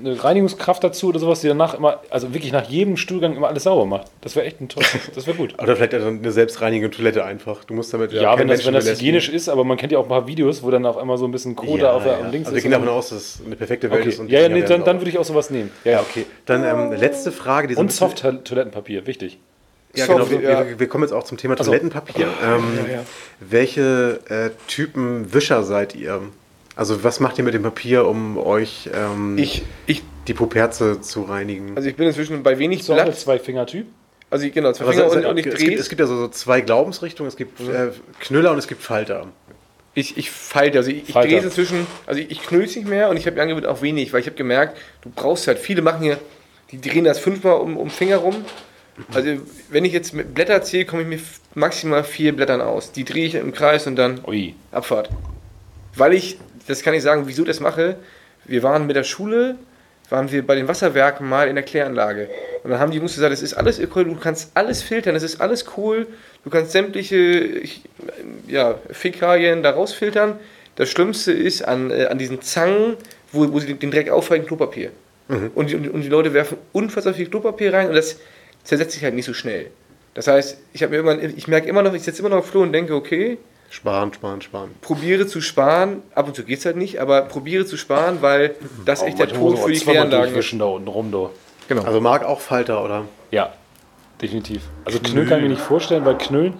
eine 0.00 0.22
Reinigungskraft 0.22 0.82
dazu 0.82 1.08
oder 1.08 1.18
sowas, 1.18 1.40
die 1.40 1.48
danach 1.48 1.74
immer, 1.74 2.00
also 2.10 2.32
wirklich 2.34 2.52
nach 2.52 2.68
jedem 2.68 2.96
Stuhlgang 2.96 3.36
immer 3.36 3.48
alles 3.48 3.62
sauber 3.64 3.86
macht. 3.86 4.06
Das 4.22 4.34
wäre 4.36 4.46
echt 4.46 4.60
ein 4.60 4.68
toll. 4.68 4.82
Das 5.14 5.26
wäre 5.26 5.36
gut. 5.36 5.54
Oder 5.62 5.76
vielleicht 5.76 5.94
eine 5.94 6.32
selbstreinigende 6.32 6.94
Toilette 6.94 7.24
einfach. 7.24 7.64
Du 7.64 7.74
musst 7.74 7.92
damit 7.94 8.12
Ja, 8.12 8.30
keinen 8.34 8.40
wenn 8.40 8.48
das, 8.48 8.66
wenn 8.66 8.74
das 8.74 8.88
hygienisch 8.88 9.28
ist, 9.28 9.48
aber 9.48 9.64
man 9.64 9.76
kennt 9.76 9.92
ja 9.92 9.98
auch 9.98 10.04
ein 10.04 10.08
paar 10.08 10.26
Videos, 10.26 10.62
wo 10.62 10.70
dann 10.70 10.84
auf 10.86 10.96
einmal 10.96 11.18
so 11.18 11.24
ein 11.26 11.32
bisschen 11.32 11.54
Koda 11.56 11.82
Ja, 11.84 11.92
auf 11.92 12.02
der 12.02 12.12
ja. 12.12 12.18
am 12.24 12.30
links 12.30 12.46
Also 12.48 12.52
wir 12.54 12.58
ist. 12.58 12.62
gehen 12.64 12.74
und 12.74 12.80
davon 12.82 12.96
aus, 12.98 13.08
dass 13.10 13.18
es 13.18 13.42
eine 13.44 13.56
perfekte 13.56 13.90
Welt 13.90 14.00
okay. 14.00 14.08
ist. 14.10 14.18
und 14.18 14.30
Ja, 14.30 14.40
ja, 14.40 14.48
nee, 14.48 14.62
dann, 14.62 14.84
dann 14.84 15.00
würde 15.00 15.10
ich 15.10 15.18
auch 15.18 15.24
sowas 15.24 15.50
nehmen. 15.50 15.70
Ja, 15.84 15.90
Ja, 15.92 15.96
ja. 15.98 16.04
okay. 16.08 16.26
Dann 16.46 16.64
ähm, 16.64 16.92
letzte 16.98 17.32
Frage. 17.32 17.68
Die 17.68 17.74
so 17.74 17.80
Und 17.80 17.92
Soft-Toilettenpapier, 17.92 19.06
wichtig. 19.06 19.38
Ja, 19.94 20.06
Soft, 20.06 20.30
genau. 20.30 20.42
Wir, 20.42 20.50
ja. 20.50 20.68
wir, 20.68 20.78
wir 20.78 20.88
kommen 20.88 21.04
jetzt 21.04 21.12
auch 21.12 21.24
zum 21.24 21.36
Thema 21.36 21.56
so. 21.56 21.64
Toilettenpapier. 21.64 22.26
Ähm, 22.44 22.62
Ja, 22.86 22.92
ja. 22.94 23.02
Welche 23.40 24.20
äh, 24.28 24.50
Typen 24.68 25.32
Wischer 25.34 25.62
seid 25.64 25.94
ihr? 25.94 26.22
Also 26.80 27.04
was 27.04 27.20
macht 27.20 27.36
ihr 27.36 27.44
mit 27.44 27.52
dem 27.52 27.62
Papier, 27.62 28.06
um 28.06 28.38
euch 28.38 28.88
ähm, 28.94 29.36
Ich, 29.36 29.64
ich, 29.86 30.02
die 30.26 30.32
Puperze 30.32 31.02
zu 31.02 31.24
reinigen? 31.24 31.76
also 31.76 31.86
ich 31.86 31.94
bin 31.94 32.06
inzwischen 32.06 32.42
bei 32.42 32.58
wenig 32.58 32.84
So 32.84 32.94
Blatt. 32.94 33.14
Zwei-Finger-Typ. 33.14 33.86
Also 34.30 34.46
ich, 34.46 34.54
genau, 34.54 34.72
zwei 34.72 34.86
Finger 34.86 35.04
es, 35.08 35.14
und, 35.14 35.26
und 35.26 35.36
ich 35.36 35.44
es, 35.44 35.56
drehe 35.56 35.68
gibt, 35.68 35.80
es 35.80 35.90
gibt 35.90 36.00
ja 36.00 36.06
so, 36.06 36.16
so 36.16 36.28
zwei 36.28 36.62
Glaubensrichtungen. 36.62 37.28
Es 37.28 37.36
gibt 37.36 37.60
äh, 37.60 37.90
Knüller 38.20 38.52
und 38.52 38.56
es 38.56 38.66
gibt 38.66 38.80
Falter. 38.80 39.26
Ich, 39.92 40.16
ich 40.16 40.30
falte, 40.30 40.78
also 40.78 40.90
ich, 40.90 41.06
ich 41.06 41.14
drehe 41.14 41.40
es 41.40 41.44
inzwischen, 41.44 41.86
also 42.06 42.18
ich, 42.18 42.30
ich 42.30 42.42
knüll 42.44 42.64
es 42.64 42.74
nicht 42.74 42.88
mehr 42.88 43.10
und 43.10 43.18
ich 43.18 43.26
habe 43.26 43.36
mir 43.36 43.42
angewöhnt 43.42 43.66
auch 43.66 43.82
wenig, 43.82 44.14
weil 44.14 44.20
ich 44.20 44.26
habe 44.26 44.36
gemerkt, 44.36 44.78
du 45.02 45.10
brauchst 45.14 45.48
halt, 45.48 45.58
viele 45.58 45.82
machen 45.82 46.02
hier, 46.02 46.18
die 46.72 46.80
drehen 46.80 47.04
das 47.04 47.18
fünfmal 47.18 47.60
um, 47.60 47.76
um 47.76 47.88
den 47.88 47.90
Finger 47.90 48.16
rum. 48.16 48.36
Also 49.12 49.28
wenn 49.68 49.84
ich 49.84 49.92
jetzt 49.92 50.14
mit 50.14 50.32
Blätter 50.32 50.62
zähle, 50.62 50.86
komme 50.86 51.02
ich 51.02 51.08
mir 51.08 51.18
maximal 51.54 52.04
vier 52.04 52.34
Blättern 52.34 52.62
aus. 52.62 52.90
Die 52.92 53.04
drehe 53.04 53.26
ich 53.26 53.34
im 53.34 53.52
Kreis 53.52 53.86
und 53.86 53.96
dann 53.96 54.20
Ui. 54.26 54.54
Abfahrt. 54.72 55.10
Weil 55.96 56.14
ich, 56.14 56.38
das 56.70 56.82
kann 56.82 56.94
ich 56.94 57.02
sagen, 57.02 57.22
wieso 57.26 57.42
ich 57.42 57.48
das 57.48 57.60
mache. 57.60 57.96
Wir 58.44 58.62
waren 58.62 58.86
mit 58.86 58.96
der 58.96 59.04
Schule, 59.04 59.56
waren 60.08 60.30
wir 60.32 60.46
bei 60.46 60.54
den 60.54 60.68
Wasserwerken 60.68 61.28
mal 61.28 61.48
in 61.48 61.54
der 61.54 61.64
Kläranlage. 61.64 62.28
Und 62.62 62.70
dann 62.70 62.80
haben 62.80 62.90
die 62.90 62.98
Jungs 62.98 63.14
gesagt, 63.14 63.32
das 63.32 63.42
ist 63.42 63.54
alles 63.54 63.78
öko, 63.78 64.02
du 64.04 64.16
kannst 64.16 64.50
alles 64.54 64.82
filtern, 64.82 65.14
das 65.14 65.22
ist 65.22 65.40
alles 65.40 65.66
cool. 65.76 66.06
Du 66.44 66.50
kannst 66.50 66.72
sämtliche 66.72 67.16
ich, 67.16 67.82
ja, 68.48 68.78
Fäkalien 68.90 69.62
da 69.62 69.70
rausfiltern. 69.70 70.38
Das 70.76 70.88
Schlimmste 70.88 71.32
ist 71.32 71.62
an, 71.62 71.90
äh, 71.90 72.06
an 72.06 72.18
diesen 72.18 72.40
Zangen, 72.40 72.96
wo, 73.32 73.52
wo 73.52 73.60
sie 73.60 73.74
den 73.74 73.90
Dreck 73.90 74.10
aufhalten, 74.10 74.46
Klopapier. 74.46 74.90
Und, 75.54 75.70
die, 75.70 75.76
und 75.76 76.02
die 76.02 76.08
Leute 76.08 76.34
werfen 76.34 76.58
unfassbar 76.72 77.14
viel 77.14 77.28
Klopapier 77.28 77.72
rein 77.72 77.88
und 77.88 77.94
das 77.94 78.16
zersetzt 78.64 78.92
sich 78.92 79.04
halt 79.04 79.14
nicht 79.14 79.26
so 79.26 79.32
schnell. 79.32 79.66
Das 80.14 80.26
heißt, 80.26 80.58
ich, 80.72 80.82
ich 80.82 81.46
merke 81.46 81.68
immer 81.68 81.82
noch, 81.82 81.94
ich 81.94 82.02
sitze 82.02 82.20
immer 82.20 82.30
noch 82.30 82.38
auf 82.38 82.50
Klo 82.50 82.62
und 82.62 82.72
denke, 82.72 82.94
okay, 82.94 83.38
Sparen, 83.72 84.12
sparen, 84.12 84.42
sparen. 84.42 84.70
probiere 84.80 85.26
zu 85.28 85.40
sparen. 85.40 86.02
Ab 86.14 86.26
und 86.26 86.34
zu 86.34 86.42
geht 86.44 86.58
es 86.58 86.66
halt 86.66 86.76
nicht, 86.76 86.98
aber 87.00 87.22
probiere 87.22 87.64
zu 87.64 87.76
sparen, 87.76 88.18
weil 88.20 88.56
das 88.84 89.02
echt 89.02 89.18
der 89.20 89.28
Tod 89.28 89.58
für 89.60 89.70
die 89.72 89.78
Kläranlagen 89.78 90.34
ist. 90.34 90.52
da 90.58 90.64
unten 90.64 90.88
rum, 90.88 91.10
du. 91.12 91.30
Genau. 91.68 91.82
Also 91.84 92.00
mag 92.00 92.24
auch 92.24 92.40
Falter, 92.40 92.84
oder? 92.84 93.04
Ja, 93.30 93.52
definitiv. 94.20 94.62
Also 94.84 94.98
Knüllen 94.98 95.28
kann 95.28 95.38
ich 95.38 95.44
mir 95.44 95.50
nicht 95.50 95.62
vorstellen, 95.62 96.04
weil 96.04 96.18
Knüllen 96.18 96.54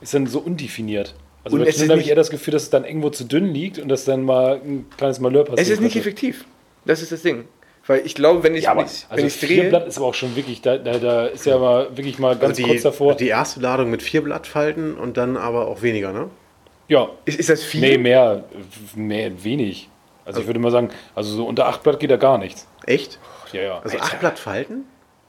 ist 0.00 0.14
dann 0.14 0.26
so 0.28 0.38
undefiniert. 0.38 1.14
Also 1.44 1.56
Und 1.56 1.64
bei 1.64 1.70
Knüllen 1.72 1.90
habe 1.90 1.98
ich 2.00 2.04
nicht- 2.06 2.10
eher 2.10 2.16
das 2.16 2.30
Gefühl, 2.30 2.52
dass 2.52 2.62
es 2.62 2.70
dann 2.70 2.84
irgendwo 2.84 3.10
zu 3.10 3.24
dünn 3.24 3.46
liegt 3.52 3.80
und 3.80 3.88
dass 3.88 4.04
dann 4.04 4.22
mal 4.22 4.60
ein 4.64 4.86
kleines 4.96 5.18
Malheur 5.18 5.44
passiert. 5.44 5.60
es 5.66 5.68
ist 5.68 5.80
nicht 5.80 5.94
könnte. 5.94 6.08
effektiv. 6.08 6.44
Das 6.84 7.02
ist 7.02 7.10
das 7.10 7.22
Ding. 7.22 7.46
Weil 7.88 8.02
ich 8.06 8.14
glaube, 8.14 8.44
wenn 8.44 8.54
ich 8.54 8.64
Ja, 8.64 8.70
aber 8.70 8.82
wenn 8.82 8.86
ich 8.86 9.06
also 9.08 9.26
ich's 9.26 9.34
vier 9.34 9.68
Blatt 9.68 9.88
ist 9.88 9.96
aber 9.98 10.06
auch 10.06 10.14
schon 10.14 10.36
wirklich, 10.36 10.62
da, 10.62 10.78
da, 10.78 10.98
da 10.98 11.26
ist 11.26 11.44
ja 11.44 11.58
mal 11.58 11.88
wirklich 11.96 12.20
mal 12.20 12.36
ganz 12.36 12.50
Also 12.50 12.62
die, 12.62 12.68
kurz 12.68 12.82
davor. 12.82 13.16
die 13.16 13.26
erste 13.26 13.58
Ladung 13.58 13.90
mit 13.90 14.02
vier 14.04 14.22
Blattfalten 14.22 14.94
und 14.94 15.16
dann 15.16 15.36
aber 15.36 15.66
auch 15.66 15.82
weniger, 15.82 16.12
ne? 16.12 16.30
Ja, 16.92 17.08
ist, 17.24 17.38
ist 17.40 17.48
das 17.48 17.62
viel? 17.62 17.80
nee, 17.80 17.98
mehr, 17.98 18.44
mehr, 18.94 19.42
wenig. 19.44 19.88
Also 20.24 20.40
ich 20.40 20.46
würde 20.46 20.60
mal 20.60 20.70
sagen, 20.70 20.90
also 21.14 21.34
so 21.34 21.46
unter 21.46 21.66
acht 21.66 21.82
Blatt 21.82 21.98
geht 21.98 22.10
da 22.10 22.16
gar 22.16 22.38
nichts. 22.38 22.66
Echt? 22.86 23.18
Ja, 23.52 23.60
ja. 23.62 23.80
Also 23.82 23.98
acht 23.98 24.20
Blattfalten? 24.20 24.84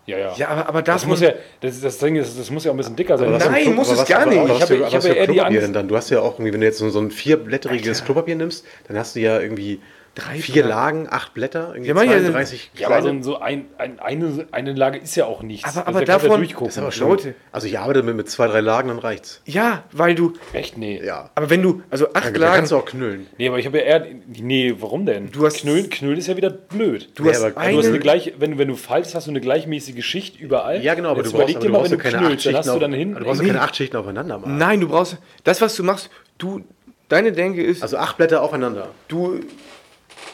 ja, 0.06 0.18
ja. 0.18 0.34
Ja, 0.36 0.48
aber, 0.50 0.68
aber 0.68 0.82
Das 0.82 1.02
das 1.02 1.06
muss 1.08 1.22
ja, 1.22 1.32
das, 1.62 1.80
das 1.82 1.98
Ding 1.98 2.16
ist, 2.16 2.38
das 2.38 2.52
muss 2.52 2.64
ja 2.66 2.72
auch 2.72 2.76
ein 2.76 2.78
bisschen 2.78 2.96
dicker 2.96 3.18
sein. 3.18 3.32
Nein, 3.32 3.64
Klo- 3.64 3.72
muss 3.74 3.90
es 3.90 4.00
was- 4.00 4.08
gar 4.08 4.26
nicht. 4.26 4.36
Ich 4.38 4.62
habe- 4.62 4.82
was 4.82 4.94
habe 4.94 5.02
für 5.02 5.14
eher 5.14 5.28
die 5.28 5.42
Angst- 5.42 5.62
denn 5.62 5.74
dann? 5.74 5.88
Du 5.88 5.96
hast 5.96 6.10
ja 6.10 6.20
auch 6.20 6.34
irgendwie, 6.34 6.54
wenn 6.54 6.60
du 6.62 6.68
jetzt 6.68 6.78
so, 6.80 6.90
so 6.90 7.00
ein 7.00 7.10
vierblättriges 7.10 8.04
Klopapier 8.06 8.36
nimmst, 8.36 8.66
dann 8.88 8.98
hast 8.98 9.16
du 9.16 9.20
ja 9.22 9.40
irgendwie 9.40 9.82
Drei 10.16 10.38
vier 10.38 10.62
Blatt. 10.64 10.70
Lagen, 10.70 11.08
acht 11.10 11.34
Blätter, 11.34 11.70
irgendwie 11.70 11.88
Ja, 11.88 11.94
manche- 11.96 12.20
32 12.20 12.72
ja, 12.76 12.86
aber 12.88 12.98
so, 12.98 13.02
kleine. 13.02 13.18
ein- 13.20 13.24
so 13.24 13.40
ein, 13.40 13.66
ein, 13.80 14.00
eine, 14.00 14.48
eine 14.52 14.74
Lage 14.74 15.00
ist 15.00 15.16
ja 15.16 15.26
auch 15.26 15.42
nichts. 15.42 15.64
Aber- 15.68 15.88
Also 15.88 15.90
aber 15.90 16.00
du 16.02 16.06
davon- 16.06 16.38
durchgucken. 16.38 16.68
Das 16.68 16.76
ist 16.76 16.82
aber 16.84 16.92
schon, 16.92 17.10
Leute. 17.10 17.36
Also 17.52 17.66
ich 17.66 17.80
arbeite 17.80 18.04
mit, 18.04 18.16
mit 18.16 18.30
zwei, 18.30 18.46
drei 18.48 18.62
Lagen, 18.62 18.90
dann 18.90 19.00
reicht's. 19.00 19.42
Ja, 19.46 19.84
weil 19.92 20.14
du. 20.14 20.34
Echt? 20.54 20.78
Nee. 20.78 21.02
Ja. 21.04 21.32
Aber 21.34 21.50
wenn 21.50 21.64
du. 21.64 21.82
Also 21.90 22.14
acht 22.14 22.26
Dann 22.26 22.36
Lagen. 22.36 22.56
kannst 22.58 22.72
du 22.72 22.78
auch 22.78 22.86
knüllen. 22.86 23.26
Nee, 23.40 23.48
aber 23.48 23.58
ich 23.58 23.66
habe 23.66 23.80
ja 23.80 23.84
eher. 23.86 24.06
Nee, 24.28 24.76
warum 24.78 25.08
denn? 25.08 25.32
Du 25.32 25.46
hast- 25.48 25.62
Knüllen, 25.62 25.90
Knüllen 25.90 26.20
ist 26.20 26.28
ja 26.28 26.38
wieder 26.38 26.52
blöd. 26.52 27.10
Du 27.16 27.24
Nee, 27.24 27.30
hast 27.30 27.44
aber- 27.44 27.58
Also 27.60 27.72
du 27.72 27.78
hast 27.80 27.86
eine 27.86 27.94
eine. 27.96 28.00
gleich, 28.04 28.34
wenn, 28.38 28.52
du- 28.52 28.58
wenn 28.60 28.68
du 28.68 28.76
faltest, 28.76 29.16
hast 29.16 29.26
du 29.26 29.32
eine 29.32 29.42
gleichmäßige 29.42 30.06
Schicht 30.06 30.40
überall. 30.40 30.84
Ja, 30.84 30.94
genau, 30.94 31.10
aber 31.10 31.22
Jetzt 31.22 31.34
du 31.34 31.38
brauchst, 31.38 31.50
überleg 31.50 31.56
aber 31.56 31.62
dir 31.64 31.68
du 31.68 31.72
mal, 31.74 31.80
brauchst 31.80 31.92
wenn 31.92 31.98
ja 31.98 32.04
du 32.04 32.10
keine 32.12 32.18
acht 32.18 32.26
knüllst, 32.28 32.46
dann 32.46 32.52
Schichten 32.54 32.70
hast 32.70 32.76
du 32.76 32.80
dann 32.80 32.94
hinten. 32.94 33.16
du 33.16 33.24
brauchst 33.26 33.38
ja 33.42 33.48
Nee. 33.48 33.54
keine 33.54 33.62
acht 33.64 33.76
Schichten 33.76 33.98
aufeinander 33.98 34.38
machen. 34.38 34.58
Nein, 34.60 34.80
du 34.80 34.88
brauchst. 34.90 35.18
Das, 35.44 35.60
was 35.60 35.76
du 35.76 35.82
machst, 35.82 36.12
du. 36.38 36.62
Deine 37.10 37.32
Denke 37.32 37.62
ist, 37.62 37.84
Also 37.84 37.98
acht 37.98 38.18
Blätter 38.18 38.42
aufeinander. 38.42 38.88
du. 39.08 39.40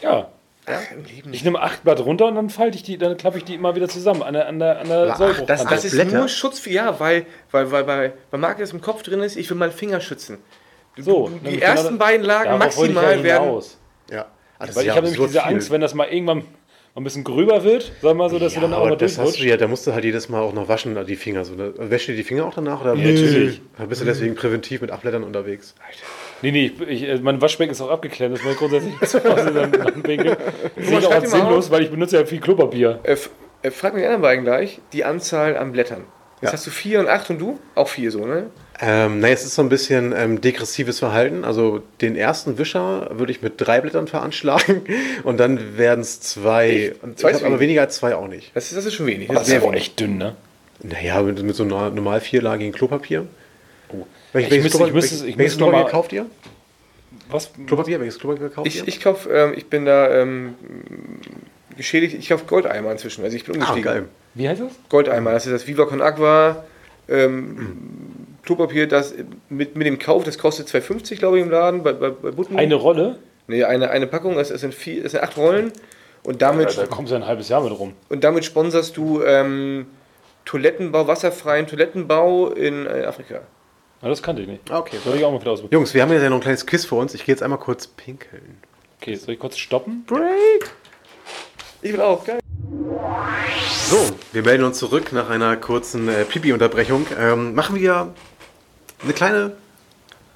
Ja. 0.02 0.30
Ach, 0.66 0.92
im 0.92 1.04
Leben 1.04 1.34
Ich 1.34 1.44
nehme 1.44 1.60
acht 1.60 1.84
Blatt 1.84 2.00
runter 2.00 2.28
und 2.28 2.36
dann 2.36 2.50
falte 2.50 2.78
ich 2.78 2.84
die, 2.84 2.98
dann 2.98 3.18
klappe 3.18 3.40
ich 3.40 3.44
die 3.44 3.56
immer 3.56 3.76
wieder 3.76 3.88
zusammen 3.88 4.22
an 4.22 4.34
der, 4.34 4.48
an 4.48 4.60
der, 4.60 4.80
an 4.80 4.88
der 4.88 5.16
ach. 5.20 5.42
Das, 5.48 5.66
das 5.66 5.86
ist 5.86 5.94
Blätter? 5.94 6.18
nur 6.18 6.28
Schutz 6.28 6.60
für, 6.60 6.70
ja, 6.70 7.00
weil, 7.00 7.26
weil, 7.52 7.72
weil 7.72 7.84
bei, 7.86 8.14
bei 8.30 8.38
Marc 8.38 8.60
das 8.60 8.72
im 8.72 8.82
Kopf 8.82 9.02
drin 9.02 9.22
ist, 9.22 9.36
ich 9.36 9.50
will 9.50 9.58
meinen 9.58 9.72
Finger 9.72 10.00
schützen. 10.00 10.38
so, 10.98 11.32
die 11.44 11.62
ersten 11.62 11.88
genau- 11.88 12.00
beiden 12.06 12.26
Lagen 12.26 12.58
maximal 12.60 13.18
ja 13.18 13.24
werden- 13.24 13.44
hinaus. 13.46 13.78
Ja. 14.12 14.26
Das 14.60 14.76
Weil 14.76 14.84
ich 14.86 14.90
habe 14.92 15.08
nämlich 15.08 15.20
diese 15.20 15.40
viel. 15.42 15.52
Angst, 15.54 15.72
wenn 15.72 15.82
das 15.82 15.94
mal 15.94 16.08
irgendwann 16.08 16.40
mal 16.40 17.02
ein 17.02 17.04
bisschen 17.04 17.24
gröber 17.24 17.64
wird, 17.64 17.92
sag 18.02 18.16
mal 18.16 18.30
so, 18.30 18.38
dass 18.40 18.54
ja, 18.56 18.60
du 18.60 18.68
dann 18.68 18.76
auch 18.76 18.88
mal 18.90 18.98
das 18.98 19.18
hast 19.18 19.40
du 19.40 19.44
ja, 19.44 19.58
da 19.58 19.68
musst 19.68 19.88
du 19.88 19.94
halt 19.94 20.04
jedes 20.04 20.28
Mal 20.28 20.42
auch 20.42 20.54
noch 20.54 20.68
waschen, 20.68 20.98
die 21.06 21.16
Finger. 21.16 21.46
So, 21.46 21.54
ne? 21.56 21.74
Wäschst 21.78 22.10
du 22.10 22.16
die 22.16 22.24
Finger 22.24 22.46
auch 22.46 22.54
danach? 22.54 22.82
Oder 22.82 22.96
natürlich. 22.96 23.62
Bist 23.88 24.02
du 24.02 24.06
deswegen 24.06 24.36
präventiv 24.36 24.82
mit 24.82 24.92
acht 24.92 25.02
Blättern 25.02 25.24
unterwegs? 25.24 25.76
Nee, 26.42 26.52
nee, 26.52 26.72
ich, 26.88 27.04
ich, 27.04 27.22
mein 27.22 27.42
Waschbecken 27.42 27.72
ist 27.72 27.82
auch 27.82 27.90
abgeklemmt, 27.92 28.36
das 28.38 28.44
muss 28.44 28.54
ich 28.54 28.60
grundsätzlich 28.60 28.94
zu 29.10 29.24
Hause 29.24 29.52
dann 29.52 29.76
anwinkeln. 29.82 30.38
Das 30.76 30.88
ist 30.88 31.06
auch 31.06 31.26
sinnlos, 31.26 31.66
auf. 31.66 31.72
weil 31.72 31.84
ich 31.84 31.90
benutze 31.92 32.18
ja 32.18 32.26
viel 32.26 32.40
Klopapier. 32.40 33.00
Äh, 33.04 33.18
äh, 33.62 33.72
frag 33.72 33.94
mich 33.94 34.02
die 34.04 34.06
anderen 34.08 34.22
beiden 34.22 34.46
gleich, 34.46 34.80
die 34.94 35.04
Anzahl 35.04 35.58
an 35.58 35.72
Blättern. 35.74 36.06
Jetzt 36.42 36.52
Ja. 36.52 36.54
hast 36.54 36.66
du 36.68 36.72
vier 36.72 37.02
und 37.02 37.10
acht 37.10 37.30
und 37.30 37.40
du? 37.40 37.60
Auch 37.76 37.90
vier 37.90 38.12
so, 38.12 38.26
ne? 38.26 38.46
Ähm, 38.82 39.20
naja, 39.20 39.34
es 39.34 39.44
ist 39.44 39.56
so 39.56 39.62
ein 39.62 39.68
bisschen 39.68 40.14
ähm, 40.16 40.40
degressives 40.40 41.00
Verhalten. 41.00 41.44
Also 41.44 41.82
den 42.00 42.16
ersten 42.16 42.58
Wischer 42.58 43.10
würde 43.12 43.34
ich 43.34 43.42
mit 43.42 43.56
drei 43.58 43.82
Blättern 43.82 44.08
veranschlagen 44.08 44.84
und 45.26 45.38
dann 45.38 45.78
werden 45.78 46.00
es 46.00 46.22
zwei. 46.22 46.94
Und 47.02 47.20
Zwei 47.20 47.32
ich 47.32 47.36
ist 47.36 47.42
aber 47.42 47.50
wenig. 47.56 47.60
weniger 47.62 47.82
als 47.82 47.98
zwei 47.98 48.16
auch 48.16 48.30
nicht. 48.30 48.52
Das 48.56 48.70
ist, 48.70 48.78
das 48.78 48.86
ist 48.86 48.94
schon 48.94 49.06
wenig. 49.08 49.28
Das 49.28 49.42
ist 49.42 49.48
sehr 49.48 49.58
aber 49.58 49.68
auch 49.68 49.72
wenig. 49.74 49.84
echt 49.88 50.00
dünn, 50.00 50.18
ne? 50.18 50.38
Naja, 50.82 51.22
mit, 51.22 51.44
mit 51.44 51.54
so 51.58 51.64
einer 51.66 51.90
normal 51.90 52.22
vierlagigen 52.22 52.72
Klopapier. 52.72 53.28
Oh. 53.92 54.06
Welch, 54.34 54.46
Ich 54.46 54.52
welches 54.52 54.64
müsste- 54.64 54.78
Klopapier, 54.78 54.88
ich 54.90 54.94
müsste- 54.96 55.12
welches 55.12 55.30
ich 55.30 55.38
müsste 55.38 55.60
noch 55.60 55.68
Klopapier 55.68 55.84
mal- 55.86 55.92
kauft 55.92 56.14
ihr? 56.14 56.26
Was? 57.30 57.52
Klopapier, 57.68 58.00
welches 58.00 58.20
Klopapier 58.20 58.50
kauft 58.50 58.68
Ich, 58.68 58.78
ihr? 58.78 58.88
ich 58.88 59.00
kauf, 59.02 59.28
ähm, 59.32 59.54
ich 59.56 59.68
bin 59.68 59.86
da 59.86 60.10
ähm, 60.22 60.56
geschädigt, 61.78 62.16
ich 62.18 62.30
kaufe 62.30 62.46
Goldeimer 62.46 62.92
inzwischen. 62.92 63.24
Also 63.24 63.36
ich 63.36 63.44
bin 63.46 63.56
ah, 63.56 63.58
umgestiegen. 63.70 63.84
geil. 63.84 64.06
Wie 64.36 64.48
heißt 64.48 64.62
das? 64.62 64.72
Goldeimer, 64.90 65.32
das 65.32 65.46
ist 65.46 65.54
das 65.54 65.68
Viva 65.68 65.86
Con 65.86 66.02
Aqua 66.02 66.64
ähm, 67.08 67.76
Klopapier, 68.44 68.88
das 68.88 69.14
mit, 69.50 69.76
mit 69.76 69.88
dem 69.88 69.98
Kauf, 70.00 70.24
das 70.24 70.38
kostet 70.38 70.68
2,50 70.68 71.18
glaube 71.18 71.38
ich 71.40 71.44
im 71.46 71.50
Laden 71.50 71.82
bei, 71.84 71.94
bei, 71.94 72.10
bei 72.12 72.32
Butten. 72.32 72.58
Eine 72.58 72.76
Rolle? 72.76 73.18
Nee, 73.48 73.64
eine, 73.64 73.90
eine 73.90 74.06
Packung, 74.06 74.36
das, 74.36 74.50
das, 74.50 74.62
sind 74.62 74.74
vier, 74.76 75.10
sind 75.10 75.22
acht 75.24 75.36
Rollen 75.38 75.72
und 76.24 76.42
damit, 76.44 76.78
Da 76.78 76.86
kommst 76.86 77.12
du 77.12 77.16
ja 77.16 77.22
ein 77.22 77.28
halbes 77.28 77.50
Jahr 77.50 77.64
mit 77.64 77.72
rum. 77.78 77.94
und 78.10 78.24
damit 78.24 78.46
sponserst 78.46 78.96
du 78.96 79.24
ähm, 79.24 79.88
Toilettenbau, 80.46 81.08
wasserfreien 81.08 81.66
Toilettenbau 81.66 82.50
in 82.52 82.86
äh, 82.86 83.06
Afrika. 83.06 83.42
Na, 84.02 84.10
das 84.10 84.24
kannte 84.24 84.42
ich 84.42 84.48
nicht. 84.48 84.72
Ah, 84.72 84.80
okay. 84.80 84.98
Soll 85.04 85.18
ich 85.18 85.26
auch 85.26 85.32
mal 85.32 85.42
wieder 85.42 85.52
ausprobieren. 85.52 85.80
Jungs, 85.80 85.94
wir 85.94 86.02
haben 86.02 86.12
jetzt 86.12 86.24
ja 86.24 86.30
noch 86.30 86.38
ein 86.38 86.42
kleines 86.42 86.66
Quiz 86.66 86.86
vor 86.86 87.02
uns. 87.02 87.14
Ich 87.14 87.26
gehe 87.26 87.34
jetzt 87.34 87.44
einmal 87.44 87.60
kurz 87.60 87.88
pinkeln. 87.88 88.58
Okay, 89.02 89.16
soll 89.16 89.34
ich 89.34 89.40
kurz 89.40 89.58
stoppen? 89.58 90.04
Break! 90.06 90.72
Ich 91.82 91.94
will 91.94 92.02
auch, 92.02 92.24
geil. 92.26 92.40
So, 93.88 93.98
wir 94.34 94.44
melden 94.44 94.64
uns 94.64 94.78
zurück 94.78 95.12
nach 95.12 95.30
einer 95.30 95.58
kurzen 95.58 96.08
äh, 96.08 96.24
Pipi-Unterbrechung. 96.24 97.08
Ähm, 97.18 97.56
machen 97.56 97.76
wir 97.76 98.14
eine 99.04 99.14
kleine, 99.14 99.54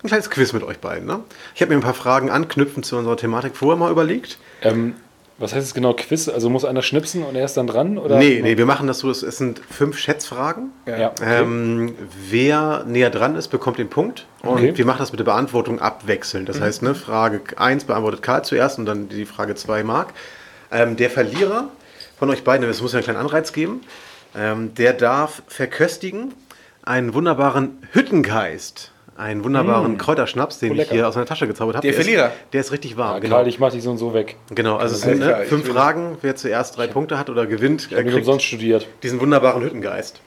ein 0.01 0.07
kleines 0.07 0.29
Quiz 0.29 0.53
mit 0.53 0.63
euch 0.63 0.79
beiden. 0.79 1.07
Ne? 1.07 1.21
Ich 1.55 1.61
habe 1.61 1.71
mir 1.71 1.77
ein 1.77 1.83
paar 1.83 1.93
Fragen 1.93 2.29
anknüpfend 2.29 2.85
zu 2.85 2.97
unserer 2.97 3.17
Thematik 3.17 3.55
vorher 3.55 3.77
mal 3.77 3.91
überlegt. 3.91 4.39
Ähm, 4.61 4.95
was 5.43 5.53
heißt 5.53 5.67
es 5.67 5.73
genau 5.73 5.93
Quiz? 5.93 6.27
Also 6.27 6.49
muss 6.49 6.65
einer 6.65 6.81
schnipsen 6.81 7.23
und 7.23 7.35
er 7.35 7.45
ist 7.45 7.55
dann 7.55 7.67
dran? 7.67 7.97
Oder? 7.99 8.17
nee, 8.17 8.39
nee, 8.41 8.57
wir 8.57 8.65
machen 8.65 8.87
das 8.87 8.99
so, 8.99 9.11
es 9.11 9.19
sind 9.19 9.59
fünf 9.69 9.97
Schätzfragen. 9.99 10.71
Ja. 10.87 11.11
Okay. 11.11 11.41
Ähm, 11.41 11.95
wer 12.29 12.83
näher 12.85 13.09
dran 13.11 13.35
ist, 13.35 13.49
bekommt 13.49 13.77
den 13.77 13.89
Punkt. 13.89 14.25
Und 14.41 14.53
Okay. 14.53 14.73
wir 14.75 14.85
machen 14.85 14.99
das 14.99 15.11
mit 15.11 15.19
der 15.19 15.25
Beantwortung 15.25 15.79
abwechselnd. 15.79 16.49
Das 16.49 16.59
heißt, 16.61 16.81
ne, 16.81 16.95
Frage 16.95 17.41
1 17.57 17.83
beantwortet 17.83 18.23
Karl 18.23 18.43
zuerst 18.43 18.79
und 18.79 18.85
dann 18.85 19.09
die 19.09 19.25
Frage 19.25 19.53
2 19.55 19.83
Marc. 19.83 20.13
Ähm, 20.71 20.95
der 20.95 21.09
Verlierer 21.09 21.67
von 22.17 22.29
euch 22.29 22.43
beiden, 22.43 22.67
es 22.67 22.81
muss 22.81 22.93
ja 22.93 22.97
einen 22.97 23.03
kleinen 23.03 23.19
Anreiz 23.19 23.51
geben, 23.53 23.81
ähm, 24.35 24.73
der 24.75 24.93
darf 24.93 25.43
verköstigen 25.47 26.33
einen 26.83 27.13
wunderbaren 27.13 27.77
Hüttengeist. 27.91 28.92
Einen 29.15 29.43
wunderbaren 29.43 29.97
Kräuterschnaps, 29.97 30.59
den 30.59 30.71
ich 30.71 30.77
lecker. 30.79 30.95
hier 30.95 31.07
aus 31.07 31.13
meiner 31.15 31.27
Tasche 31.27 31.45
gezaubert 31.45 31.75
habe. 31.75 31.87
Der 31.87 31.91
ist, 31.97 32.03
Verlierer. 32.03 32.31
Der 32.51 32.61
ist 32.61 32.71
richtig 32.71 32.97
warm. 32.97 33.21
Genau. 33.21 33.37
Genau, 33.37 33.47
ich 33.47 33.59
mach 33.59 33.71
dich 33.71 33.83
so 33.83 33.91
und 33.91 33.97
so 33.99 34.13
weg. 34.13 34.37
genau. 34.49 34.77
Also 34.77 34.95
es 34.95 35.01
sind 35.01 35.19
ne, 35.19 35.41
ich 35.43 35.49
fünf 35.49 35.67
Fragen. 35.67 36.17
Wer 36.21 36.35
zuerst 36.35 36.77
drei 36.77 36.87
Punkte 36.87 37.19
hat 37.19 37.29
oder 37.29 37.45
gewinnt, 37.45 37.87
Ich 37.91 37.97
äh, 37.97 38.03
kriegt 38.03 38.15
umsonst 38.17 38.45
studiert. 38.45 38.87
diesen 39.03 39.19
wunderbaren 39.19 39.63
Hüttengeist. 39.63 40.19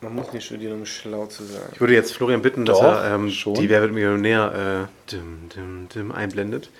Man 0.00 0.14
muss 0.14 0.32
nicht 0.32 0.44
studieren, 0.44 0.80
um 0.80 0.86
schlau 0.86 1.26
zu 1.26 1.44
sein. 1.44 1.62
Ich 1.72 1.80
würde 1.80 1.94
jetzt 1.94 2.12
Florian 2.12 2.42
bitten, 2.42 2.64
Doch, 2.64 2.80
dass 2.82 3.04
er 3.04 3.14
ähm, 3.14 3.30
schon. 3.30 3.54
die 3.54 3.68
Wer 3.70 3.80
wird 3.80 3.92
Millionär 3.92 4.88
äh, 5.08 5.10
dim, 5.10 5.48
dim, 5.54 5.88
dim 5.88 6.12
einblendet. 6.12 6.70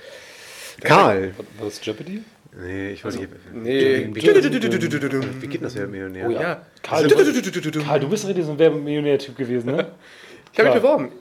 Karl. 0.83 1.35
Was 1.59 1.75
ist 1.75 1.87
Jeopardy? 1.87 2.23
Nee, 2.59 2.91
ich 2.91 3.05
wollte 3.05 3.19
hier. 3.19 3.29
Nee. 3.53 4.09
Wie 4.13 4.21
geht, 4.21 5.43
wie 5.43 5.47
geht 5.47 5.63
das 5.63 5.75
Wer 5.77 5.87
Millionär? 5.87 6.27
Oh 6.29 6.31
ja. 6.31 6.41
Ja. 6.41 6.63
Karl, 6.83 7.07
du, 7.07 7.15
Karl, 7.85 8.01
du 8.01 8.09
bist 8.09 8.27
richtig 8.27 8.45
so 8.45 8.53
ein 8.53 8.59
Werbemillionär-Typ 8.59 9.37
gewesen, 9.37 9.77
ne? 9.77 9.93
Ich 10.53 10.61
habe 10.61 10.71
mich 10.71 10.81
beworben. 10.81 11.13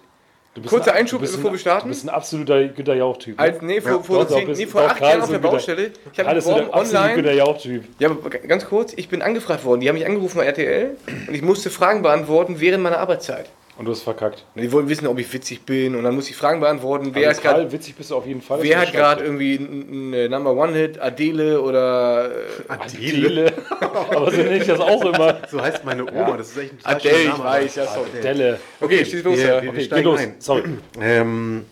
Kurzer 0.63 0.91
ein- 0.93 0.99
Einschub, 0.99 1.21
bevor 1.21 1.49
ein- 1.49 1.53
wir 1.53 1.59
starten. 1.59 1.87
Du 1.87 1.93
bist 1.93 2.05
ein 2.05 2.09
absoluter 2.09 2.63
Günter 2.69 2.95
Jauch-Typ. 2.95 3.37
ne? 3.37 3.43
Als, 3.43 3.61
nee, 3.61 3.81
vor, 3.81 4.03
vor, 4.03 4.19
doch, 4.19 4.29
doch, 4.29 4.37
zehn, 4.37 4.51
nee, 4.51 4.65
vor 4.65 4.81
acht 4.83 5.01
Jahren 5.01 5.21
auf 5.21 5.29
der 5.29 5.39
Baustelle. 5.39 5.91
Ich 6.13 6.19
habe 6.19 6.35
beworben 6.35 6.71
absolute 6.71 7.13
Günter 7.15 7.19
online. 7.19 7.33
Jauch-Typ. 7.33 7.83
Ja, 7.99 8.09
aber 8.09 8.29
ganz 8.29 8.65
kurz, 8.65 8.93
ich 8.95 9.09
bin 9.09 9.21
angefragt 9.21 9.65
worden. 9.65 9.81
Die 9.81 9.89
haben 9.89 9.95
mich 9.95 10.05
angerufen 10.05 10.37
bei 10.37 10.45
RTL 10.45 10.97
und 11.27 11.33
ich 11.33 11.41
musste 11.41 11.69
Fragen 11.69 12.01
beantworten 12.01 12.59
während 12.59 12.83
meiner 12.83 12.99
Arbeitszeit. 12.99 13.49
Und 13.77 13.83
du 13.85 13.91
hast 13.91 14.03
verkackt. 14.03 14.45
Die 14.55 14.71
wollten 14.71 14.87
wissen, 14.87 15.05
ob 15.05 15.19
ich 15.19 15.31
witzig 15.33 15.63
bin 15.65 15.95
und 15.95 16.03
dann 16.05 16.15
muss 16.15 16.29
ich 16.29 16.35
Fragen 16.37 16.61
beantworten. 16.61 17.09
Wer, 17.13 17.27
Also 17.27 17.39
ist 17.39 17.43
grad, 17.43 17.55
Karl, 17.57 17.71
witzig 17.73 17.93
bist 17.95 18.09
du 18.09 18.15
auf 18.15 18.25
jeden 18.25 18.41
Fall. 18.41 18.59
wer 18.63 18.79
hat 18.79 18.93
gerade 18.93 19.23
irgendwie 19.25 19.57
einen 19.57 20.31
Number 20.31 20.53
One 20.55 20.71
Hit, 20.71 20.97
Adele 21.01 21.59
oder 21.61 22.31
äh, 22.31 22.85
ich. 22.87 23.13
Adele. 23.13 23.53
Aber 23.81 24.31
so 24.31 24.37
nenne 24.37 24.55
ich 24.57 24.65
das 24.65 24.79
auch 24.79 25.03
immer. 25.03 25.39
So 25.51 25.61
heißt 25.61 25.83
meine 25.83 26.05
Oma. 26.09 26.37
Das 26.37 26.51
ist 26.51 26.57
echt 26.57 26.71
ein 26.85 26.95
Adele, 26.95 27.17
ich 27.21 27.27
Name, 27.27 27.43
weiß, 27.43 27.75
ja, 27.75 27.85
sorry. 27.87 28.07
Adele. 28.17 28.59
Okay, 28.79 29.03
schieß 29.03 29.23
los. 29.25 29.37
wir- 29.37 29.45
ja. 29.45 29.61
wir- 29.61 29.69
Okay, 29.69 29.77
geh 29.79 29.83
steigen 29.85 30.05
los. 30.05 30.19
ein. 30.21 30.35
Sorry. 30.39 30.63
Ähm, 31.01 31.65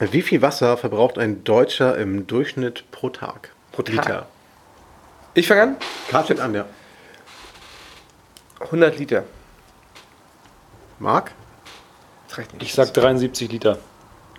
wie 0.00 0.22
viel 0.22 0.40
Wasser 0.40 0.78
verbraucht 0.78 1.18
ein 1.18 1.44
Deutscher 1.44 1.98
im 1.98 2.26
Durchschnitt 2.26 2.84
pro 2.90 3.10
Tag? 3.10 3.50
Pro 3.72 3.82
Tag? 3.82 4.24
Ich 5.34 5.46
fange 5.46 5.62
an. 5.62 5.76
Karl 6.10 6.24
fängt 6.24 6.40
an, 6.40 6.54
ja. 6.54 6.64
100 8.60 8.98
Liter. 8.98 9.24
Marc? 11.04 11.32
Ich 12.60 12.74
sag 12.74 12.92
73 12.94 13.52
Liter. 13.52 13.78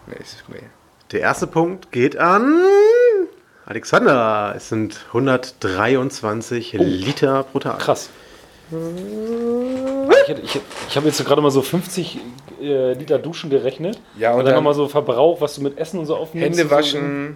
Nee, 0.07 0.15
ist 0.19 0.49
mehr. 0.49 0.59
Der 1.11 1.21
erste 1.21 1.45
Punkt 1.47 1.91
geht 1.91 2.17
an 2.17 2.61
Alexander. 3.67 4.53
Es 4.57 4.67
sind 4.69 4.99
123 5.07 6.73
Liter 6.73 7.43
pro 7.43 7.59
Tag. 7.59 7.79
Krass. 7.79 8.09
Ich, 8.71 10.27
hätte- 10.27 10.41
ich, 10.41 10.55
hätte- 10.55 10.65
ich 10.89 10.95
habe 10.97 11.05
jetzt 11.05 11.17
so 11.17 11.23
gerade 11.23 11.41
mal 11.41 11.51
so 11.51 11.61
50 11.61 12.19
äh, 12.61 12.93
Liter 12.93 13.19
Duschen 13.19 13.49
gerechnet. 13.51 13.99
Ja, 14.17 14.31
und 14.31 14.39
und 14.39 14.45
dann, 14.45 14.47
dann 14.47 14.55
nochmal 14.55 14.73
so 14.73 14.87
Verbrauch, 14.87 15.39
was 15.39 15.55
du 15.55 15.61
mit 15.61 15.77
Essen 15.77 15.99
und 15.99 16.07
so 16.07 16.15
aufnimmst. 16.17 16.59
Hände 16.59 16.71
waschen. 16.71 17.35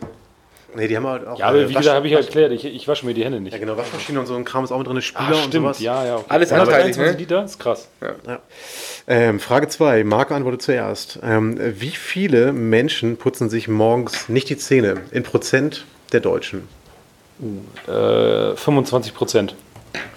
Nee, 0.76 0.88
die 0.88 0.96
haben 0.96 1.08
halt 1.08 1.26
auch. 1.28 1.40
Ja, 1.40 1.48
aber 1.48 1.60
äh, 1.60 1.70
wie 1.70 1.74
gesagt, 1.74 1.96
habe 1.96 2.06
ich 2.08 2.14
ja 2.14 2.20
erklärt, 2.20 2.52
ich, 2.52 2.64
ich 2.66 2.88
wasche 2.88 3.06
mir 3.06 3.14
die 3.14 3.24
Hände 3.26 3.40
nicht. 3.40 3.54
Ja, 3.54 3.60
genau, 3.60 3.76
Waschmaschine 3.78 4.20
und 4.20 4.26
so 4.28 4.36
ein 4.36 4.46
Kram 4.46 4.64
ist 4.64 4.72
auch 4.72 4.78
mit 4.78 4.88
drin, 4.88 5.02
Spüler 5.02 5.28
Ah, 5.30 5.32
und 5.32 5.38
stimmt, 5.38 5.54
sowas. 5.54 5.80
ja, 5.80 6.06
ja. 6.06 6.16
Okay. 6.18 6.26
Alles 6.30 6.50
Ja, 6.52 6.58
anteilig, 6.58 6.96
23 6.96 7.14
ne? 7.14 7.18
Liter 7.20 7.44
ist 7.46 7.60
krass. 7.60 7.88
Ja. 8.02 8.40
Ähm, 9.08 9.40
Frage 9.40 9.68
2. 9.68 10.04
Marco 10.04 10.34
antwortet 10.36 10.62
zuerst. 10.62 11.20
Ähm, 11.24 11.58
wie 11.80 11.90
viele 11.90 12.54
Menschen 12.54 13.18
putzen 13.18 13.50
sich 13.50 13.68
morgens 13.68 14.30
nicht 14.30 14.50
die 14.50 14.58
Zähne? 14.58 14.98
In 15.12 15.24
Prozent 15.24 15.86
der 16.12 16.20
Deutschen. 16.20 16.68
Äh, 17.88 18.56
25 18.56 19.14
Prozent. 19.14 19.56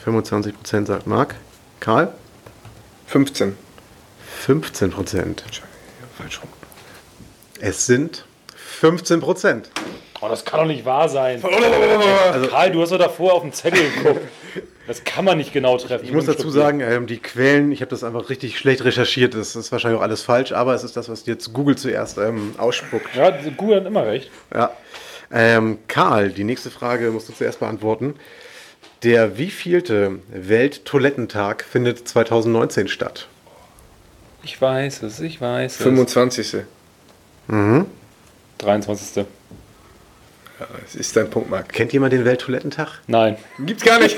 25 0.05 0.55
Prozent 0.55 0.87
sagt 0.89 1.07
Marc. 1.07 1.35
Karl? 1.81 2.13
15. 3.07 3.57
15 4.41 4.91
Prozent. 4.91 5.45
Falsch 6.19 6.41
rum. 6.43 6.49
Es 7.61 7.87
sind 7.87 8.25
15 8.57 9.21
Prozent. 9.21 9.71
Oh, 10.25 10.29
das 10.29 10.45
kann 10.45 10.61
doch 10.61 10.67
nicht 10.67 10.85
wahr 10.85 11.09
sein. 11.09 11.43
Also- 12.33 12.47
Karl, 12.49 12.71
du 12.71 12.81
hast 12.81 12.93
doch 12.93 12.99
davor 12.99 13.35
auf 13.35 13.43
den 13.43 13.53
Zettel 13.53 13.83
geguckt. 13.91 14.21
Das 14.87 15.03
kann 15.05 15.25
man 15.25 15.37
nicht 15.37 15.53
genau 15.53 15.77
treffen. 15.79 16.05
Ich 16.05 16.13
muss 16.13 16.27
dazu 16.27 16.51
sagen, 16.51 16.81
ähm, 16.81 17.07
die 17.07 17.19
Quellen, 17.19 17.73
ich 17.73 17.81
habe 17.81 17.91
das 17.91 18.03
einfach 18.05 18.31
richtig 18.31 18.59
schlecht 18.59 18.85
recherchiert. 18.85 19.35
Das 19.35 19.55
ist 19.57 19.71
wahrscheinlich 19.73 19.99
auch 19.99 20.03
alles 20.03 20.23
falsch, 20.23 20.53
aber 20.53 20.75
es 20.75 20.85
ist 20.85 20.97
das, 20.97 21.09
was 21.09 21.27
jetzt 21.27 21.53
Google 21.53 21.77
zuerst 21.77 22.19
ähm, 22.19 22.55
ausspuckt. 22.59 23.15
Ja, 23.15 23.31
Google 23.57 23.77
hat 23.81 23.87
immer 23.87 24.07
recht. 24.07 24.31
Ja. 24.55 24.71
Ähm, 25.33 25.79
Karl, 25.89 26.31
die 26.31 26.45
nächste 26.45 26.71
Frage 26.71 27.11
musst 27.11 27.29
du 27.29 27.33
zuerst 27.33 27.61
beantworten. 27.61 28.15
Der 29.03 29.39
wievielte 29.39 30.21
Welttoilettentag 30.29 31.65
findet 31.65 32.07
2019 32.09 32.87
statt? 32.89 33.29
Ich 34.45 34.61
weiß 34.61 35.03
es, 35.03 35.21
ich 35.21 35.41
weiß 35.41 35.77
es. 35.77 35.83
25. 35.83 36.57
23. 38.59 39.25
Das 40.83 40.95
ist 40.95 41.17
dein 41.17 41.31
Punkt, 41.31 41.51
Marc. 41.51 41.69
Kennt 41.71 41.93
jemand 41.93 42.13
den 42.13 42.25
Welttoilettentag? 42.25 43.01
Nein. 43.07 43.37
Gibt's 43.65 43.85
gar 43.85 43.99
nicht. 44.01 44.17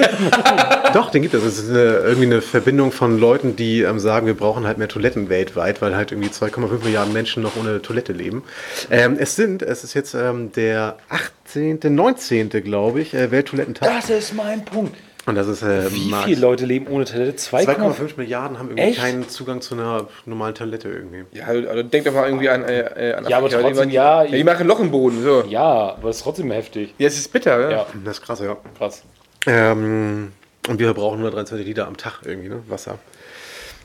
Doch, 0.95 1.11
den 1.11 1.23
gibt 1.23 1.35
es. 1.35 1.43
Es 1.43 1.59
ist 1.59 1.71
eine, 1.71 1.79
irgendwie 1.79 2.27
eine 2.27 2.43
Verbindung 2.43 2.93
von 2.93 3.19
Leuten, 3.19 3.57
die 3.57 3.83
ähm, 3.83 3.99
sagen, 3.99 4.27
wir 4.27 4.35
brauchen 4.35 4.67
halt 4.67 4.79
mehr 4.79 4.89
Toiletten 4.89 5.29
weltweit, 5.29 5.83
weil 5.83 5.97
halt 5.97 6.13
irgendwie 6.13 6.31
2,5 6.31 6.85
Milliarden 6.85 7.13
Menschen 7.13 7.43
noch 7.43 7.57
ohne 7.57 7.83
Toilette 7.83 8.13
leben. 8.13 8.45
Ähm, 8.91 9.17
es 9.19 9.37
sind, 9.37 9.63
es 9.63 9.85
ist 9.85 9.95
jetzt 9.95 10.15
ähm, 10.15 10.53
der 10.53 10.97
18., 11.09 11.81
19., 11.83 12.49
glaube 12.49 13.01
ich, 13.01 13.15
äh, 13.15 13.31
Welttoilettentag. 13.31 13.89
Das 13.89 14.11
ist 14.11 14.35
mein 14.35 14.65
Punkt. 14.65 14.97
Und 15.27 15.37
das 15.37 15.47
ist 15.49 15.63
äh, 15.63 15.91
Wie 15.91 16.11
Marx. 16.11 16.27
viele 16.27 16.41
Leute 16.41 16.67
leben 16.67 16.87
ohne 16.87 17.07
Toilette? 17.07 17.39
2,5. 17.39 17.77
2,5 17.79 18.11
Milliarden 18.19 18.59
haben 18.59 18.69
irgendwie 18.69 18.91
Echt? 18.91 18.99
keinen 19.01 19.27
Zugang 19.29 19.63
zu 19.63 19.75
einer 19.75 20.07
normalen 20.27 20.55
Toilette 20.55 20.89
irgendwie. 20.91 21.25
Ja, 21.33 21.47
also 21.47 21.83
denk 21.83 22.05
doch 22.05 22.13
mal 22.13 22.27
irgendwie 22.27 22.51
an, 22.51 22.63
äh, 22.65 23.11
äh, 23.11 23.15
an 23.15 23.27
Ja, 23.27 23.39
aber 23.39 23.49
trotzdem, 23.49 23.89
die, 23.89 23.95
ja, 23.95 24.23
ja. 24.25 24.31
Die 24.31 24.45
machen 24.45 24.61
ein 24.63 24.67
Loch 24.67 24.81
im 24.81 24.91
Boden. 24.91 25.23
So. 25.23 25.45
Ja, 25.49 25.95
aber 25.95 26.09
das 26.09 26.17
ist 26.19 26.23
trotzdem 26.25 26.51
heftig. 26.51 26.95
Ja, 26.99 27.07
es 27.07 27.17
ist 27.19 27.33
bitter, 27.33 27.59
ja. 27.59 27.71
Ja, 27.71 27.87
Das 28.05 28.19
ist 28.19 28.23
krass, 28.25 28.41
ja. 28.41 28.55
krass. 28.77 29.03
Ähm, 29.47 30.33
und 30.69 30.79
wir 30.79 30.87
verbrauchen 30.87 31.19
123 31.19 31.67
Liter 31.67 31.87
am 31.87 31.97
Tag 31.97 32.21
irgendwie, 32.25 32.51
ne? 32.51 32.63
Wasser. 32.69 32.99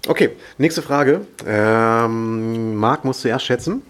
Okay, 0.07 0.31
nächste 0.57 0.81
Frage. 0.81 1.21
Ähm, 1.45 2.75
Marc 2.75 3.05
muss 3.05 3.21
zuerst 3.21 3.45
schätzen. 3.45 3.81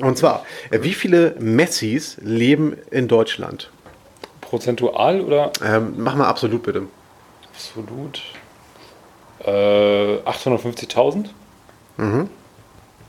Und 0.00 0.16
zwar, 0.18 0.44
äh, 0.70 0.82
wie 0.82 0.94
viele 0.94 1.34
Messis 1.40 2.16
leben 2.20 2.76
in 2.90 3.08
Deutschland? 3.08 3.70
Prozentual 4.48 5.20
oder 5.20 5.52
Ähm, 5.64 5.94
mach 5.98 6.14
mal 6.14 6.26
absolut 6.26 6.62
bitte. 6.62 6.82
absolut? 7.52 8.22
Äh, 9.44 9.50
850.000? 10.18 11.26
Mhm. 11.96 12.28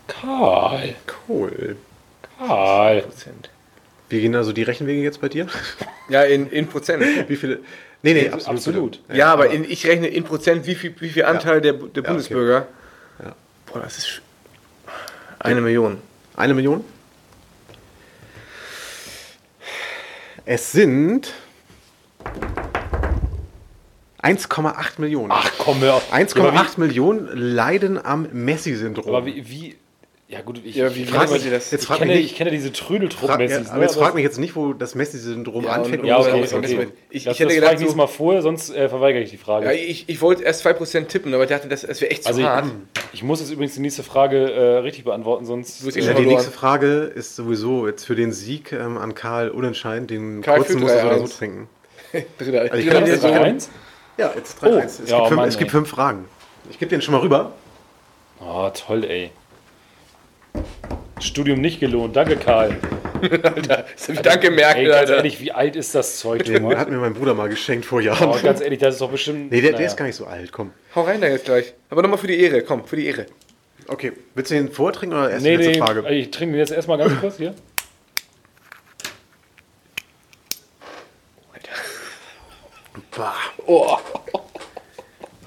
Karl, 0.08 0.96
Cool. 1.28 1.78
Karl. 2.38 3.02
Prozent. 3.04 3.50
Wie 4.10 4.22
gehen 4.22 4.36
also 4.36 4.52
die 4.54 4.64
Rechenwege 4.64 5.02
jetzt 5.02 5.22
bei 5.22 5.30
dir? 5.30 5.48
Ja, 6.10 6.24
in, 6.24 6.50
in 6.50 6.66
Prozent. 6.68 7.04
Wie 7.30 7.36
viele? 7.36 7.60
Nee, 8.02 8.16
nee, 8.16 8.30
absolut. 8.30 8.48
absolut. 8.58 9.08
bitte. 9.08 9.20
Ja, 9.20 9.32
aber 9.32 9.52
in, 9.52 9.64
ich 9.64 9.86
rechne 9.86 10.08
in 10.08 10.24
Prozent, 10.24 10.66
wie 10.66 10.74
viel, 10.74 10.96
wie 11.00 11.10
viel 11.10 11.24
Anteil 11.24 11.62
der, 11.62 11.74
der 11.74 12.02
Bundesbürger. 12.02 12.66
Ja. 13.24 13.36
Boah, 13.68 13.82
das 13.82 14.00
ist 14.00 14.22
eine 15.38 15.62
Million. 15.62 16.00
Eine 16.36 16.56
Million? 16.56 16.84
Es 20.52 20.72
sind 20.72 21.32
1,8 24.24 25.00
Millionen. 25.00 25.30
Ach 25.32 25.52
komm, 25.60 25.80
hör 25.82 25.94
auf. 25.94 26.12
1,8 26.12 26.38
Ja, 26.40 26.50
aber 26.50 26.80
Millionen 26.80 27.28
leiden 27.38 28.04
am 28.04 28.28
Messi-Syndrom. 28.34 29.14
aber 29.14 29.28
wie, 29.28 29.48
wie, 29.48 29.76
ja 30.32 30.42
gut, 30.42 30.62
ich, 30.64 30.76
Ja, 30.76 30.94
wie 30.96 31.02
ich, 31.02 31.12
man 31.12 31.28
sich 31.28 31.50
das? 31.50 31.72
Jetzt 31.72 31.82
ich, 31.82 31.88
frag 31.88 31.98
kenne, 31.98 32.14
mich 32.16 32.26
ich 32.26 32.36
kenne 32.36 32.52
diese 32.52 32.70
Frag, 32.70 32.88
Trödeltrupp-Messis. 32.88 33.68
ja, 33.68 33.74
aber 33.74 33.82
jetzt 33.82 33.96
frag 33.98 34.14
mich 34.14 34.24
jetzt 34.24 34.38
nicht, 34.38 34.56
wo 34.56 34.74
das 34.74 34.94
Messi-Syndrom 34.94 35.64
Ja, 35.64 35.72
anfängt. 35.72 36.02
und- 36.04 36.08
Ja, 36.08 36.20
okay, 36.20 36.44
okay. 36.44 36.56
okay. 36.56 36.88
Ich- 37.10 37.24
das, 37.24 37.34
ich 37.34 37.40
hätte 37.40 37.56
das 37.60 37.72
gedacht, 37.72 37.90
so- 37.90 37.96
Mal 37.98 38.06
vor, 38.08 38.40
sonst 38.44 38.70
äh, 38.70 38.88
verweigere 38.90 39.24
ich 39.24 39.32
die 39.32 39.38
Frage. 39.38 39.66
Ja, 39.66 39.72
ich, 39.72 40.08
ich 40.08 40.22
wollte 40.22 40.44
erst 40.44 40.62
2% 40.66 41.08
tippen, 41.08 41.34
aber 41.34 41.44
ich 41.44 41.50
dachte, 41.50 41.68
das, 41.68 41.82
das 41.82 42.00
wäre 42.00 42.12
echt 42.12 42.24
zu 42.24 42.30
also 42.30 42.44
hart. 42.44 42.66
ich, 42.66 43.16
ich 43.16 43.24
muss 43.24 43.40
jetzt 43.40 43.50
übrigens 43.50 43.74
die 43.74 43.82
nächste 43.82 44.04
Frage 44.04 44.52
äh, 44.52 44.78
richtig 44.78 45.04
beantworten, 45.04 45.46
sonst... 45.46 45.82
Eh 45.82 45.86
Ja, 45.86 45.92
die 45.92 46.02
verloren. 46.04 46.26
nächste 46.28 46.52
Frage 46.52 47.12
ist 47.16 47.36
sowieso 47.36 47.88
jetzt 47.88 48.06
für 48.06 48.16
den 48.16 48.32
Sieg 48.32 48.72
ähm, 48.72 49.00
an 49.00 49.16
Karl 49.16 49.50
unentscheidend. 49.50 50.12
Den 50.12 50.42
Karl 50.44 50.60
kurzen 50.60 50.80
muss 50.80 50.92
er 50.92 51.02
so 51.02 51.08
oder 51.08 51.18
so 51.20 51.26
3-1. 51.26 51.38
trinken. 51.40 51.70
Dritter, 52.38 52.62
Also 52.62 52.76
ich 52.76 52.86
dritter 52.86 52.92
kann 52.94 53.04
ist 53.04 53.10
jetzt 53.10 53.24
das 53.24 53.32
Version. 53.32 53.44
eins? 53.46 53.70
Ja, 54.18 54.32
jetzt 54.36 54.64
3-1. 54.64 54.68
Oh, 54.72 54.78
es, 54.78 55.10
ja, 55.10 55.58
gibt 55.58 55.72
fünf 55.72 55.90
Fragen. 55.90 56.26
Ich 56.70 56.78
gebe 56.78 56.90
den 56.92 57.02
schon 57.02 57.14
mal 57.16 57.22
rüber. 57.22 57.54
Oh, 58.40 58.70
toll, 58.74 59.04
ey. 59.06 59.32
Studium 61.20 61.62
nicht 61.62 61.80
gelohnt. 61.80 62.16
Danke, 62.16 62.38
Karl. 62.38 62.78
Alter, 63.22 63.86
danke, 64.24 64.48
Ey, 64.48 64.54
Merkel, 64.54 64.86
ganz 64.86 64.98
Alter. 65.00 65.18
ehrlich, 65.18 65.42
wie 65.42 65.52
alt 65.52 65.76
ist 65.76 65.94
das 65.94 66.20
Zeug, 66.20 66.46
Den 66.46 66.78
hat 66.78 66.90
mir 66.90 66.98
mein 66.98 67.14
Bruder 67.14 67.34
mal 67.34 67.50
geschenkt 67.50 67.86
vor 67.86 68.00
Jahren. 68.00 68.30
Oh, 68.30 68.38
ganz 68.42 68.62
ehrlich, 68.62 68.80
das 68.80 68.96
ist 68.96 69.02
doch 69.02 69.12
bestimmt... 69.12 69.52
nee, 69.52 69.60
der, 69.62 69.72
der 69.72 69.80
naja. 69.80 69.88
ist 69.88 69.98
gar 69.98 70.06
nicht 70.06 70.16
so 70.16 70.26
alt. 70.26 70.52
Komm. 70.52 70.72
Hau 70.96 71.02
rein 71.02 71.20
da 71.20 71.28
jetzt 71.28 71.46
gleich. 71.46 71.74
Aber 71.90 72.02
nochmal 72.02 72.18
für 72.18 72.28
die 72.28 72.40
Ehre, 72.40 72.62
komm, 72.64 72.86
für 72.86 72.96
die 72.96 73.08
Ehre. 73.08 73.26
Okay, 73.88 74.14
willst 74.36 74.52
du 74.52 74.56
den 74.56 74.72
vortrinken 74.72 75.18
oder 75.18 75.32
erst 75.32 75.44
Nee, 75.44 75.58
die 75.58 75.64
letzte 75.64 75.80
nee, 75.80 75.86
Frage? 75.86 76.10
ich 76.16 76.32
trinke 76.32 76.58
jetzt 76.58 76.72
erstmal 76.72 76.98
ganz 76.98 77.20
kurz 77.20 77.38
hier. 77.38 77.54
Bah. 83.20 83.34
Oh. 83.66 83.98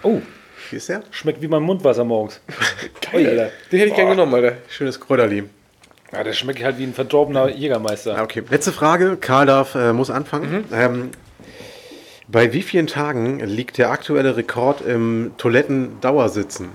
Wie 0.03 0.41
ist 0.76 0.88
der? 0.88 1.02
Schmeckt 1.10 1.42
wie 1.42 1.48
mein 1.48 1.62
Mundwasser 1.62 2.04
morgens. 2.04 2.40
Geil, 3.12 3.26
Alter. 3.28 3.50
Den 3.70 3.78
hätte 3.78 3.90
ich 3.90 3.96
gern 3.96 4.08
genommen, 4.08 4.34
Alter. 4.34 4.56
Schönes 4.68 5.00
Kräuterli. 5.00 5.44
Ja, 6.12 6.22
der 6.22 6.32
schmeckt 6.34 6.62
halt 6.62 6.78
wie 6.78 6.84
ein 6.84 6.92
verdorbener 6.92 7.48
Jägermeister. 7.48 8.20
Okay, 8.22 8.42
letzte 8.50 8.72
Frage. 8.72 9.16
Karl 9.16 9.46
darf, 9.46 9.74
äh, 9.74 9.92
muss 9.92 10.10
anfangen. 10.10 10.64
Ähm, 10.72 11.10
bei 12.28 12.52
wie 12.52 12.62
vielen 12.62 12.86
Tagen 12.86 13.40
liegt 13.40 13.78
der 13.78 13.90
aktuelle 13.90 14.36
Rekord 14.36 14.82
im 14.82 15.32
Toiletten-Dauersitzen? 15.38 16.70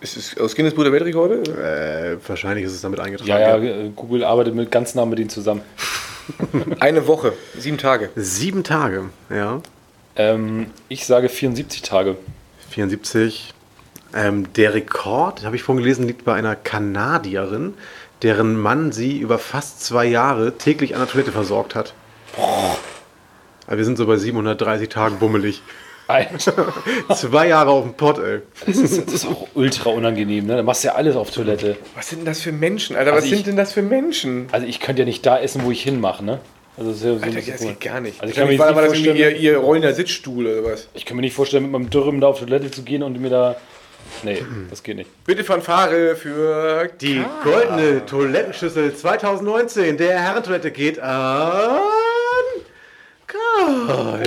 Ist 0.00 0.16
es 0.16 0.38
aus 0.38 0.56
Guinness 0.56 0.74
Buch 0.74 0.82
der 0.82 0.92
Weltrekorde? 0.92 2.18
Äh, 2.20 2.28
wahrscheinlich 2.28 2.64
ist 2.64 2.72
es 2.72 2.80
damit 2.80 2.98
eingetragen. 2.98 3.30
Ja, 3.30 3.56
ja, 3.56 3.56
äh, 3.58 3.90
Google 3.94 4.24
arbeitet 4.24 4.54
mit 4.54 4.70
ganz 4.70 4.94
nah 4.96 5.04
mit 5.06 5.18
denen 5.18 5.30
zusammen. 5.30 5.62
Eine 6.80 7.06
Woche, 7.06 7.32
sieben 7.56 7.78
Tage. 7.78 8.10
Sieben 8.16 8.64
Tage, 8.64 9.10
ja. 9.30 9.60
Ähm, 10.16 10.66
ich 10.88 11.06
sage 11.06 11.28
74 11.28 11.82
Tage. 11.82 12.16
74. 12.72 13.54
Ähm, 14.14 14.52
der 14.54 14.74
Rekord, 14.74 15.44
habe 15.44 15.56
ich 15.56 15.62
vorhin 15.62 15.82
gelesen, 15.82 16.06
liegt 16.06 16.24
bei 16.24 16.34
einer 16.34 16.54
Kanadierin, 16.54 17.74
deren 18.22 18.60
Mann 18.60 18.92
sie 18.92 19.18
über 19.18 19.38
fast 19.38 19.82
zwei 19.84 20.04
Jahre 20.04 20.58
täglich 20.58 20.94
an 20.94 21.00
der 21.00 21.08
Toilette 21.08 21.32
versorgt 21.32 21.74
hat. 21.74 21.94
Aber 23.66 23.78
wir 23.78 23.84
sind 23.84 23.96
so 23.96 24.06
bei 24.06 24.16
730 24.16 24.88
Tagen 24.88 25.18
bummelig. 25.18 25.62
Alter, 26.08 26.74
Zwei 27.14 27.48
Jahre 27.48 27.70
auf 27.70 27.84
dem 27.84 27.94
Pott, 27.94 28.18
ey. 28.18 28.40
das 28.66 28.76
ist, 28.76 29.06
das 29.06 29.14
ist 29.14 29.26
auch 29.26 29.46
ultra 29.54 29.90
unangenehm, 29.90 30.46
ne? 30.46 30.56
Da 30.56 30.62
machst 30.62 30.82
du 30.84 30.88
ja 30.88 30.94
alles 30.96 31.14
auf 31.16 31.30
Toilette. 31.30 31.76
Was 31.94 32.08
sind 32.10 32.18
denn 32.18 32.26
das 32.26 32.42
für 32.42 32.52
Menschen, 32.52 32.96
Alter? 32.96 33.12
Also 33.12 33.18
Was 33.24 33.30
ich- 33.30 33.36
sind 33.38 33.46
denn 33.46 33.56
das 33.56 33.72
für 33.72 33.82
Menschen? 33.82 34.48
Also 34.52 34.66
ich 34.66 34.80
könnte 34.80 35.02
ja 35.02 35.06
nicht 35.06 35.24
da 35.24 35.38
essen, 35.38 35.62
wo 35.64 35.70
ich 35.70 35.82
hinmache, 35.82 36.24
ne? 36.24 36.40
Also 36.76 36.90
das 36.90 36.98
ist 36.98 37.04
ja 37.04 37.10
so 37.10 37.16
ein 37.16 37.36
Alter, 37.36 37.52
das 37.52 37.60
geht 37.60 37.80
gar 37.80 38.00
nicht. 38.00 38.20
Also 38.20 38.30
ich 38.30 38.38
kann 38.38 38.48
mir 38.48 38.58
war, 38.58 38.66
nicht 38.68 38.76
war 38.76 38.82
das 38.82 38.92
irgendwie 38.94 39.10
ihr, 39.10 39.24
vorstellen, 39.26 39.42
ihr 39.42 39.56
rollender 39.58 39.92
Sitzstuhl 39.92 40.46
oder 40.46 40.72
was? 40.72 40.88
ich 40.94 41.04
kann 41.04 41.16
mir 41.16 41.20
nicht 41.20 41.34
vorstellen, 41.34 41.64
mit 41.64 41.72
meinem 41.72 41.90
Dürren 41.90 42.20
da 42.20 42.28
auf 42.28 42.38
Toilette 42.40 42.70
zu 42.70 42.82
gehen 42.82 43.02
und 43.02 43.20
mir 43.20 43.30
da. 43.30 43.56
Nee, 44.22 44.42
das 44.68 44.82
geht 44.82 44.96
nicht. 44.96 45.10
Bitte 45.24 45.44
Fanfare 45.44 46.16
für 46.16 46.90
Die 47.00 47.24
goldene 47.44 48.04
Toilettenschüssel 48.06 48.94
2019 48.94 49.96
der 49.96 50.20
Herrentoilette 50.20 50.70
geht 50.70 50.98
an. 50.98 51.80
Karl. 53.26 54.22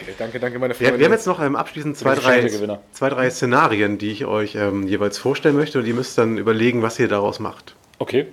Okay, 0.00 0.14
danke, 0.18 0.40
danke, 0.40 0.58
meine 0.58 0.78
Wir, 0.78 0.88
Freunde. 0.88 0.98
wir 0.98 1.06
haben 1.06 1.12
jetzt 1.12 1.26
noch 1.26 1.40
ähm, 1.40 1.56
abschließend 1.56 1.96
zwei 1.96 2.14
drei, 2.14 2.48
zwei, 2.92 3.08
drei 3.08 3.30
Szenarien, 3.30 3.98
die 3.98 4.10
ich 4.10 4.24
euch 4.24 4.54
ähm, 4.56 4.86
jeweils 4.86 5.18
vorstellen 5.18 5.56
möchte 5.56 5.78
und 5.78 5.86
ihr 5.86 5.94
müsst 5.94 6.18
dann 6.18 6.38
überlegen, 6.38 6.82
was 6.82 6.98
ihr 6.98 7.08
daraus 7.08 7.38
macht. 7.38 7.74
Okay. 7.98 8.26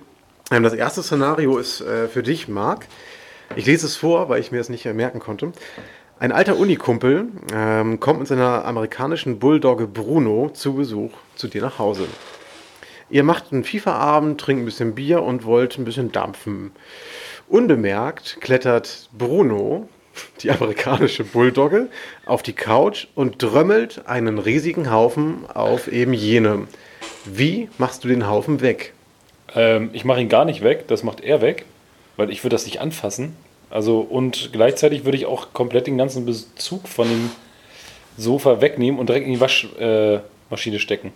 Ähm, 0.50 0.62
das 0.62 0.74
erste 0.74 1.02
Szenario 1.02 1.58
ist 1.58 1.80
äh, 1.80 2.08
für 2.08 2.22
dich, 2.22 2.48
Marc. 2.48 2.86
Ich 3.56 3.66
lese 3.66 3.86
es 3.86 3.96
vor, 3.96 4.28
weil 4.28 4.40
ich 4.40 4.52
mir 4.52 4.60
es 4.60 4.68
nicht 4.68 4.84
merken 4.84 5.20
konnte. 5.20 5.52
Ein 6.18 6.32
alter 6.32 6.56
Unikumpel 6.56 7.28
ähm, 7.52 7.98
kommt 7.98 8.18
mit 8.18 8.28
seiner 8.28 8.64
amerikanischen 8.64 9.38
Bulldogge 9.38 9.86
Bruno 9.86 10.50
zu 10.52 10.74
Besuch 10.74 11.12
zu 11.34 11.48
dir 11.48 11.62
nach 11.62 11.78
Hause. 11.78 12.06
Ihr 13.08 13.24
macht 13.24 13.52
einen 13.52 13.64
FIFA-Abend, 13.64 14.40
trinkt 14.40 14.62
ein 14.62 14.66
bisschen 14.66 14.94
Bier 14.94 15.22
und 15.22 15.44
wollt 15.44 15.78
ein 15.78 15.84
bisschen 15.84 16.12
dampfen. 16.12 16.72
Unbemerkt 17.48 18.40
klettert 18.40 19.08
Bruno, 19.16 19.88
die 20.42 20.50
amerikanische 20.50 21.24
Bulldogge, 21.24 21.88
auf 22.26 22.42
die 22.42 22.52
Couch 22.52 23.08
und 23.14 23.42
drömmelt 23.42 24.06
einen 24.06 24.38
riesigen 24.38 24.92
Haufen 24.92 25.46
auf 25.52 25.88
eben 25.88 26.12
jene. 26.12 26.68
Wie 27.24 27.68
machst 27.78 28.04
du 28.04 28.08
den 28.08 28.28
Haufen 28.28 28.60
weg? 28.60 28.92
Ähm, 29.54 29.90
ich 29.92 30.04
mache 30.04 30.20
ihn 30.20 30.28
gar 30.28 30.44
nicht 30.44 30.62
weg, 30.62 30.86
das 30.88 31.02
macht 31.02 31.20
er 31.20 31.40
weg, 31.40 31.64
weil 32.16 32.30
ich 32.30 32.44
würde 32.44 32.54
das 32.54 32.64
nicht 32.64 32.80
anfassen. 32.80 33.36
Also 33.70 34.00
und 34.00 34.50
gleichzeitig 34.52 35.04
würde 35.04 35.16
ich 35.16 35.26
auch 35.26 35.52
komplett 35.52 35.86
den 35.86 35.96
ganzen 35.96 36.26
Bezug 36.26 36.88
von 36.88 37.08
dem 37.08 37.30
Sofa 38.16 38.60
wegnehmen 38.60 38.98
und 38.98 39.08
direkt 39.08 39.26
in 39.26 39.32
die 39.32 39.40
Waschmaschine 39.40 40.76
äh, 40.76 40.78
stecken. 40.78 41.12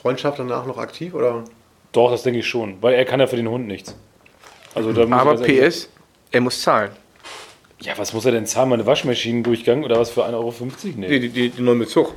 Freundschaft 0.00 0.38
danach 0.38 0.66
noch 0.66 0.78
aktiv 0.78 1.14
oder? 1.14 1.44
Doch, 1.92 2.10
das 2.10 2.22
denke 2.22 2.40
ich 2.40 2.46
schon, 2.46 2.76
weil 2.82 2.94
er 2.94 3.04
kann 3.04 3.20
ja 3.20 3.26
für 3.26 3.36
den 3.36 3.48
Hund 3.48 3.66
nichts. 3.66 3.96
Also 4.74 4.92
da 4.92 5.06
muss 5.06 5.18
Aber 5.18 5.36
PS, 5.36 5.88
er 6.30 6.40
muss 6.40 6.60
zahlen. 6.60 6.90
Ja, 7.80 7.92
was 7.96 8.12
muss 8.12 8.24
er 8.24 8.32
denn 8.32 8.46
zahlen? 8.46 8.70
Meine 8.70 8.86
Waschmaschinendurchgang 8.86 9.84
oder 9.84 9.98
was 9.98 10.10
für 10.10 10.24
1,50 10.24 10.34
Euro? 10.34 10.54
Nee. 10.96 11.08
Die, 11.08 11.20
die, 11.20 11.28
die, 11.28 11.48
die 11.50 11.62
neuen 11.62 11.78
Bezug. 11.78 12.14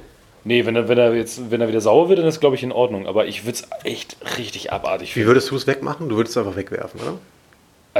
Nee, 0.47 0.65
wenn 0.65 0.75
er, 0.77 0.87
wenn 0.87 0.97
er 0.97 1.13
jetzt, 1.13 1.51
wenn 1.51 1.59
er 1.59 1.67
wieder 1.67 1.81
sauer 1.81 2.07
wird, 2.07 2.19
dann 2.19 2.25
ist 2.27 2.39
glaube 2.39 2.55
ich 2.55 2.63
in 2.63 2.71
Ordnung. 2.71 3.05
Aber 3.05 3.25
ich 3.25 3.43
würde 3.43 3.57
es 3.59 3.67
echt 3.83 4.15
richtig 4.37 4.71
abartig 4.71 5.09
Wie 5.09 5.13
finden. 5.15 5.27
würdest 5.27 5.51
du 5.51 5.55
es 5.57 5.67
wegmachen? 5.67 6.07
Du 6.07 6.15
würdest 6.15 6.37
es 6.37 6.43
einfach 6.43 6.55
wegwerfen, 6.57 7.01
oder? 7.01 7.17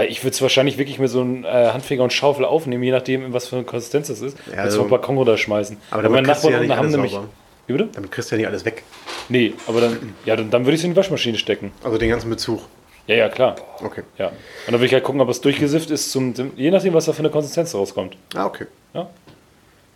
Äh, 0.01 0.07
Ich 0.07 0.23
würde 0.23 0.33
es 0.33 0.41
wahrscheinlich 0.41 0.77
wirklich 0.77 0.97
mit 0.97 1.09
so 1.09 1.19
einem 1.21 1.43
äh, 1.43 1.47
Handfeger 1.47 2.03
und 2.03 2.13
Schaufel 2.13 2.45
aufnehmen, 2.45 2.83
je 2.83 2.91
nachdem, 2.91 3.33
was 3.33 3.47
für 3.49 3.57
eine 3.57 3.65
Konsistenz 3.65 4.07
das 4.07 4.21
ist. 4.21 4.37
Ja, 4.49 4.59
also- 4.63 4.79
vom 4.79 4.89
Balkon 4.89 5.17
runterschmeißen. 5.17 5.75
Aber 5.91 6.07
meine 6.09 6.25
kriegst 6.27 6.43
du 6.45 6.49
ja 6.49 6.59
Nachbarn 6.61 6.67
nicht 6.67 6.77
haben 6.77 6.91
nämlich. 6.91 7.11
sauber. 7.11 7.27
Wie 7.67 7.73
bitte? 7.73 7.89
Damit 7.93 8.11
kriegst 8.11 8.31
du 8.31 8.35
ja 8.35 8.37
nicht 8.37 8.47
alles 8.47 8.63
weg. 8.63 8.83
Nee, 9.27 9.53
aber 9.67 9.81
dann, 9.81 10.13
ja, 10.23 10.37
dann, 10.37 10.49
dann 10.49 10.63
würde 10.65 10.75
ich 10.75 10.79
es 10.79 10.85
in 10.85 10.91
die 10.91 10.95
Waschmaschine 10.97 11.37
stecken. 11.37 11.73
Also 11.83 11.97
den 11.97 12.09
ganzen 12.09 12.29
Bezug. 12.29 12.61
Ja, 13.07 13.15
ja, 13.15 13.27
klar. 13.29 13.55
Okay. 13.83 14.03
Ja. 14.17 14.27
Und 14.27 14.35
dann 14.67 14.75
würde 14.75 14.85
ich 14.85 14.93
halt 14.93 15.03
gucken, 15.03 15.19
ob 15.19 15.27
es 15.27 15.41
durchgesifft 15.41 15.91
ist, 15.91 16.11
zum, 16.11 16.33
je 16.55 16.71
nachdem, 16.71 16.93
was 16.93 17.05
da 17.05 17.11
für 17.13 17.19
eine 17.19 17.29
Konsistenz 17.29 17.75
rauskommt. 17.75 18.15
Ah, 18.35 18.45
okay. 18.45 18.67
Ja. 18.93 19.09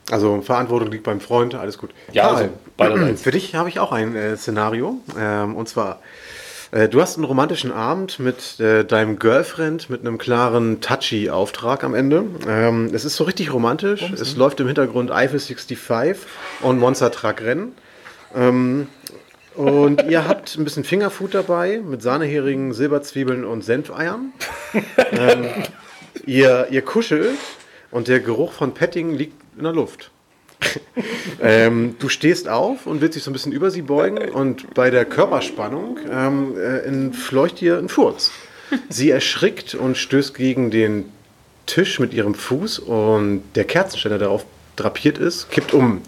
Also 0.09 0.41
Verantwortung 0.41 0.91
liegt 0.91 1.03
beim 1.03 1.21
Freund, 1.21 1.55
alles 1.55 1.77
gut. 1.77 1.91
Ja, 2.11 2.23
Karl, 2.23 2.35
also 2.35 2.49
beiderseits. 2.77 3.21
für 3.23 3.31
dich 3.31 3.55
habe 3.55 3.69
ich 3.69 3.79
auch 3.79 3.91
ein 3.91 4.15
äh, 4.15 4.35
Szenario. 4.35 4.97
Ähm, 5.17 5.55
und 5.55 5.69
zwar, 5.69 6.01
äh, 6.71 6.89
du 6.89 7.01
hast 7.01 7.17
einen 7.17 7.25
romantischen 7.25 7.71
Abend 7.71 8.19
mit 8.19 8.59
äh, 8.59 8.83
deinem 8.83 9.19
Girlfriend 9.19 9.89
mit 9.89 10.01
einem 10.01 10.17
klaren 10.17 10.81
Touchy-Auftrag 10.81 11.83
am 11.83 11.93
Ende. 11.93 12.25
Ähm, 12.47 12.89
es 12.93 13.05
ist 13.05 13.15
so 13.15 13.25
richtig 13.25 13.53
romantisch. 13.53 14.01
Es 14.11 14.35
läuft 14.35 14.59
im 14.59 14.67
Hintergrund 14.67 15.11
Eiffel 15.11 15.39
65 15.39 15.77
und 16.61 16.79
Monster 16.79 17.11
Truck 17.11 17.41
Rennen. 17.41 17.73
Ähm, 18.35 18.87
und 19.55 20.03
ihr 20.09 20.27
habt 20.27 20.57
ein 20.57 20.63
bisschen 20.63 20.83
Fingerfood 20.83 21.33
dabei 21.33 21.81
mit 21.85 22.01
Sahneheringen, 22.01 22.73
Silberzwiebeln 22.73 23.45
und 23.45 23.63
Senfeiern. 23.63 24.33
ähm, 25.11 25.45
ihr, 26.25 26.67
ihr 26.69 26.81
kuschelt 26.81 27.37
und 27.91 28.07
der 28.07 28.21
Geruch 28.21 28.53
von 28.53 28.73
Petting 28.73 29.11
liegt 29.11 29.40
in 29.57 29.63
der 29.63 29.73
Luft. 29.73 30.11
ähm, 31.41 31.95
du 31.99 32.07
stehst 32.07 32.47
auf 32.47 32.85
und 32.85 33.01
willst 33.01 33.15
dich 33.15 33.23
so 33.23 33.31
ein 33.31 33.33
bisschen 33.33 33.51
über 33.51 33.71
sie 33.71 33.81
beugen 33.81 34.17
und 34.29 34.73
bei 34.73 34.91
der 34.91 35.05
Körperspannung 35.05 35.97
ähm, 36.11 36.55
äh, 36.55 36.79
entfleucht 36.79 37.61
dir 37.61 37.77
ein 37.77 37.89
Furz. 37.89 38.31
Sie 38.89 39.09
erschrickt 39.09 39.75
und 39.75 39.97
stößt 39.97 40.33
gegen 40.35 40.71
den 40.71 41.05
Tisch 41.65 41.99
mit 41.99 42.13
ihrem 42.13 42.35
Fuß 42.35 42.79
und 42.79 43.43
der 43.55 43.63
Kerzenständer, 43.63 44.17
der 44.17 44.27
darauf 44.27 44.45
drapiert 44.75 45.17
ist, 45.17 45.49
kippt 45.51 45.73
um. 45.73 46.01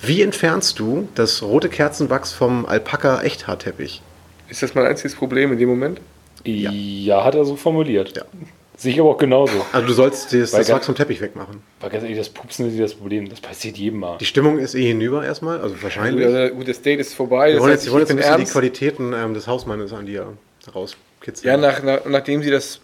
Wie 0.00 0.22
entfernst 0.22 0.78
du 0.78 1.08
das 1.14 1.42
rote 1.42 1.68
Kerzenwachs 1.68 2.32
vom 2.32 2.66
Alpaka-Echthaarteppich? 2.66 4.00
Ist 4.48 4.62
das 4.62 4.74
mein 4.74 4.86
einziges 4.86 5.14
Problem 5.14 5.52
in 5.52 5.58
dem 5.58 5.68
Moment? 5.68 6.00
Ja, 6.44 7.24
hat 7.24 7.34
er 7.34 7.44
so 7.44 7.56
formuliert. 7.56 8.16
Ja. 8.16 8.24
Sehe 8.78 8.92
ich 8.92 9.00
aber 9.00 9.10
auch 9.10 9.18
genauso. 9.18 9.66
Also 9.72 9.88
du 9.88 9.92
sollst 9.92 10.32
das, 10.32 10.52
Weil 10.52 10.60
das 10.60 10.70
Wachs 10.70 10.86
vom 10.86 10.94
Teppich 10.94 11.20
wegmachen. 11.20 11.62
Weil 11.80 11.90
ganz 11.90 12.04
ehrlich, 12.04 12.16
das 12.16 12.28
Pupsen 12.28 12.68
ist 12.68 12.78
das 12.78 12.94
Problem. 12.94 13.28
Das 13.28 13.40
passiert 13.40 13.76
jedem 13.76 13.98
Mal. 13.98 14.18
Die 14.18 14.24
Stimmung 14.24 14.60
ist 14.60 14.76
eh 14.76 14.86
hinüber 14.86 15.24
erstmal, 15.24 15.60
also 15.60 15.74
Gut, 15.74 15.82
wahrscheinlich. 15.82 16.24
also, 16.24 16.54
gut, 16.54 16.68
das 16.68 16.80
Date 16.80 17.00
ist 17.00 17.12
vorbei. 17.12 17.54
Wir 17.54 17.60
wollen 17.60 17.72
heißt, 17.72 17.82
jetzt, 17.82 17.86
wir 17.86 17.92
wollen 17.92 18.06
jetzt 18.06 18.28
ein 18.30 18.44
die. 18.44 18.46
Qualitäten 18.46 19.12
ähm, 19.12 19.34
des 19.34 19.48
Hausmannes 19.48 19.92
an 19.92 20.06
dir 20.06 20.28
rauskitzeln. 20.72 21.50
Ja, 21.50 21.56
nach, 21.56 21.82
nach, 21.82 22.04
nachdem 22.04 22.40
sie 22.44 22.52
das 22.52 22.80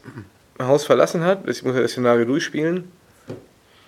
Haus 0.60 0.84
verlassen 0.84 1.22
hat, 1.22 1.48
ich 1.48 1.62
muss 1.62 1.76
ja 1.76 1.82
das 1.82 1.92
Szenario 1.92 2.24
durchspielen. 2.24 2.90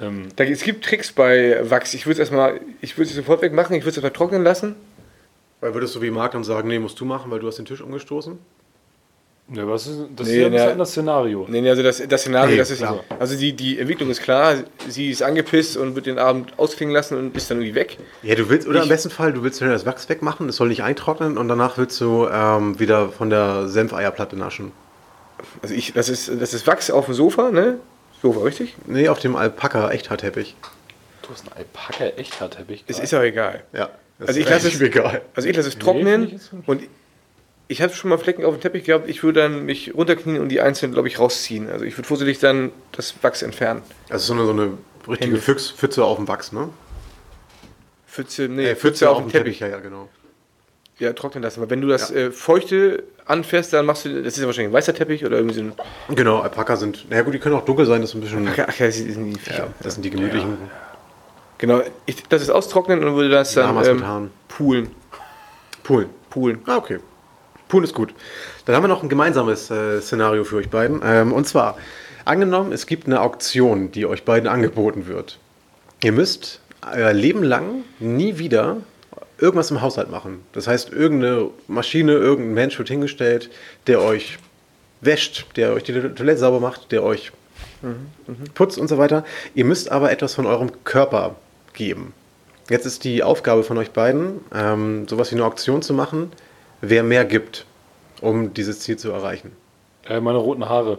Ähm, 0.01 0.29
Da, 0.37 0.45
es 0.45 0.63
gibt 0.63 0.85
Tricks 0.85 1.11
bei 1.11 1.59
Wachs. 1.69 1.93
Ich 1.95 2.07
würde 2.07 2.15
es 2.15 2.19
erstmal, 2.21 2.61
ich 2.81 2.97
würde 2.97 3.11
es 3.11 3.17
sofort 3.17 3.43
wegmachen, 3.43 3.75
ich 3.75 3.83
würde 3.83 3.91
es 3.91 3.97
erstmal 3.97 4.13
trocknen 4.13 4.45
lassen. 4.45 4.77
Weil 5.61 5.75
würdest 5.75 5.97
du 5.97 6.03
wie 6.03 6.11
Marc 6.11 6.33
dann 6.33 6.45
sagen, 6.45 6.69
nee, 6.69 6.79
musst 6.79 7.01
du 7.01 7.05
machen, 7.05 7.33
weil 7.33 7.41
du 7.41 7.49
hast 7.49 7.57
den 7.57 7.65
Tisch 7.65 7.81
umgestoßen? 7.81 8.39
Ja, 9.53 9.69
was 9.69 9.87
ist, 9.87 9.99
das 10.17 10.27
Nee, 10.27 10.33
ist 10.35 10.41
ja 10.41 10.47
ein 10.47 10.51
ne. 10.53 10.57
bisschen 10.57 10.71
anderes 10.73 10.91
Szenario. 10.91 11.47
Nee, 11.49 11.61
nee, 11.61 11.71
also 11.71 11.83
das, 11.83 12.03
das 12.09 12.21
Szenario, 12.23 12.51
Nee, 12.53 12.57
das 12.59 12.71
ist 12.71 12.79
klar. 12.79 13.05
Also 13.19 13.37
die, 13.37 13.53
die 13.53 13.79
Entwicklung 13.79 14.11
ist 14.11 14.23
klar, 14.23 14.57
sie 14.89 15.11
ist 15.11 15.23
angepisst 15.23 15.77
und 15.77 15.95
wird 15.95 16.07
den 16.07 16.19
Abend 16.19 16.59
ausklingen 16.59 16.93
lassen 16.95 17.17
und 17.17 17.37
ist 17.37 17.51
dann 17.51 17.59
irgendwie 17.59 17.75
weg. 17.77 17.99
Ja, 18.23 18.35
du 18.35 18.49
willst, 18.49 18.67
oder 18.67 18.79
Ich- 18.79 18.85
im 18.85 18.89
besten 18.89 19.11
Fall, 19.11 19.33
du 19.33 19.43
willst 19.45 19.61
das 19.61 19.87
Wachs 19.87 20.09
wegmachen, 20.09 20.49
es 20.49 20.57
soll 20.57 20.69
nicht 20.69 20.83
eintrocknen 20.83 21.39
und 21.39 21.47
danach 21.49 21.79
willst 21.79 22.01
du 22.01 22.27
ähm, 22.27 22.79
wieder 22.81 23.09
von 23.11 23.31
der 23.31 23.69
Senfeierplatte 23.69 24.37
naschen. 24.37 24.73
Also 25.63 25.75
ich, 25.75 25.93
das 25.93 26.09
ist, 26.09 26.29
das 26.41 26.53
ist 26.55 26.67
Wachs 26.67 26.91
auf 26.91 27.05
dem 27.05 27.15
Sofa, 27.15 27.51
ne? 27.51 27.79
Sofa, 28.23 28.41
richtig? 28.41 28.75
Nee, 28.87 29.09
auf 29.09 29.19
dem 29.21 29.37
Alpaka-Echthaarteppich. 29.37 30.57
Du 31.23 31.29
hast 31.31 31.45
einen 31.47 31.57
Alpaka 31.59 32.05
echt 32.19 32.41
hart, 32.41 32.59
hab 32.59 32.71
ich 32.71 32.85
Es 32.87 32.99
ist 32.99 33.13
auch 33.15 33.21
egal. 33.23 33.63
Ja. 33.73 33.91
das 34.19 34.29
Also 34.29 34.41
ich 34.41 34.47
ist 34.47 34.51
lasse 34.53 34.69
es- 34.69 34.81
egal. 34.81 35.23
Also 35.35 35.49
ich 35.49 35.57
lasse 35.57 35.69
es 35.69 35.79
trocknen 35.79 36.31
jetzt- 36.31 36.51
und 36.67 36.83
ich 37.69 37.83
habe 37.83 37.93
schon 37.93 38.11
mal 38.11 38.19
Flecken 38.19 38.45
auf 38.45 38.55
dem 38.55 38.61
Teppich 38.61 38.85
gehabt. 38.85 39.09
Ich 39.09 39.23
würde 39.23 39.41
dann 39.43 39.65
mich 39.65 39.95
runterknien 39.95 40.41
und 40.41 40.49
die 40.51 40.61
einzeln, 40.61 40.93
glaube 40.93 41.09
ich, 41.09 41.19
rausziehen. 41.19 41.69
Also 41.71 41.85
ich 41.85 41.97
würde 41.99 42.07
vorsichtig 42.07 42.39
dann 42.39 42.71
das 42.93 43.15
Wachs 43.23 43.43
entfernen. 43.43 43.83
Also 44.09 44.27
so 44.27 44.33
eine, 44.35 44.45
so 44.47 44.53
eine 44.53 44.79
richtige. 45.09 45.37
Füchs, 45.39 45.71
Pfütze 45.71 46.05
auf 46.05 46.17
dem 46.17 46.29
Wachs, 46.29 46.53
ne? 46.53 46.69
Pfütze, 48.07 48.49
nee, 48.49 48.71
Äh, 48.71 48.77
Pfütze 48.77 49.11
auf 49.11 49.19
dem 49.19 49.31
Teppich. 49.31 49.61
ja, 49.61 49.69
ja, 49.69 49.79
genau. 49.81 50.09
Ja, 50.99 51.13
trocknen 51.13 51.43
lassen. 51.43 51.61
Aber 51.61 51.69
wenn 51.69 51.83
du 51.83 51.89
das 51.89 52.11
äh, 52.11 52.31
Feuchte 52.31 53.03
anfährst, 53.27 53.73
dann 53.75 53.85
machst 53.85 54.07
du, 54.07 54.23
das 54.23 54.35
ist 54.35 54.41
ja 54.41 54.47
wahrscheinlich 54.47 54.71
ein 54.71 54.73
weißer 54.73 54.95
Teppich 54.95 55.27
oder 55.27 55.37
irgendwie 55.37 55.57
so 55.57 55.61
ein, 55.61 55.73
Genau, 56.15 56.39
Alpaka 56.41 56.77
sind, 56.77 57.11
naja 57.11 57.23
gut, 57.23 57.35
die 57.35 57.39
können 57.39 57.55
auch 57.55 57.65
dunkel 57.67 57.85
sein, 57.85 58.01
das 58.01 58.11
ist 58.11 58.15
ein 58.17 58.21
bisschen, 58.23 58.49
ach, 58.49 58.59
ach 58.69 58.79
ja, 58.79 58.87
das 58.87 58.97
sind 58.97 59.27
die 59.35 59.39
Viecher. 59.39 59.57
ja, 59.65 59.69
das 59.83 59.95
sind 59.95 60.05
die 60.05 60.11
gemütlichen. 60.11 60.57
Genau, 61.59 61.83
ich, 62.07 62.23
das 62.29 62.41
ist 62.41 62.49
austrocknen 62.51 63.05
und 63.05 63.15
würde 63.15 63.29
das 63.29 63.53
dann 63.53 63.85
ähm, 63.85 64.31
poolen. 64.49 64.89
Poolen. 65.83 66.09
Poolen. 66.31 66.61
Ah, 66.67 66.77
okay. 66.77 66.99
Poolen 67.69 67.85
ist 67.85 67.95
gut. 67.95 68.15
Dann 68.65 68.77
haben 68.77 68.85
wir 68.85 68.89
noch 68.89 69.03
ein 69.03 69.09
gemeinsames 69.09 69.71
äh, 69.71 70.01
Szenario 70.01 70.45
für 70.45 70.57
euch 70.57 70.71
beiden. 70.71 71.01
Ähm, 71.05 71.33
und 71.33 71.47
zwar, 71.47 71.77
angenommen, 72.25 72.73
es 72.73 72.87
gibt 72.87 73.07
eine 73.07 73.21
Auktion, 73.21 73.91
die 73.91 74.07
euch 74.07 74.25
beiden 74.25 74.49
angeboten 74.49 75.07
wird. 75.07 75.39
Ihr 76.03 76.13
müsst 76.13 76.61
euer 76.95 77.13
Leben 77.13 77.43
lang 77.43 77.85
nie 77.99 78.39
wieder 78.39 78.79
irgendwas 79.39 79.71
im 79.71 79.83
Haushalt 79.83 80.11
machen. 80.11 80.45
Das 80.53 80.67
heißt, 80.67 80.93
irgendeine 80.93 81.51
Maschine, 81.69 82.13
irgendein 82.13 82.55
Mensch 82.55 82.79
wird 82.79 82.89
hingestellt, 82.89 83.51
der 83.87 84.01
euch 84.01 84.39
wäscht, 85.01 85.47
der 85.57 85.73
euch 85.73 85.83
die 85.83 85.93
Toilette 85.93 86.39
sauber 86.39 86.61
macht, 86.61 86.93
der 86.93 87.03
euch 87.03 87.33
putzt 88.55 88.79
und 88.79 88.89
so 88.89 88.99
weiter. 88.99 89.25
Ihr 89.55 89.65
müsst 89.65 89.91
aber 89.91 90.11
etwas 90.11 90.35
von 90.35 90.47
eurem 90.47 90.85
Körper 90.85 91.37
geben. 91.73 92.13
Jetzt 92.69 92.87
ist 92.87 93.05
die 93.05 93.23
Aufgabe 93.23 93.63
von 93.63 93.79
euch 93.79 93.93
beiden, 93.93 94.41
ähm, 94.53 95.07
sowas 95.09 95.31
wie 95.31 95.37
eine 95.37 95.45
Auktion 95.45 95.83
zu 95.83 95.95
machen, 95.95 96.33
wer 96.91 97.03
mehr 97.03 97.25
gibt, 97.25 97.67
um 98.21 98.55
dieses 98.55 98.81
Ziel 98.81 98.97
zu 98.97 99.11
erreichen. 99.11 99.53
Äh, 100.09 100.21
meine 100.21 100.39
roten 100.39 100.69
Haare. 100.69 100.99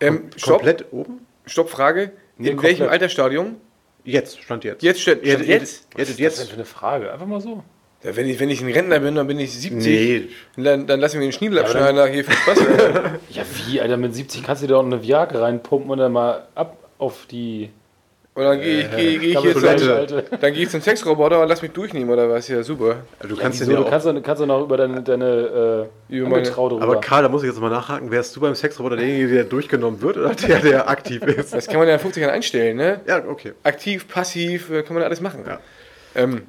Ähm, 0.00 0.30
stopp, 0.36 0.56
Komplett 0.58 0.86
oben? 0.92 1.26
stopp, 1.46 1.70
Frage. 1.70 2.12
Nee, 2.36 2.50
In 2.50 2.56
komplett. 2.56 2.78
welchem 2.78 2.90
Altersstadium? 2.92 3.56
Jetzt, 4.04 4.40
stand 4.42 4.64
jetzt. 4.64 4.82
Jetzt 4.82 5.00
stand 5.00 5.22
ihr- 5.22 5.32
jetzt. 5.32 5.48
Hättet 5.48 5.60
Was 5.94 6.00
ist 6.02 6.08
das 6.08 6.16
denn 6.16 6.24
jetzt. 6.24 6.48
für 6.50 6.54
eine 6.54 6.64
Frage? 6.64 7.12
Einfach 7.12 7.26
mal 7.26 7.40
so. 7.40 7.62
Ja, 8.04 8.14
wenn, 8.14 8.28
ich, 8.28 8.38
wenn 8.38 8.48
ich 8.48 8.60
ein 8.62 8.70
Rentner 8.70 9.00
bin, 9.00 9.16
dann 9.16 9.26
bin 9.26 9.40
ich 9.40 9.52
70. 9.58 9.84
Nee, 10.56 10.62
Dann, 10.62 10.86
dann 10.86 11.00
lassen 11.00 11.14
wir 11.18 11.26
den 11.26 11.32
Schniedel 11.32 11.56
Ja, 11.58 11.62
abschneiden. 11.64 12.12
hier 12.12 12.24
viel 12.24 12.34
Spaß. 12.34 12.58
Ja, 13.30 13.42
wie, 13.66 13.80
Alter, 13.80 13.96
mit 13.96 14.14
70 14.14 14.44
kannst 14.44 14.62
du 14.62 14.68
dir 14.68 14.76
auch 14.78 14.84
eine 14.84 15.02
Viagra 15.02 15.40
reinpumpen 15.40 15.90
und 15.90 15.98
dann 15.98 16.12
mal 16.12 16.46
ab 16.54 16.76
auf 16.98 17.26
die 17.26 17.70
Und 18.38 18.44
dann 18.44 18.60
gehe 18.60 18.82
ich, 18.82 18.90
geh, 18.94 19.18
geh 19.18 19.26
ich 19.32 19.38
hier 19.40 19.52
zum, 19.52 20.22
dann 20.40 20.52
gehe 20.52 20.62
ich 20.62 20.70
zum 20.70 20.80
Sexroboter 20.80 21.42
und 21.42 21.48
lass 21.48 21.60
mich 21.60 21.72
durchnehmen 21.72 22.08
oder 22.08 22.30
was? 22.30 22.46
Ja, 22.46 22.62
super. 22.62 22.98
du 23.20 23.34
Ja, 23.34 23.40
kannst 23.42 23.58
wieso? 23.60 23.72
ja 23.72 23.78
du 23.78 23.84
auch. 23.86 23.90
kannst, 23.90 24.06
doch- 24.06 24.22
kannst 24.22 24.40
doch 24.40 24.46
noch 24.46 24.62
über 24.62 24.76
deine, 24.76 25.02
deine 25.02 25.88
äh, 26.08 26.14
Über 26.16 26.28
meine- 26.28 26.42
Angetraute 26.42 26.76
rüber. 26.76 26.84
Aber 26.84 27.00
Karl, 27.00 27.24
da 27.24 27.28
muss 27.28 27.42
ich 27.42 27.48
jetzt 27.48 27.60
mal 27.60 27.68
nachhaken. 27.68 28.12
Wärst 28.12 28.36
du 28.36 28.40
beim 28.40 28.54
Sexroboter 28.54 28.94
derjenige, 28.94 29.34
der 29.34 29.42
durchgenommen 29.44 30.00
wird 30.02 30.18
oder 30.18 30.34
der, 30.36 30.60
der 30.60 30.88
aktiv 30.88 31.20
ist? 31.24 31.52
Das 31.52 31.66
kann 31.66 31.78
man 31.78 31.88
ja 31.88 31.94
in 31.94 32.00
50 32.00 32.20
Jahren 32.22 32.32
einstellen, 32.32 32.76
ne? 32.76 33.00
Ja, 33.08 33.24
okay. 33.26 33.54
Aktiv, 33.64 34.06
passiv, 34.06 34.70
äh, 34.70 34.84
kann 34.84 34.94
man 34.94 35.00
ja 35.00 35.06
alles 35.08 35.20
machen. 35.20 35.42
Ja. 35.44 35.58
Ähm, 36.14 36.42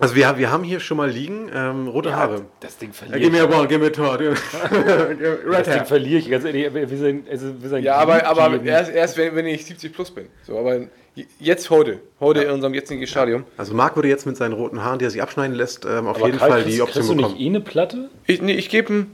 Also 0.00 0.16
wir, 0.16 0.36
wir 0.38 0.50
haben 0.50 0.64
hier 0.64 0.80
schon 0.80 0.96
mal 0.96 1.08
liegen 1.08 1.48
ähm, 1.54 1.86
rote 1.86 2.16
Haare. 2.16 2.42
das 2.58 2.76
Ding 2.76 2.88
Ja, 2.90 2.94
verliere 2.94 3.20
gib 3.20 3.32
ich. 3.34 3.40
mir 3.48 3.56
one, 3.56 3.68
gib 3.68 3.80
mir 3.80 3.92
Todd. 3.92 4.20
Das 5.52 5.68
Ding 5.68 5.84
verliere 5.84 6.18
ich, 6.18 6.28
ganz 6.28 6.44
ehrlich. 6.44 6.74
Wir 6.74 6.88
sind, 6.98 7.30
also, 7.30 7.46
wir 7.62 7.68
sind 7.68 7.84
ja, 7.84 7.94
aber, 7.94 8.26
aber 8.26 8.60
erst, 8.64 8.90
erst 8.92 9.16
wenn, 9.16 9.34
wenn 9.36 9.46
ich 9.46 9.64
70 9.64 9.92
plus 9.92 10.10
bin. 10.10 10.26
So, 10.42 10.58
aber 10.58 10.80
jetzt 11.40 11.70
heute, 11.70 12.00
heute 12.20 12.42
in 12.42 12.50
unserem 12.50 12.74
jetzigen 12.74 13.06
Stadium. 13.06 13.44
Also 13.56 13.74
Marc 13.74 13.96
würde 13.96 14.08
jetzt 14.08 14.26
mit 14.26 14.36
seinen 14.36 14.52
roten 14.52 14.82
Haaren, 14.84 14.98
die 14.98 15.04
er 15.06 15.10
sich 15.10 15.22
abschneiden 15.22 15.56
lässt, 15.56 15.84
ähm, 15.84 16.06
auf 16.06 16.16
aber 16.16 16.26
jeden 16.26 16.38
Karl, 16.38 16.50
Fall 16.50 16.64
die 16.64 16.70
kriegst 16.78 16.82
Option 16.82 17.06
du 17.06 17.14
nicht 17.14 17.22
bekommen. 17.28 17.40
eh 17.40 17.46
eine 17.48 17.60
Platte? 17.60 18.10
Ich, 18.26 18.42
nee, 18.42 18.54
ich 18.54 18.68
gebe 18.68 19.06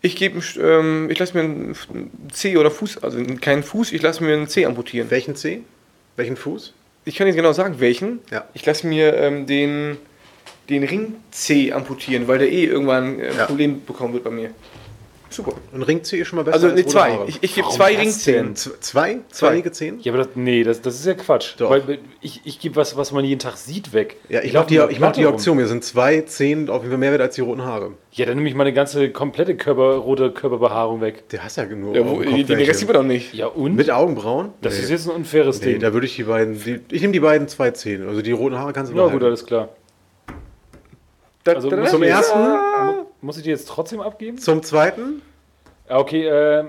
ich 0.00 0.14
gebe 0.16 0.40
ähm, 0.60 1.08
ich 1.10 1.18
lasse 1.18 1.34
mir 1.36 1.42
einen 1.42 1.74
C 2.32 2.56
oder 2.56 2.70
Fuß, 2.70 3.02
also 3.02 3.18
keinen 3.40 3.62
Fuß, 3.62 3.92
ich 3.92 4.02
lasse 4.02 4.22
mir 4.22 4.34
einen 4.34 4.46
C 4.48 4.64
amputieren. 4.66 5.10
Welchen 5.10 5.34
C? 5.34 5.62
Welchen 6.16 6.36
Fuß? 6.36 6.72
Ich 7.04 7.16
kann 7.16 7.26
jetzt 7.26 7.36
genau 7.36 7.52
sagen, 7.52 7.80
welchen. 7.80 8.20
Ja. 8.30 8.44
Ich 8.54 8.64
lasse 8.66 8.86
mir 8.86 9.14
ähm, 9.14 9.46
den, 9.46 9.96
den 10.68 10.84
Ring 10.84 11.14
C 11.30 11.72
amputieren, 11.72 12.28
weil 12.28 12.38
der 12.38 12.52
eh 12.52 12.64
irgendwann 12.66 13.18
äh, 13.18 13.28
ein 13.28 13.36
Ja. 13.38 13.46
Problem 13.46 13.84
bekommen 13.86 14.12
wird 14.14 14.24
bei 14.24 14.30
mir. 14.30 14.50
Super. 15.30 15.52
Ein 15.74 15.82
Ring 15.82 16.02
C 16.04 16.18
ist 16.18 16.28
schon 16.28 16.36
mal 16.38 16.42
besser 16.42 16.54
Also 16.54 16.66
als 16.68 16.76
ne, 16.76 16.80
rote 16.82 16.92
zwei. 16.92 17.18
Ich, 17.26 17.38
ich 17.42 17.54
gebe 17.54 17.68
zwei 17.68 17.96
Ringzehen. 17.96 18.56
Zwei? 18.56 19.18
Zweige 19.30 19.70
Zehen? 19.72 19.98
Ja, 20.00 20.12
aber 20.12 20.24
das, 20.24 20.28
nee, 20.36 20.64
das, 20.64 20.80
das 20.80 20.94
ist 20.94 21.04
ja 21.06 21.14
Quatsch. 21.14 21.54
Doch. 21.58 21.68
Weil 21.70 21.98
ich, 22.22 22.40
ich 22.44 22.58
gebe 22.58 22.76
was, 22.76 22.96
was 22.96 23.12
man 23.12 23.24
jeden 23.24 23.38
Tag 23.38 23.56
sieht, 23.58 23.92
weg. 23.92 24.16
Ja, 24.30 24.40
ich, 24.42 24.52
lauf 24.52 24.64
mach 24.64 24.68
die, 24.68 24.92
ich 24.92 25.00
mach 25.00 25.12
die. 25.12 25.26
Auktion. 25.26 25.56
Mir 25.58 25.66
sind 25.66 25.84
zwei 25.84 26.22
Zehen 26.22 26.70
auf 26.70 26.78
jeden 26.82 26.90
Fall 26.92 26.98
mehr 26.98 27.10
wert 27.12 27.20
als 27.20 27.34
die 27.34 27.42
roten 27.42 27.62
Haare. 27.62 27.92
Ja, 28.12 28.24
dann 28.24 28.36
nehme 28.36 28.48
ich 28.48 28.54
meine 28.54 28.72
ganze 28.72 29.10
komplette 29.10 29.54
Körper, 29.54 29.96
rote 29.96 30.30
Körperbehaarung 30.30 31.00
weg. 31.02 31.28
Der 31.28 31.44
hast 31.44 31.56
ja 31.58 31.64
genug. 31.66 31.94
Ja, 31.94 32.06
wo. 32.08 32.16
Rest 32.16 32.78
sieht 32.80 32.88
man 32.88 32.94
doch 32.94 33.02
nicht. 33.02 33.34
Ja, 33.34 33.46
und? 33.48 33.74
Mit 33.76 33.90
Augenbrauen? 33.90 34.50
das 34.62 34.76
Nee. 34.76 34.80
ist 34.84 34.90
jetzt 34.90 35.08
ein 35.08 35.14
unfaires 35.14 35.60
Nee, 35.60 35.72
Ding. 35.72 35.80
da 35.80 35.92
würde 35.92 36.06
ich 36.06 36.16
die 36.16 36.24
beiden. 36.24 36.54
Die, 36.64 36.80
ich 36.90 37.02
nehme 37.02 37.12
die 37.12 37.20
beiden 37.20 37.48
zwei 37.48 37.70
Zehen. 37.72 38.08
Also 38.08 38.22
die 38.22 38.32
roten 38.32 38.56
Haare 38.58 38.72
kannst 38.72 38.90
du 38.92 38.96
ja, 38.96 39.02
behalten. 39.02 39.18
gut, 39.18 39.26
alles 39.26 39.44
klar. 39.44 39.68
Da, 41.44 41.52
Also 41.52 41.70
da, 41.70 41.84
Zum 41.86 42.02
ersten, 42.02 42.38
Muss 43.20 43.36
ich 43.36 43.42
die 43.42 43.50
jetzt 43.50 43.68
trotzdem 43.68 44.00
abgeben? 44.00 44.38
zum 44.38 44.62
zweiten. 44.62 45.22
Ja, 45.88 45.98
okay, 45.98 46.26
äh, 46.26 46.64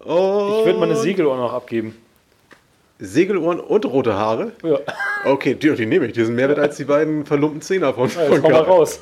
ich 0.00 0.04
würde 0.06 0.78
meine 0.78 0.96
Segelohr 0.96 1.36
noch 1.36 1.52
abgeben. 1.52 1.96
Segelohren 2.98 3.60
und 3.60 3.84
rote 3.84 4.14
Haare. 4.14 4.52
Ja, 4.62 4.78
Okay, 5.24 5.54
die, 5.54 5.74
die 5.74 5.86
nehme 5.86 6.06
ich. 6.06 6.12
Die 6.12 6.24
sind 6.24 6.34
mehr 6.34 6.48
wert 6.48 6.58
als 6.58 6.76
die 6.76 6.84
beiden 6.84 7.26
verlumpten 7.26 7.60
Zehner 7.60 7.92
von, 7.94 8.08
ja 8.08 8.20
jetzt 8.22 8.28
von 8.28 8.42
hau 8.42 8.48
mal 8.48 8.54
Karl. 8.64 8.64
raus. 8.64 9.00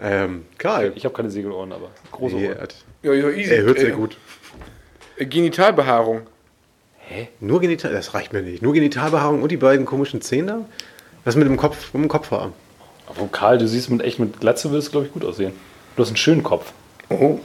Ähm, 0.00 0.44
Karl. 0.58 0.92
Ich 0.96 1.04
habe 1.04 1.14
keine 1.14 1.30
Segelohren, 1.30 1.72
aber 1.72 1.90
große 2.12 2.34
Nee, 2.36 2.48
Ohren. 2.48 2.68
ja, 3.02 3.12
ja, 3.12 3.28
easy. 3.30 3.54
er 3.54 3.62
hört 3.62 3.78
sehr 3.78 3.88
Äh, 3.90 3.92
gut. 3.92 4.16
äh, 5.16 5.24
Genitalbehaarung. 5.26 6.22
Nur 7.40 7.60
Genital, 7.60 7.92
das 7.92 8.14
reicht 8.14 8.32
mir 8.32 8.42
nicht. 8.42 8.62
Nur 8.62 8.72
Genitalbehaarung 8.72 9.42
und 9.42 9.52
die 9.52 9.56
beiden 9.58 9.84
komischen 9.86 10.20
Zähne 10.22 10.46
da? 10.46 10.64
Was 11.24 11.36
mit 11.36 11.46
dem 11.46 11.56
Kopf, 11.56 11.92
mit 11.94 12.02
dem 12.02 12.08
Kopf 12.08 12.30
war? 12.32 12.52
Aber 13.06 13.28
Karl, 13.30 13.58
du 13.58 13.68
siehst 13.68 13.88
mit 13.90 14.02
echt 14.02 14.18
mit 14.18 14.40
Glatze 14.40 14.70
würdest 14.70 14.88
du, 14.88 14.92
glaube 14.92 15.06
ich, 15.06 15.12
gut 15.12 15.24
aussehen. 15.24 15.52
Du 15.96 16.02
hast 16.02 16.08
einen 16.08 16.16
schönen 16.16 16.42
Kopf. 16.42 16.72
Oh. 17.10 17.38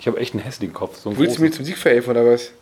Ich 0.00 0.06
habe 0.06 0.18
echt 0.18 0.34
einen 0.34 0.42
hässlichen 0.42 0.74
Kopf. 0.74 0.98
So 0.98 1.10
einen 1.10 1.18
Willst 1.18 1.38
du 1.38 1.42
mir 1.42 1.48
großen. 1.48 1.64
zum 1.64 1.66
Sieg 1.66 1.78
verhelfen 1.78 2.10
oder 2.10 2.24
was? 2.26 2.52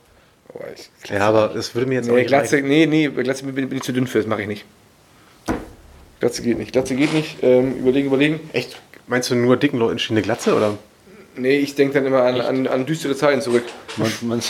Oh, 0.52 0.60
ich, 0.74 1.10
Ja, 1.10 1.20
aber 1.28 1.54
es 1.54 1.74
würde 1.74 1.86
mir 1.88 1.96
jetzt 1.96 2.08
auch 2.08 2.14
nee, 2.14 2.20
nicht 2.20 2.28
Glatze, 2.28 2.56
reichen. 2.56 2.68
nee, 2.68 2.86
nee, 2.86 3.08
Glatze 3.08 3.44
bin, 3.44 3.68
bin 3.68 3.78
ich 3.78 3.82
zu 3.84 3.92
dünn 3.92 4.06
für, 4.06 4.18
das 4.18 4.26
mache 4.26 4.42
ich 4.42 4.48
nicht. 4.48 4.64
Glatze 6.20 6.42
geht 6.42 6.58
nicht. 6.58 6.72
Glatze 6.72 6.94
geht 6.96 7.12
nicht. 7.12 7.36
Ähm, 7.42 7.76
überlegen, 7.78 8.06
überlegen. 8.08 8.40
Echt? 8.52 8.80
Meinst 9.06 9.30
du 9.30 9.34
nur 9.34 9.56
dicken 9.56 9.78
Leuten 9.78 9.98
stehen 9.98 10.16
eine 10.16 10.22
Glatze 10.22 10.54
oder? 10.54 10.76
Nee, 11.36 11.58
ich 11.58 11.74
denke 11.74 11.94
dann 11.94 12.06
immer 12.06 12.22
an, 12.22 12.40
an, 12.40 12.66
an 12.66 12.86
düstere 12.86 13.14
Zeiten 13.14 13.42
zurück. 13.42 13.64
Man, 13.96 14.10
man, 14.22 14.42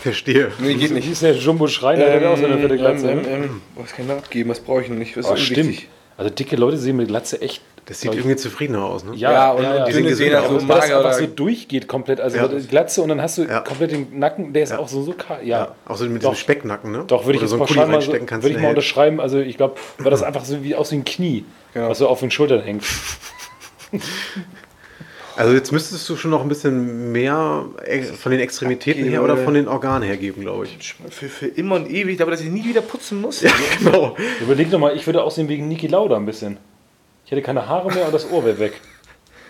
Verstehe. 0.00 0.52
Nee, 0.60 0.74
geht 0.74 0.92
nicht. 0.92 1.10
ist 1.10 1.22
der 1.22 1.34
Jumbo 1.34 1.66
Schreiner, 1.66 2.06
der 2.06 2.20
hat 2.20 2.24
auch 2.24 2.38
so 2.38 2.46
eine 2.46 2.58
fette 2.58 2.76
Glatze. 2.76 3.10
ähm, 3.10 3.22
ne? 3.22 3.28
ähm, 3.28 3.62
was 3.74 3.92
kann 3.92 4.04
ich 4.06 4.10
da 4.10 4.16
abgeben? 4.18 4.48
Was 4.50 4.60
brauche 4.60 4.82
ich 4.82 4.86
denn 4.88 4.98
nicht? 4.98 5.16
Was 5.16 5.26
Oh, 5.26 5.34
ist 5.34 5.42
stimmt. 5.42 5.82
Also 6.16 6.30
dicke 6.30 6.56
Leute 6.56 6.78
sehen 6.78 6.96
mit 6.96 7.08
Glatze 7.08 7.40
echt. 7.42 7.60
Das 7.90 8.00
sieht 8.02 8.14
irgendwie 8.14 8.36
zufriedener 8.36 8.84
aus, 8.84 9.02
ne? 9.04 9.16
Ja, 9.16 9.50
und, 9.50 9.64
und 9.66 9.86
Die 9.88 9.92
dünne 9.92 10.10
sind 10.10 10.16
sehen 10.16 10.30
gesünder 10.30 10.42
auch 10.44 10.48
so 10.48 10.54
das 10.54 10.64
mager 10.64 11.00
oder... 11.00 11.12
so 11.12 11.26
durchgeht 11.26 11.88
komplett. 11.88 12.20
Also 12.20 12.36
Ja. 12.36 12.46
die 12.46 12.64
Glatze 12.68 13.02
und 13.02 13.08
dann 13.08 13.20
hast 13.20 13.36
du 13.38 13.42
Ja. 13.42 13.60
komplett 13.60 13.90
den 13.90 14.16
Nacken, 14.16 14.52
der 14.52 14.62
ist 14.62 14.70
Ja. 14.70 14.78
auch 14.78 14.86
so, 14.86 15.02
so 15.02 15.12
kalt. 15.12 15.42
Ja. 15.44 15.58
Ja. 15.58 15.74
Auch 15.88 15.96
so 15.96 16.04
mit 16.04 16.22
Doch. 16.22 16.30
diesem 16.30 16.40
Specknacken, 16.40 16.92
ne? 16.92 17.02
Doch, 17.08 17.26
würde 17.26 17.34
ich 17.38 17.40
jetzt 17.42 17.50
so 17.50 17.58
pauschal 17.58 17.78
mal, 17.78 17.86
so, 17.86 17.92
reinstecken 17.94 18.26
kannst. 18.28 18.44
würde 18.44 18.52
ich 18.52 18.58
mal 18.58 18.68
hält. 18.68 18.76
unterschreiben. 18.76 19.20
Also 19.20 19.40
ich 19.40 19.56
glaube, 19.56 19.74
weil 19.98 20.10
das 20.12 20.22
einfach 20.22 20.44
so 20.44 20.62
wie 20.62 20.76
aus 20.76 20.92
ein 20.92 21.04
Knie, 21.04 21.44
Genau. 21.74 21.88
was 21.88 21.98
so 21.98 22.06
auf 22.06 22.20
den 22.20 22.30
Schultern 22.30 22.60
hängt. 22.62 22.84
Also 25.36 25.54
jetzt 25.54 25.72
müsstest 25.72 26.06
du 26.08 26.16
schon 26.16 26.30
noch 26.32 26.42
ein 26.42 26.48
bisschen 26.48 27.12
mehr 27.12 27.64
von 28.20 28.30
den 28.32 28.40
Extremitäten 28.40 29.02
Okay, 29.02 29.10
her 29.12 29.22
oder 29.22 29.34
oder- 29.34 29.44
von 29.44 29.54
den 29.54 29.68
Organen 29.68 30.02
her 30.02 30.16
geben, 30.18 30.42
glaube 30.42 30.66
ich. 30.66 30.94
Für, 31.08 31.28
für 31.28 31.46
immer 31.46 31.76
und 31.76 31.88
ewig, 31.90 32.20
aber 32.20 32.30
dass 32.32 32.40
ich 32.42 32.50
nie 32.50 32.64
wieder 32.64 32.82
putzen 32.82 33.20
muss. 33.20 33.40
Ja, 33.42 33.50
genau. 33.78 34.16
Überleg 34.42 34.70
doch 34.70 34.78
mal, 34.78 34.94
ich 34.94 35.06
würde 35.06 35.22
aussehen 35.22 35.48
wegen 35.48 35.66
Niki 35.68 35.86
Lauda 35.86 36.16
ein 36.16 36.26
bisschen. 36.26 36.58
Ich 37.30 37.36
hätte 37.36 37.42
keine 37.42 37.64
Haare 37.68 37.92
mehr 37.94 38.06
und 38.06 38.12
das 38.12 38.28
Ohr 38.28 38.44
wäre 38.44 38.58
weg. 38.58 38.72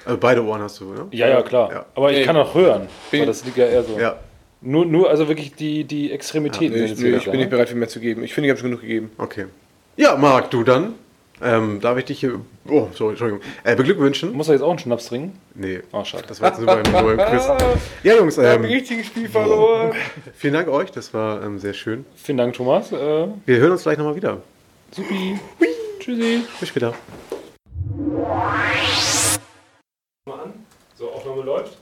Also 0.05 0.19
beide 0.19 0.45
Ohren 0.45 0.61
hast 0.61 0.79
du, 0.81 0.93
ne? 0.93 1.07
Ja, 1.13 1.29
ja, 1.29 1.41
klar. 1.41 1.73
Ja. 1.73 1.87
Aber 1.95 2.11
ich 2.13 2.19
Nee. 2.19 2.25
kann 2.27 2.37
auch 2.37 2.55
hören. 2.55 2.89
Weil 3.11 3.25
das 3.25 3.43
liegt 3.47 3.57
ja 3.57 3.65
eher 3.67 3.83
so. 3.83 3.99
Ja, 3.99 4.19
Nur, 4.61 4.85
nur, 4.85 5.09
also 5.09 5.29
wirklich 5.29 5.55
die, 5.55 5.85
die 5.85 6.13
Extremitäten. 6.13 6.73
Nee, 6.79 6.89
sind 6.89 6.99
ich, 6.99 7.01
jetzt 7.01 7.01
nee, 7.03 7.17
ich 7.17 7.25
bin 7.25 7.33
nicht 7.41 7.45
ne? 7.47 7.51
bereit 7.51 7.71
für 7.71 7.77
mehr 7.77 7.89
zu 7.89 7.99
geben. 8.01 8.23
Ich 8.23 8.35
finde, 8.35 8.49
ich 8.49 8.51
habe 8.51 8.61
schon 8.61 8.69
genug 8.69 8.83
gegeben. 8.83 9.11
okay. 9.17 9.47
Ja, 9.97 10.15
Marc, 10.17 10.51
du 10.51 10.63
dann? 10.63 10.93
Ähm, 11.43 11.81
darf 11.81 11.97
ich 11.97 12.05
dich 12.05 12.21
hier. 12.21 12.39
Oh, 12.69 12.89
sorry, 12.93 13.13
Entschuldigung. 13.13 13.43
Äh, 13.65 13.75
beglückwünschen? 13.77 14.33
Muss 14.35 14.49
er 14.49 14.55
jetzt 14.57 14.63
auch 14.63 14.69
einen 14.69 14.79
Schnaps 14.79 15.07
trinken? 15.07 15.39
Nee. 15.55 15.81
Oh, 15.93 16.05
schade. 16.05 16.25
Das 16.29 16.39
war 16.43 16.51
jetzt 16.51 16.59
nur 16.59 16.67
beim, 16.67 16.83
nur 16.93 17.17
beim 17.17 17.31
Quiz. 17.31 17.49
Ja, 18.03 18.15
Jungs, 18.15 18.37
Ich 18.37 18.45
habe 18.45 18.57
ähm, 18.57 18.63
ein 18.65 18.71
richtiges 18.73 19.07
Spiel 19.07 19.27
verloren. 19.27 19.93
vielen 20.35 20.53
Dank 20.53 20.69
euch. 20.69 20.91
Das 20.91 21.15
war 21.15 21.43
ähm, 21.43 21.59
sehr 21.59 21.73
schön. 21.73 22.05
Vielen 22.15 22.37
Dank, 22.37 22.53
Thomas. 22.55 22.93
Äh, 22.93 22.97
Wir 23.47 23.57
hören 23.57 23.73
uns 23.73 23.85
gleich 23.85 23.97
nochmal 23.97 24.17
wieder. 24.17 24.43
supi. 24.91 25.39
Tschüssi. 25.99 26.43
Bis 26.61 26.69
später. 26.69 26.93
Mal 30.25 30.41
an. 30.41 30.67
So, 30.95 31.11
Aufnahme 31.11 31.43
läuft. 31.43 31.77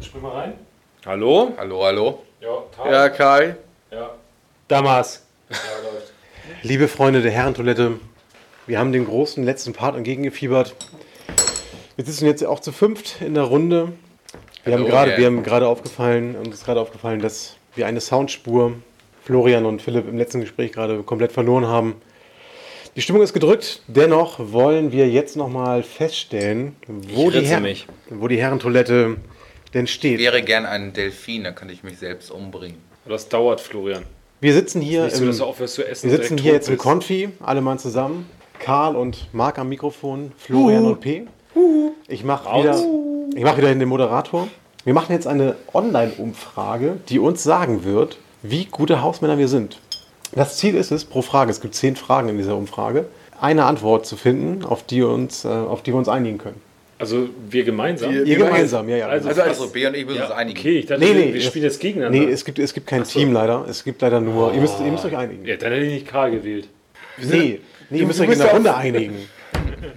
Spring 0.00 0.22
mal 0.22 0.32
rein. 0.32 0.54
Hallo? 1.04 1.52
Hallo, 1.58 1.84
hallo. 1.84 2.22
Ja, 2.40 2.64
Karl. 2.74 2.92
Ja, 2.92 3.08
Kai. 3.10 3.56
ja. 3.90 4.10
Damas. 4.68 5.26
ja 5.50 5.56
läuft. 5.82 6.12
Liebe 6.62 6.88
Freunde 6.88 7.20
der 7.20 7.30
Herrentoilette, 7.30 8.00
wir 8.66 8.78
haben 8.78 8.92
den 8.92 9.04
großen 9.04 9.44
letzten 9.44 9.74
Part 9.74 9.96
entgegengefiebert. 9.96 10.74
Wir 11.96 12.04
sitzen 12.06 12.24
jetzt 12.24 12.42
auch 12.46 12.60
zu 12.60 12.72
fünft 12.72 13.20
in 13.20 13.34
der 13.34 13.44
Runde. 13.44 13.92
Wir 14.64 14.72
haben 14.72 14.84
Hallo, 14.84 14.90
gerade, 14.90 15.10
yeah. 15.10 15.18
wir 15.18 15.26
haben 15.26 15.42
gerade 15.42 15.68
aufgefallen, 15.68 16.36
uns 16.36 16.54
ist 16.54 16.64
gerade 16.64 16.80
aufgefallen, 16.80 17.20
dass 17.20 17.56
wir 17.74 17.86
eine 17.86 18.00
Soundspur, 18.00 18.72
Florian 19.24 19.66
und 19.66 19.82
Philipp 19.82 20.08
im 20.08 20.16
letzten 20.16 20.40
Gespräch 20.40 20.72
gerade 20.72 21.02
komplett 21.02 21.32
verloren 21.32 21.66
haben. 21.66 22.00
Die 22.96 23.02
Stimmung 23.02 23.22
ist 23.22 23.32
gedrückt, 23.32 23.82
dennoch 23.86 24.38
wollen 24.52 24.90
wir 24.92 25.08
jetzt 25.08 25.36
nochmal 25.36 25.82
feststellen, 25.82 26.74
wo 26.88 27.28
Ich 27.30 27.38
die, 27.38 27.46
Herren, 27.46 27.62
mich. 27.62 27.86
wo 28.08 28.26
die 28.26 28.38
Herrentoilette 28.38 29.16
denn 29.74 29.84
Ich 29.84 29.92
steht. 29.94 30.18
wäre 30.18 30.42
gern 30.42 30.66
ein 30.66 30.92
Delfin, 30.92 31.44
dann 31.44 31.54
könnte 31.54 31.72
ich 31.72 31.84
mich 31.84 31.98
selbst 31.98 32.30
umbringen. 32.30 32.78
Das 33.08 33.28
dauert, 33.28 33.60
Florian. 33.60 34.02
Wir 34.40 34.52
sitzen 34.54 34.80
hier, 34.80 35.04
Nicht 35.04 35.16
so, 35.16 35.22
im, 35.22 35.28
dass 35.28 35.38
du 35.38 35.44
aufhörst 35.44 35.74
zu 35.74 35.86
essen. 35.86 36.10
wir 36.10 36.16
sitzen 36.16 36.38
hier 36.38 36.52
jetzt 36.52 36.68
im. 36.68 36.78
Konfi, 36.78 37.28
alle 37.40 37.60
mal 37.60 37.78
zusammen. 37.78 38.28
Karl 38.58 38.96
und 38.96 39.28
Marc 39.32 39.58
am 39.58 39.68
Mikrofon, 39.68 40.32
Florian 40.36 40.84
und 40.84 41.00
P. 41.00 41.24
Ich 42.08 42.24
mache 42.24 42.44
wieder, 42.60 42.82
ich 43.36 43.42
mach 43.44 43.56
wieder 43.56 43.72
den 43.74 43.88
Moderator. 43.88 44.48
Wir 44.84 44.94
machen 44.94 45.12
jetzt 45.12 45.26
eine 45.26 45.56
Online-Umfrage, 45.72 46.98
die 47.08 47.18
uns 47.18 47.42
sagen 47.42 47.84
wird, 47.84 48.18
wie 48.42 48.64
gute 48.64 49.02
Hausmänner 49.02 49.38
wir 49.38 49.48
sind. 49.48 49.78
Das 50.32 50.56
Ziel 50.56 50.74
ist 50.74 50.90
es, 50.92 51.04
pro 51.04 51.22
Frage, 51.22 51.50
es 51.50 51.60
gibt 51.60 51.74
zehn 51.74 51.96
Fragen 51.96 52.28
in 52.28 52.36
dieser 52.38 52.56
Umfrage, 52.56 53.06
eine 53.40 53.64
Antwort 53.64 54.06
zu 54.06 54.16
finden, 54.16 54.64
auf 54.64 54.84
die, 54.84 55.02
uns, 55.02 55.44
äh, 55.44 55.48
auf 55.48 55.82
die 55.82 55.92
wir 55.92 55.98
uns 55.98 56.08
einigen 56.08 56.38
können. 56.38 56.60
Also 56.98 57.30
wir 57.48 57.64
gemeinsam? 57.64 58.12
Wir- 58.12 58.24
Ihr 58.24 58.36
gemeinsam, 58.36 58.86
ja, 58.90 58.96
ja. 58.98 59.06
Also, 59.08 59.28
Also 59.30 59.40
als- 59.40 59.52
Achso, 59.58 59.68
B 59.68 59.86
und 59.86 59.94
ich 59.96 60.04
müssen 60.04 60.20
uns 60.20 60.30
einigen. 60.30 60.58
okay, 60.58 60.78
ich 60.80 60.86
dachte, 60.86 61.02
Nee, 61.02 61.14
nee, 61.14 61.32
wir 61.34 61.40
spielen 61.40 61.64
jetzt 61.64 61.80
gegeneinander. 61.80 62.18
Nee, 62.26 62.30
es 62.30 62.44
gibt, 62.44 62.58
es 62.58 62.74
gibt 62.74 62.86
kein 62.86 63.04
Team 63.04 63.32
leider. 63.32 63.64
Es 63.68 63.82
gibt 63.82 64.02
leider 64.02 64.20
nur. 64.20 64.52
Ihr, 64.52 64.60
müsst, 64.60 64.80
ihr 64.80 64.92
müsst 64.92 65.06
euch 65.06 65.16
einigen. 65.16 65.46
ja, 65.46 65.56
dann 65.56 65.72
hätte 65.72 65.86
ich 65.86 65.94
nicht 65.94 66.06
Karl 66.06 66.30
gewählt. 66.32 66.68
Nee, 67.16 67.60
nee 67.88 67.98
ihr 68.00 68.06
müsst 68.06 68.20
euch 68.20 68.28
in 68.30 68.36
der 68.38 68.46
ja 68.48 68.52
Runde 68.52 68.74
einigen. 68.76 69.14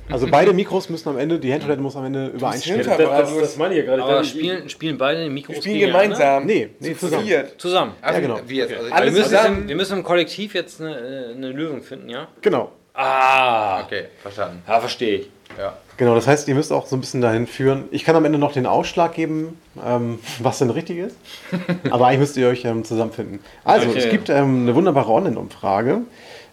Also 0.09 0.27
beide 0.29 0.53
Mikros 0.53 0.89
müssen 0.89 1.09
am 1.09 1.17
Ende, 1.17 1.39
die 1.39 1.51
Handtoilette 1.51 1.81
muss 1.81 1.95
am 1.95 2.05
Ende 2.05 2.27
übereinstimmen. 2.27 2.85
Das, 2.85 2.97
das, 2.97 3.09
Also 3.09 3.39
das 3.39 3.57
meine 3.57 3.73
ich 3.75 3.79
ja 3.79 3.85
gerade. 3.85 4.03
Aber 4.03 4.23
spielen, 4.23 4.69
spielen 4.69 4.97
beide 4.97 5.23
die 5.23 5.29
Mikros 5.29 5.55
Wir 5.57 5.61
spielen 5.61 5.79
gemeinsam. 5.87 6.45
Nee, 6.45 6.69
nee, 6.79 6.93
Zu 6.93 6.99
zusammen. 7.07 7.27
Zusammen. 7.57 7.91
Also, 8.01 8.21
genau. 8.21 8.39
Wie 8.45 8.55
jetzt? 8.57 8.73
Also, 8.73 8.91
Alles 8.91 9.13
Wir 9.13 9.19
müssen, 9.21 9.35
zusammen. 9.35 9.67
wir 9.67 9.75
müssen 9.75 9.97
im 9.97 10.03
Kollektiv 10.03 10.53
jetzt 10.53 10.81
eine, 10.81 11.33
eine 11.35 11.49
Lösung 11.51 11.81
finden, 11.81 12.09
ja? 12.09 12.27
Genau. 12.41 12.71
Ah, 12.93 13.81
Okay, 13.83 14.05
verstanden. 14.21 14.61
ja, 14.67 14.79
verstehe 14.79 15.15
ich. 15.19 15.29
Ja. 15.57 15.77
Genau, 15.97 16.15
das 16.15 16.25
heißt, 16.27 16.47
ihr 16.47 16.55
müsst 16.55 16.71
auch 16.71 16.87
so 16.87 16.95
ein 16.95 16.99
bisschen 17.01 17.21
dahin 17.21 17.45
führen. 17.45 17.85
Ich 17.91 18.03
kann 18.03 18.15
am 18.15 18.25
Ende 18.25 18.39
noch 18.39 18.51
den 18.53 18.65
Ausschlag 18.65 19.13
geben, 19.13 19.59
ähm, 19.85 20.19
was 20.39 20.59
denn 20.59 20.69
richtig 20.71 20.97
ist. 20.97 21.15
Aber 21.91 22.07
eigentlich 22.07 22.19
müsst 22.21 22.37
ihr 22.37 22.47
euch 22.47 22.65
ähm, 22.65 22.83
zusammenfinden. 22.83 23.39
Also, 23.63 23.89
Okay. 23.89 23.99
es 23.99 24.09
gibt 24.09 24.29
ähm, 24.29 24.63
eine 24.63 24.73
wunderbare 24.75 25.11
Online-Umfrage. 25.11 26.01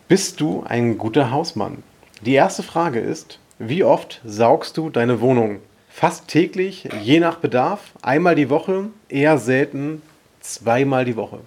Bist 0.09 0.41
du 0.41 0.65
ein 0.69 0.99
guter 0.99 1.31
Hausmann? 1.31 1.83
Die 2.23 2.35
erste 2.35 2.63
Frage 2.63 3.01
ist, 3.01 3.39
wie 3.59 3.83
oft 3.85 4.21
saugst 4.25 4.77
du 4.77 4.91
deine 4.91 5.21
Wohnung? 5.21 5.61
Fast 5.89 6.29
täglich, 6.29 6.89
je 7.03 7.19
nach 7.21 7.37
Bedarf, 7.37 7.81
einmal 8.03 8.35
die 8.35 8.51
Woche, 8.51 8.87
eher 9.09 9.39
selten, 9.39 10.03
zweimal 10.41 11.05
die 11.05 11.17
Woche. 11.17 11.39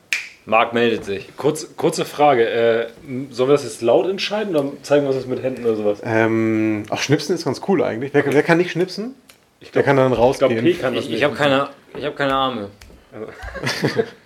Marc 0.46 0.74
meldet 0.74 1.06
sich. 1.06 1.30
Kurz, 1.38 1.68
kurze 1.78 2.04
Frage. 2.06 2.46
Äh, 2.50 2.88
sollen 3.30 3.50
wir 3.50 3.54
das 3.54 3.64
jetzt 3.64 3.82
laut 3.82 4.10
entscheiden 4.10 4.56
oder 4.56 4.72
zeigen 4.82 5.04
wir 5.06 5.10
uns 5.10 5.18
das 5.18 5.26
mit 5.28 5.42
Händen 5.42 5.64
oder 5.64 5.76
sowas? 5.76 6.02
Ähm, 6.04 6.84
ach, 6.90 7.00
Schnipsen 7.02 7.34
ist 7.36 7.46
ganz 7.46 7.62
cool 7.68 7.82
eigentlich. 7.84 8.14
Wer, 8.14 8.26
wer 8.34 8.44
kann 8.44 8.58
nicht 8.58 8.72
schnipsen? 8.72 9.16
Der 9.74 9.84
kann 9.84 9.96
dann 9.96 10.12
Ich 10.12 10.18
glaube, 10.18 10.24
rausgehen. 10.26 10.64
P 10.66 10.74
kann 10.74 10.94
das 10.96 11.06
Ich, 11.06 11.10
nicht. 11.12 11.20
ich 11.20 11.24
habe 11.24 11.36
keine, 11.36 11.70
ich 11.96 12.04
hab 12.04 12.18
keine 12.18 12.34
Arme. 12.34 12.70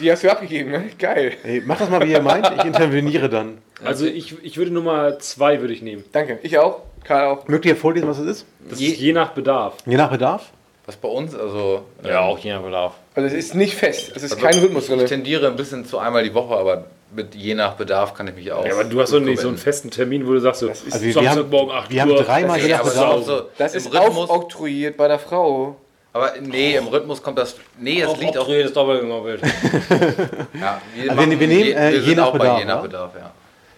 Die 0.00 0.10
hast 0.10 0.24
du 0.24 0.30
abgegeben, 0.30 0.70
ne? 0.70 0.84
Geil. 0.98 1.32
Ey, 1.44 1.60
macht 1.60 1.80
das 1.80 1.90
mal, 1.90 2.06
wie 2.06 2.12
ihr 2.12 2.22
meint. 2.22 2.50
Ich 2.58 2.64
interveniere 2.64 3.28
dann. 3.28 3.58
Also 3.84 4.06
ich, 4.06 4.34
ich 4.44 4.56
würde 4.56 4.70
Nummer 4.72 5.18
zwei 5.18 5.60
würde 5.60 5.72
ich 5.74 5.82
nehmen. 5.82 6.04
Danke. 6.12 6.38
Ich 6.42 6.58
auch. 6.58 6.80
Karl 7.04 7.26
auch. 7.26 7.48
Mögt 7.48 7.64
ihr 7.64 7.76
vorlesen, 7.76 8.08
was 8.08 8.18
es 8.18 8.26
ist? 8.26 8.46
Das 8.68 8.78
Je- 8.80 8.88
ist 8.88 8.98
je 8.98 9.12
nach 9.12 9.30
Bedarf. 9.30 9.74
Je 9.86 9.96
nach 9.96 10.10
Bedarf? 10.10 10.50
Was 10.86 10.96
bei 10.96 11.08
uns, 11.08 11.34
also. 11.34 11.82
Ja, 12.04 12.10
ähm, 12.10 12.16
auch 12.24 12.38
je 12.38 12.52
nach 12.52 12.62
Bedarf. 12.62 12.92
Also 13.14 13.26
es 13.28 13.32
ist 13.34 13.54
nicht 13.54 13.74
fest. 13.74 14.12
Es 14.14 14.22
ist 14.22 14.32
also 14.32 14.44
kein 14.44 14.58
Rhythmus 14.58 14.88
Ich 14.88 14.94
drin. 14.94 15.06
tendiere 15.06 15.46
ein 15.48 15.56
bisschen 15.56 15.84
zu 15.84 15.98
einmal 15.98 16.24
die 16.24 16.34
Woche, 16.34 16.54
aber 16.56 16.84
mit 17.14 17.34
je 17.34 17.54
nach 17.54 17.74
Bedarf 17.74 18.14
kann 18.14 18.28
ich 18.28 18.34
mich 18.34 18.52
auch. 18.52 18.64
Ja, 18.64 18.72
aber 18.74 18.84
du 18.84 19.00
hast 19.00 19.12
doch 19.12 19.20
nicht 19.20 19.40
so 19.40 19.48
einen 19.48 19.56
festen 19.56 19.90
Termin, 19.90 20.26
wo 20.26 20.32
du 20.32 20.40
sagst, 20.40 20.60
so, 20.60 20.68
ist- 20.68 20.84
Also 20.92 21.04
wir- 21.04 21.14
wir 21.14 21.20
haben- 21.22 21.24
Samstagmorgen 21.36 21.74
8 21.74 21.90
wir 21.90 22.02
haben 22.02 22.10
Uhr. 22.10 22.22
dreimal 22.22 22.60
je 22.60 22.68
nach 22.68 22.82
Bedarf. 22.84 23.24
so, 23.24 23.38
so 23.38 23.42
Das 23.58 23.74
ist 23.74 23.92
Rhythmus. 23.92 24.30
aufoktroyiert 24.30 24.96
bei 24.96 25.08
der 25.08 25.18
Frau. 25.18 25.76
Aber 26.12 26.32
nee, 26.40 26.76
im 26.76 26.86
Rhythmus 26.88 27.22
kommt 27.22 27.38
das. 27.38 27.56
Nee, 27.78 28.00
es 28.02 28.08
Auch 28.08 28.18
liegt 28.18 28.36
auch. 28.36 28.40
oktroyiertes 28.42 28.72
Doppelgemoppelt. 28.72 29.42
Ja, 30.60 30.80
wir, 30.94 31.10
Also 31.10 31.30
wir- 31.30 31.40
wir 31.40 31.46
nehmen, 31.46 31.72
äh, 31.72 31.96
je 31.98 32.14
nach 32.16 32.26
auch 32.26 32.32
bei 32.32 32.38
Bedarf, 32.38 32.58
je 32.58 32.64
nach 32.64 32.74
ja? 32.76 32.80
Bedarf, 32.82 33.12
ja. 33.18 33.30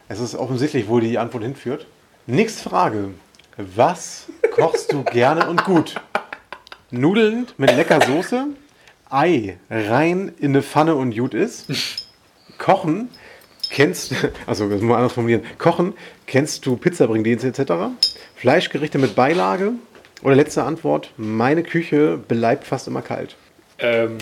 Es 0.08 0.18
ist 0.20 0.34
offensichtlich, 0.34 0.88
wo 0.88 0.98
die 1.00 1.18
Antwort 1.18 1.42
hinführt. 1.44 1.86
Nächste 2.26 2.68
Frage. 2.68 3.10
Was 3.56 4.26
kochst 4.54 4.92
du 4.92 5.02
gerne 5.04 5.48
und 5.48 5.64
gut? 5.64 5.94
Nudeln 6.90 7.46
mit 7.58 7.74
lecker 7.76 8.00
Soße? 8.00 8.46
Ei 9.10 9.58
rein 9.70 10.32
in 10.38 10.52
eine 10.52 10.62
Pfanne 10.62 10.94
und 10.94 11.14
gut 11.14 11.34
ist? 11.34 11.66
Kochen? 12.58 13.08
Kennst 13.70 14.14
also 14.46 14.64
das 14.68 14.80
muss 14.80 14.88
man 14.88 14.96
anders 14.98 15.12
formulieren. 15.12 15.42
Kochen, 15.58 15.94
kennst 16.26 16.64
du 16.66 16.76
Pizzabringdienste 16.76 17.48
etc.? 17.48 17.72
Fleischgerichte 18.36 18.98
mit 18.98 19.14
Beilage? 19.14 19.72
Oder 20.22 20.34
letzte 20.36 20.62
Antwort, 20.62 21.10
meine 21.16 21.62
Küche 21.62 22.16
bleibt 22.16 22.64
fast 22.64 22.86
immer 22.86 23.02
kalt. 23.02 23.34
Ähm, 23.78 24.18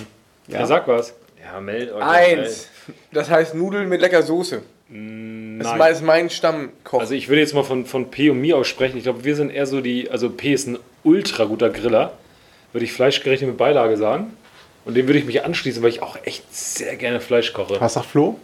ja. 0.49 0.65
sag 0.67 0.89
was. 0.89 1.15
Ja, 1.43 1.61
meldet 1.61 1.93
euch. 1.95 2.03
Eins. 2.03 2.69
Das 3.13 3.31
heißt 3.31 3.55
Nudeln 3.55 3.89
mit 3.89 4.01
lecker 4.01 4.23
Soße. 4.23 4.63
Das 4.89 5.67
ist 5.73 5.77
mein- 5.79 5.93
ist 5.93 6.03
mein 6.03 6.31
Stammkoch. 6.31 7.01
Also 7.01 7.15
ich 7.15 7.29
würde 7.29 7.41
jetzt 7.43 7.55
mal 7.55 7.63
von, 7.63 7.87
von 7.87 8.11
P 8.11 8.31
und 8.31 8.41
mir 8.41 8.57
aussprechen. 8.57 8.97
Ich 8.97 9.05
glaube, 9.05 9.25
wir 9.25 9.37
sind 9.37 9.51
eher 9.51 9.67
so 9.67 9.81
die, 9.81 10.11
also 10.11 10.31
P 10.31 10.53
ist 10.53 10.67
ein 10.67 10.79
ultra 11.05 11.45
guter 11.45 11.71
Griller. 11.71 12.13
Würde 12.73 12.85
ich 12.85 12.93
Fleischgerichte 12.93 13.47
mit 13.47 13.57
Beilage 13.57 13.97
sagen. 13.97 14.37
Und 14.85 14.95
dem 14.97 15.07
würde 15.07 15.19
ich 15.19 15.27
mich 15.27 15.45
anschließen, 15.45 15.83
weil 15.83 15.91
ich 15.91 16.03
auch 16.03 16.17
echt 16.25 16.55
sehr 16.55 16.97
gerne 16.97 17.21
Fleisch 17.21 17.53
koche. 17.53 17.81
Was 17.81 17.95
sagt 17.95 18.07
Flo? 18.07 18.39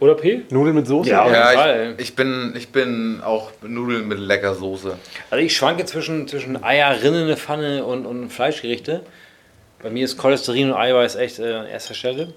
Oder 0.00 0.14
P? 0.14 0.42
Nudeln 0.50 0.76
mit 0.76 0.86
Soße? 0.86 1.10
Ja. 1.10 1.22
Auf 1.22 1.30
jeden 1.30 1.42
Fall. 1.42 1.84
Ja, 1.84 1.90
ich, 1.92 2.00
ich, 2.00 2.16
bin, 2.16 2.54
ich 2.56 2.68
bin 2.68 3.20
auch 3.24 3.50
Nudeln 3.62 4.06
mit 4.06 4.18
lecker 4.18 4.54
Soße. 4.54 4.96
Also 5.30 5.44
ich 5.44 5.56
schwanke 5.56 5.84
zwischen, 5.86 6.28
zwischen 6.28 6.62
Eier, 6.62 7.02
rinnende 7.02 7.36
Pfanne 7.36 7.84
und, 7.84 8.06
und 8.06 8.30
Fleischgerichte. 8.30 9.02
Bei 9.82 9.90
mir 9.90 10.04
ist 10.04 10.16
Cholesterin 10.16 10.70
und 10.70 10.76
Eiweiß 10.76 11.16
echt 11.16 11.38
äh, 11.38 11.52
an 11.52 11.66
erster 11.66 11.94
Stelle. 11.94 12.34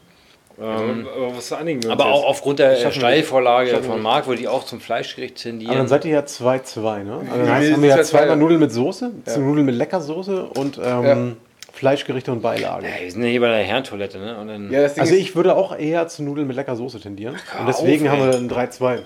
Ähm, 0.59 1.07
aber 1.15 1.37
was 1.37 1.51
einigen 1.53 1.81
wir 1.81 1.91
aber 1.91 2.05
auch 2.05 2.25
aufgrund 2.25 2.59
der 2.59 2.91
Steilvorlage 2.91 3.81
von 3.81 4.01
Marc 4.01 4.27
würde 4.27 4.41
ich 4.41 4.47
auch 4.47 4.65
zum 4.65 4.79
Fleischgericht 4.79 5.37
tendieren. 5.37 5.71
Aber 5.71 5.79
dann 5.79 5.87
seid 5.87 6.05
ihr 6.05 6.11
ja 6.11 6.19
2-2, 6.19 7.03
ne? 7.03 7.13
Also 7.13 7.25
dann 7.25 7.45
Wir 7.45 7.53
heißt, 7.53 7.73
haben 7.73 7.81
wir 7.81 7.89
ja 7.89 7.97
ja 7.97 8.03
zweimal 8.03 8.27
zwei. 8.29 8.35
Nudeln 8.35 8.59
mit 8.59 8.71
Soße, 8.71 9.11
Nudeln 9.37 9.65
mit 9.65 9.75
Leckersoße 9.75 10.43
und 10.43 10.79
ähm, 10.83 11.37
Fleischgerichte 11.81 12.31
und 12.31 12.43
Beilage. 12.43 12.85
ja, 12.85 12.91
wir 13.03 13.11
sind 13.11 13.23
ja 13.23 13.29
hier 13.29 13.41
bei 13.41 13.47
der 13.47 13.63
Herrentoilette, 13.65 14.19
ne? 14.19 14.37
Und 14.39 14.47
dann, 14.49 14.71
ja, 14.71 14.81
Also 14.83 15.15
ich 15.15 15.35
würde 15.35 15.55
auch 15.55 15.75
eher 15.75 16.07
zu 16.07 16.21
Nudeln 16.21 16.45
mit 16.45 16.55
Leckersoße 16.55 16.99
tendieren. 16.99 17.33
Und 17.59 17.67
auf, 17.67 17.75
deswegen 17.75 18.07
haben 18.07 18.21
ey. 18.21 18.27
wir 18.27 18.35
ein 18.37 18.69
3-2. 18.69 18.99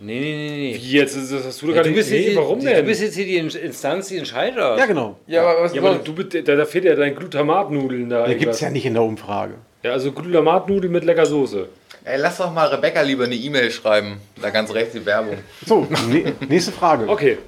nee, 0.00 0.20
nee, 0.20 0.20
nee, 0.20 0.48
nee. 0.72 0.78
Wie 0.78 0.92
jetzt? 0.98 1.16
Das 1.16 1.32
hast 1.46 1.62
du 1.62 1.66
doch 1.68 1.74
Ja, 1.74 1.80
gerade 1.80 1.88
du, 1.88 1.94
bist 1.96 2.10
nee, 2.10 2.18
jetzt, 2.26 2.36
warum 2.36 2.58
die, 2.60 2.66
denn? 2.66 2.76
du 2.76 2.82
bist 2.82 3.00
jetzt 3.00 3.14
hier 3.16 3.24
die 3.24 3.36
In- 3.38 3.48
Instanz, 3.48 4.08
die 4.08 4.18
Entscheider. 4.18 4.76
Ja, 4.76 4.84
genau. 4.84 5.16
ja, 5.26 5.40
aber 5.48 5.62
was 5.62 5.74
ja, 5.74 5.80
aber 5.80 5.94
du, 5.94 6.12
bist- 6.14 6.46
da, 6.46 6.56
da 6.56 6.64
fehlt 6.66 6.84
ja 6.84 6.94
dein 6.94 7.14
Glutamatnudeln 7.16 8.10
da. 8.10 8.26
Der 8.26 8.34
gibt 8.34 8.52
es 8.52 8.60
ja 8.60 8.68
nicht 8.68 8.84
in 8.84 8.92
der 8.92 9.02
Umfrage. 9.02 9.54
Ja, 9.82 9.92
also 9.92 10.12
Glutamatnudeln 10.12 10.92
mit 10.92 11.04
lecker 11.04 11.24
Soße. 11.24 11.70
Ey, 12.04 12.18
lass 12.18 12.36
doch 12.36 12.52
mal 12.52 12.66
Rebecca 12.68 13.00
lieber 13.00 13.24
eine 13.24 13.34
E-Mail 13.34 13.70
schreiben. 13.70 14.20
Da 14.42 14.50
ganz 14.50 14.74
rechts 14.74 14.92
die 14.92 15.06
Werbung. 15.06 15.38
So, 15.64 15.86
ne 16.10 16.34
nächste 16.50 16.72
Frage. 16.72 17.08
Okay. 17.08 17.38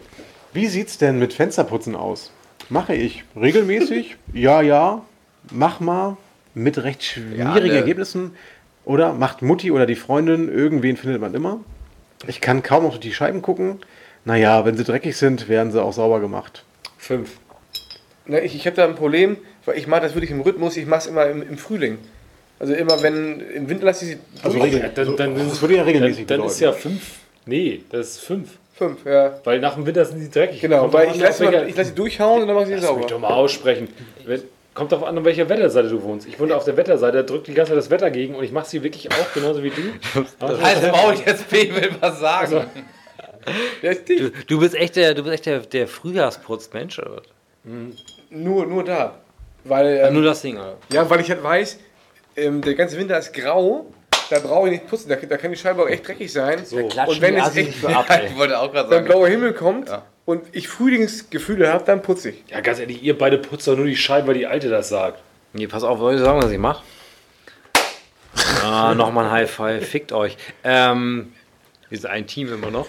Wie 0.55 0.67
sieht's 0.67 0.97
denn 0.97 1.19
mit 1.19 1.35
Fensterputzen 1.35 1.95
aus? 1.95 2.31
Mache 2.69 2.95
ich 2.95 3.25
regelmäßig? 3.41 4.17
ja, 4.33 4.63
ja. 4.63 5.03
Mach 5.51 5.81
mal 5.81 6.17
mit 6.55 6.79
recht 6.83 7.03
schwierigen 7.03 7.39
Ja, 7.39 7.55
ne. 7.59 7.73
Ergebnissen. 7.73 8.33
Oder 8.85 9.13
macht 9.13 9.43
Mutti 9.43 9.71
oder 9.71 9.87
die 9.87 9.95
Freundin, 9.95 10.49
irgendwen 10.49 10.97
findet 10.97 11.21
man 11.21 11.35
immer. 11.35 11.61
Ich 12.27 12.41
kann 12.41 12.63
kaum 12.63 12.83
noch 12.85 12.91
durch 12.91 13.01
die 13.01 13.13
Scheiben 13.15 13.43
gucken. 13.43 13.79
Naja, 14.25 14.65
wenn 14.65 14.77
sie 14.77 14.85
dreckig 14.85 15.17
sind, 15.17 15.49
werden 15.49 15.73
sie 15.73 15.83
auch 15.83 15.93
sauber 15.93 16.21
gemacht. 16.21 16.65
Fünf. 16.99 17.39
Ne, 18.27 18.41
ich 18.41 18.55
ich 18.55 18.67
habe 18.67 18.77
da 18.77 18.85
ein 18.85 18.95
Problem, 18.95 19.37
weil 19.65 19.77
ich 19.79 19.87
mache 19.89 20.03
das 20.03 20.15
wirklich 20.15 20.31
im 20.31 20.41
Rhythmus, 20.41 20.77
ich 20.77 20.87
mache 20.87 21.01
es 21.01 21.07
immer 21.07 21.27
im, 21.27 21.43
im 21.43 21.59
Frühling. 21.59 21.99
Also 22.61 22.73
immer 22.75 23.03
wenn, 23.03 23.41
im 23.41 23.69
Winter 23.69 23.87
lasse 23.87 24.05
ich 24.05 24.11
sie 24.13 24.19
Also 24.45 24.59
durch. 24.59 24.73
regel, 24.73 24.91
dann- 24.95 25.17
dann- 25.17 25.35
das 25.35 25.61
würde 25.61 25.77
ja 25.77 25.83
regelmäßig 25.83 26.27
Dann, 26.27 26.39
dann 26.39 26.47
ist 26.49 26.61
ja 26.61 26.73
fünf. 26.73 27.03
Nee, 27.47 27.83
das 27.91 28.11
ist 28.11 28.21
fünf. 28.21 28.51
Fünf, 28.75 29.05
ja. 29.05 29.39
Weil 29.45 29.61
nach 29.61 29.75
dem 29.75 29.85
Winter 29.87 30.05
sind 30.05 30.19
die 30.21 30.31
dreckig. 30.31 30.61
Genau, 30.61 30.81
Kommt 30.83 30.95
weil 30.95 31.11
ich 31.11 31.21
lasse, 31.21 31.45
welcher- 31.45 31.67
ich 31.67 31.77
lasse 31.77 31.91
sie 31.91 31.95
durchhauen 31.95 32.43
und 32.43 32.49
dann 32.49 32.57
mache 32.57 32.65
ich 32.73 32.81
sie 32.81 32.87
Lass 32.87 32.97
mich 32.97 33.03
doch 33.07 33.11
sauber. 33.11 33.29
mal 33.29 33.35
aussprechen. 33.35 33.89
Wenn- 34.25 34.43
Kommt 34.75 34.91
darauf 34.91 35.07
an, 35.07 35.19
auf 35.19 35.25
welcher 35.27 35.47
Wetterseite 35.51 35.91
du 35.91 36.03
wohnst. 36.03 36.27
Ich 36.27 36.41
wohne 36.41 36.57
auf 36.57 36.65
der 36.65 36.75
Wetterseite, 36.79 37.19
da 37.19 37.23
drückt 37.25 37.47
die 37.47 37.53
ganze 37.53 37.73
Zeit 37.73 37.79
das 37.79 37.91
Wetter 37.91 38.11
gegen 38.11 38.35
und 38.35 38.43
ich 38.43 38.53
mache 38.53 38.67
sie 38.67 38.83
wirklich 38.83 39.07
auch 39.13 39.35
genauso 39.35 39.63
wie 39.63 39.69
du. 39.69 39.83
Aber- 40.41 40.59
Als 40.65 40.91
Maul, 40.91 41.15
jetzt 41.27 41.51
P 41.51 41.75
will 41.75 41.91
was 42.01 42.19
sagen. 42.21 42.65
Dicht. 43.83 44.09
Du, 44.09 44.31
du 44.47 44.61
bist 44.61 44.75
echt 44.75 44.97
der, 44.97 45.15
du 45.15 45.23
bist 45.23 45.35
echt 45.35 45.47
der, 45.47 45.59
der 45.61 45.87
Frühjahrsputzmensch, 45.89 46.99
oder? 47.01 47.17
was? 47.17 47.73
Nur, 48.31 48.67
nur 48.67 48.85
da. 48.85 49.17
Weil, 49.65 50.01
ähm, 50.07 50.15
Nur 50.15 50.23
das 50.25 50.41
Ding, 50.43 50.57
oder? 50.57 50.77
ja, 50.93 51.09
weil 51.11 51.21
ich 51.21 51.31
halt 51.31 51.43
weiß, 51.43 51.79
ähm, 52.37 52.63
der 52.63 52.75
ganze 52.75 52.97
Winter 52.99 53.19
ist 53.19 53.33
grau, 53.35 53.87
da 54.31 54.39
brauche 54.39 54.67
ich 54.69 54.73
nicht 54.73 54.87
putzen, 54.89 55.09
da, 55.09 55.17
da 55.17 55.37
kann 55.37 55.51
die 55.51 55.57
Scheibe 55.57 55.83
auch 55.83 55.89
echt 55.89 56.07
dreckig 56.07 56.33
sein. 56.33 56.65
So. 56.65 56.77
Und 56.79 57.21
wenn 57.21 57.37
es 57.37 57.57
echt 57.57 57.85
ab, 57.85 58.07
Ich 58.27 58.37
wollte 58.37 58.59
auch 58.59 58.73
gerade 58.73 58.89
dann 58.89 58.99
sagen. 58.99 59.07
blauer 59.07 59.29
Himmel 59.29 59.53
kommt 59.53 59.89
Ja. 59.89 60.05
und 60.25 60.45
ich 60.53 60.69
Frühlingsgefühle 60.69 61.73
habe, 61.73 61.85
dann 61.85 62.03
putze 62.03 62.31
ich. 62.31 62.43
Ja, 62.49 62.61
ganz 62.61 62.79
ehrlich, 62.79 63.03
ihr 63.03 63.17
beide 63.17 63.39
putzt 63.39 63.67
doch 63.69 63.77
nur 63.77 63.87
die 63.87 63.97
Scheibe, 63.97 64.29
weil 64.29 64.35
die 64.35 64.47
Alte 64.47 64.69
das 64.69 64.89
sagt. 64.89 65.21
Nee, 65.53 65.67
pass 65.67 65.83
auf, 65.85 65.99
soll 65.99 66.15
ich 66.15 66.21
sagen, 66.21 66.43
was 66.43 66.51
ich 66.51 66.59
mache? 66.59 66.83
Ah, 68.65 68.95
nochmal 68.95 69.27
ein 69.27 69.31
High 69.31 69.51
Five, 69.51 69.87
fickt 69.89 70.13
euch. 70.13 70.37
Ähm, 70.65 71.33
Dieses 71.93 72.07
ein 72.07 72.27
Team 72.27 72.53
immer 72.53 72.71
noch. 72.71 72.87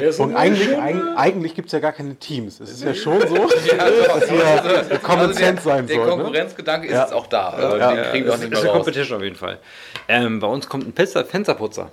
Ist 0.00 0.18
Und 0.20 0.28
denn 0.30 0.36
eigentlich, 0.38 0.68
äh, 0.70 0.76
eigentlich 1.16 1.54
gibt 1.54 1.66
es 1.66 1.72
ja 1.72 1.80
gar 1.80 1.92
keine 1.92 2.14
Teams. 2.14 2.60
Es 2.60 2.70
ist 2.70 2.84
ja 2.84 2.94
schon 2.94 3.20
so, 3.28 3.34
dass 3.48 3.64
hier 3.64 3.76
Common 5.02 5.20
Also 5.20 5.26
der, 5.26 5.34
Sense 5.34 5.62
sein 5.64 5.86
der 5.86 5.96
soll. 5.96 6.04
Ne? 6.06 6.10
Konkurrenzgedanke 6.12 6.86
ist 6.86 6.92
Ja. 6.94 7.02
jetzt 7.02 7.12
auch 7.12 7.26
da. 7.26 7.48
Also 7.50 7.76
Ja. 7.76 7.92
Den 7.94 8.04
kriegen 8.10 8.24
wir 8.24 8.32
auch 8.32 8.36
Das 8.36 8.44
nicht 8.44 8.52
ist 8.52 8.62
mehr 8.62 8.70
eine 8.72 8.78
raus. 8.78 8.84
Competition 8.86 9.16
auf 9.18 9.22
jeden 9.24 9.36
Fall. 9.36 9.58
Ähm, 10.08 10.40
bei 10.40 10.46
uns 10.46 10.68
kommt 10.68 10.86
ein 10.88 10.92
Fenster, 10.94 11.24
Fensterputzer. 11.24 11.90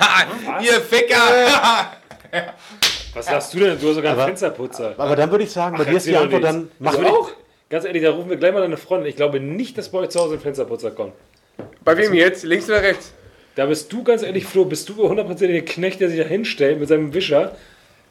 Ha, 0.00 0.60
ihr 0.60 0.80
Ficker! 0.80 1.16
Was 3.14 3.26
sagst 3.26 3.54
du 3.54 3.60
denn? 3.60 3.80
Du 3.80 3.88
hast 3.88 3.94
sogar 3.94 4.10
einen 4.12 4.20
Aber- 4.20 4.28
Fensterputzer. 4.28 4.94
Aber 4.98 5.14
dann 5.14 5.30
würde 5.30 5.44
ich 5.44 5.52
sagen, 5.52 5.76
bei 5.78 5.84
dir 5.84 5.96
ist 5.96 6.06
die 6.06 6.16
Antwort 6.16 6.42
nichts. 6.42 6.46
dann, 6.56 6.70
mach 6.80 6.94
würde 6.98 7.08
ich- 7.08 7.34
Ganz 7.70 7.84
ehrlich, 7.86 8.02
da 8.02 8.10
rufen 8.10 8.28
wir 8.28 8.36
gleich 8.36 8.52
mal 8.52 8.60
deine 8.60 8.76
Freundin. 8.76 9.08
Ich 9.08 9.16
glaube 9.16 9.40
nicht, 9.40 9.78
dass 9.78 9.88
bei 9.88 9.98
euch 9.98 10.10
zu 10.10 10.20
Hause 10.20 10.34
ein 10.34 10.40
Fensterputzer 10.40 10.90
kommt. 10.90 11.12
Bei 11.84 11.96
wem 11.96 12.12
jetzt? 12.12 12.42
Links 12.44 12.68
oder 12.68 12.82
rechts? 12.82 13.12
Da 13.56 13.66
bist 13.66 13.92
du 13.92 14.02
ganz 14.02 14.22
ehrlich, 14.22 14.44
Flo, 14.46 14.64
bist 14.64 14.88
du 14.88 15.08
hundertprozentig 15.08 15.64
der 15.64 15.72
Knecht, 15.74 16.00
der 16.00 16.08
sich 16.10 16.18
da 16.20 16.24
hinstellt 16.26 16.80
mit 16.80 16.88
seinem 16.88 17.14
Wischer, 17.14 17.56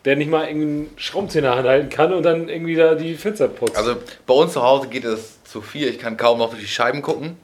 der 0.06 0.16
nicht 0.16 0.30
mal 0.30 0.46
irgendeinen 0.48 0.90
Schraubenzieher 0.98 1.52
anhalten 1.52 1.90
kann 1.90 2.14
und 2.14 2.24
dann 2.24 2.50
irgendwie 2.50 2.76
da 2.76 2.96
die 2.96 3.16
Fenster 3.16 3.48
putzt. 3.48 3.76
Also 3.78 3.96
bei 4.26 4.34
uns 4.34 4.54
zu 4.54 4.62
Hause 4.64 4.88
geht 4.88 5.04
es 5.06 5.44
zu 5.44 5.62
viel. 5.62 5.88
Ich 5.90 6.00
kann 6.00 6.18
kaum 6.18 6.38
noch 6.40 6.50
durch 6.50 6.62
die 6.62 6.68
Scheiben 6.68 7.02
gucken. 7.02 7.38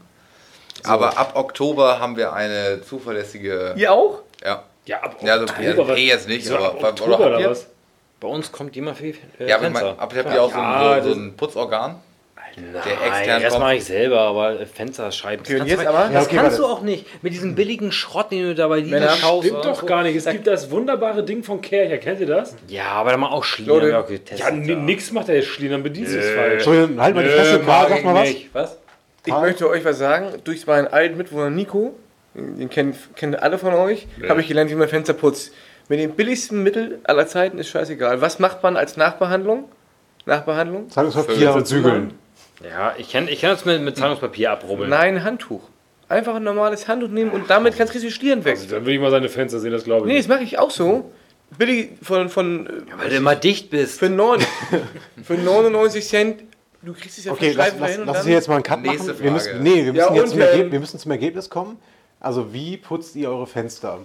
Aber 0.83 1.17
ab 1.17 1.33
Oktober 1.35 1.99
haben 1.99 2.15
wir 2.15 2.31
eine 2.33 2.81
zuverlässige. 2.81 3.73
Ihr 3.75 3.91
auch? 3.91 4.19
Ja. 4.43 4.63
ja, 4.85 5.01
ab 5.01 5.17
Ja, 5.21 5.33
also, 5.33 5.45
Oktober, 5.45 5.89
ja, 5.89 5.95
eh 5.97 6.07
jetzt 6.07 6.27
nicht, 6.29 6.45
so 6.45 6.55
aber- 6.55 6.67
ab 6.69 6.79
oder 6.79 6.89
Oktober 6.89 7.19
oder 7.27 7.39
ihr? 7.41 7.49
was? 7.49 7.67
Bei 8.21 8.27
uns 8.27 8.51
kommt 8.51 8.75
jemand 8.75 8.97
für 8.97 9.03
die 9.03 9.15
äh, 9.39 9.47
Ja, 9.49 9.57
aber 9.57 9.67
ich 9.67 9.73
meine, 9.73 9.89
ab 9.99 10.13
habt 10.15 10.33
ihr 10.33 10.41
auch 10.41 10.51
so, 10.51 10.57
Ja, 10.57 10.91
ein, 10.93 11.03
so, 11.03 11.13
so 11.13 11.19
ein 11.19 11.33
Putzorgan? 11.37 11.95
Nein, 12.73 12.83
extern 13.19 13.41
das 13.41 13.57
mache 13.59 13.75
ich 13.75 13.85
selber, 13.85 14.19
aber 14.21 14.65
Fensterscheiben. 14.65 15.45
Okay, 15.45 15.59
und 15.61 15.67
kannst 15.67 15.83
du- 15.85 15.89
aber? 15.89 16.03
Das 16.05 16.13
Ja, 16.13 16.21
okay, 16.21 16.35
kannst 16.35 16.59
du 16.59 16.65
auch 16.65 16.81
nicht. 16.81 17.23
Mit 17.23 17.33
diesem 17.33 17.55
billigen 17.55 17.91
Schrott, 17.91 18.31
den 18.31 18.43
du 18.43 18.55
da 18.55 18.67
bei 18.67 18.81
Männer, 18.81 19.11
Lidl 19.11 19.21
kaufst. 19.21 19.47
Stimmt 19.49 19.65
doch 19.65 19.79
so. 19.81 19.85
gar 19.85 20.03
nicht. 20.03 20.15
Es 20.15 20.25
gibt 20.25 20.47
das 20.47 20.69
wunderbare 20.71 21.23
Ding 21.23 21.43
von 21.43 21.61
Kercher. 21.61 21.97
Kennt 21.97 22.19
ihr 22.19 22.27
das? 22.27 22.55
Ja, 22.67 22.85
aber 22.91 23.11
dann 23.11 23.19
mal 23.19 23.29
auch 23.29 23.43
Schlieren. 23.43 23.93
Auch 23.95 24.07
getestet, 24.07 24.39
Ja, 24.39 24.51
ni- 24.51 24.75
nix 24.75 25.11
macht 25.11 25.27
der 25.27 25.35
jetzt 25.35 25.47
Schlieren, 25.47 25.73
dann 25.73 25.83
bedienst 25.83 26.13
du 26.13 26.19
es 26.19 26.29
falsch. 26.31 26.53
Entschuldigung, 26.53 27.01
halt 27.01 27.15
mal 27.15 27.23
die 27.23 27.29
Fresse, 27.29 27.59
Karl, 27.59 27.89
sag 27.89 27.97
ich 27.99 28.03
mal 28.05 28.15
was. 28.15 28.29
Was? 28.53 28.77
Ich 29.25 29.31
Karl? 29.33 29.41
möchte 29.41 29.69
euch 29.69 29.83
was 29.85 29.97
sagen. 29.97 30.27
Durch 30.43 30.65
meinen 30.67 30.87
alten 30.87 31.17
Mitwohner 31.17 31.49
Nico, 31.49 31.93
den 32.33 32.69
kennen, 32.69 32.95
kennen 33.15 33.35
alle 33.35 33.57
von 33.57 33.73
euch, 33.73 34.07
habe 34.27 34.41
ich 34.41 34.47
gelernt, 34.47 34.69
wie 34.71 34.75
man 34.75 34.87
Fenster 34.87 35.13
putzt. 35.13 35.53
Mit 35.89 35.99
dem 35.99 36.11
billigsten 36.11 36.61
Mittel 36.61 36.99
aller 37.03 37.25
Zeiten 37.25 37.57
ist 37.57 37.69
scheißegal. 37.69 38.21
Was 38.21 38.37
macht 38.39 38.61
man 38.61 38.77
als 38.77 38.95
Nachbehandlung? 38.95 39.65
Nachbehandlung? 40.25 40.89
Zeitungspapier 40.89 41.53
und 41.55 41.67
Bügeln. 41.67 42.13
Ja, 42.63 42.93
ich 42.97 43.11
kann, 43.11 43.27
ich 43.27 43.41
kann 43.41 43.51
das 43.51 43.65
mit, 43.65 43.81
mit 43.81 43.97
Zahlungspapier 43.97 44.51
abrubbeln. 44.51 44.89
Nein, 44.89 45.15
ein 45.15 45.23
Handtuch. 45.23 45.61
Einfach 46.09 46.35
ein 46.35 46.43
normales 46.43 46.87
Handtuch 46.87 47.09
nehmen 47.09 47.31
und 47.31 47.49
damit 47.49 47.77
kannst 47.77 47.93
du 47.93 47.99
die 47.99 48.11
Schlieren 48.11 48.43
weg. 48.43 48.57
Dann 48.69 48.81
würde 48.81 48.93
ich 48.93 48.99
mal 48.99 49.11
seine 49.11 49.29
Fenster 49.29 49.59
sehen, 49.59 49.71
das 49.71 49.83
glaube 49.83 50.07
ich. 50.07 50.13
Nee, 50.13 50.17
das 50.19 50.27
mache 50.27 50.43
ich 50.43 50.57
auch 50.57 50.71
so. 50.71 51.11
Billig 51.57 51.91
von, 52.01 52.29
von 52.29 52.67
äh, 52.67 52.71
Weil 52.97 53.09
du 53.09 53.15
immer 53.15 53.35
dicht 53.35 53.69
bist. 53.69 53.99
für, 53.99 54.09
9, 54.09 54.39
für 55.23 55.35
99 55.35 56.07
Cent. 56.07 56.43
Du 56.81 56.93
kriegst 56.93 57.17
es 57.17 57.25
ja 57.25 57.31
Okay, 57.31 57.53
lass, 57.55 57.73
lass, 57.79 57.97
und 57.97 58.05
lass 58.05 58.17
uns 58.19 58.27
jetzt 58.27 58.47
mal 58.47 58.55
einen 58.55 58.63
Cut 58.63 58.83
machen. 58.83 59.19
Wir 59.19 59.31
müssen, 59.31 59.61
nee, 59.61 59.85
wir 59.85 59.93
müssen, 59.93 59.95
Ja, 59.95 60.13
jetzt 60.13 60.33
und, 60.33 60.41
zum 60.41 60.41
ähm, 60.41 60.71
wir 60.71 60.79
müssen 60.79 60.99
zum 60.99 61.11
Ergebnis 61.11 61.49
kommen. 61.49 61.77
Also 62.19 62.53
wie 62.53 62.77
putzt 62.77 63.15
ihr 63.15 63.29
eure 63.29 63.47
Fenster? 63.47 63.99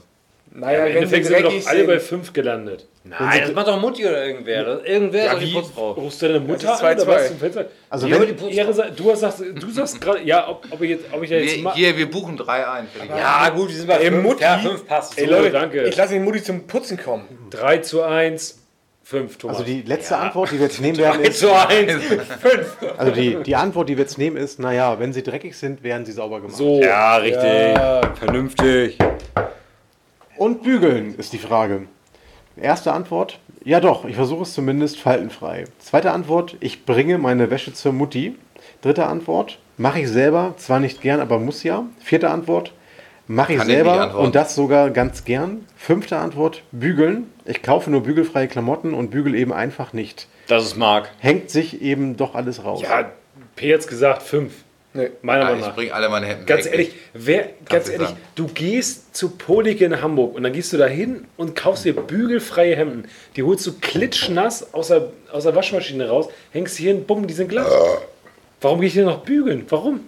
Naja, 0.57 0.87
Im 0.87 0.95
wenn 0.95 1.09
sie 1.09 1.23
sind 1.25 1.31
wir 1.37 1.43
doch 1.43 1.67
alle 1.67 1.85
bei 1.85 1.99
sind. 1.99 2.09
5 2.09 2.33
gelandet. 2.33 2.87
Nein, 3.03 3.41
das 3.43 3.53
macht 3.55 3.67
doch 3.67 3.81
Mutti 3.81 4.07
oder 4.07 4.25
irgendwer. 4.25 4.63
Das- 4.65 4.85
Irgendwer 4.85 5.25
ist 5.27 5.33
doch 5.35 5.39
die 5.41 5.53
Putzfrau. 5.53 5.91
Rufst 5.93 6.23
du 6.23 6.27
deine 6.29 6.41
Mutter 6.41 6.67
Das 6.69 6.77
ist 6.77 6.85
an 6.85 6.95
oder 6.95 7.03
2-2. 7.03 7.07
was 7.09 7.29
zum 7.29 7.39
Fenster? 7.39 7.65
Also 7.91 8.07
Ja, 8.07 8.21
wenn- 8.21 8.37
die 8.37 8.57
Ehre 8.57 8.73
du 8.97 9.15
sagst, 9.17 9.41
du 9.41 9.71
sagst 9.73 10.01
gerade, 10.01 10.23
ja, 10.23 10.49
ob, 10.49 10.65
ob 10.71 10.81
ich 10.81 10.91
jetzt, 10.91 11.05
ob 11.13 11.23
ich 11.25 11.31
jetzt 11.31 11.57
Wir, 11.65 11.73
hier, 11.75 11.97
wir 11.99 12.09
buchen 12.09 12.37
drei 12.37 12.67
ein. 12.69 12.87
Ja, 13.09 13.49
gut, 13.51 13.69
die 13.71 13.75
sind 13.75 13.89
bei 13.89 13.97
Ey, 13.97 14.11
fünf. 14.13 14.23
Mutti. 14.23 14.43
Ja, 14.45 14.59
fünf 14.59 14.87
passt. 14.87 15.19
Ey 15.19 15.27
So, 15.27 15.33
Leute, 15.33 15.51
danke. 15.51 15.83
ich 15.83 15.97
lasse 15.97 16.15
den 16.15 16.23
Mutti 16.25 16.43
zum 16.43 16.67
Putzen 16.69 16.99
kommen. 17.03 17.25
3 17.51 17.79
zu 17.79 18.03
1, 18.05 18.61
5, 19.03 19.37
Thomas. 19.37 19.57
Also 19.59 19.67
die 19.71 19.83
letzte 19.83 20.17
Antwort, 20.17 20.51
die 20.53 20.59
wir 20.61 20.67
jetzt 20.67 20.81
nehmen 20.81 20.97
werden, 20.99 21.21
ist, 21.23 21.41
zu 21.41 21.53
eins. 21.53 21.93
also 22.97 23.11
die, 23.13 23.37
die 23.43 23.57
Antwort, 23.57 23.89
die 23.89 23.97
wir 23.97 24.05
jetzt 24.05 24.19
nehmen, 24.19 24.37
ist, 24.37 24.61
naja, 24.61 24.99
wenn 25.01 25.13
sie 25.13 25.23
dreckig 25.25 25.57
sind, 25.59 25.83
werden 25.83 26.07
sie 26.07 26.13
sauber 26.13 26.41
gemacht. 26.41 26.57
so. 26.57 26.81
Ja, 26.81 27.17
richtig. 27.17 27.77
Vernünftig. 28.21 28.99
Und 30.37 30.63
bügeln 30.63 31.15
ist 31.17 31.33
die 31.33 31.39
Frage. 31.39 31.87
Erste 32.57 32.93
Antwort, 32.93 33.39
ja 33.65 33.81
doch, 33.81 34.05
ich 34.05 34.17
versuche 34.17 34.43
es 34.43 34.55
zumindest 34.55 35.01
faltenfrei. 35.01 35.65
Zweite 35.79 36.13
Antwort, 36.13 36.57
ich 36.61 36.85
bringe 36.85 37.19
meine 37.19 37.51
Wäsche 37.51 37.73
zur 37.73 37.93
Mutti. 37.93 38.37
Dritte 38.83 39.07
Antwort, 39.07 39.59
mache 39.77 40.01
ich 40.01 40.09
selber, 40.09 40.55
zwar 40.57 40.81
nicht 40.81 41.01
gern, 41.01 41.21
aber 41.21 41.39
muss 41.39 41.63
ja. 41.63 41.85
Vierte 42.01 42.31
Antwort, 42.31 42.73
mache 43.27 43.53
ich 43.55 43.59
Kann 43.59 43.69
ich 43.69 43.75
selber 43.75 44.01
antworten. 44.01 44.27
und 44.27 44.35
das 44.35 44.55
sogar 44.55 44.91
ganz 44.91 45.25
gern. 45.25 45.65
Fünfte 45.77 46.17
Antwort, 46.19 46.63
bügeln. 46.73 47.31
Ich 47.45 47.63
kaufe 47.63 47.91
nur 47.91 48.03
bügelfreie 48.03 48.49
Klamotten 48.49 48.95
und 48.95 49.11
bügel 49.11 49.35
eben 49.35 49.53
einfach 49.53 49.93
nicht. 49.93 50.29
Das 50.47 50.65
ist 50.65 50.77
Marc. 50.77 51.11
Hängt 51.19 51.51
sich 51.51 51.81
eben 51.83 52.17
doch 52.17 52.35
alles 52.35 52.65
raus. 52.65 52.83
Ja, 52.83 53.11
P 53.57 53.69
jetzt 53.69 53.89
gesagt 53.89 54.23
5. 54.23 54.53
Nee. 54.97 55.11
Meiner 55.23 55.41
Ja, 55.41 55.45
Meinung 55.47 55.61
ich 55.61 55.67
nach. 55.67 55.75
bringe 55.75 55.93
alle 55.93 56.09
meine 56.09 56.27
Hemden 56.27 56.47
Ganz 56.47 56.65
weg. 56.67 56.73
ehrlich, 56.73 56.95
wer, 57.15 57.49
ganz 57.69 57.87
ich 57.89 57.95
ehrlich, 57.95 58.09
sagen. 58.11 58.21
du 58.37 58.47
gehst 58.47 59.17
zu 59.17 59.31
Polik 59.31 59.81
in 59.81 60.01
Hamburg 60.01 60.37
und 60.37 60.45
dann 60.45 60.53
gehst 60.53 60.73
du 60.73 60.77
da 60.77 60.87
hin 60.87 61.27
und 61.37 61.57
kaufst 61.57 61.85
dir 61.85 61.95
bügelfreie 61.95 62.77
Hemden. 62.77 63.09
Die 63.35 63.43
holst 63.43 63.67
du 63.67 63.73
klitschnass 63.81 64.73
aus 64.73 64.89
der, 64.89 65.09
aus 65.33 65.43
der 65.43 65.55
Waschmaschine 65.57 66.09
raus, 66.09 66.29
hängst 66.53 66.77
hier 66.77 66.93
hin, 66.95 67.05
bumm, 67.07 67.27
die 67.27 67.35
sind 67.35 67.49
glatt. 67.49 67.67
Warum 68.61 68.79
gehe 68.81 68.87
ich 68.89 68.95
denn 68.95 69.05
noch 69.07 69.25
bügeln? 69.25 69.67
Warum? 69.69 70.01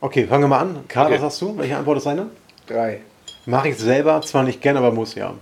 Okay, 0.00 0.26
fangen 0.26 0.42
wir 0.42 0.48
mal 0.48 0.58
an. 0.58 0.84
Karl, 0.88 1.06
Okay. 1.06 1.14
was 1.14 1.20
sagst 1.22 1.40
du? 1.42 1.56
Welche 1.56 1.76
Antwort 1.76 1.98
ist 1.98 2.06
deine? 2.06 2.26
Drei. 2.66 3.00
Mache 3.46 3.68
ich 3.68 3.76
selber, 3.78 4.20
zwar 4.22 4.42
nicht 4.42 4.60
gern, 4.60 4.76
aber 4.76 4.90
muss 4.90 5.14
ja. 5.14 5.34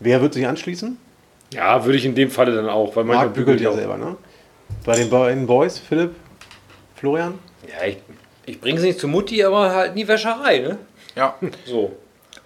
Wer 0.00 0.20
wird 0.22 0.34
sich 0.34 0.46
anschließen? 0.46 0.98
Ja, 1.54 1.84
würde 1.84 1.98
ich 1.98 2.04
in 2.04 2.14
dem 2.16 2.30
Falle 2.30 2.54
dann 2.54 2.68
auch, 2.68 2.96
weil 2.96 3.04
manchmal 3.04 3.26
Marc 3.26 3.34
bügelt 3.36 3.58
ich 3.60 3.64
ja 3.64 3.72
selber, 3.72 3.96
ne? 3.96 4.16
Bei 4.84 4.96
den 4.96 5.08
beiden 5.08 5.46
Boys, 5.46 5.78
Philipp, 5.78 6.14
Florian? 6.96 7.38
Ja, 7.68 7.86
ich, 7.86 7.98
ich 8.46 8.60
bringe 8.60 8.80
sie 8.80 8.88
nicht 8.88 9.00
zu 9.00 9.08
Mutti, 9.08 9.42
aber 9.44 9.72
halt 9.72 9.90
in 9.90 9.96
die 9.96 10.08
Wäscherei, 10.08 10.58
ne? 10.58 10.78
Ja. 11.16 11.36
So. 11.66 11.96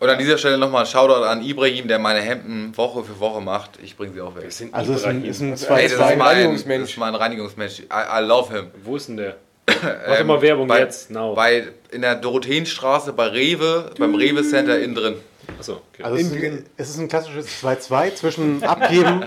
Und 0.00 0.10
an 0.10 0.18
dieser 0.18 0.36
Stelle 0.36 0.58
nochmal 0.58 0.84
ein 0.84 0.86
Shoutout 0.86 1.24
an 1.24 1.42
Ibrahim, 1.42 1.88
der 1.88 1.98
meine 1.98 2.20
Hemden 2.20 2.76
Woche 2.76 3.04
für 3.04 3.18
Woche 3.20 3.40
macht. 3.40 3.78
Ich 3.82 3.96
bringe 3.96 4.12
sie 4.12 4.20
auch 4.20 4.34
weg. 4.34 4.44
Das 4.44 4.58
sind 4.58 4.74
Also 4.74 4.92
es 4.92 5.00
ist 5.00 5.06
ein, 5.06 5.24
ist 5.24 5.40
ein 5.40 5.48
Hey, 5.50 5.56
2 5.56 5.82
das, 5.82 5.92
ist 5.92 6.00
ein 6.00 6.18
mein, 6.18 6.26
Reinigungsmensch. 6.26 6.82
das 6.82 6.90
ist 6.90 6.98
mein 6.98 7.14
Reinigungsmensch. 7.14 7.80
I, 7.80 7.84
I 7.90 8.22
love 8.22 8.52
him. 8.52 8.66
Wo 8.82 8.96
ist 8.96 9.08
denn 9.08 9.16
der? 9.16 9.36
Mach 9.66 10.18
doch 10.18 10.24
mal 10.24 10.42
Werbung 10.42 10.68
bei, 10.68 10.80
jetzt. 10.80 11.10
Now. 11.10 11.34
Bei, 11.34 11.68
in 11.90 12.02
der 12.02 12.16
Dorotheenstraße 12.16 13.12
bei 13.12 13.28
Rewe, 13.28 13.90
beim 13.98 14.14
Rewe 14.14 14.42
Center 14.42 14.78
innen 14.78 14.94
drin. 14.94 15.14
Achso, 15.58 15.80
okay. 15.92 16.02
Also 16.02 16.16
es 16.16 16.22
ist, 16.22 16.32
ein, 16.34 16.66
es 16.76 16.90
ist 16.90 16.98
ein 16.98 17.08
klassisches 17.08 17.62
2-2 17.62 18.14
zwischen 18.14 18.62
abgeben 18.64 19.24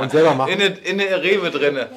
und 0.00 0.10
selber 0.10 0.34
machen. 0.34 0.52
In 0.52 0.58
der, 0.58 0.84
in 0.84 0.98
der 0.98 1.22
Rewe 1.22 1.50
drinne. 1.50 1.88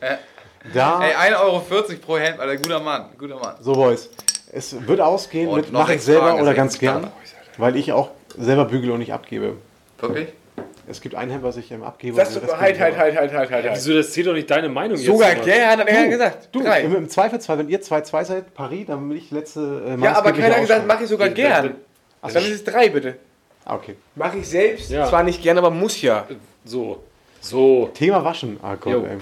Da, 0.72 1.02
Ey, 1.26 1.32
1,40 1.32 1.40
Euro 1.40 1.60
pro 2.04 2.18
Hemd, 2.18 2.40
Alter, 2.40 2.56
guter 2.56 2.80
Mann, 2.80 3.06
guter 3.18 3.36
Mann. 3.38 3.56
so 3.60 3.72
Boys, 3.74 4.08
es 4.52 4.74
wird 4.86 5.00
ausgehen 5.00 5.48
Und 5.48 5.56
mit 5.56 5.72
mache 5.72 5.94
ich 5.94 6.02
selber 6.02 6.28
Fragen, 6.28 6.42
oder 6.42 6.54
ganz 6.54 6.78
gern, 6.78 7.10
weil 7.58 7.76
ich 7.76 7.92
auch 7.92 8.10
selber 8.38 8.64
bügele 8.64 8.92
und 8.92 9.00
nicht 9.00 9.12
abgebe. 9.12 9.56
Wirklich? 10.00 10.28
Es 10.86 11.00
gibt 11.00 11.14
ein 11.14 11.30
Hemd, 11.30 11.42
was 11.42 11.56
ich 11.56 11.70
ähm, 11.70 11.82
abgebe. 11.82 12.18
Rest 12.18 12.38
halt, 12.40 12.60
halt, 12.60 12.74
ich 12.74 12.80
halt, 12.80 12.96
halt, 12.96 13.16
halt, 13.16 13.32
halt. 13.32 13.50
halt. 13.50 13.70
Wieso, 13.74 13.94
das 13.94 14.12
zählt 14.12 14.26
doch 14.26 14.34
nicht 14.34 14.50
deine 14.50 14.68
Meinung 14.68 14.98
Sogar 14.98 15.32
jetzt. 15.34 15.46
Der 15.46 15.70
hat 15.70 15.80
er 15.88 16.02
ja 16.02 16.10
gesagt. 16.10 16.48
Du, 16.52 16.62
Drei. 16.62 16.82
im, 16.82 16.94
im 16.94 17.08
Zweifelsfall, 17.08 17.58
wenn 17.58 17.68
ihr 17.70 17.80
2-2 17.80 18.24
seid, 18.24 18.54
Paris, 18.54 18.86
dann 18.86 19.08
will 19.08 19.16
ich 19.16 19.30
letzte 19.30 19.96
äh, 19.98 20.02
Ja, 20.02 20.16
aber 20.16 20.32
keiner 20.32 20.54
hat 20.56 20.60
gesagt, 20.60 20.86
mache 20.86 21.04
ich 21.04 21.08
sogar 21.08 21.30
gern. 21.30 21.76
Dann 22.20 22.34
ist 22.36 22.50
es 22.50 22.64
drei, 22.64 22.90
bitte. 22.90 23.16
Ah, 23.64 23.76
Okay. 23.76 23.96
Mache 24.14 24.38
ich 24.38 24.48
selbst, 24.48 24.90
Ja. 24.90 25.08
zwar 25.08 25.22
nicht 25.22 25.42
gern, 25.42 25.56
aber 25.56 25.70
muss 25.70 26.00
ja. 26.02 26.26
So. 26.66 27.02
So. 27.40 27.90
Thema 27.94 28.22
Waschen. 28.22 28.58
Ah 28.62 28.76
Jo. 28.84 29.04
ey. 29.04 29.18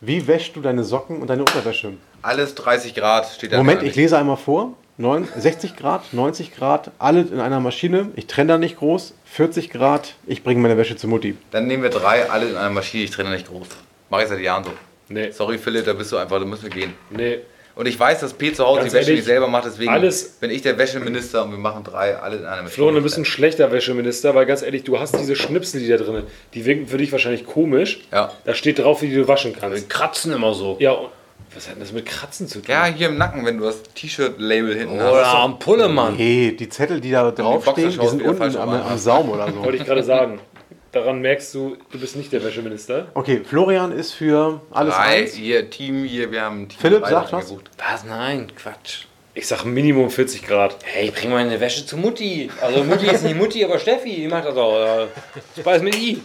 Wie 0.00 0.26
wäschst 0.26 0.56
du 0.56 0.60
deine 0.60 0.84
Socken 0.84 1.20
und 1.20 1.28
deine 1.30 1.42
Unterwäsche? 1.42 1.94
Alles 2.22 2.54
30 2.54 2.94
Grad 2.94 3.26
steht 3.28 3.52
da. 3.52 3.58
Moment, 3.58 3.82
ich 3.82 3.94
lese 3.94 4.18
einmal 4.18 4.36
vor. 4.36 4.74
Neun- 4.98 5.28
60 5.36 5.76
Grad, 5.76 6.12
90 6.12 6.54
Grad, 6.56 6.90
alle 6.98 7.20
in 7.20 7.38
einer 7.40 7.60
Maschine. 7.60 8.08
Ich 8.16 8.26
trenne 8.26 8.52
da 8.54 8.58
nicht 8.58 8.78
groß. 8.78 9.12
40 9.26 9.68
Grad, 9.70 10.14
ich 10.26 10.42
bringe 10.42 10.60
meine 10.60 10.78
Wäsche 10.78 10.96
zu 10.96 11.06
Mutti. 11.06 11.36
Dann 11.50 11.66
nehmen 11.66 11.82
wir 11.82 11.90
drei, 11.90 12.30
alle 12.30 12.48
in 12.48 12.56
einer 12.56 12.70
Maschine, 12.70 13.04
ich 13.04 13.10
trenne 13.10 13.30
nicht 13.30 13.46
groß. 13.48 13.68
Mach 14.08 14.22
ich 14.22 14.28
seit 14.28 14.40
Jahren 14.40 14.64
so. 14.64 14.70
Nee. 15.08 15.30
Sorry 15.32 15.58
Philipp, 15.58 15.84
da 15.84 15.92
bist 15.92 16.12
du 16.12 16.16
einfach, 16.16 16.38
da 16.38 16.46
müssen 16.46 16.62
wir 16.64 16.70
gehen. 16.70 16.94
Nee. 17.10 17.40
Und 17.76 17.86
ich 17.86 18.00
weiß, 18.00 18.20
dass 18.20 18.32
P 18.32 18.52
zu 18.54 18.64
Hause 18.66 18.80
Ganz 18.80 18.92
die 18.92 18.96
Wäsche 18.96 19.10
ehrlich, 19.10 19.20
nicht 19.20 19.26
selber 19.26 19.48
macht, 19.48 19.66
deswegen 19.66 19.90
alles- 19.90 20.24
bin 20.40 20.50
ich 20.50 20.62
der 20.62 20.78
Wäscheminister 20.78 21.44
und 21.44 21.50
wir 21.50 21.58
machen 21.58 21.84
drei, 21.84 22.16
alle 22.16 22.36
in 22.38 22.44
einer 22.46 22.62
Maschine. 22.62 22.70
Flo, 22.70 22.90
du 22.90 23.02
bist 23.02 23.18
ein 23.18 23.26
schlechter 23.26 23.70
Wäscheminister, 23.70 24.34
weil 24.34 24.46
ganz 24.46 24.62
ehrlich, 24.62 24.82
du 24.84 24.98
hast 24.98 25.14
diese 25.18 25.36
Schnipsel, 25.36 25.80
die 25.80 25.88
da 25.88 25.98
drin, 25.98 26.22
die 26.54 26.64
wirken 26.64 26.86
für 26.86 26.96
dich 26.96 27.12
wahrscheinlich 27.12 27.44
komisch. 27.44 28.00
Ja. 28.10 28.32
Da 28.46 28.54
steht 28.54 28.78
drauf, 28.78 29.02
wie 29.02 29.14
du 29.14 29.28
waschen 29.28 29.52
Wir 29.54 29.60
kannst. 29.60 29.90
kratzen 29.90 30.32
immer 30.32 30.54
so. 30.54 30.76
Ja, 30.80 30.92
und 30.92 31.10
was 31.54 31.66
hat 31.68 31.74
denn 31.74 31.80
das 31.82 31.92
mit 31.92 32.06
Kratzen 32.06 32.48
zu 32.48 32.60
tun? 32.60 32.64
Ja, 32.70 32.86
hier 32.86 33.08
im 33.08 33.18
Nacken, 33.18 33.44
wenn 33.44 33.58
du 33.58 33.64
das 33.64 33.82
T-Shirt-Label 33.94 34.74
hinten 34.74 34.94
Oder 34.98 35.26
hast. 35.26 35.34
am 35.34 35.58
Pullemann. 35.58 36.16
Hey, 36.16 36.56
die 36.56 36.68
Zettel, 36.70 37.00
die 37.02 37.10
da 37.10 37.30
draufstehen, 37.30 37.90
die 37.90 37.96
Boxershorts 37.98 38.10
sind 38.12 38.22
unten 38.22 38.56
am, 38.56 38.68
am. 38.70 38.98
Saum 38.98 39.28
oder 39.30 39.52
so. 39.52 39.62
Wollte 39.62 39.76
ich 39.76 39.84
gerade 39.84 40.02
sagen. 40.02 40.40
Daran 40.96 41.20
merkst 41.20 41.54
du, 41.54 41.76
du 41.90 42.00
bist 42.00 42.16
nicht 42.16 42.32
der 42.32 42.42
Wäscheminister. 42.42 43.08
Okay, 43.12 43.42
Florian 43.44 43.92
ist 43.92 44.12
für 44.14 44.62
alles 44.70 44.94
Drei, 44.94 45.24
eins. 45.24 45.34
hier, 45.34 45.68
Team, 45.68 46.04
hier, 46.04 46.32
wir 46.32 46.40
haben 46.40 46.62
ein 46.62 46.68
Team 46.70 46.80
Philipp, 46.80 47.02
beide 47.02 47.16
sag 47.16 47.32
was. 47.32 47.50
Was? 47.52 48.04
Nein, 48.04 48.50
Quatsch. 48.56 49.04
Ich 49.34 49.46
sag 49.46 49.66
Minimum 49.66 50.08
40 50.08 50.46
Grad. 50.46 50.74
Hey, 50.84 51.08
ich 51.08 51.12
bring 51.12 51.32
meine 51.32 51.60
Wäsche 51.60 51.84
zu 51.84 51.98
Mutti. 51.98 52.50
Also 52.62 52.82
Mutti 52.82 53.08
ist 53.08 53.24
nicht 53.24 53.36
Mutti, 53.36 53.62
aber 53.62 53.78
Steffi, 53.78 54.16
die 54.16 54.26
macht 54.26 54.46
das 54.46 54.56
auch. 54.56 54.78
Ja. 54.78 55.08
Speis 55.60 55.82
mit 55.82 55.96
I. 55.96 56.22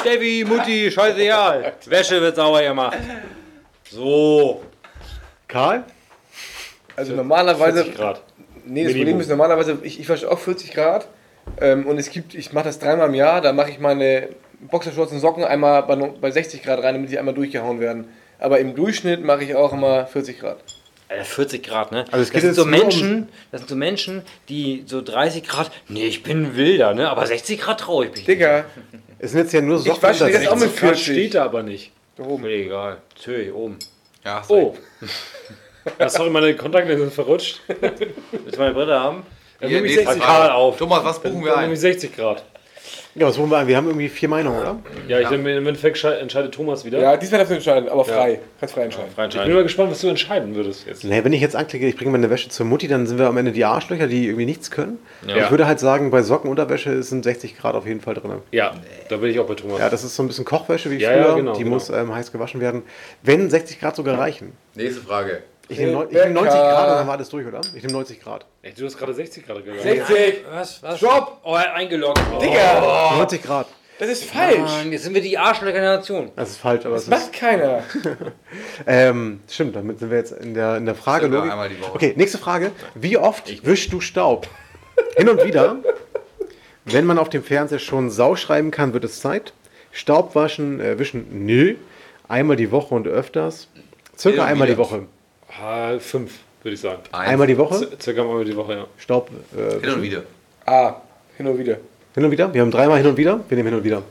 Steffi, 0.00 0.46
Mutti, 0.48 0.90
scheißegal. 0.90 1.74
Wäsche 1.84 2.18
wird 2.22 2.36
sauber 2.36 2.62
gemacht. 2.62 2.96
So. 3.90 4.62
Karl? 5.46 5.84
Also 6.96 7.14
normalerweise, 7.14 7.84
40 7.84 7.94
Grad. 7.94 8.22
nee, 8.64 8.84
das 8.84 8.94
Minimum. 8.94 8.94
Problem 8.94 9.20
ist 9.20 9.28
normalerweise, 9.28 9.78
ich, 9.82 10.00
ich 10.00 10.08
wasche 10.08 10.30
auch 10.32 10.38
40 10.38 10.72
Grad 10.72 11.08
ähm, 11.60 11.86
und 11.86 11.98
es 11.98 12.10
gibt, 12.10 12.34
ich 12.34 12.52
mache 12.52 12.64
das 12.66 12.78
dreimal 12.78 13.08
im 13.08 13.14
Jahr, 13.14 13.40
da 13.40 13.52
mache 13.52 13.70
ich 13.70 13.78
meine 13.78 14.28
Boxershorts 14.70 15.12
und 15.12 15.20
Socken 15.20 15.44
einmal 15.44 15.82
bei, 15.82 15.96
bei 15.96 16.30
60 16.30 16.62
Grad 16.62 16.82
rein, 16.82 16.94
damit 16.94 17.10
die 17.10 17.18
einmal 17.18 17.34
durchgehauen 17.34 17.80
werden. 17.80 18.08
Aber 18.38 18.58
im 18.58 18.74
Durchschnitt 18.74 19.22
mache 19.24 19.44
ich 19.44 19.54
auch 19.54 19.72
immer 19.72 20.06
40 20.06 20.40
Grad. 20.40 20.58
Alter, 21.08 21.24
40 21.24 21.62
Grad, 21.62 21.92
ne? 21.92 22.04
Also 22.10 22.22
es 22.22 22.30
geht 22.30 22.36
das 22.42 22.42
sind 22.42 22.54
so 22.54 22.64
nur 22.64 22.74
um- 22.74 22.80
Menschen, 22.88 23.28
das 23.52 23.60
sind 23.60 23.68
so 23.68 23.76
Menschen, 23.76 24.22
die 24.48 24.84
so 24.86 25.02
30 25.02 25.44
Grad, 25.46 25.70
nee, 25.88 26.06
ich 26.06 26.22
bin 26.22 26.56
wilder, 26.56 26.94
ne? 26.94 27.08
Aber 27.10 27.26
60 27.26 27.60
Grad 27.60 27.80
traue 27.80 28.06
ich 28.06 28.12
mich. 28.12 28.24
Digga, 28.24 28.64
Es 29.18 29.32
sind 29.32 29.40
jetzt 29.40 29.52
ja 29.52 29.60
nur 29.60 29.78
Socken. 29.78 30.00
mir 30.02 30.08
unter 30.10 30.28
das 30.30 30.48
auch 30.48 30.54
mit 30.56 30.60
60. 30.62 30.80
Grad 30.80 30.88
40. 30.96 31.04
steht 31.04 31.34
da 31.34 31.44
aber 31.44 31.62
nicht. 31.62 31.92
da 32.16 32.24
oben. 32.24 32.42
Mir 32.42 32.50
egal. 32.50 32.96
Tö, 33.22 33.52
oben. 33.52 33.78
Ja, 34.24 34.40
hast 34.40 34.50
Oh. 34.50 34.74
Ja, 35.98 36.08
sorry, 36.08 36.30
meine 36.30 36.56
Kontaktlinsen 36.56 37.08
sind 37.08 37.14
verrutscht. 37.14 37.60
Willst 37.68 38.54
du 38.56 38.58
meine 38.58 38.72
Brille 38.72 38.98
haben? 38.98 39.22
Dann 39.64 39.72
nehme 39.72 39.86
ich 39.86 39.96
nächste 39.96 40.12
60 40.14 40.22
Frage. 40.24 40.42
Grad 40.48 40.50
auf. 40.52 40.76
Thomas, 40.78 41.04
was 41.04 41.18
buchen 41.20 41.40
wir 41.44 41.50
Dann 41.52 41.60
nehme 41.60 41.70
ein? 41.70 41.74
ich 41.74 41.80
60 41.80 42.16
Grad. 42.16 42.44
Ja, 43.16 43.28
was 43.28 43.38
wollen 43.38 43.48
wir? 43.48 43.64
Wir 43.68 43.76
haben 43.76 43.86
irgendwie 43.86 44.08
vier 44.08 44.28
Meinungen, 44.28 44.58
oder? 44.60 44.76
Ja, 45.06 45.20
ich 45.20 45.28
denke, 45.28 45.48
im 45.54 45.66
Endeffekt 45.68 45.96
schei- 45.98 46.16
entscheidet 46.18 46.52
Thomas 46.52 46.84
wieder. 46.84 46.98
Ja, 46.98 47.16
diesmal 47.16 47.38
darfst 47.38 47.52
du 47.52 47.54
entscheiden, 47.54 47.88
aber 47.88 48.04
frei. 48.04 48.40
Kannst 48.58 48.74
frei 48.74 48.82
entscheiden. 48.82 49.10
Frei 49.14 49.26
Ich 49.28 49.34
bin 49.36 49.54
mal 49.54 49.62
gespannt, 49.62 49.92
was 49.92 50.00
du 50.00 50.08
entscheiden 50.08 50.56
würdest 50.56 50.84
jetzt. 50.88 51.04
Nee, 51.04 51.22
wenn 51.22 51.32
ich 51.32 51.40
jetzt 51.40 51.54
anklicke, 51.54 51.86
ich 51.86 51.96
bringe 51.96 52.10
meine 52.10 52.28
Wäsche 52.28 52.48
zur 52.48 52.66
Mutti, 52.66 52.88
dann 52.88 53.06
sind 53.06 53.18
wir 53.20 53.28
am 53.28 53.36
Ende 53.36 53.52
die 53.52 53.64
Arschlöcher, 53.64 54.08
die 54.08 54.24
irgendwie 54.26 54.46
nichts 54.46 54.72
können. 54.72 54.98
Ja. 55.28 55.36
Ich 55.44 55.50
würde 55.52 55.64
halt 55.68 55.78
sagen, 55.78 56.10
bei 56.10 56.22
Sockenunterwäsche 56.22 57.04
sind 57.04 57.22
60 57.22 57.56
Grad 57.56 57.76
auf 57.76 57.86
jeden 57.86 58.00
Fall 58.00 58.14
drin. 58.14 58.32
Ja, 58.50 58.74
da 59.08 59.16
bin 59.16 59.30
ich 59.30 59.38
auch 59.38 59.46
bei 59.46 59.54
Thomas. 59.54 59.78
Ja, 59.78 59.88
das 59.90 60.02
ist 60.02 60.16
so 60.16 60.24
ein 60.24 60.26
bisschen 60.26 60.44
Kochwäsche 60.44 60.90
wie 60.90 60.96
Ja, 60.96 61.10
früher. 61.10 61.18
ja, 61.28 61.34
genau, 61.34 61.52
die 61.52 61.62
genau. 61.62 61.74
muss 61.76 61.90
ähm, 61.90 62.12
heiß 62.12 62.32
gewaschen 62.32 62.60
werden. 62.60 62.82
Wenn 63.22 63.48
60 63.48 63.78
Grad 63.78 63.94
sogar 63.94 64.18
reichen. 64.18 64.54
Nächste 64.74 65.02
Frage. 65.02 65.44
Ich 65.68 65.78
nehme 65.78 65.92
neun- 65.92 66.06
ich 66.08 66.14
nehme 66.14 66.30
90 66.30 66.52
Rebecca. 66.54 66.70
Grad 66.72 66.82
und 66.84 66.88
dann 66.90 66.98
haben 66.98 67.06
wir 67.08 67.12
alles 67.12 67.28
durch, 67.30 67.46
oder? 67.46 67.60
Ich 67.74 67.82
nehme 67.82 67.92
90 67.92 68.20
Grad. 68.20 68.46
Ey, 68.62 68.72
du 68.76 68.84
hast 68.84 68.98
gerade 68.98 69.14
60 69.14 69.46
Grad 69.46 69.64
gesagt. 69.64 69.82
60! 69.82 70.44
Was? 70.50 70.82
Was? 70.82 70.98
Stopp! 70.98 71.40
Oh, 71.42 71.54
er 71.54 71.60
hat 71.60 71.74
eingeloggt. 71.74 72.20
Oh. 72.34 72.38
Digga! 72.38 73.14
90 73.16 73.42
Grad. 73.42 73.66
Das 73.98 74.08
ist 74.08 74.24
falsch! 74.24 74.58
Mann, 74.58 74.90
jetzt 74.92 75.04
sind 75.04 75.14
wir 75.14 75.22
die 75.22 75.38
Arschlöcher 75.38 75.80
der 75.80 75.96
Nation. 75.96 76.30
Das 76.36 76.50
ist 76.50 76.56
falsch, 76.58 76.84
aber 76.84 76.96
es 76.96 77.06
Das 77.06 77.18
ist. 77.20 77.26
macht 77.26 77.32
keiner. 77.40 77.82
Ähm, 78.86 79.40
stimmt, 79.48 79.76
damit 79.76 80.00
sind 80.00 80.10
wir 80.10 80.18
jetzt 80.18 80.32
in 80.32 80.54
der, 80.54 80.76
in 80.76 80.84
der 80.86 80.94
Frage. 80.94 81.26
Einmal 81.26 81.68
die 81.68 81.80
Woche. 81.80 81.94
Okay, 81.94 82.12
nächste 82.16 82.38
Frage. 82.38 82.72
Wie 82.94 83.16
oft 83.16 83.64
wischst 83.64 83.92
du 83.92 84.00
Staub? 84.00 84.48
Hin 85.16 85.28
und 85.28 85.44
wieder. 85.44 85.76
Wenn 86.84 87.06
man 87.06 87.18
auf 87.18 87.28
dem 87.30 87.42
Fernseher 87.42 87.78
schon 87.78 88.10
Sau 88.10 88.36
schreiben 88.36 88.70
kann, 88.70 88.92
wird 88.92 89.04
es 89.04 89.20
Zeit. 89.20 89.52
Staub 89.92 90.34
waschen, 90.34 90.80
äh, 90.80 90.98
wischen, 90.98 91.46
nö. 91.46 91.76
Einmal 92.28 92.56
die 92.56 92.70
Woche 92.70 92.94
und 92.94 93.06
öfters. 93.06 93.68
Circa 94.18 94.44
einmal 94.44 94.66
die 94.66 94.74
wieder. 94.74 94.82
Woche. 94.82 95.06
Ah, 95.60 95.98
fünf, 95.98 96.32
würde 96.62 96.74
ich 96.74 96.80
sagen. 96.80 97.00
Eins. 97.12 97.28
Einmal 97.30 97.46
die 97.46 97.56
Woche. 97.58 97.78
Z- 97.78 98.02
Circa 98.02 98.22
einmal 98.22 98.44
die 98.44 98.56
Woche, 98.56 98.72
ja. 98.74 98.86
Staub. 98.98 99.30
Äh, 99.56 99.80
Hin 99.80 99.94
und 99.94 100.02
wieder. 100.02 100.22
Ah, 100.66 100.94
hin 101.36 101.46
und 101.46 101.58
wieder. 101.58 101.76
hin 102.14 102.24
und 102.24 102.30
wieder. 102.30 102.52
Wir 102.54 102.60
haben 102.62 102.70
dreimal 102.70 102.98
hin 102.98 103.06
und 103.06 103.16
wieder. 103.16 103.40
Wir 103.48 103.56
nehmen 103.56 103.68
hin 103.68 103.78
und 103.78 103.84
wieder. 103.84 104.02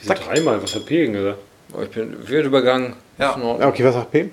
Wieso 0.00 0.14
dreimal? 0.14 0.62
Was 0.62 0.74
hat 0.74 0.86
Pegen 0.86 1.12
gesagt? 1.14 1.38
Oh, 1.76 1.82
ich 1.82 1.88
bin 1.90 2.28
wird 2.28 2.46
übergangen. 2.46 2.94
Ja. 3.18 3.36
Okay, 3.68 3.84
was 3.84 3.94
sagt 3.94 4.10
P? 4.12 4.28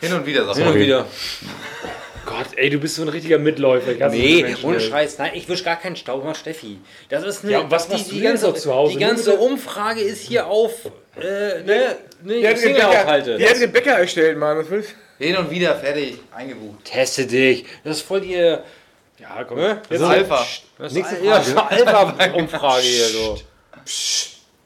Hin 0.00 0.12
und 0.12 0.24
wieder, 0.26 0.44
sagst 0.44 0.58
Hin 0.58 0.66
und 0.68 0.74
du. 0.74 0.80
wieder. 0.80 1.06
Gott, 2.26 2.46
ey, 2.56 2.70
du 2.70 2.78
bist 2.78 2.94
so 2.96 3.02
ein 3.02 3.08
richtiger 3.08 3.38
Mitläufer. 3.38 3.92
Ich 3.92 3.98
Nee, 3.98 4.56
ohne. 4.62 4.80
Scheiß. 4.80 5.18
Nein, 5.18 5.32
ich 5.34 5.46
wisch 5.48 5.62
gar 5.62 5.76
keinen 5.76 5.94
Staub, 5.96 6.24
mal 6.24 6.34
Steffi. 6.34 6.78
Das 7.10 7.22
ist 7.22 7.42
eine, 7.44 7.52
Ja, 7.52 7.70
was 7.70 7.86
die, 7.88 7.92
machst 7.94 8.06
die 8.06 8.10
du 8.12 8.16
denn 8.16 8.24
ganze, 8.30 8.46
so 8.46 8.52
zu 8.52 8.74
Hause? 8.74 8.94
Die 8.94 8.98
ganze 9.04 9.34
Umfrage 9.36 10.00
ist 10.00 10.22
hier 10.22 10.46
auf, 10.46 10.72
äh, 11.16 11.20
ne, 11.20 11.96
ne, 12.22 12.34
Die 12.40 12.48
hat 12.48 12.56
den 12.56 12.62
Finger 12.62 12.76
Bäcker, 12.88 13.00
aufhalte. 13.02 13.36
die 13.36 13.46
hat 13.46 13.60
den 13.60 13.72
Bäcker 13.72 13.92
erstellt, 13.98 14.38
Mann. 14.38 14.56
Was 14.58 14.70
willst 14.70 14.94
Hin 15.18 15.36
und 15.36 15.50
wieder, 15.50 15.76
fertig, 15.76 16.18
eingebucht. 16.34 16.84
Teste 16.84 17.26
dich. 17.26 17.64
Das 17.84 17.98
ist 17.98 18.02
voll 18.02 18.20
die, 18.20 18.32
Ja, 18.34 19.44
komm. 19.46 19.58
Hä? 19.58 19.76
Jetzt 19.90 20.02
Alpha. 20.02 20.46
das 20.78 20.92
Nächste 20.92 21.16
ist 21.16 21.24
ja, 21.24 21.36
Alpha-Umfrage 21.68 22.82
hier 22.82 23.06
so. 23.06 23.38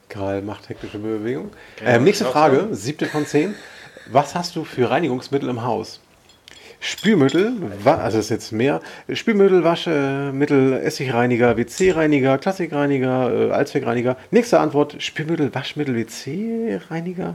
Karl 0.09 0.43
macht 0.43 0.69
hektische 0.69 0.99
Bewegung. 0.99 1.51
Ähm, 1.85 2.05
nächste 2.05 2.25
Frage, 2.25 2.69
siebte 2.73 3.07
von 3.07 3.27
zehn. 3.27 3.55
Was 4.11 4.35
hast 4.35 4.57
du 4.57 4.65
für 4.65 4.89
Reinigungsmittel 4.91 5.49
im 5.51 5.62
Haus? 5.65 6.01
Spülmittel, 6.81 7.55
also 7.85 8.16
das 8.19 8.27
ist 8.27 8.31
jetzt 8.31 8.53
mehr. 8.53 8.81
Spülmittel, 9.12 9.65
Waschmittel, 9.65 10.75
Essigreiniger, 10.75 11.57
WC-Reiniger, 11.57 12.39
Klassikreiniger, 12.39 13.49
äh, 13.49 13.51
Allzweckreiniger. 13.51 14.16
Nächste 14.31 14.61
Antwort: 14.61 15.03
Spülmittel, 15.03 15.53
Waschmittel, 15.55 15.97
WC-Reiniger. 15.97 17.35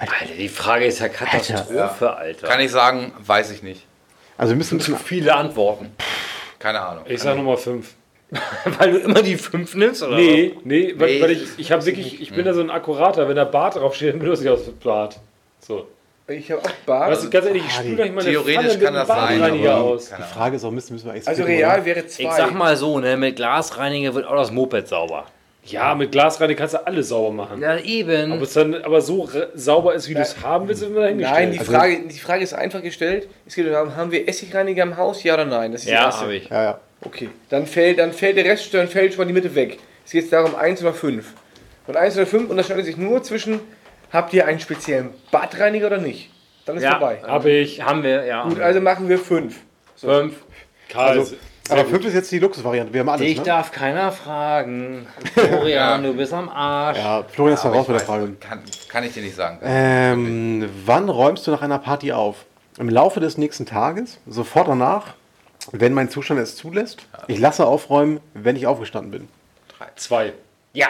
Alter, 0.00 0.34
die 0.38 0.48
Frage 0.48 0.86
ist 0.86 0.98
ja 1.00 1.08
Katastrophe, 1.08 2.16
Alter. 2.16 2.46
Kann 2.46 2.60
ich 2.60 2.70
sagen, 2.70 3.12
weiß 3.18 3.50
ich 3.50 3.62
nicht. 3.62 3.86
Also 4.38 4.52
wir 4.52 4.56
müssen 4.56 4.78
bisschen. 4.78 4.96
Viele 4.96 5.34
Antworten. 5.34 5.92
Keine 6.58 6.80
Ahnung. 6.80 7.04
Ich 7.06 7.20
sag 7.20 7.36
Nummer 7.36 7.58
fünf. 7.58 7.94
Weil 8.78 8.92
du 8.92 8.98
immer 8.98 9.22
die 9.22 9.36
fünf 9.36 9.74
nimmst, 9.74 10.02
oder? 10.02 10.16
Nee, 10.16 10.54
nee, 10.62 10.94
weil, 10.96 11.14
Nee. 11.14 11.20
weil 11.22 11.30
ich, 11.32 11.48
ich 11.58 11.72
habe 11.72 11.84
wirklich, 11.84 12.20
ich 12.20 12.32
bin 12.32 12.44
da 12.44 12.54
so 12.54 12.60
ein 12.60 12.70
Akkurater, 12.70 13.28
wenn 13.28 13.34
da 13.34 13.44
Bart 13.44 13.74
draufsteht, 13.74 14.12
dann 14.12 14.20
benutze 14.20 14.44
ich 14.44 14.48
aus 14.48 14.66
dem 14.66 14.78
Bart. 14.78 15.18
So. 15.58 15.88
Ich 16.28 16.48
habe 16.52 16.62
auch 16.62 16.70
Bart. 16.86 17.10
Weißt 17.10 17.24
du, 17.24 17.30
ganz 17.30 17.46
ehrlich, 17.46 17.64
ich 17.66 17.72
spüle 17.72 17.96
gleich 17.96 18.12
meine 18.12 18.30
Theoretisch 18.30 18.78
kann 18.78 18.94
das 18.94 19.08
sein, 19.08 19.66
aus. 19.68 20.10
Die. 20.16 20.22
Frage 20.32 20.56
ist 20.56 20.64
auch, 20.64 20.70
müssen, 20.70 20.92
müssen 20.92 21.06
wir 21.06 21.12
eigentlich 21.12 21.26
also 21.26 21.42
real 21.42 21.78
oder? 21.78 21.84
wäre 21.84 22.06
zwei. 22.06 22.22
Ich 22.22 22.30
sag 22.30 22.54
mal 22.54 22.76
so, 22.76 23.00
ne, 23.00 23.16
mit 23.16 23.34
Glasreiniger 23.34 24.14
wird 24.14 24.26
auch 24.26 24.36
das 24.36 24.52
Moped 24.52 24.86
sauber. 24.86 25.26
Ja, 25.64 25.94
mit 25.94 26.10
Glasreiniger 26.12 26.58
kannst 26.58 26.74
du 26.74 26.86
alles 26.86 27.08
sauber 27.08 27.32
machen. 27.32 27.60
Ja, 27.60 27.76
eben. 27.78 28.32
Ob 28.32 28.40
es 28.42 28.54
dann 28.54 28.74
aber 28.76 29.00
so 29.02 29.28
sauber 29.54 29.94
ist, 29.94 30.08
wie 30.08 30.14
du 30.14 30.20
es 30.20 30.42
haben 30.42 30.66
willst, 30.68 30.82
ist 30.82 30.88
immer 30.88 31.00
dahingestellt. 31.02 31.38
Nein, 31.38 31.52
die 31.52 31.58
Frage, 31.58 32.00
die 32.08 32.18
Frage 32.18 32.42
ist 32.42 32.54
einfach 32.54 32.82
gestellt. 32.82 33.28
Es 33.46 33.54
geht 33.54 33.70
darum, 33.70 33.94
haben 33.94 34.10
wir 34.10 34.26
Essigreiniger 34.28 34.82
im 34.82 34.96
Haus, 34.96 35.22
ja 35.22 35.34
oder 35.34 35.44
nein? 35.44 35.72
Das 35.72 35.82
ist 35.82 35.90
ja, 35.90 36.10
habe 36.18 36.34
ich. 36.34 36.48
Ja, 36.48 36.62
ja. 36.62 36.80
Okay, 37.02 37.28
dann 37.50 37.66
fällt, 37.66 37.98
dann 37.98 38.12
fällt 38.12 38.36
der 38.36 38.44
Rest 38.46 38.72
dann 38.74 38.88
fällt 38.88 39.12
schon 39.14 39.22
mal 39.22 39.26
die 39.26 39.32
Mitte 39.34 39.54
weg. 39.54 39.78
Es 40.04 40.12
geht 40.12 40.22
jetzt 40.22 40.32
darum, 40.32 40.54
1 40.54 40.82
oder 40.82 40.92
5. 40.94 41.26
Und 41.86 41.96
1 41.96 42.16
oder 42.16 42.26
5 42.26 42.50
unterscheidet 42.50 42.84
sich 42.86 42.96
nur 42.96 43.22
zwischen, 43.22 43.60
habt 44.12 44.32
ihr 44.32 44.46
einen 44.46 44.60
speziellen 44.60 45.10
Badreiniger 45.30 45.86
oder 45.88 45.98
nicht? 45.98 46.30
Dann 46.66 46.76
ist 46.76 46.82
Ja. 46.84 46.92
vorbei. 46.92 47.20
Hab 47.26 47.44
ich. 47.46 47.82
Haben 47.82 48.02
wir, 48.02 48.24
ja. 48.24 48.44
Gut, 48.44 48.60
also 48.60 48.80
machen 48.80 49.08
wir 49.08 49.18
5. 49.18 49.54
Fünf. 49.96 50.34
Karl, 50.88 51.18
Also, 51.20 51.36
aber 51.72 51.84
5 51.84 52.04
ist 52.06 52.14
jetzt 52.14 52.32
die 52.32 52.38
Luxusvariante. 52.38 52.92
Wir 52.92 53.00
haben 53.00 53.08
alles. 53.08 53.20
Dich 53.26 53.38
Ne? 53.38 53.44
darf 53.44 53.70
keiner 53.72 54.12
fragen. 54.12 55.06
Florian, 55.34 56.02
du 56.02 56.14
bist 56.14 56.32
am 56.32 56.48
Arsch. 56.48 56.98
Ja, 56.98 57.22
Florian 57.24 57.54
ist 57.54 57.64
da 57.64 57.68
Aber 57.68 57.76
raus 57.78 57.84
ich 57.86 57.92
mit 57.92 58.00
der 58.00 58.06
Frage. 58.06 58.32
kann, 58.40 58.62
kann 58.88 59.04
ich 59.04 59.12
dir 59.14 59.22
nicht 59.22 59.36
sagen. 59.36 59.58
Ähm, 59.62 60.68
wann 60.84 61.08
räumst 61.08 61.46
du 61.46 61.50
nach 61.50 61.62
einer 61.62 61.78
Party 61.78 62.12
auf? 62.12 62.44
Im 62.78 62.88
Laufe 62.88 63.20
des 63.20 63.36
nächsten 63.38 63.66
Tages, 63.66 64.18
sofort 64.26 64.68
danach, 64.68 65.14
wenn 65.72 65.92
mein 65.92 66.08
Zustand 66.08 66.40
es 66.40 66.56
zulässt. 66.56 67.00
Ich 67.26 67.38
lasse 67.38 67.66
aufräumen, 67.66 68.20
wenn 68.34 68.56
ich 68.56 68.66
aufgestanden 68.66 69.10
bin. 69.10 69.28
zwei. 69.96 70.32
Ja. 70.72 70.88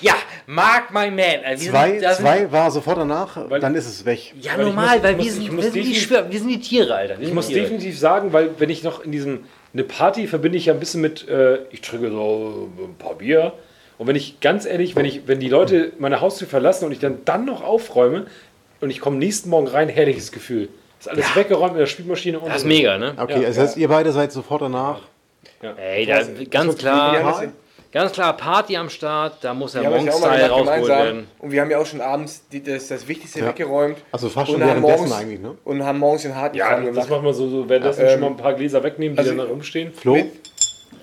Ja, 0.00 0.14
Mark 0.46 0.92
my 0.92 1.10
man. 1.10 1.16
Wir 1.16 1.56
Zwei, 1.70 1.98
sind- 2.00 2.14
zwei 2.14 2.50
war 2.50 2.70
sofort 2.72 2.98
danach, 2.98 3.38
dann 3.60 3.74
ist 3.76 3.86
es 3.86 4.04
weg. 4.04 4.32
Ja, 4.40 4.52
Weil 4.52 4.60
ich 4.60 4.66
normal, 4.66 4.96
muss- 4.96 5.02
weil 5.04 5.12
ich 5.20 5.24
wir 5.26 5.32
sind, 5.32 5.42
ich 5.42 5.48
wir, 5.48 5.54
muss 5.54 5.64
sind 5.66 5.74
die 5.76 6.10
wir 6.32 6.38
sind 6.40 6.48
die 6.48 6.60
Tiere, 6.60 6.94
Alter. 6.94 7.18
Wir 7.20 7.28
Ich 7.28 7.34
muss 7.34 7.46
Tiere. 7.46 7.60
definitiv 7.60 7.98
sagen, 7.98 8.32
weil 8.32 8.50
wenn 8.58 8.68
ich 8.70 8.82
noch 8.82 9.04
in 9.04 9.12
diesem, 9.12 9.44
eine 9.74 9.84
Party 9.84 10.26
verbinde 10.26 10.58
ich 10.58 10.66
ja 10.66 10.74
ein 10.74 10.80
bisschen 10.80 11.00
mit, 11.00 11.28
äh, 11.28 11.60
ich 11.70 11.80
trinke 11.80 12.10
so 12.10 12.68
ein 12.78 12.94
paar 12.96 13.14
Bier. 13.14 13.52
Und 13.98 14.06
wenn 14.06 14.16
ich 14.16 14.40
ganz 14.40 14.66
ehrlich, 14.66 14.96
wenn 14.96 15.04
ich, 15.04 15.26
wenn 15.28 15.38
die 15.40 15.48
Leute 15.48 15.92
meine 15.98 16.20
Haustür 16.20 16.48
verlassen 16.48 16.84
und 16.86 16.92
ich 16.92 16.98
dann, 16.98 17.18
dann 17.24 17.44
noch 17.44 17.62
aufräume 17.62 18.26
und 18.80 18.90
ich 18.90 19.00
komme 19.00 19.16
nächsten 19.16 19.48
Morgen 19.50 19.68
rein, 19.68 19.88
herrliches 19.88 20.32
Gefühl. 20.32 20.68
Ist 20.98 21.08
alles 21.08 21.34
weggeräumt 21.36 21.72
mit 21.72 21.80
der 21.80 21.86
Spielmaschine 21.86 22.38
und 22.38 22.48
Das 22.48 22.58
ist 22.58 22.62
und- 22.62 22.68
mega, 22.68 22.98
ne? 22.98 23.14
Okay, 23.16 23.40
Ja. 23.42 23.48
das 23.48 23.58
heißt, 23.58 23.76
ihr 23.76 23.88
beide 23.88 24.12
seid 24.12 24.32
sofort 24.32 24.62
danach. 24.62 25.00
Ey, 25.76 26.06
da, 26.06 26.20
ganz 26.50 26.76
klar, 26.76 27.22
das, 27.22 27.48
ganz 27.92 28.12
klar 28.12 28.36
Party 28.36 28.76
am 28.76 28.88
Start, 28.90 29.38
da 29.42 29.54
muss 29.54 29.74
wir 29.74 29.82
das 29.82 29.92
ja 30.04 30.12
auch 30.12 30.20
mal 30.20 30.28
Monk-Style 30.30 30.48
gemacht 30.48 30.68
rausgeholt 30.68 30.88
werden. 30.88 31.26
Und 31.38 31.50
wir 31.52 31.60
haben 31.60 31.70
ja 31.70 31.78
auch 31.78 31.86
schon 31.86 32.00
abends 32.00 32.42
die, 32.50 32.62
das, 32.62 32.88
das 32.88 33.06
Wichtigste 33.06 33.40
Ja. 33.40 33.46
weggeräumt. 33.48 33.98
Also 34.10 34.28
fast 34.28 34.50
schon 34.50 34.56
Und 34.56 34.62
haben 34.68 34.82
währenddessen 34.82 34.98
morgens- 35.08 35.12
eigentlich, 35.16 35.40
ne? 35.40 35.54
Und 35.64 35.84
haben 35.84 35.98
morgens 35.98 36.22
den 36.22 36.34
harten 36.34 36.56
Ja, 36.56 36.68
Kram 36.68 36.84
das 36.84 36.94
gemacht. 36.94 37.10
macht 37.10 37.22
man 37.22 37.34
so, 37.34 37.48
so 37.48 37.68
währenddessen 37.68 38.02
Ähm, 38.04 38.10
schon 38.10 38.20
mal 38.20 38.26
ein 38.28 38.36
paar 38.36 38.54
Gläser 38.54 38.82
wegnehmen, 38.82 39.14
die 39.16 39.18
also- 39.20 39.30
dann 39.30 39.38
da 39.38 39.44
rumstehen. 39.52 39.92
Flo? 39.92 40.16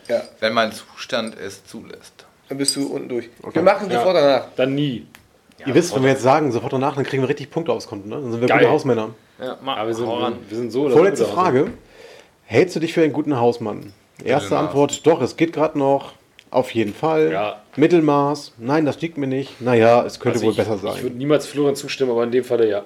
Ja, 0.08 0.22
Wenn 0.40 0.54
mein 0.54 0.72
Zustand 0.72 1.36
es 1.40 1.64
zulässt. 1.66 2.26
dann 2.50 2.58
bist 2.58 2.76
du 2.76 2.88
unten 2.88 3.10
durch. 3.10 3.30
Wir 3.54 3.62
machen 3.62 3.90
sofort 3.92 4.16
danach. 4.16 4.48
Dann 4.56 4.74
nie. 4.76 5.06
ihr 5.66 5.76
wisst, 5.76 5.94
wenn 5.96 6.02
wir 6.04 6.10
jetzt 6.12 6.24
sagen, 6.24 6.52
sofort 6.52 6.74
danach, 6.74 6.96
dann 6.96 7.04
kriegen 7.04 7.22
wir 7.22 7.30
richtig 7.30 7.52
Punkte 7.52 7.72
aufs 7.72 7.86
Konto, 7.88 8.08
ne? 8.08 8.16
Dann 8.16 8.32
sind 8.32 8.42
wir 8.42 8.48
Geil. 8.48 8.60
gute 8.60 8.72
Hausmänner. 8.72 9.10
Ja, 9.40 9.58
Aber 9.64 9.88
wir 9.88 9.94
sind, 9.94 10.08
ran. 10.10 10.38
wir 10.50 10.58
sind 10.58 10.72
so 10.72 10.90
Vorletzte. 10.90 11.26
Frage. 11.26 11.72
Hältst 12.46 12.76
du 12.76 12.80
dich 12.80 12.94
für 12.94 13.04
einen 13.04 13.14
guten 13.14 13.40
Hausmann? 13.40 13.94
Erste. 14.24 14.58
Antwort, 14.58 15.06
doch, 15.06 15.22
es 15.22 15.38
geht 15.38 15.54
gerade 15.54 15.78
noch. 15.78 16.14
Auf 16.52 16.72
jeden 16.74 16.94
Fall. 16.96 17.32
Ja. 17.32 17.62
Mittelmaß. 17.76 18.54
Nein, 18.58 18.86
das 18.86 19.00
liegt 19.02 19.18
mir 19.18 19.28
nicht. 19.28 19.62
Naja, 19.62 20.04
es 20.06 20.20
könnte 20.20 20.38
Also 20.38 20.46
wohl 20.48 20.52
ich, 20.52 20.58
besser 20.58 20.76
Ich 20.76 20.82
sein. 20.82 21.04
würde 21.04 21.16
niemals 21.16 21.46
Florian 21.46 21.76
zustimmen, 21.76 22.12
aber 22.12 22.24
in 22.24 22.32
dem 22.32 22.44
Fall 22.44 22.66
ja. 22.68 22.84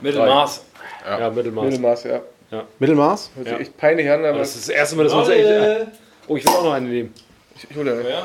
Mittelmaß. 0.00 0.64
Ja, 1.06 1.30
Mittelmaß. 1.30 1.64
Mittelmaß, 1.66 2.04
ja. 2.04 2.20
Mittelmaß? 2.78 3.30
Hört 3.36 3.46
Ja. 3.46 3.52
sich 3.58 3.60
echt 3.68 3.76
peinlich 3.76 4.08
an, 4.10 4.24
aber 4.24 4.38
Das 4.38 4.54
ist 4.56 4.68
das 4.68 4.74
erste 4.74 4.96
Mal, 4.96 5.04
dass 5.04 5.12
wir 5.12 5.18
uns 5.20 5.28
echt. 5.28 5.88
Oh, 6.28 6.36
ich 6.36 6.44
will 6.44 6.52
auch 6.52 6.64
noch 6.64 6.72
eine 6.72 6.88
nehmen. 6.88 7.12
ich, 7.56 7.66
ich 7.70 7.76
hole 7.76 7.92
eine. 7.92 8.08
Ja? 8.08 8.24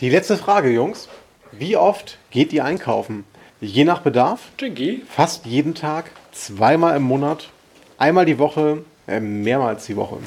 Die 0.00 0.10
letzte 0.10 0.36
Frage, 0.36 0.68
Jungs. 0.70 1.08
Wie 1.52 1.76
oft 1.76 2.18
geht 2.30 2.52
ihr 2.52 2.64
einkaufen? 2.64 3.24
Je 3.60 3.84
nach 3.84 4.00
Bedarf? 4.00 4.40
Jinky. 4.58 5.02
Fast 5.08 5.44
jeden 5.46 5.74
Tag? 5.74 6.10
Zweimal 6.32 6.96
im 6.96 7.02
Monat? 7.02 7.48
Einmal 7.98 8.24
die 8.24 8.38
Woche? 8.38 8.84
Äh, 9.06 9.20
mehrmals 9.20 9.86
die 9.86 9.96
Woche? 9.96 10.18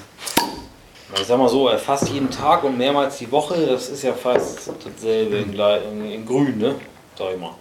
Ich 1.19 1.27
sag 1.27 1.38
mal 1.38 1.48
so, 1.49 1.69
äh, 1.69 1.77
fast 1.77 2.10
jeden 2.10 2.30
Tag 2.30 2.64
und 2.64 2.77
mehrmals 2.77 3.18
die 3.18 3.31
Woche, 3.31 3.65
das 3.65 3.90
ist 3.90 4.03
ja 4.03 4.14
fast 4.14 4.72
dasselbe 4.84 5.38
in, 5.38 5.53
Gle- 5.53 5.81
in, 5.91 6.11
in 6.11 6.26
grün, 6.26 6.57
ne? 6.57 6.76
Sag 7.18 7.34
ich 7.34 7.40
mal. 7.40 7.52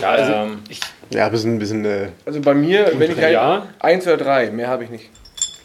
Ja, 0.00 0.10
also 0.10 0.32
Ähm, 0.32 0.62
ich, 0.68 0.80
Ja, 1.10 1.26
ein 1.26 1.30
bisschen, 1.32 1.58
bisschen 1.58 1.84
äh, 1.84 2.08
Also 2.24 2.40
bei 2.40 2.54
mir, 2.54 2.90
wenn 2.98 3.10
ich 3.10 3.16
Ja. 3.18 3.62
ein, 3.62 3.62
eins 3.80 4.06
oder 4.06 4.16
drei, 4.16 4.50
mehr 4.50 4.68
habe 4.68 4.84
ich 4.84 4.90
nicht. 4.90 5.10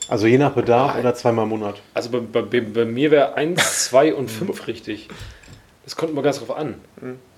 also 0.09 0.27
je 0.27 0.37
nach 0.37 0.51
Bedarf 0.51 0.97
oder 0.99 1.15
zweimal 1.15 1.43
im 1.43 1.49
Monat. 1.49 1.75
also 1.93 2.09
bei, 2.09 2.41
bei, 2.41 2.59
bei 2.61 2.85
mir 2.85 3.11
wäre 3.11 3.33
1, 3.35 3.85
2 3.85 4.13
und 4.13 4.29
5 4.29 4.67
richtig. 4.67 5.07
Das 5.83 5.95
kommt 5.95 6.11
immer 6.11 6.21
ganz 6.21 6.37
drauf 6.37 6.55
an. 6.55 6.75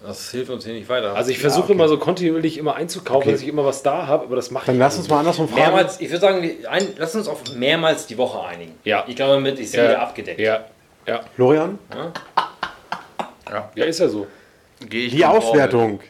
das 0.05 0.31
hilft 0.31 0.49
uns 0.49 0.65
hier 0.65 0.73
nicht 0.73 0.89
weiter. 0.89 1.15
Also 1.15 1.31
ich 1.31 1.39
versuche 1.39 1.71
immer 1.71 1.87
so 1.87 1.97
kontinuierlich 1.97 2.57
immer 2.57 2.75
einzukaufen, 2.75 3.21
Okay. 3.21 3.31
dass 3.31 3.41
ich 3.41 3.47
immer 3.47 3.63
was 3.65 3.83
da 3.83 4.05
habe, 4.05 4.25
aber 4.25 4.35
das 4.35 4.51
mache 4.51 4.65
Dann 4.65 4.75
ich 4.75 4.79
lass 4.79 4.93
nicht. 4.95 5.03
uns 5.03 5.09
mal 5.09 5.19
andersrum 5.19 5.47
fragen. 5.47 5.61
mehrmals, 5.61 6.01
ich 6.01 6.09
würde 6.09 6.19
sagen, 6.19 6.49
ein, 6.69 6.87
lass 6.97 7.15
uns 7.15 7.27
auf 7.29 7.41
mehrmals 7.55 8.05
die 8.05 8.17
Woche 8.17 8.45
einigen. 8.45 8.73
Ja. 8.83 9.05
Ich 9.07 9.15
glaube, 9.15 9.39
mit 9.39 9.59
ist 9.59 9.73
jeder 9.73 10.01
abgedeckt. 10.01 10.39
Ja, 10.41 10.65
ja, 11.07 11.21
Florian, 11.35 11.79
ja, 13.75 13.85
ist 13.85 13.99
ja 13.99 14.09
so. 14.09 14.27
Gehe 14.89 15.05
ich 15.05 15.15
die 15.15 15.25
Auswertung. 15.25 16.01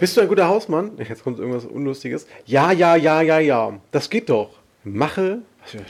Bist 0.00 0.16
du 0.16 0.20
ein 0.20 0.28
guter 0.28 0.48
Hausmann? 0.48 0.92
Jetzt 0.98 1.22
kommt 1.22 1.38
irgendwas 1.38 1.64
Unlustiges. 1.64 2.26
Ja, 2.44 2.72
ja, 2.72 2.96
ja, 2.96 3.22
ja, 3.22 3.38
ja. 3.38 3.72
Das 3.92 4.10
geht 4.10 4.28
doch. 4.28 4.50
Mache. 4.84 5.38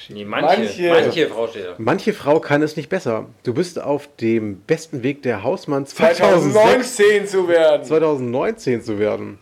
Nee, 0.09 0.25
manche, 0.25 0.59
Manche- 0.61 0.89
manche, 0.91 1.29
Frau 1.29 1.47
steht 1.49 1.67
da. 1.67 1.75
Manche 1.79 2.13
Frau 2.13 2.41
kann 2.41 2.63
es 2.63 2.77
nicht 2.77 2.89
besser. 2.89 3.27
Du 3.43 3.55
bist 3.55 3.81
auf 3.81 4.09
dem 4.21 4.61
besten 4.61 5.03
Weg 5.03 5.23
der 5.23 5.43
Hausmann 5.43 5.87
2006, 5.87 6.97
2019 6.97 7.27
zu 7.27 7.49
werden. 7.49 7.85
2019 7.85 8.83
zu 8.83 8.99
werden. 8.99 9.39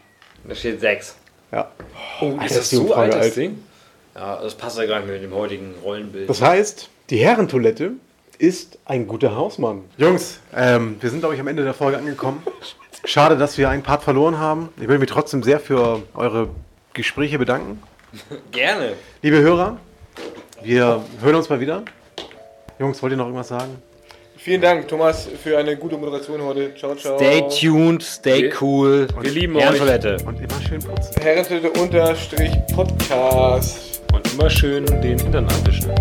Da 0.46 0.54
steht 0.54 0.80
6. 0.80 1.16
Ja. 1.52 1.70
Oh, 2.20 2.32
ist 2.44 2.56
das 2.56 2.70
so 2.70 2.94
alt, 2.94 3.14
alt. 3.14 3.36
Ding? 3.36 3.62
Ja, 4.14 4.40
das 4.42 4.54
passt 4.54 4.78
ja 4.78 4.86
gar 4.86 5.00
nicht 5.00 5.08
mit 5.10 5.22
dem 5.22 5.34
heutigen 5.34 5.74
Rollenbild. 5.82 6.28
Das 6.28 6.40
heißt, 6.42 6.88
die 7.10 7.18
Herrentoilette 7.18 7.92
ist 8.38 8.78
ein 8.84 9.06
guter 9.06 9.36
Hausmann. 9.36 9.82
Jungs, 9.96 10.40
ähm, 10.54 10.96
wir 11.00 11.10
sind, 11.10 11.20
glaube 11.20 11.34
ich, 11.34 11.40
am 11.40 11.46
Ende 11.48 11.62
der 11.64 11.74
Folge 11.74 11.98
angekommen. 11.98 12.42
Schade, 13.04 13.36
dass 13.36 13.58
wir 13.58 13.68
einen 13.68 13.82
Part 13.82 14.02
verloren 14.02 14.38
haben. 14.38 14.68
Ich 14.80 14.88
will 14.88 14.98
mich 14.98 15.10
trotzdem 15.10 15.42
sehr 15.42 15.60
für 15.60 16.02
eure 16.14 16.48
Gespräche 16.92 17.38
bedanken. 17.38 17.82
Gerne. 18.52 18.94
Liebe 19.22 19.38
Hörer, 19.40 19.78
wir 20.64 21.04
hören 21.22 21.34
uns 21.34 21.48
mal 21.48 21.60
wieder. 21.60 21.82
Jungs, 22.78 23.02
wollt 23.02 23.12
ihr 23.12 23.16
noch 23.16 23.26
irgendwas 23.26 23.48
sagen? 23.48 23.82
Vielen 24.36 24.60
Dank, 24.60 24.88
Thomas, 24.88 25.28
für 25.42 25.56
eine 25.56 25.76
gute 25.76 25.96
Moderation 25.96 26.42
heute. 26.42 26.74
Ciao, 26.74 26.94
ciao. 26.96 27.16
Stay 27.16 27.42
tuned, 27.48 28.02
stay 28.02 28.52
cool. 28.60 29.06
Wir 29.20 29.30
lieben 29.30 29.56
euch. 29.56 29.62
Herrentoilette. 29.62 30.18
Und 30.26 30.38
immer 30.38 30.60
schön 30.68 30.80
putzen. 30.80 31.22
Herrentoilette 31.22 31.70
unterstrich 31.80 32.52
Podcast. 32.74 34.02
Und 34.12 34.34
immer 34.34 34.50
schön 34.50 34.84
den 35.00 35.18
Hintern 35.18 35.46
abwischen. 35.46 35.92